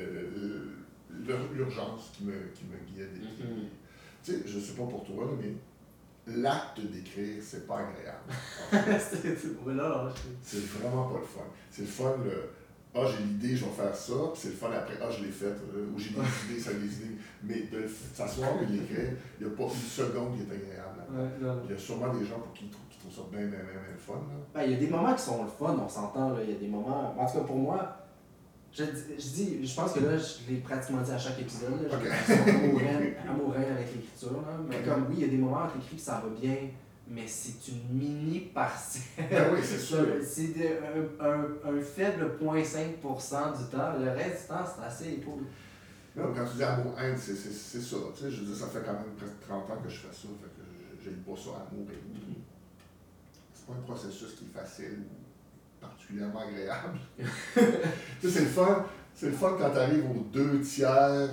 la 1.26 1.34
l'urgence 1.54 2.12
qui 2.12 2.24
me, 2.24 2.32
qui 2.54 2.64
me 2.64 2.76
guide. 2.86 3.22
Mm-hmm. 3.22 3.68
Tu 4.22 4.32
sais, 4.32 4.42
je 4.46 4.58
sais 4.58 4.74
pas 4.74 4.84
pour 4.84 5.04
toi, 5.04 5.30
mais 5.40 5.52
l'acte 6.36 6.80
d'écrire, 6.80 7.42
c'est 7.42 7.66
pas 7.66 7.78
agréable. 7.78 8.32
c'est 9.00 10.66
vraiment 10.66 11.08
pas 11.08 11.18
le 11.18 11.24
fun. 11.24 11.46
C'est 11.70 11.82
le 11.82 11.88
fun, 11.88 12.16
le 12.24 12.50
ah, 12.94 13.04
j'ai 13.06 13.22
l'idée, 13.22 13.54
je 13.54 13.64
vais 13.66 13.70
faire 13.70 13.94
ça, 13.94 14.14
puis 14.32 14.40
c'est 14.42 14.48
le 14.48 14.54
fun 14.54 14.70
après, 14.72 14.94
ah, 15.00 15.10
je 15.10 15.24
l'ai 15.24 15.30
fait, 15.30 15.46
euh, 15.46 15.92
ou 15.94 15.98
j'ai 15.98 16.10
des 16.10 16.54
idées, 16.54 16.60
ça 16.60 16.72
des 16.72 16.96
idées. 16.96 17.16
Mais 17.42 17.62
de 17.70 17.86
s'asseoir 17.86 18.62
et 18.62 18.66
l'écrire, 18.66 19.12
il 19.38 19.46
n'y 19.46 19.52
a 19.52 19.56
pas 19.56 19.64
une 19.64 19.70
seconde 19.70 20.36
qui 20.36 20.42
est 20.42 20.54
agréable. 20.54 21.62
il 21.64 21.70
y 21.70 21.74
a 21.74 21.78
sûrement 21.78 22.12
des 22.14 22.24
gens 22.24 22.38
pour 22.40 22.52
qui, 22.54 22.64
qui 22.64 22.98
trouvent 22.98 23.14
ça 23.14 23.22
bien, 23.30 23.46
bien, 23.46 23.60
bien, 23.60 23.80
bien 23.86 23.98
fun. 23.98 24.20
Ben, 24.54 24.62
il 24.64 24.72
y 24.72 24.74
a 24.74 24.78
des 24.78 24.88
moments 24.88 25.14
qui 25.14 25.22
sont 25.22 25.42
le 25.42 25.48
fun, 25.48 25.76
on 25.78 25.88
s'entend, 25.88 26.34
il 26.42 26.50
y 26.50 26.56
a 26.56 26.58
des 26.58 26.68
moments. 26.68 27.14
En 27.16 27.26
tout 27.26 27.38
cas, 27.38 27.44
pour 27.44 27.56
moi, 27.56 28.07
je, 28.72 28.84
je, 28.84 29.28
dis, 29.28 29.66
je 29.66 29.74
pense 29.74 29.92
que 29.92 30.00
là, 30.00 30.16
je 30.16 30.50
l'ai 30.50 30.58
pratiquement 30.60 31.02
dit 31.02 31.10
à 31.10 31.18
chaque 31.18 31.40
épisode. 31.40 31.90
Là, 31.90 31.98
je 31.98 32.32
suis 32.32 32.42
amoureux, 33.28 33.56
avec 33.56 33.94
l'écriture. 33.94 34.44
Mais 34.68 34.82
comme 34.82 35.06
oui, 35.08 35.16
il 35.18 35.20
y 35.20 35.24
a 35.24 35.28
des 35.28 35.36
moments 35.38 35.64
où 35.66 35.80
j'écris 35.80 35.98
ça 35.98 36.22
va 36.24 36.28
bien, 36.40 36.56
mais 37.08 37.26
c'est 37.26 37.68
une 37.68 37.98
mini 37.98 38.40
parcelle. 38.54 39.26
Ben 39.30 39.50
oui, 39.52 39.60
c'est 39.62 39.78
sûr. 39.78 40.06
c'est 40.22 40.80
un, 41.20 41.26
un, 41.26 41.76
un, 41.76 41.80
faible 41.80 42.36
0.5% 42.42 43.58
du 43.58 43.64
temps. 43.70 43.98
Le 43.98 44.10
reste 44.10 44.42
du 44.42 44.48
temps, 44.48 44.64
c'est 44.66 44.84
assez 44.84 45.12
épaule. 45.14 45.44
Non, 46.14 46.34
quand 46.34 46.44
tu 46.50 46.56
dis 46.56 46.64
amour-haine, 46.64 47.16
c'est 47.16 47.34
ça. 47.34 47.96
Tu 48.14 48.22
sais, 48.22 48.30
je 48.30 48.42
dire, 48.42 48.56
ça 48.56 48.66
fait 48.66 48.84
quand 48.84 48.92
même 48.92 49.14
presque 49.16 49.40
30 49.46 49.70
ans 49.70 49.82
que 49.82 49.88
je 49.88 49.96
fais 49.96 50.12
ça. 50.12 50.28
Fait 50.40 50.62
que 50.62 51.02
j'aime 51.02 51.22
pas 51.22 51.36
ça, 51.40 51.66
amour 51.70 51.86
et 51.90 51.94
mm-hmm. 51.94 52.34
C'est 53.54 53.66
pas 53.66 53.72
un 53.72 53.82
processus 53.82 54.34
qui 54.34 54.44
est 54.44 54.58
facile 54.60 55.02
particulièrement 56.08 56.40
agréable. 56.40 56.98
tu 57.18 58.28
sais, 58.28 58.30
c'est 58.30 58.40
le 58.40 58.46
fun. 58.46 58.86
C'est 59.14 59.26
le 59.26 59.32
fun 59.32 59.56
quand 59.58 59.70
tu 59.70 59.78
arrives 59.78 60.10
aux 60.10 60.24
deux 60.32 60.60
tiers 60.60 61.28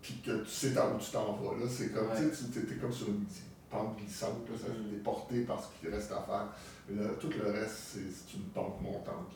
puis 0.00 0.20
que 0.24 0.42
tu 0.42 0.50
sais 0.50 0.68
où 0.68 0.98
tu 0.98 1.10
t'en 1.12 1.32
vas. 1.34 1.56
Là, 1.58 1.66
c'est 1.68 1.92
comme, 1.92 2.08
tu 2.16 2.58
es 2.58 2.76
comme 2.76 2.92
sur 2.92 3.08
une 3.08 3.24
pente 3.70 3.96
glissante, 3.96 4.48
là, 4.50 4.58
ça 4.58 4.68
mm. 4.68 4.94
est 4.94 4.98
porté 4.98 5.40
par 5.42 5.62
ce 5.62 5.68
qu'il 5.80 5.94
reste 5.94 6.12
à 6.12 6.22
faire. 6.22 6.48
Mais 6.88 7.02
là, 7.02 7.10
tout 7.18 7.30
le 7.30 7.52
reste, 7.52 7.94
c'est 7.94 8.36
une 8.36 8.44
pente 8.52 8.82
montante. 8.82 9.32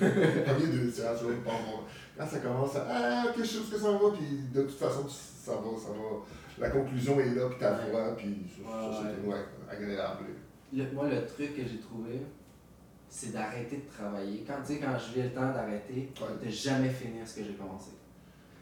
Les 0.00 0.42
premiers 0.42 0.66
deux 0.68 0.90
tiers, 0.90 1.14
vois, 1.14 1.32
une 1.32 1.42
pente 1.42 1.66
montante. 1.66 1.88
Quand 2.16 2.26
ça 2.26 2.38
commence 2.38 2.76
à 2.76 2.86
Ah, 2.88 3.24
quelque 3.34 3.46
chose 3.46 3.68
que 3.70 3.78
ça 3.78 3.90
va, 3.90 4.10
puis 4.16 4.44
de 4.54 4.62
toute 4.62 4.78
façon, 4.78 5.06
ça 5.08 5.52
va, 5.52 5.78
ça 5.78 5.88
va. 5.88 6.24
La 6.58 6.70
conclusion 6.70 7.20
est 7.20 7.34
là, 7.34 7.48
puis 7.50 7.58
ta 7.58 7.72
voix, 7.72 8.16
puis 8.16 8.46
ça, 8.64 9.02
c'est 9.02 9.74
agréable. 9.74 10.24
moi, 10.94 11.08
le 11.08 11.26
truc 11.26 11.54
que 11.54 11.62
j'ai 11.62 11.80
trouvé, 11.80 12.22
c'est 13.16 13.32
d'arrêter 13.32 13.78
de 13.78 13.90
travailler. 13.90 14.44
Quand, 14.46 14.60
tu 14.60 14.74
sais, 14.74 14.78
quand 14.78 14.92
je 14.98 15.14
vis 15.14 15.22
le 15.22 15.32
temps 15.32 15.50
d'arrêter, 15.50 16.12
de 16.44 16.50
jamais 16.50 16.90
finir 16.90 17.26
ce 17.26 17.36
que 17.36 17.44
j'ai 17.44 17.54
commencé. 17.54 17.92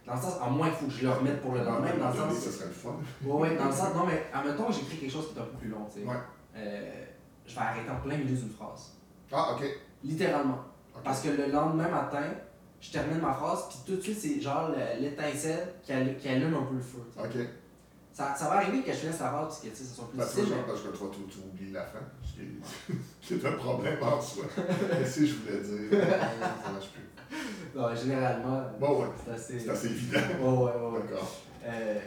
Dans 0.06 0.14
le 0.14 0.20
sens, 0.20 0.34
à 0.40 0.48
moins 0.48 0.68
qu'il 0.68 0.78
faut 0.78 0.86
que 0.86 0.92
je 0.92 1.02
le 1.02 1.10
remette 1.10 1.42
pour 1.42 1.54
le 1.54 1.64
lendemain, 1.64 1.90
dans 1.98 2.10
le 2.10 2.14
sens. 2.14 2.38
Ça 2.38 2.52
serait 2.52 2.66
le 2.66 2.72
fun. 2.72 2.96
Oui, 3.24 3.32
ouais, 3.32 3.56
dans 3.56 3.64
le 3.64 3.72
sens, 3.72 3.92
non, 3.96 4.06
mais 4.06 4.22
admettons 4.32 4.66
que 4.66 4.74
j'écris 4.74 4.98
quelque 4.98 5.10
chose 5.10 5.32
qui 5.32 5.36
est 5.36 5.42
un 5.42 5.46
peu 5.46 5.56
plus 5.56 5.68
long, 5.70 5.84
tu 5.92 6.00
sais. 6.00 6.06
Ouais. 6.06 6.14
Euh, 6.56 7.04
je 7.44 7.52
vais 7.52 7.60
arrêter 7.60 7.90
en 7.90 7.96
plein 7.96 8.16
milieu 8.16 8.36
d'une 8.36 8.50
phrase. 8.50 8.92
Ah, 9.32 9.56
ok. 9.56 9.64
Littéralement. 10.04 10.60
Parce 11.02 11.22
que 11.22 11.30
le 11.30 11.50
lendemain 11.50 11.88
matin, 11.88 12.22
je 12.80 12.92
termine 12.92 13.18
ma 13.18 13.32
phrase, 13.32 13.64
puis 13.68 13.78
tout 13.84 13.96
de 13.96 14.00
suite, 14.02 14.18
c'est 14.20 14.40
genre 14.40 14.70
l'étincelle 15.00 15.74
qui, 15.82 15.92
qui 16.20 16.28
allume 16.28 16.54
un 16.54 16.62
peu 16.62 16.76
le 16.76 16.80
feu. 16.80 17.02
Ok. 17.18 17.48
Ça, 18.14 18.32
ça, 18.36 18.48
va 18.48 18.58
arriver 18.58 18.82
que 18.82 18.92
je 18.92 18.98
finisse 18.98 19.18
la 19.18 19.28
que 19.30 19.68
tu 19.68 19.74
sais, 19.74 19.82
ça 19.82 19.94
soit 19.96 20.08
plus 20.08 20.18
ben, 20.18 20.24
difficile. 20.24 20.54
Mais... 20.56 20.62
parce 20.62 20.82
que 20.82 20.96
toi, 20.96 21.10
tu, 21.12 21.22
tu 21.24 21.38
oublies 21.40 21.72
la 21.72 21.82
fin, 21.82 21.98
ce 23.20 23.26
qui 23.26 23.34
est 23.34 23.44
un 23.44 23.52
problème 23.52 24.00
en 24.00 24.20
soi. 24.20 24.44
Mais 24.56 25.04
si 25.04 25.26
je 25.26 25.34
voulais 25.34 25.60
dire, 25.60 26.00
ça 26.00 26.70
marche 26.70 26.90
plus. 26.90 27.02
Non, 27.74 27.92
généralement, 27.92 28.62
bon, 28.78 29.00
ouais. 29.00 29.08
c'est 29.24 29.32
assez... 29.32 29.58
C'est 29.58 29.70
assez 29.70 29.86
évident. 29.88 30.20
Ouais, 30.40 30.72
ouais, 30.72 30.90
ouais. 30.92 31.00
D'accord. 31.00 31.36
Euh, 31.64 31.98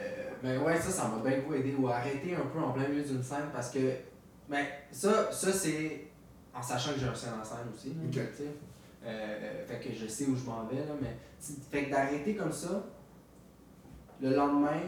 mais 0.42 0.56
ouais, 0.56 0.80
ça, 0.80 0.90
ça 0.90 1.08
m'a 1.08 1.28
bien 1.28 1.40
beaucoup 1.40 1.54
aidé. 1.54 1.74
Ou 1.78 1.88
arrêter 1.88 2.34
un 2.34 2.46
peu 2.46 2.58
en 2.58 2.72
plein 2.72 2.88
milieu 2.88 3.02
d'une 3.02 3.22
scène 3.22 3.50
parce 3.52 3.70
que. 3.70 3.78
Mais 4.48 4.66
ça, 4.90 5.30
ça 5.30 5.52
c'est 5.52 6.06
en 6.54 6.62
sachant 6.62 6.94
que 6.94 7.00
j'ai 7.00 7.06
un 7.08 7.14
scène 7.14 7.34
en 7.38 7.44
scène 7.44 7.68
aussi. 7.74 7.94
Okay. 8.08 8.48
Euh, 9.04 9.66
fait 9.66 9.78
que 9.78 9.94
je 9.94 10.06
sais 10.06 10.24
où 10.26 10.36
je 10.36 10.44
m'en 10.44 10.64
vais. 10.64 10.76
Là, 10.76 10.94
mais 11.00 11.16
fait 11.70 11.84
que 11.84 11.90
d'arrêter 11.90 12.34
comme 12.34 12.52
ça, 12.52 12.84
le 14.20 14.34
lendemain, 14.34 14.80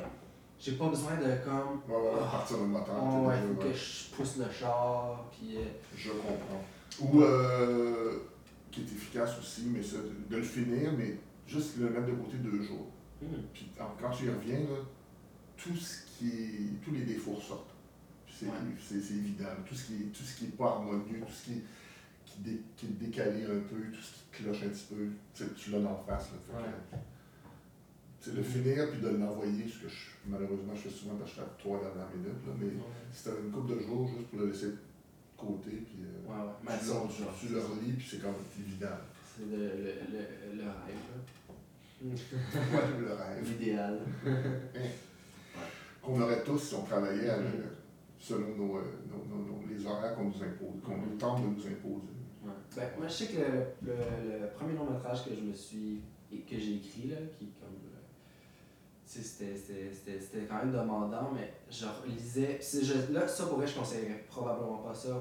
j'ai 0.61 0.73
pas 0.73 0.89
besoin 0.89 1.17
de 1.17 1.45
comme. 1.45 1.81
Ouais, 1.89 2.03
ouais, 2.03 2.11
oh, 2.15 2.31
partir 2.31 2.59
le 2.59 2.67
moteur. 2.67 2.95
Oh, 3.03 3.27
ouais, 3.27 3.37
faut 3.49 3.63
que 3.63 3.73
je 3.73 4.15
pousse 4.15 4.37
le 4.37 4.51
char. 4.51 5.27
Puis, 5.33 5.57
euh, 5.57 5.65
Je 5.97 6.11
comprends. 6.11 6.65
Ou. 7.01 7.23
Euh 7.23 8.27
qui 8.71 8.81
est 8.81 8.85
efficace 8.85 9.39
aussi, 9.39 9.67
mais 9.67 9.83
ça, 9.83 9.97
de 9.99 10.37
le 10.37 10.43
finir, 10.43 10.93
mais 10.97 11.17
juste 11.47 11.79
le 11.79 11.91
mettre 11.91 12.07
de 12.07 12.13
côté 12.13 12.37
deux 12.39 12.63
jours. 12.63 12.87
Hmm. 13.21 13.43
Puis 13.53 13.71
quand 13.77 14.11
tu 14.11 14.27
y 14.27 14.31
reviens, 14.31 14.61
là, 14.61 14.77
tout 15.57 15.77
ce 15.77 16.07
qui 16.07 16.29
est, 16.29 16.85
tous 16.85 16.93
les 16.93 17.03
défauts 17.03 17.33
ressortent. 17.33 17.75
C'est 18.29 18.97
évident. 18.97 19.45
Tout 19.67 19.75
ce 19.75 19.87
qui 19.87 19.95
est, 19.95 20.07
tout 20.07 20.23
ce 20.23 20.39
qui 20.39 20.45
est 20.47 20.57
pas 20.57 20.67
harmonieux, 20.67 21.21
tout 21.21 21.33
ce 21.33 21.45
qui 21.45 21.53
est, 21.59 21.65
qui, 22.25 22.41
dé, 22.41 22.63
qui 22.77 22.87
est 22.87 23.07
décalé 23.07 23.45
un 23.45 23.61
peu, 23.69 23.77
tout 23.93 24.01
ce 24.01 24.13
qui 24.13 24.43
cloche 24.43 24.63
un 24.65 24.69
petit 24.69 24.87
peu, 24.89 25.09
tu 25.55 25.71
l'as 25.71 25.79
en 25.79 26.03
face. 26.07 26.31
Là, 26.51 26.61
c'est 28.21 28.35
de 28.35 28.43
finir 28.43 28.91
puis 28.91 29.01
de 29.01 29.09
l'envoyer, 29.09 29.67
ce 29.67 29.85
que 29.85 29.89
je, 29.89 30.11
malheureusement 30.27 30.75
je 30.75 30.83
fais 30.83 30.91
souvent 30.91 31.15
parce 31.17 31.33
que 31.33 31.37
je 31.39 31.43
fais 31.43 31.51
trois 31.59 31.81
dernières 31.81 32.11
minutes, 32.15 32.47
là, 32.47 32.53
mais 32.61 32.69
si 33.13 33.25
tu 33.25 33.31
une 33.31 33.51
couple 33.51 33.75
de 33.75 33.81
jours 33.81 34.09
juste 34.09 34.29
pour 34.29 34.41
le 34.41 34.49
laisser 34.49 34.69
côté, 35.41 35.71
puis 35.71 36.05
euh, 36.05 36.29
ouais, 36.29 36.45
ouais. 36.69 36.79
tu, 36.79 37.23
le, 37.23 37.49
tu, 37.49 37.55
le 37.55 37.61
relis, 37.61 37.93
puis 37.93 38.07
c'est 38.11 38.21
comme 38.23 38.35
évident. 38.59 39.01
C'est 39.25 39.47
le, 39.47 39.57
le, 39.57 39.93
le, 40.13 40.57
le 40.57 40.65
rêve. 40.69 41.09
ouais, 42.05 43.01
le 43.01 43.13
rêve. 43.15 43.43
L'idéal. 43.43 44.01
Qu'on 46.03 46.21
aurait 46.21 46.45
tous 46.45 46.59
si 46.59 46.75
on 46.75 46.83
travaillait 46.83 47.31
avec, 47.31 47.55
mm. 47.55 47.71
selon 48.19 48.55
nos, 48.57 48.77
euh, 48.77 48.83
nos, 49.09 49.45
nos, 49.45 49.65
les 49.67 49.87
horaires 49.87 50.15
qu'on 50.15 50.25
nous 50.25 50.43
impose, 50.43 50.83
qu'on 50.85 50.97
mm. 50.97 51.19
tente 51.19 51.43
de 51.43 51.47
nous 51.49 51.67
imposer. 51.67 52.13
Ouais. 52.45 52.53
Ben, 52.77 52.89
moi, 52.99 53.09
je 53.09 53.13
sais 53.13 53.27
que 53.29 53.41
le, 53.41 53.93
le, 53.93 54.47
premier 54.55 54.75
long 54.75 54.91
métrage 54.91 55.25
que 55.25 55.35
je 55.35 55.41
me 55.41 55.55
suis 55.55 56.03
que 56.31 56.59
j'ai 56.59 56.77
écrit, 56.77 57.09
là, 57.09 57.17
qui 57.37 57.47
c'était 59.11 60.47
quand 60.49 60.59
même 60.59 60.73
demandant, 60.73 61.33
mais 61.35 61.53
je 61.69 61.87
lisais. 62.07 62.61
Je, 62.61 63.13
là, 63.13 63.27
ça 63.27 63.47
pourrait, 63.47 63.67
je 63.67 63.75
conseillerais 63.79 64.25
probablement 64.29 64.79
pas 64.79 64.95
ça 64.95 65.21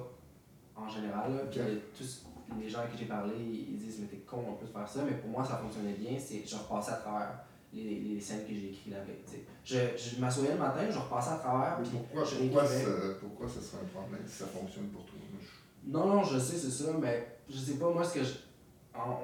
en 0.76 0.88
général. 0.88 1.34
Là, 1.34 1.42
tous 1.52 2.26
les 2.60 2.70
gens 2.70 2.80
avec 2.80 2.92
qui 2.92 3.00
j'ai 3.00 3.06
parlé, 3.06 3.34
ils 3.40 3.78
disent 3.78 4.00
Mais 4.02 4.08
t'es 4.08 4.18
con 4.18 4.44
on 4.48 4.54
peut 4.54 4.68
faire 4.68 4.88
ça, 4.88 5.02
mais 5.04 5.18
pour 5.18 5.32
moi, 5.32 5.44
ça 5.44 5.58
fonctionnait 5.58 5.94
bien. 5.94 6.18
C'est 6.20 6.46
je 6.46 6.56
repassais 6.56 6.92
à 6.92 6.98
travers 6.98 7.40
les, 7.74 8.00
les 8.00 8.20
scènes 8.20 8.46
que 8.46 8.54
j'ai 8.54 8.70
écrites 8.70 8.92
la 8.92 9.04
veille. 9.04 9.24
Je, 9.66 9.78
je 9.98 10.22
m'assoyais 10.22 10.54
le 10.54 10.60
matin, 10.60 10.82
je 10.90 11.00
repassais 11.00 11.32
à 11.32 11.38
travers. 11.38 11.80
Mais 11.80 11.88
pourquoi, 11.90 12.24
pourquoi, 12.24 12.64
pourquoi 13.20 13.48
ça 13.48 13.60
serait 13.60 13.84
un 13.84 13.88
problème 13.88 14.22
si 14.28 14.38
ça 14.38 14.46
fonctionne 14.46 14.90
pour 14.90 15.04
toi 15.06 15.16
Non, 15.88 16.06
non, 16.06 16.24
je 16.24 16.38
sais, 16.38 16.58
c'est 16.58 16.84
ça, 16.84 16.92
mais 17.00 17.40
je 17.50 17.58
sais 17.58 17.78
pas, 17.80 17.90
moi, 17.90 18.04
ce 18.04 18.14
que 18.14 18.24
je 18.24 18.34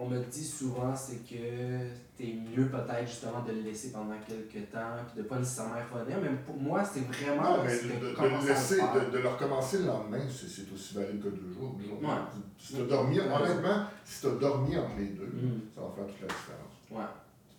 on, 0.02 0.08
me 0.08 0.24
dit 0.24 0.44
souvent, 0.44 0.96
c'est 0.96 1.24
que 1.26 1.88
t'es 2.18 2.34
mieux 2.34 2.68
peut-être 2.70 3.08
justement 3.08 3.44
de 3.44 3.52
le 3.52 3.62
laisser 3.62 3.92
pendant 3.92 4.16
quelques 4.26 4.72
temps, 4.72 4.96
puis 5.08 5.22
de 5.22 5.28
pas 5.28 5.38
nécessairement 5.38 5.76
revenir. 5.94 6.18
Mais 6.22 6.30
pour 6.46 6.58
moi, 6.58 6.84
c'est 6.84 7.02
vraiment. 7.02 7.58
Non, 7.58 7.64
mais 7.64 7.76
de, 7.76 8.06
de, 8.06 8.16
de, 8.16 8.48
laisser, 8.48 8.78
de, 8.78 9.12
de, 9.12 9.18
le 9.18 9.28
recommencer 9.28 9.80
le 9.80 9.86
lendemain, 9.86 10.22
c'est 10.30 10.74
aussi 10.74 10.96
valide 10.96 11.22
que 11.22 11.30
deux 11.30 11.54
jours. 11.54 11.76
Ouais. 12.02 12.10
Si 12.58 12.76
tu 12.76 12.82
as 12.82 12.86
dormi, 12.86 13.20
honnêtement, 13.20 13.86
si 14.04 14.22
tu 14.22 14.28
as 14.28 14.32
dormi 14.32 14.78
entre 14.78 14.98
les 14.98 15.08
deux, 15.08 15.26
mm. 15.26 15.62
ça 15.74 15.82
va 15.82 15.88
faire 15.96 16.08
toute 16.08 16.22
la 16.22 16.28
différence. 16.28 16.76
Ouais. 16.92 17.12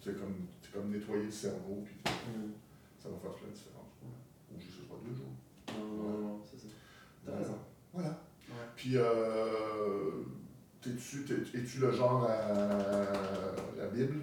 C'est 0.02 0.18
comme, 0.18 0.46
comme 0.72 0.90
nettoyer 0.90 1.24
le 1.24 1.30
cerveau, 1.30 1.84
puis 1.84 1.96
mm. 2.04 2.52
ça 2.98 3.08
va 3.10 3.16
faire 3.16 3.32
toute 3.32 3.48
la 3.48 3.54
différence. 3.54 3.76
Ou 4.54 4.60
juste 4.60 4.88
pas 4.88 4.94
deux 5.04 5.14
jours. 5.14 5.34
Non, 5.68 6.02
non, 6.02 6.18
non, 6.28 6.40
c'est 6.42 6.56
ça. 6.56 6.68
T'as 7.26 7.36
raison. 7.36 7.58
Voilà. 7.92 8.08
Ouais. 8.08 8.54
Puis, 8.74 8.96
euh, 8.96 10.22
es-tu 10.86 11.80
le 11.80 11.90
genre 11.90 12.24
à 12.24 12.48
la 13.76 13.86
Bible? 13.88 14.22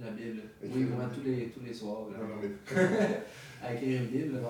La 0.00 0.10
Bible. 0.10 0.42
oui, 0.62 0.84
vraiment 0.84 1.08
tous 1.12 1.22
les, 1.22 1.48
tous 1.48 1.62
les 1.64 1.74
soirs. 1.74 2.08
Là. 2.10 2.18
Non, 2.18 2.34
mais... 2.40 2.78
à 3.62 3.74
écrire 3.74 4.02
une 4.02 4.08
Bible. 4.08 4.40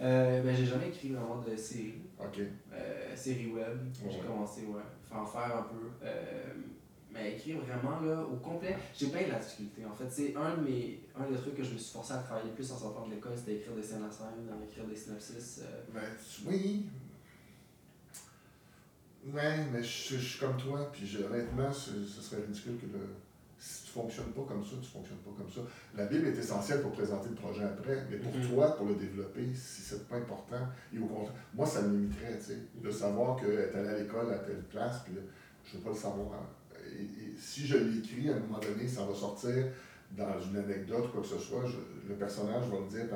Euh, 0.00 0.42
ben, 0.42 0.56
j'ai 0.56 0.64
jamais 0.64 0.88
écrit 0.88 1.10
vraiment 1.10 1.42
de 1.42 1.54
série. 1.56 1.94
OK. 2.18 2.40
Euh, 2.72 3.16
série 3.16 3.48
web. 3.48 3.78
J'ai 4.10 4.18
commencé, 4.20 4.62
ouais. 4.62 4.80
Faut 5.04 5.16
en 5.16 5.26
faire 5.26 5.58
un 5.58 5.62
peu. 5.62 6.06
Euh, 6.06 6.54
mais 7.12 7.32
écrire 7.34 7.58
vraiment, 7.58 8.00
là, 8.00 8.22
au 8.22 8.36
complet, 8.36 8.76
j'ai 8.96 9.08
pas 9.08 9.22
eu 9.22 9.28
la 9.28 9.38
difficulté. 9.38 9.84
En 9.84 9.92
fait, 9.92 10.08
c'est 10.08 10.34
un 10.36 10.56
de 10.56 10.62
mes 10.62 11.00
un 11.18 11.28
des 11.28 11.36
trucs 11.36 11.56
que 11.56 11.64
je 11.64 11.72
me 11.72 11.78
suis 11.78 11.92
forcé 11.92 12.12
à 12.14 12.18
travailler 12.18 12.52
plus 12.52 12.70
en 12.72 12.78
sortant 12.78 13.06
de 13.06 13.14
l'école, 13.14 13.32
c'était 13.36 13.56
écrire 13.56 13.74
des 13.74 13.82
scènes 13.82 14.04
à 14.04 14.10
scène, 14.10 14.46
écrire 14.64 14.86
des 14.86 14.96
synopsis. 14.96 15.60
Euh. 15.62 15.82
Ben, 15.92 16.00
oui, 16.46 16.86
Ouais, 19.26 19.66
mais 19.70 19.82
je, 19.82 20.16
suis 20.16 20.38
comme 20.38 20.56
toi, 20.56 20.90
puis 20.90 21.18
honnêtement, 21.22 21.70
ce, 21.70 21.90
serait 22.06 22.40
ridicule 22.40 22.78
que 22.78 22.86
si 22.86 22.96
tu 23.90 23.98
fonctionnes 23.98 24.32
pas 24.32 24.42
comme 24.46 24.64
ça, 24.64 24.76
tu 24.80 24.88
fonctionnes 24.88 25.18
pas 25.18 25.30
comme 25.36 25.50
ça. 25.50 25.60
La 25.96 26.06
Bible 26.06 26.28
est 26.28 26.38
essentielle 26.38 26.80
pour 26.80 26.92
présenter 26.92 27.28
le 27.30 27.34
projet 27.34 27.64
après, 27.64 28.06
mais 28.08 28.16
pour 28.18 28.32
mm-hmm. 28.32 28.48
toi, 28.48 28.76
pour 28.76 28.86
le 28.86 28.94
développer, 28.94 29.46
si 29.52 29.82
c'est 29.82 30.08
pas 30.08 30.16
important, 30.16 30.68
et 30.94 30.98
au 30.98 31.06
contraire, 31.06 31.34
moi, 31.54 31.66
ça 31.66 31.82
me 31.82 31.96
limiterait, 31.96 32.38
tu 32.38 32.44
sais, 32.44 32.58
de 32.74 32.88
mm-hmm. 32.88 32.92
savoir 32.92 33.36
qu'elle 33.36 33.52
est 33.52 33.74
allée 33.74 33.88
à 33.88 33.98
l'école 33.98 34.32
à 34.32 34.38
telle 34.38 34.62
place, 34.70 35.00
puis 35.04 35.14
je 35.64 35.76
veux 35.76 35.82
pas 35.82 35.90
le 35.90 35.96
savoir. 35.96 36.40
Et, 36.86 37.34
si 37.36 37.66
je 37.66 37.78
l'écris, 37.78 38.28
à 38.28 38.36
un 38.36 38.40
moment 38.40 38.58
donné, 38.58 38.86
ça 38.86 39.04
va 39.04 39.14
sortir 39.14 39.66
dans 40.16 40.40
une 40.40 40.56
anecdote 40.56 41.06
ou 41.06 41.08
quoi 41.08 41.22
que 41.22 41.28
ce 41.28 41.38
soit, 41.38 41.64
le 42.08 42.14
personnage 42.14 42.68
va 42.68 42.80
me 42.80 42.88
dire, 42.88 43.06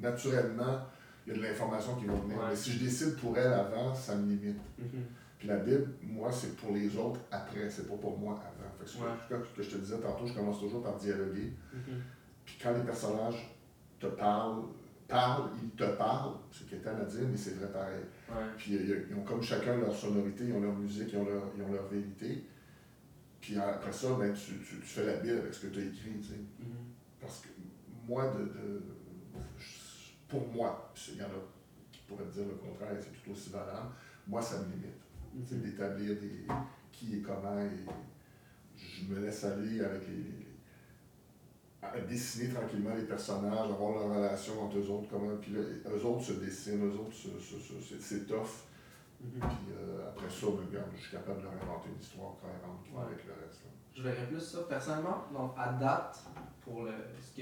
naturellement, 0.00 0.78
il 1.26 1.32
y 1.32 1.36
a 1.36 1.38
de 1.38 1.42
l'information 1.42 1.96
qui 1.96 2.06
va 2.06 2.14
venir. 2.14 2.36
Mais 2.48 2.54
si 2.54 2.72
je 2.72 2.84
décide 2.84 3.16
pour 3.16 3.36
elle 3.36 3.52
avant, 3.52 3.94
ça 3.94 4.14
me 4.14 4.30
limite. 4.30 4.58
Mm-hmm. 4.80 5.02
Puis 5.38 5.48
la 5.48 5.56
Bible, 5.56 5.88
moi, 6.02 6.30
c'est 6.32 6.56
pour 6.56 6.72
les 6.72 6.96
autres 6.96 7.20
après, 7.30 7.68
c'est 7.68 7.88
pas 7.88 7.96
pour 7.96 8.18
moi 8.18 8.40
avant. 8.40 8.55
Fait 8.84 9.34
que, 9.34 9.56
que, 9.56 9.62
je 9.62 9.70
te 9.70 9.76
disais 9.76 9.98
tantôt, 9.98 10.26
je 10.26 10.34
commence 10.34 10.60
toujours 10.60 10.82
par 10.82 10.96
dialoguer. 10.96 11.52
Puis 12.44 12.58
quand 12.62 12.72
les 12.72 12.84
personnages 12.84 13.56
te 13.98 14.06
parlent, 14.06 14.64
parlent, 15.08 15.50
ils 15.62 15.70
te 15.70 15.84
parlent, 15.96 16.34
c'est 16.52 16.68
qu'étal 16.68 17.00
à 17.00 17.04
dire, 17.04 17.22
mais 17.30 17.36
c'est 17.36 17.56
vrai 17.56 17.72
pareil. 17.72 18.04
Puis 18.56 18.74
ils 18.74 19.14
ont 19.16 19.22
comme 19.22 19.42
chacun 19.42 19.76
leur 19.76 19.94
sonorité, 19.94 20.44
ils 20.44 20.52
ont 20.52 20.60
leur 20.60 20.74
musique, 20.74 21.12
ils 21.12 21.18
ont 21.18 21.24
leur, 21.24 21.42
ils 21.56 21.62
ont 21.62 21.72
leur 21.72 21.86
vérité. 21.86 22.44
Puis 23.40 23.56
après 23.58 23.92
ça, 23.92 24.08
ben, 24.18 24.32
tu, 24.32 24.58
tu, 24.58 24.80
tu, 24.80 24.82
fais 24.82 25.06
la 25.06 25.18
Bible 25.18 25.38
avec 25.38 25.54
ce 25.54 25.66
que 25.66 25.72
tu 25.72 25.78
as 25.78 25.84
écrit. 25.84 26.18
Tu 26.20 26.28
sais. 26.28 26.34
Mm-hmm. 26.34 27.20
Parce 27.20 27.40
que 27.40 27.48
moi, 28.08 28.32
de, 28.32 28.44
de, 28.44 28.82
pour 30.28 30.48
moi, 30.48 30.92
il 31.08 31.16
y 31.16 31.22
en 31.22 31.26
a 31.26 31.28
qui 31.92 32.00
pourraient 32.08 32.30
dire 32.32 32.44
le 32.44 32.54
contraire, 32.54 32.96
c'est 33.00 33.22
tout 33.22 33.30
aussi 33.30 33.50
valable, 33.50 33.90
moi, 34.26 34.42
ça 34.42 34.58
me 34.58 34.64
limite. 34.72 35.46
C'est 35.46 35.62
d'établir 35.62 36.18
des 36.18 36.46
qui 36.90 37.16
et 37.16 37.20
comment, 37.20 37.60
et 37.60 37.84
je 38.96 39.12
me 39.12 39.20
laisse 39.20 39.44
aller 39.44 39.80
avec 39.80 40.02
les, 40.08 40.46
à 41.82 42.00
dessiner 42.00 42.52
tranquillement 42.52 42.94
les 42.94 43.04
personnages, 43.04 43.70
avoir 43.70 43.92
leur 43.92 44.16
relation 44.16 44.64
entre 44.64 44.78
eux 44.78 44.90
autres, 44.90 45.08
comment, 45.10 45.36
puis 45.36 45.52
là, 45.52 45.60
eux 45.60 46.04
autres 46.04 46.24
se 46.24 46.32
dessinent, 46.34 46.84
eux 46.84 46.98
autres 46.98 47.14
s'étoffent. 48.00 48.64
Mm 49.20 49.40
Puis 49.40 49.72
euh, 49.72 50.08
après 50.08 50.28
ça, 50.28 50.46
ben, 50.46 50.66
regarde, 50.68 50.90
je 50.96 51.02
suis 51.02 51.12
capable 51.12 51.38
de 51.40 51.44
leur 51.44 51.52
inventer 51.52 51.88
une 51.94 52.00
histoire 52.00 52.34
cohérente 52.40 52.84
qui 52.84 52.92
va 52.94 53.02
avec 53.02 53.24
le 53.24 53.32
reste. 53.32 53.62
Je 53.94 54.02
verrais 54.02 54.26
plus 54.26 54.40
ça 54.40 54.58
personnellement. 54.68 55.24
Donc, 55.32 55.52
à 55.56 55.72
date, 55.72 56.22
pour 56.62 56.84
le, 56.84 56.92
ce 57.20 57.40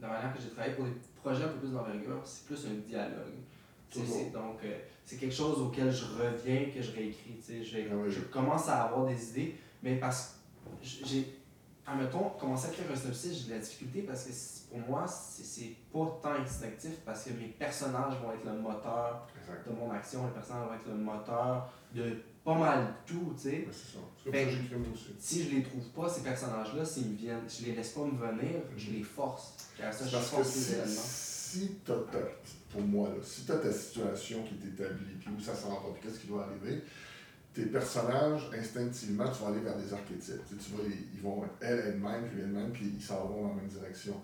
la 0.00 0.08
manière 0.08 0.34
que 0.34 0.42
j'ai 0.42 0.50
travaillé 0.50 0.74
pour 0.74 0.84
des 0.84 0.92
projets 1.22 1.44
un 1.44 1.48
peu 1.48 1.58
plus 1.58 1.72
d'envergure, 1.72 2.20
c'est 2.24 2.46
plus 2.46 2.66
un 2.66 2.74
dialogue. 2.86 4.32
donc, 4.32 4.64
euh, 4.64 4.78
c'est 5.04 5.16
quelque 5.16 5.34
chose 5.34 5.60
auquel 5.60 5.90
je 5.90 6.04
reviens, 6.04 6.70
que 6.74 6.82
je 6.82 6.92
réécris. 6.92 7.40
Je, 7.46 7.78
ah 7.78 8.08
je 8.08 8.20
commence 8.20 8.68
à 8.68 8.84
avoir 8.84 9.06
des 9.06 9.30
idées, 9.30 9.56
mais 9.82 9.96
parce 9.96 10.28
que 10.28 10.35
j'ai. 10.82 11.40
Admettons, 11.88 12.30
commencer 12.30 12.66
à 12.66 12.70
écrire 12.72 12.86
un 12.92 12.96
synopsis, 12.96 13.38
j'ai 13.38 13.48
de 13.48 13.54
la 13.54 13.60
difficulté 13.60 14.02
parce 14.02 14.24
que 14.24 14.32
pour 14.70 14.88
moi, 14.88 15.06
c'est 15.06 15.76
pas 15.92 16.18
tant 16.20 16.32
instinctif 16.32 16.96
parce 17.04 17.22
que 17.22 17.30
mes 17.30 17.46
personnages 17.46 18.14
vont 18.20 18.32
être 18.32 18.44
le 18.44 18.60
moteur 18.60 19.28
de 19.64 19.72
mon 19.72 19.92
action, 19.92 20.26
les 20.26 20.32
personnages 20.32 20.66
vont 20.68 20.74
être 20.74 20.88
le 20.88 20.96
moteur 20.96 21.72
de 21.94 22.16
pas 22.44 22.54
mal 22.54 22.94
tout, 23.04 23.34
tu 23.36 23.42
sais. 23.42 23.68
c'est 23.70 23.96
ça. 23.96 24.04
C'est 24.24 24.32
ça 24.32 24.76
aussi. 24.92 25.14
Si 25.18 25.44
je 25.44 25.56
les 25.56 25.62
trouve 25.62 25.84
pas, 25.90 26.08
ces 26.08 26.22
personnages-là, 26.22 26.84
s'ils 26.84 27.08
me 27.08 27.16
viennent, 27.16 27.48
je 27.48 27.66
les 27.66 27.72
laisse 27.72 27.90
pas 27.90 28.04
me 28.04 28.18
venir, 28.18 28.60
je 28.76 28.90
les 28.90 29.02
force. 29.02 29.54
Parce 29.78 29.98
que 29.98 30.44
si, 30.44 30.74
si 30.86 31.70
t'as 31.84 31.94
pour 32.70 32.82
moi, 32.82 33.08
là, 33.08 33.16
si 33.22 33.44
tu 33.44 33.52
as 33.52 33.56
ta 33.56 33.72
situation 33.72 34.44
qui 34.44 34.54
est 34.54 34.70
établie, 34.70 35.14
puis 35.18 35.30
où 35.36 35.40
ça 35.40 35.54
s'en 35.54 35.70
va, 35.70 35.88
puis 35.92 36.02
qu'est-ce 36.02 36.20
qui 36.20 36.26
doit 36.26 36.44
arriver, 36.44 36.82
tes 37.56 37.64
personnages, 37.66 38.50
instinctivement, 38.54 39.24
tu 39.30 39.42
vas 39.42 39.48
aller 39.48 39.60
vers 39.60 39.78
des 39.78 39.90
archétypes. 39.90 40.42
Tu, 40.46 40.72
vois, 40.72 40.84
ils 40.84 41.20
vont 41.22 41.42
elle, 41.62 41.78
elle-même, 41.86 42.28
puis 42.30 42.40
elle-même, 42.42 42.70
puis 42.70 42.92
ils 42.94 43.02
s'en 43.02 43.26
vont 43.28 43.44
dans 43.44 43.48
la 43.48 43.54
même 43.54 43.68
direction. 43.68 44.20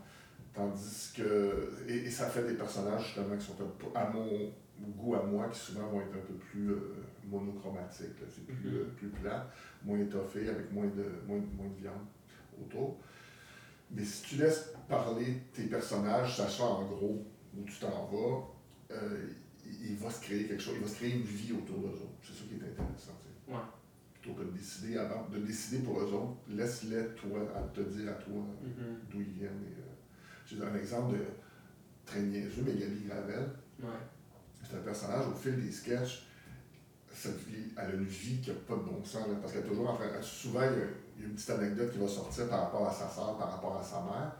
Tandis 0.52 1.14
que. 1.16 1.72
Et, 1.88 2.10
ça 2.10 2.28
fait 2.28 2.46
des 2.46 2.54
personnages, 2.54 3.06
justement, 3.06 3.34
qui 3.38 3.46
sont 3.46 3.54
à 3.94 4.10
mon 4.10 4.52
goût, 4.98 5.14
à 5.14 5.22
moi, 5.22 5.48
qui 5.48 5.58
souvent 5.58 5.88
vont 5.88 6.02
être 6.02 6.14
un 6.14 6.26
peu 6.26 6.34
plus 6.34 6.72
euh, 6.72 6.94
monochromatiques. 7.24 8.18
C'est 8.28 8.44
plus, 8.44 8.54
mm-hmm. 8.54 8.74
euh, 8.74 8.92
plus 8.98 9.08
plat, 9.08 9.50
moins 9.82 9.98
étoffé, 9.98 10.50
avec 10.50 10.70
moins 10.70 10.88
de, 10.88 11.06
moins, 11.26 11.40
moins 11.56 11.68
de 11.68 11.80
viande 11.80 12.04
autour. 12.60 12.98
Mais 13.90 14.04
si 14.04 14.22
tu 14.24 14.36
laisses 14.36 14.74
parler 14.90 15.38
tes 15.54 15.64
personnages, 15.64 16.36
sachant 16.36 16.80
en 16.80 16.84
gros 16.84 17.24
où 17.56 17.64
tu 17.64 17.78
t'en 17.78 18.06
vas, 18.06 18.46
euh, 18.90 19.26
il, 19.64 19.96
va 19.96 20.10
se 20.10 20.20
créer 20.20 20.44
quelque 20.44 20.62
chose, 20.62 20.74
il 20.76 20.82
va 20.82 20.88
se 20.88 20.96
créer 20.96 21.12
une 21.14 21.22
vie 21.22 21.52
autour 21.52 21.78
d'eux 21.78 21.94
autres. 21.94 22.18
C'est 22.22 22.34
ça 22.34 22.44
qui 22.46 22.54
est 22.54 22.68
intéressant. 22.68 23.21
Ouais. 23.52 23.58
Plutôt 24.20 24.38
que 24.38 24.44
de 24.44 24.50
décider 24.50 24.96
avant, 24.98 25.28
de 25.28 25.38
décider 25.38 25.82
pour 25.82 26.00
eux 26.00 26.12
autres, 26.12 26.36
laisse-les 26.48 27.08
toi 27.16 27.40
à 27.56 27.62
te 27.74 27.80
dire 27.80 28.10
à 28.10 28.14
toi 28.14 28.42
mm-hmm. 28.64 29.10
d'où 29.10 29.20
ils 29.20 29.32
viennent. 29.32 29.64
Euh, 29.66 29.92
j'ai 30.46 30.62
un 30.62 30.74
exemple 30.74 31.14
de 31.16 31.24
très 32.06 32.20
niaiseux, 32.20 32.62
mais 32.64 32.74
Gabi 32.74 33.04
Gravel. 33.06 33.48
Ouais. 33.80 33.88
C'est 34.62 34.76
un 34.76 34.80
personnage 34.80 35.26
au 35.26 35.34
fil 35.34 35.60
des 35.60 35.70
sketchs. 35.70 36.26
Cette 37.12 37.38
vie, 37.46 37.72
elle 37.76 37.90
a 37.90 37.94
une 37.94 38.04
vie 38.04 38.40
qui 38.40 38.50
n'a 38.50 38.56
pas 38.56 38.74
de 38.74 38.82
bon 38.82 39.04
sens, 39.04 39.26
parce 39.40 39.52
qu'elle 39.52 39.64
toujours 39.64 39.90
en 39.90 39.96
train. 39.96 40.06
Souvent, 40.22 40.62
il 40.62 40.78
y, 40.78 40.82
a, 40.82 40.86
il 41.16 41.22
y, 41.22 41.24
a, 41.24 41.28
une 41.28 41.34
petite 41.34 41.50
anecdote 41.50 41.92
qui 41.92 41.98
va 41.98 42.08
sortir 42.08 42.48
par 42.48 42.62
rapport 42.62 42.88
à 42.88 42.92
sa 42.92 43.08
soeur, 43.08 43.36
par 43.36 43.50
rapport 43.52 43.76
à 43.76 43.82
sa 43.82 44.00
mère. 44.00 44.32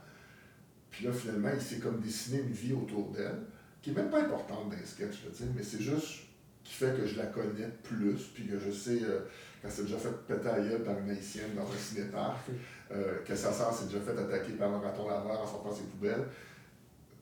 Puis 0.89 1.05
là, 1.05 1.13
finalement, 1.13 1.49
il 1.53 1.61
s'est 1.61 1.79
comme 1.79 1.99
dessiné 1.99 2.39
une 2.39 2.51
vie 2.51 2.73
autour 2.73 3.11
d'elle, 3.11 3.41
qui 3.81 3.91
n'est 3.91 4.01
même 4.01 4.09
pas 4.09 4.21
importante 4.21 4.69
dans 4.69 4.75
les 4.75 4.85
sketchs, 4.85 5.23
mais 5.55 5.63
c'est 5.63 5.81
juste 5.81 6.22
qui 6.63 6.73
fait 6.73 6.95
que 6.95 7.05
je 7.05 7.17
la 7.17 7.25
connais 7.25 7.69
plus, 7.83 8.29
puis 8.33 8.47
que 8.47 8.57
je 8.57 8.71
sais 8.71 8.99
euh, 9.03 9.19
qu'elle 9.61 9.71
s'est 9.71 9.83
déjà 9.83 9.97
fait 9.97 10.11
péter 10.27 10.47
à 10.47 10.59
gueule 10.59 10.83
par 10.83 10.97
une 10.97 11.09
haïtienne 11.09 11.53
dans 11.55 11.63
un 11.63 11.77
cinépark, 11.77 12.49
euh, 12.91 13.19
que 13.25 13.35
sa 13.35 13.51
sœur 13.51 13.73
s'est 13.73 13.85
déjà 13.85 13.99
fait 13.99 14.17
attaquer 14.17 14.53
par 14.53 14.71
un 14.71 14.79
raton 14.79 15.07
laveur 15.07 15.41
en 15.41 15.47
sortant 15.47 15.71
ses 15.71 15.83
poubelles. 15.83 16.25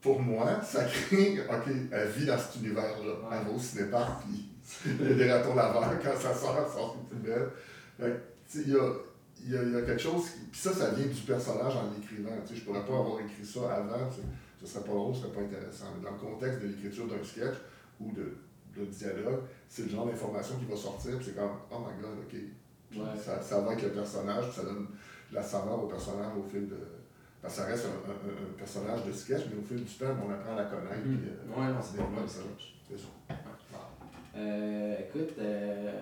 Pour 0.02 0.20
moi, 0.20 0.62
ça 0.64 0.84
crée, 0.86 1.40
OK, 1.42 1.72
elle 1.92 2.10
vit 2.10 2.26
dans 2.26 2.38
cet 2.38 2.62
univers-là. 2.62 3.14
Elle 3.32 3.48
va 3.48 3.52
au 3.56 3.60
cinépark, 3.60 4.24
puis 4.24 4.50
il 4.86 5.10
y 5.10 5.12
a 5.12 5.16
des 5.16 5.32
ratons 5.32 5.56
laveurs 5.56 6.00
quand 6.02 6.16
sa 6.16 6.34
sœur 6.34 6.72
sort 6.72 6.98
ses 7.10 7.16
poubelles. 7.16 7.50
il 8.56 8.70
y 8.72 8.76
a 8.76 8.90
il 9.44 9.52
y, 9.52 9.58
a, 9.58 9.64
il 9.64 9.72
y, 9.72 9.76
a, 9.76 9.82
quelque 9.82 10.02
chose. 10.02 10.24
Puis 10.52 10.62
ça, 10.62 10.72
ça 10.74 10.92
vient 10.92 11.08
du 11.08 11.22
personnage 11.22 11.76
en 11.76 11.90
l'écrivant. 11.96 12.30
Tu 12.46 12.54
sais, 12.54 12.60
je 12.60 12.66
pourrais 12.66 12.86
pas 12.86 12.94
avoir 12.94 13.20
écrit 13.22 13.46
ça 13.46 13.74
avant. 13.74 14.10
Ce 14.60 14.68
serait 14.68 14.84
pas 14.84 14.92
drôle, 14.92 15.16
ce 15.16 15.22
serait 15.22 15.32
pas 15.32 15.42
intéressant. 15.42 15.86
Mais 15.98 16.06
dans 16.06 16.12
le 16.12 16.20
contexte 16.20 16.62
de 16.62 16.68
l'écriture 16.68 17.08
d'un 17.08 17.24
sketch 17.24 17.56
ou 18.00 18.12
de, 18.12 18.36
de 18.76 18.86
dialogue, 18.86 19.42
c'est 19.68 19.84
le 19.84 19.90
genre 19.90 20.06
d'information 20.06 20.56
qui 20.58 20.66
va 20.66 20.76
sortir. 20.76 21.18
Puis 21.18 21.28
c'est 21.28 21.36
comme, 21.36 21.52
oh 21.72 21.80
my 21.80 22.02
god, 22.02 22.18
ok. 22.26 23.18
Ça, 23.18 23.42
ça 23.42 23.62
va 23.62 23.72
avec 23.72 23.84
le 23.84 23.92
personnage, 23.92 24.46
puis 24.46 24.56
ça 24.56 24.64
donne 24.64 24.88
la 25.32 25.42
saveur 25.42 25.84
au 25.84 25.88
personnage 25.88 26.34
au 26.38 26.44
fil 26.44 26.68
de. 26.68 26.78
Parce 27.42 27.56
que 27.56 27.62
ça 27.62 27.68
reste 27.68 27.86
un, 27.86 28.12
un, 28.12 28.58
personnage 28.58 29.06
de 29.06 29.12
sketch, 29.12 29.44
mais 29.50 29.60
au 29.60 29.66
fil 29.66 29.84
du 29.84 29.94
temps, 29.94 30.14
on 30.24 30.32
apprend 30.32 30.54
à 30.54 30.64
la 30.64 30.66
connaître. 30.66 31.06
Mm. 31.06 31.18
Puis, 31.18 31.30
euh, 31.30 31.60
ouais, 31.60 31.74
non, 31.74 31.80
c'est 31.82 31.98
ça. 31.98 32.42
C'est 32.88 32.98
ça. 32.98 33.36
Euh, 34.36 34.96
écoute, 35.00 35.34
euh, 35.40 36.02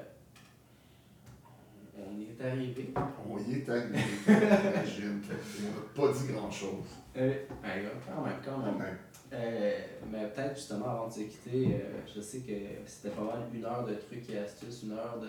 on 2.08 2.20
y 2.20 2.24
est 2.24 2.46
arrivé. 2.46 2.94
On 3.28 3.38
y 3.38 3.56
est 3.56 3.70
arrivé. 3.70 4.00
Imagine. 4.28 5.22
on 5.26 6.02
n'a 6.02 6.08
pas 6.08 6.14
dit 6.14 6.34
grand-chose. 6.34 6.86
Euh, 7.18 7.34
ben, 7.62 7.90
quand 8.06 8.24
même, 8.24 8.36
quand 8.44 8.58
même. 8.58 8.98
Euh, 9.32 9.72
mais 10.12 10.28
peut-être 10.30 10.56
justement 10.56 10.90
avant 10.90 11.08
de 11.08 11.14
se 11.14 11.20
quitter, 11.20 11.76
euh, 11.76 12.02
je 12.14 12.20
sais 12.20 12.40
que 12.40 12.54
c'était 12.88 13.14
pas 13.14 13.22
mal 13.22 13.44
une 13.54 13.64
heure 13.64 13.86
de 13.86 13.94
trucs 13.94 14.28
et 14.30 14.40
astuces, 14.40 14.84
une 14.84 14.94
heure 14.94 15.20
de. 15.20 15.28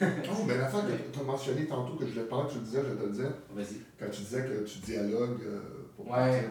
oh, 0.06 0.44
mais 0.46 0.56
la 0.56 0.68
fin 0.68 0.82
que 0.82 0.92
tu 1.12 1.18
as 1.18 1.22
mentionné 1.24 1.66
tantôt, 1.66 1.96
que 1.96 2.06
je 2.06 2.12
voulais 2.12 2.26
parler, 2.26 2.48
que 2.48 2.54
tu 2.54 2.60
disais, 2.60 2.82
je 2.82 2.92
vais 2.92 3.02
te 3.02 3.06
le 3.06 3.12
dire. 3.12 3.32
Vas-y. 3.52 3.80
Quand 3.98 4.10
tu 4.10 4.22
disais 4.22 4.44
que 4.44 4.64
tu 4.64 4.78
dialogues 4.80 5.42
euh, 5.42 5.90
pour 5.96 6.06
ouais. 6.06 6.12
partir. 6.12 6.50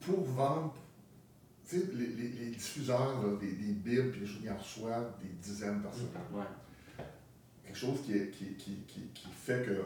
Pour 0.00 0.22
vendre, 0.22 0.74
tu 1.68 1.78
sais, 1.78 1.86
les, 1.92 2.06
les, 2.06 2.28
les, 2.28 2.50
diffuseurs 2.52 3.22
là, 3.22 3.36
des, 3.40 3.52
des 3.52 3.72
bibles, 3.72 4.12
puis 4.12 4.40
ils 4.42 4.50
en 4.50 4.56
reçoivent 4.56 5.12
des 5.20 5.28
dizaines 5.42 5.82
par 5.82 5.92
semaine. 5.92 6.22
Ouais 6.32 6.44
quelque 7.70 7.78
chose 7.78 8.02
qui, 8.04 8.16
est, 8.16 8.30
qui, 8.30 8.46
qui, 8.54 8.82
qui, 9.14 9.28
fait 9.32 9.64
que 9.64 9.80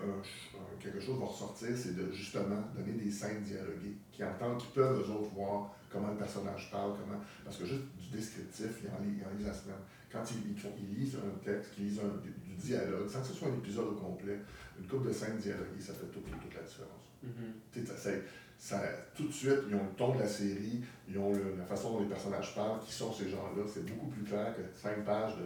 quelque 0.81 1.01
chose 1.01 1.19
va 1.19 1.27
ressortir, 1.27 1.69
c'est 1.77 1.95
de 1.95 2.11
justement 2.13 2.63
donner 2.75 2.93
des 2.93 3.11
scènes 3.11 3.43
dialoguées, 3.43 3.97
qui 4.11 4.25
entendent, 4.25 4.59
qui 4.59 4.69
peuvent 4.69 5.01
eux 5.01 5.11
autres 5.11 5.31
voir 5.35 5.75
comment 5.91 6.09
le 6.09 6.17
personnage 6.17 6.71
parle, 6.71 6.93
comment. 6.99 7.21
Parce 7.45 7.59
que 7.59 7.67
juste 7.67 7.83
du 7.99 8.17
descriptif, 8.17 8.83
ils 8.83 8.89
en 8.89 9.03
lisent, 9.37 9.47
la 9.47 9.53
semaine. 9.53 9.77
Quand 10.11 10.23
ils, 10.31 10.53
ils, 10.53 10.99
lisent 10.99 11.17
un 11.17 11.45
texte, 11.45 11.75
qu'ils 11.75 11.85
lisent 11.85 12.01
un, 12.01 12.23
du, 12.23 12.33
dialogue, 12.57 13.09
sans 13.09 13.21
que 13.21 13.27
ce 13.27 13.35
soit 13.35 13.49
un 13.49 13.55
épisode 13.55 13.89
au 13.89 13.97
complet, 13.97 14.39
une 14.79 14.87
couple 14.87 15.09
de 15.09 15.13
scènes 15.13 15.37
dialoguées, 15.37 15.81
ça 15.81 15.93
fait 15.93 16.07
toute, 16.07 16.25
toute 16.25 16.55
la 16.55 16.63
différence. 16.63 17.13
Mm-hmm. 17.27 18.21
ça, 18.57 18.81
tout 19.15 19.27
de 19.27 19.33
suite, 19.33 19.59
ils 19.69 19.75
ont 19.75 19.85
le 19.85 19.97
ton 19.97 20.15
de 20.15 20.21
la 20.21 20.29
série, 20.29 20.83
ils 21.09 21.19
ont 21.19 21.33
la 21.59 21.65
façon 21.65 21.93
dont 21.93 22.01
les 22.01 22.09
personnages 22.09 22.55
parlent, 22.55 22.81
qui 22.81 22.93
sont 22.93 23.13
ces 23.13 23.29
gens-là. 23.29 23.63
C'est 23.67 23.85
beaucoup 23.85 24.07
plus 24.07 24.23
clair 24.23 24.55
que 24.57 24.63
cinq 24.75 25.05
pages 25.05 25.37
de 25.37 25.45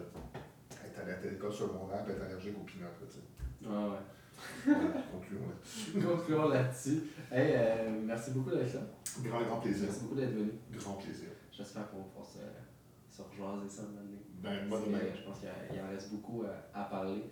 à 1.00 1.30
l'école 1.30 1.52
secondaire 1.52 2.04
et 2.08 2.12
être 2.12 2.22
allergique 2.22 2.54
aux 2.60 2.64
pinottes. 2.64 3.00
Ouais, 3.62 3.68
ouais. 3.68 4.74
concluons 5.12 5.48
là-dessus. 5.48 6.00
concluons 6.06 6.48
là-dessus. 6.48 7.02
Hey, 7.30 7.52
euh, 7.56 8.00
merci 8.04 8.30
beaucoup 8.30 8.50
d'être 8.50 8.74
là. 8.74 8.80
Grand, 9.22 9.42
grand 9.42 9.60
plaisir. 9.60 9.86
Merci 9.86 10.02
beaucoup 10.02 10.14
d'être 10.14 10.32
venu. 10.34 10.52
Grand 10.72 10.94
plaisir. 10.94 11.28
J'espère 11.50 11.90
qu'on 11.90 11.98
va 11.98 12.04
pouvoir 12.04 12.26
se, 12.26 12.38
se 13.16 13.22
rejoindre 13.22 13.68
ça 13.68 13.82
maintenant. 13.82 14.02
Ben, 14.40 14.68
moi 14.68 14.80
de 14.80 14.90
même. 14.92 15.00
Je 15.16 15.24
pense 15.24 15.38
qu'il 15.40 15.80
en 15.80 15.88
reste 15.88 16.10
beaucoup 16.12 16.44
à, 16.44 16.80
à 16.80 16.84
parler. 16.84 17.24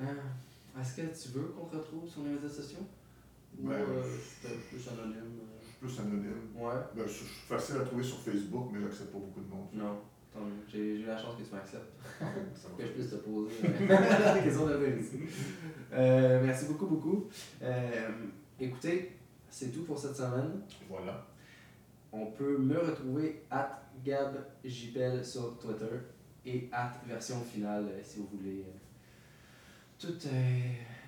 Euh, 0.00 0.04
Est-ce 0.78 0.96
que 0.96 1.02
tu 1.02 1.38
veux 1.38 1.48
qu'on 1.48 1.64
te 1.66 1.76
retrouve 1.76 2.06
sur 2.08 2.22
les 2.22 2.30
médias 2.30 2.48
sociaux? 2.48 2.86
Ou 3.58 3.66
ben, 3.66 3.74
euh, 3.76 4.02
plus 4.68 4.88
anonyme? 4.88 5.40
Euh? 5.40 5.80
Plus 5.80 5.98
anonyme. 6.00 6.50
Ouais. 6.54 6.74
Ben, 6.94 7.04
je 7.06 7.12
suis 7.12 7.24
facile 7.26 7.76
à 7.76 7.80
trouver 7.84 8.02
sur 8.04 8.18
Facebook, 8.18 8.68
mais 8.72 8.80
j'accepte 8.82 9.10
pas 9.12 9.18
beaucoup 9.18 9.40
de 9.40 9.48
monde. 9.48 9.68
Non. 9.72 9.98
J'ai 10.68 11.00
eu 11.00 11.06
la 11.06 11.16
chance 11.16 11.36
que 11.36 11.42
tu 11.42 11.54
m'acceptes. 11.54 11.92
que 12.76 12.82
je 12.84 12.88
puisse 12.88 13.10
te 13.10 13.16
poser 13.16 13.54
la 13.88 14.38
question 14.42 14.66
de 14.66 14.78
euh, 15.92 16.42
Merci 16.44 16.66
beaucoup, 16.66 16.86
beaucoup. 16.86 17.28
Euh, 17.62 18.08
écoutez, 18.60 19.16
c'est 19.48 19.72
tout 19.72 19.84
pour 19.84 19.98
cette 19.98 20.16
semaine. 20.16 20.60
Voilà. 20.88 21.26
on 22.12 22.26
peut 22.26 22.58
me 22.58 22.78
retrouver 22.78 23.42
at 23.50 23.82
GabJBel 24.04 25.24
sur 25.24 25.58
Twitter 25.58 25.96
et 26.44 26.68
at 26.72 26.92
version 27.06 27.40
finale 27.40 27.86
si 28.02 28.18
vous 28.18 28.28
voulez. 28.32 28.64
tout 29.98 30.14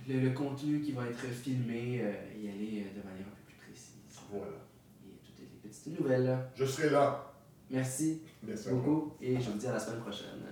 le, 0.09 0.31
contenu 0.31 0.81
qui 0.81 0.93
va 0.93 1.07
être 1.07 1.19
filmé, 1.19 1.97
y 1.97 2.49
aller 2.49 2.87
de 2.95 3.03
manière 3.07 3.27
un 3.27 3.37
peu 3.37 3.45
plus 3.47 3.57
précise. 3.57 4.23
Voilà. 4.31 4.57
Et 5.05 5.15
toutes 5.23 5.39
les 5.39 5.69
petites 5.69 6.01
nouvelles. 6.01 6.39
Je 6.57 6.65
serai 6.65 6.91
là. 6.91 7.30
Merci, 7.71 8.23
Merci 8.43 8.69
beaucoup 8.71 9.13
et 9.21 9.41
je 9.41 9.51
vous 9.51 9.59
dis 9.59 9.67
à 9.67 9.73
la 9.73 9.79
semaine 9.79 10.01
prochaine. 10.01 10.43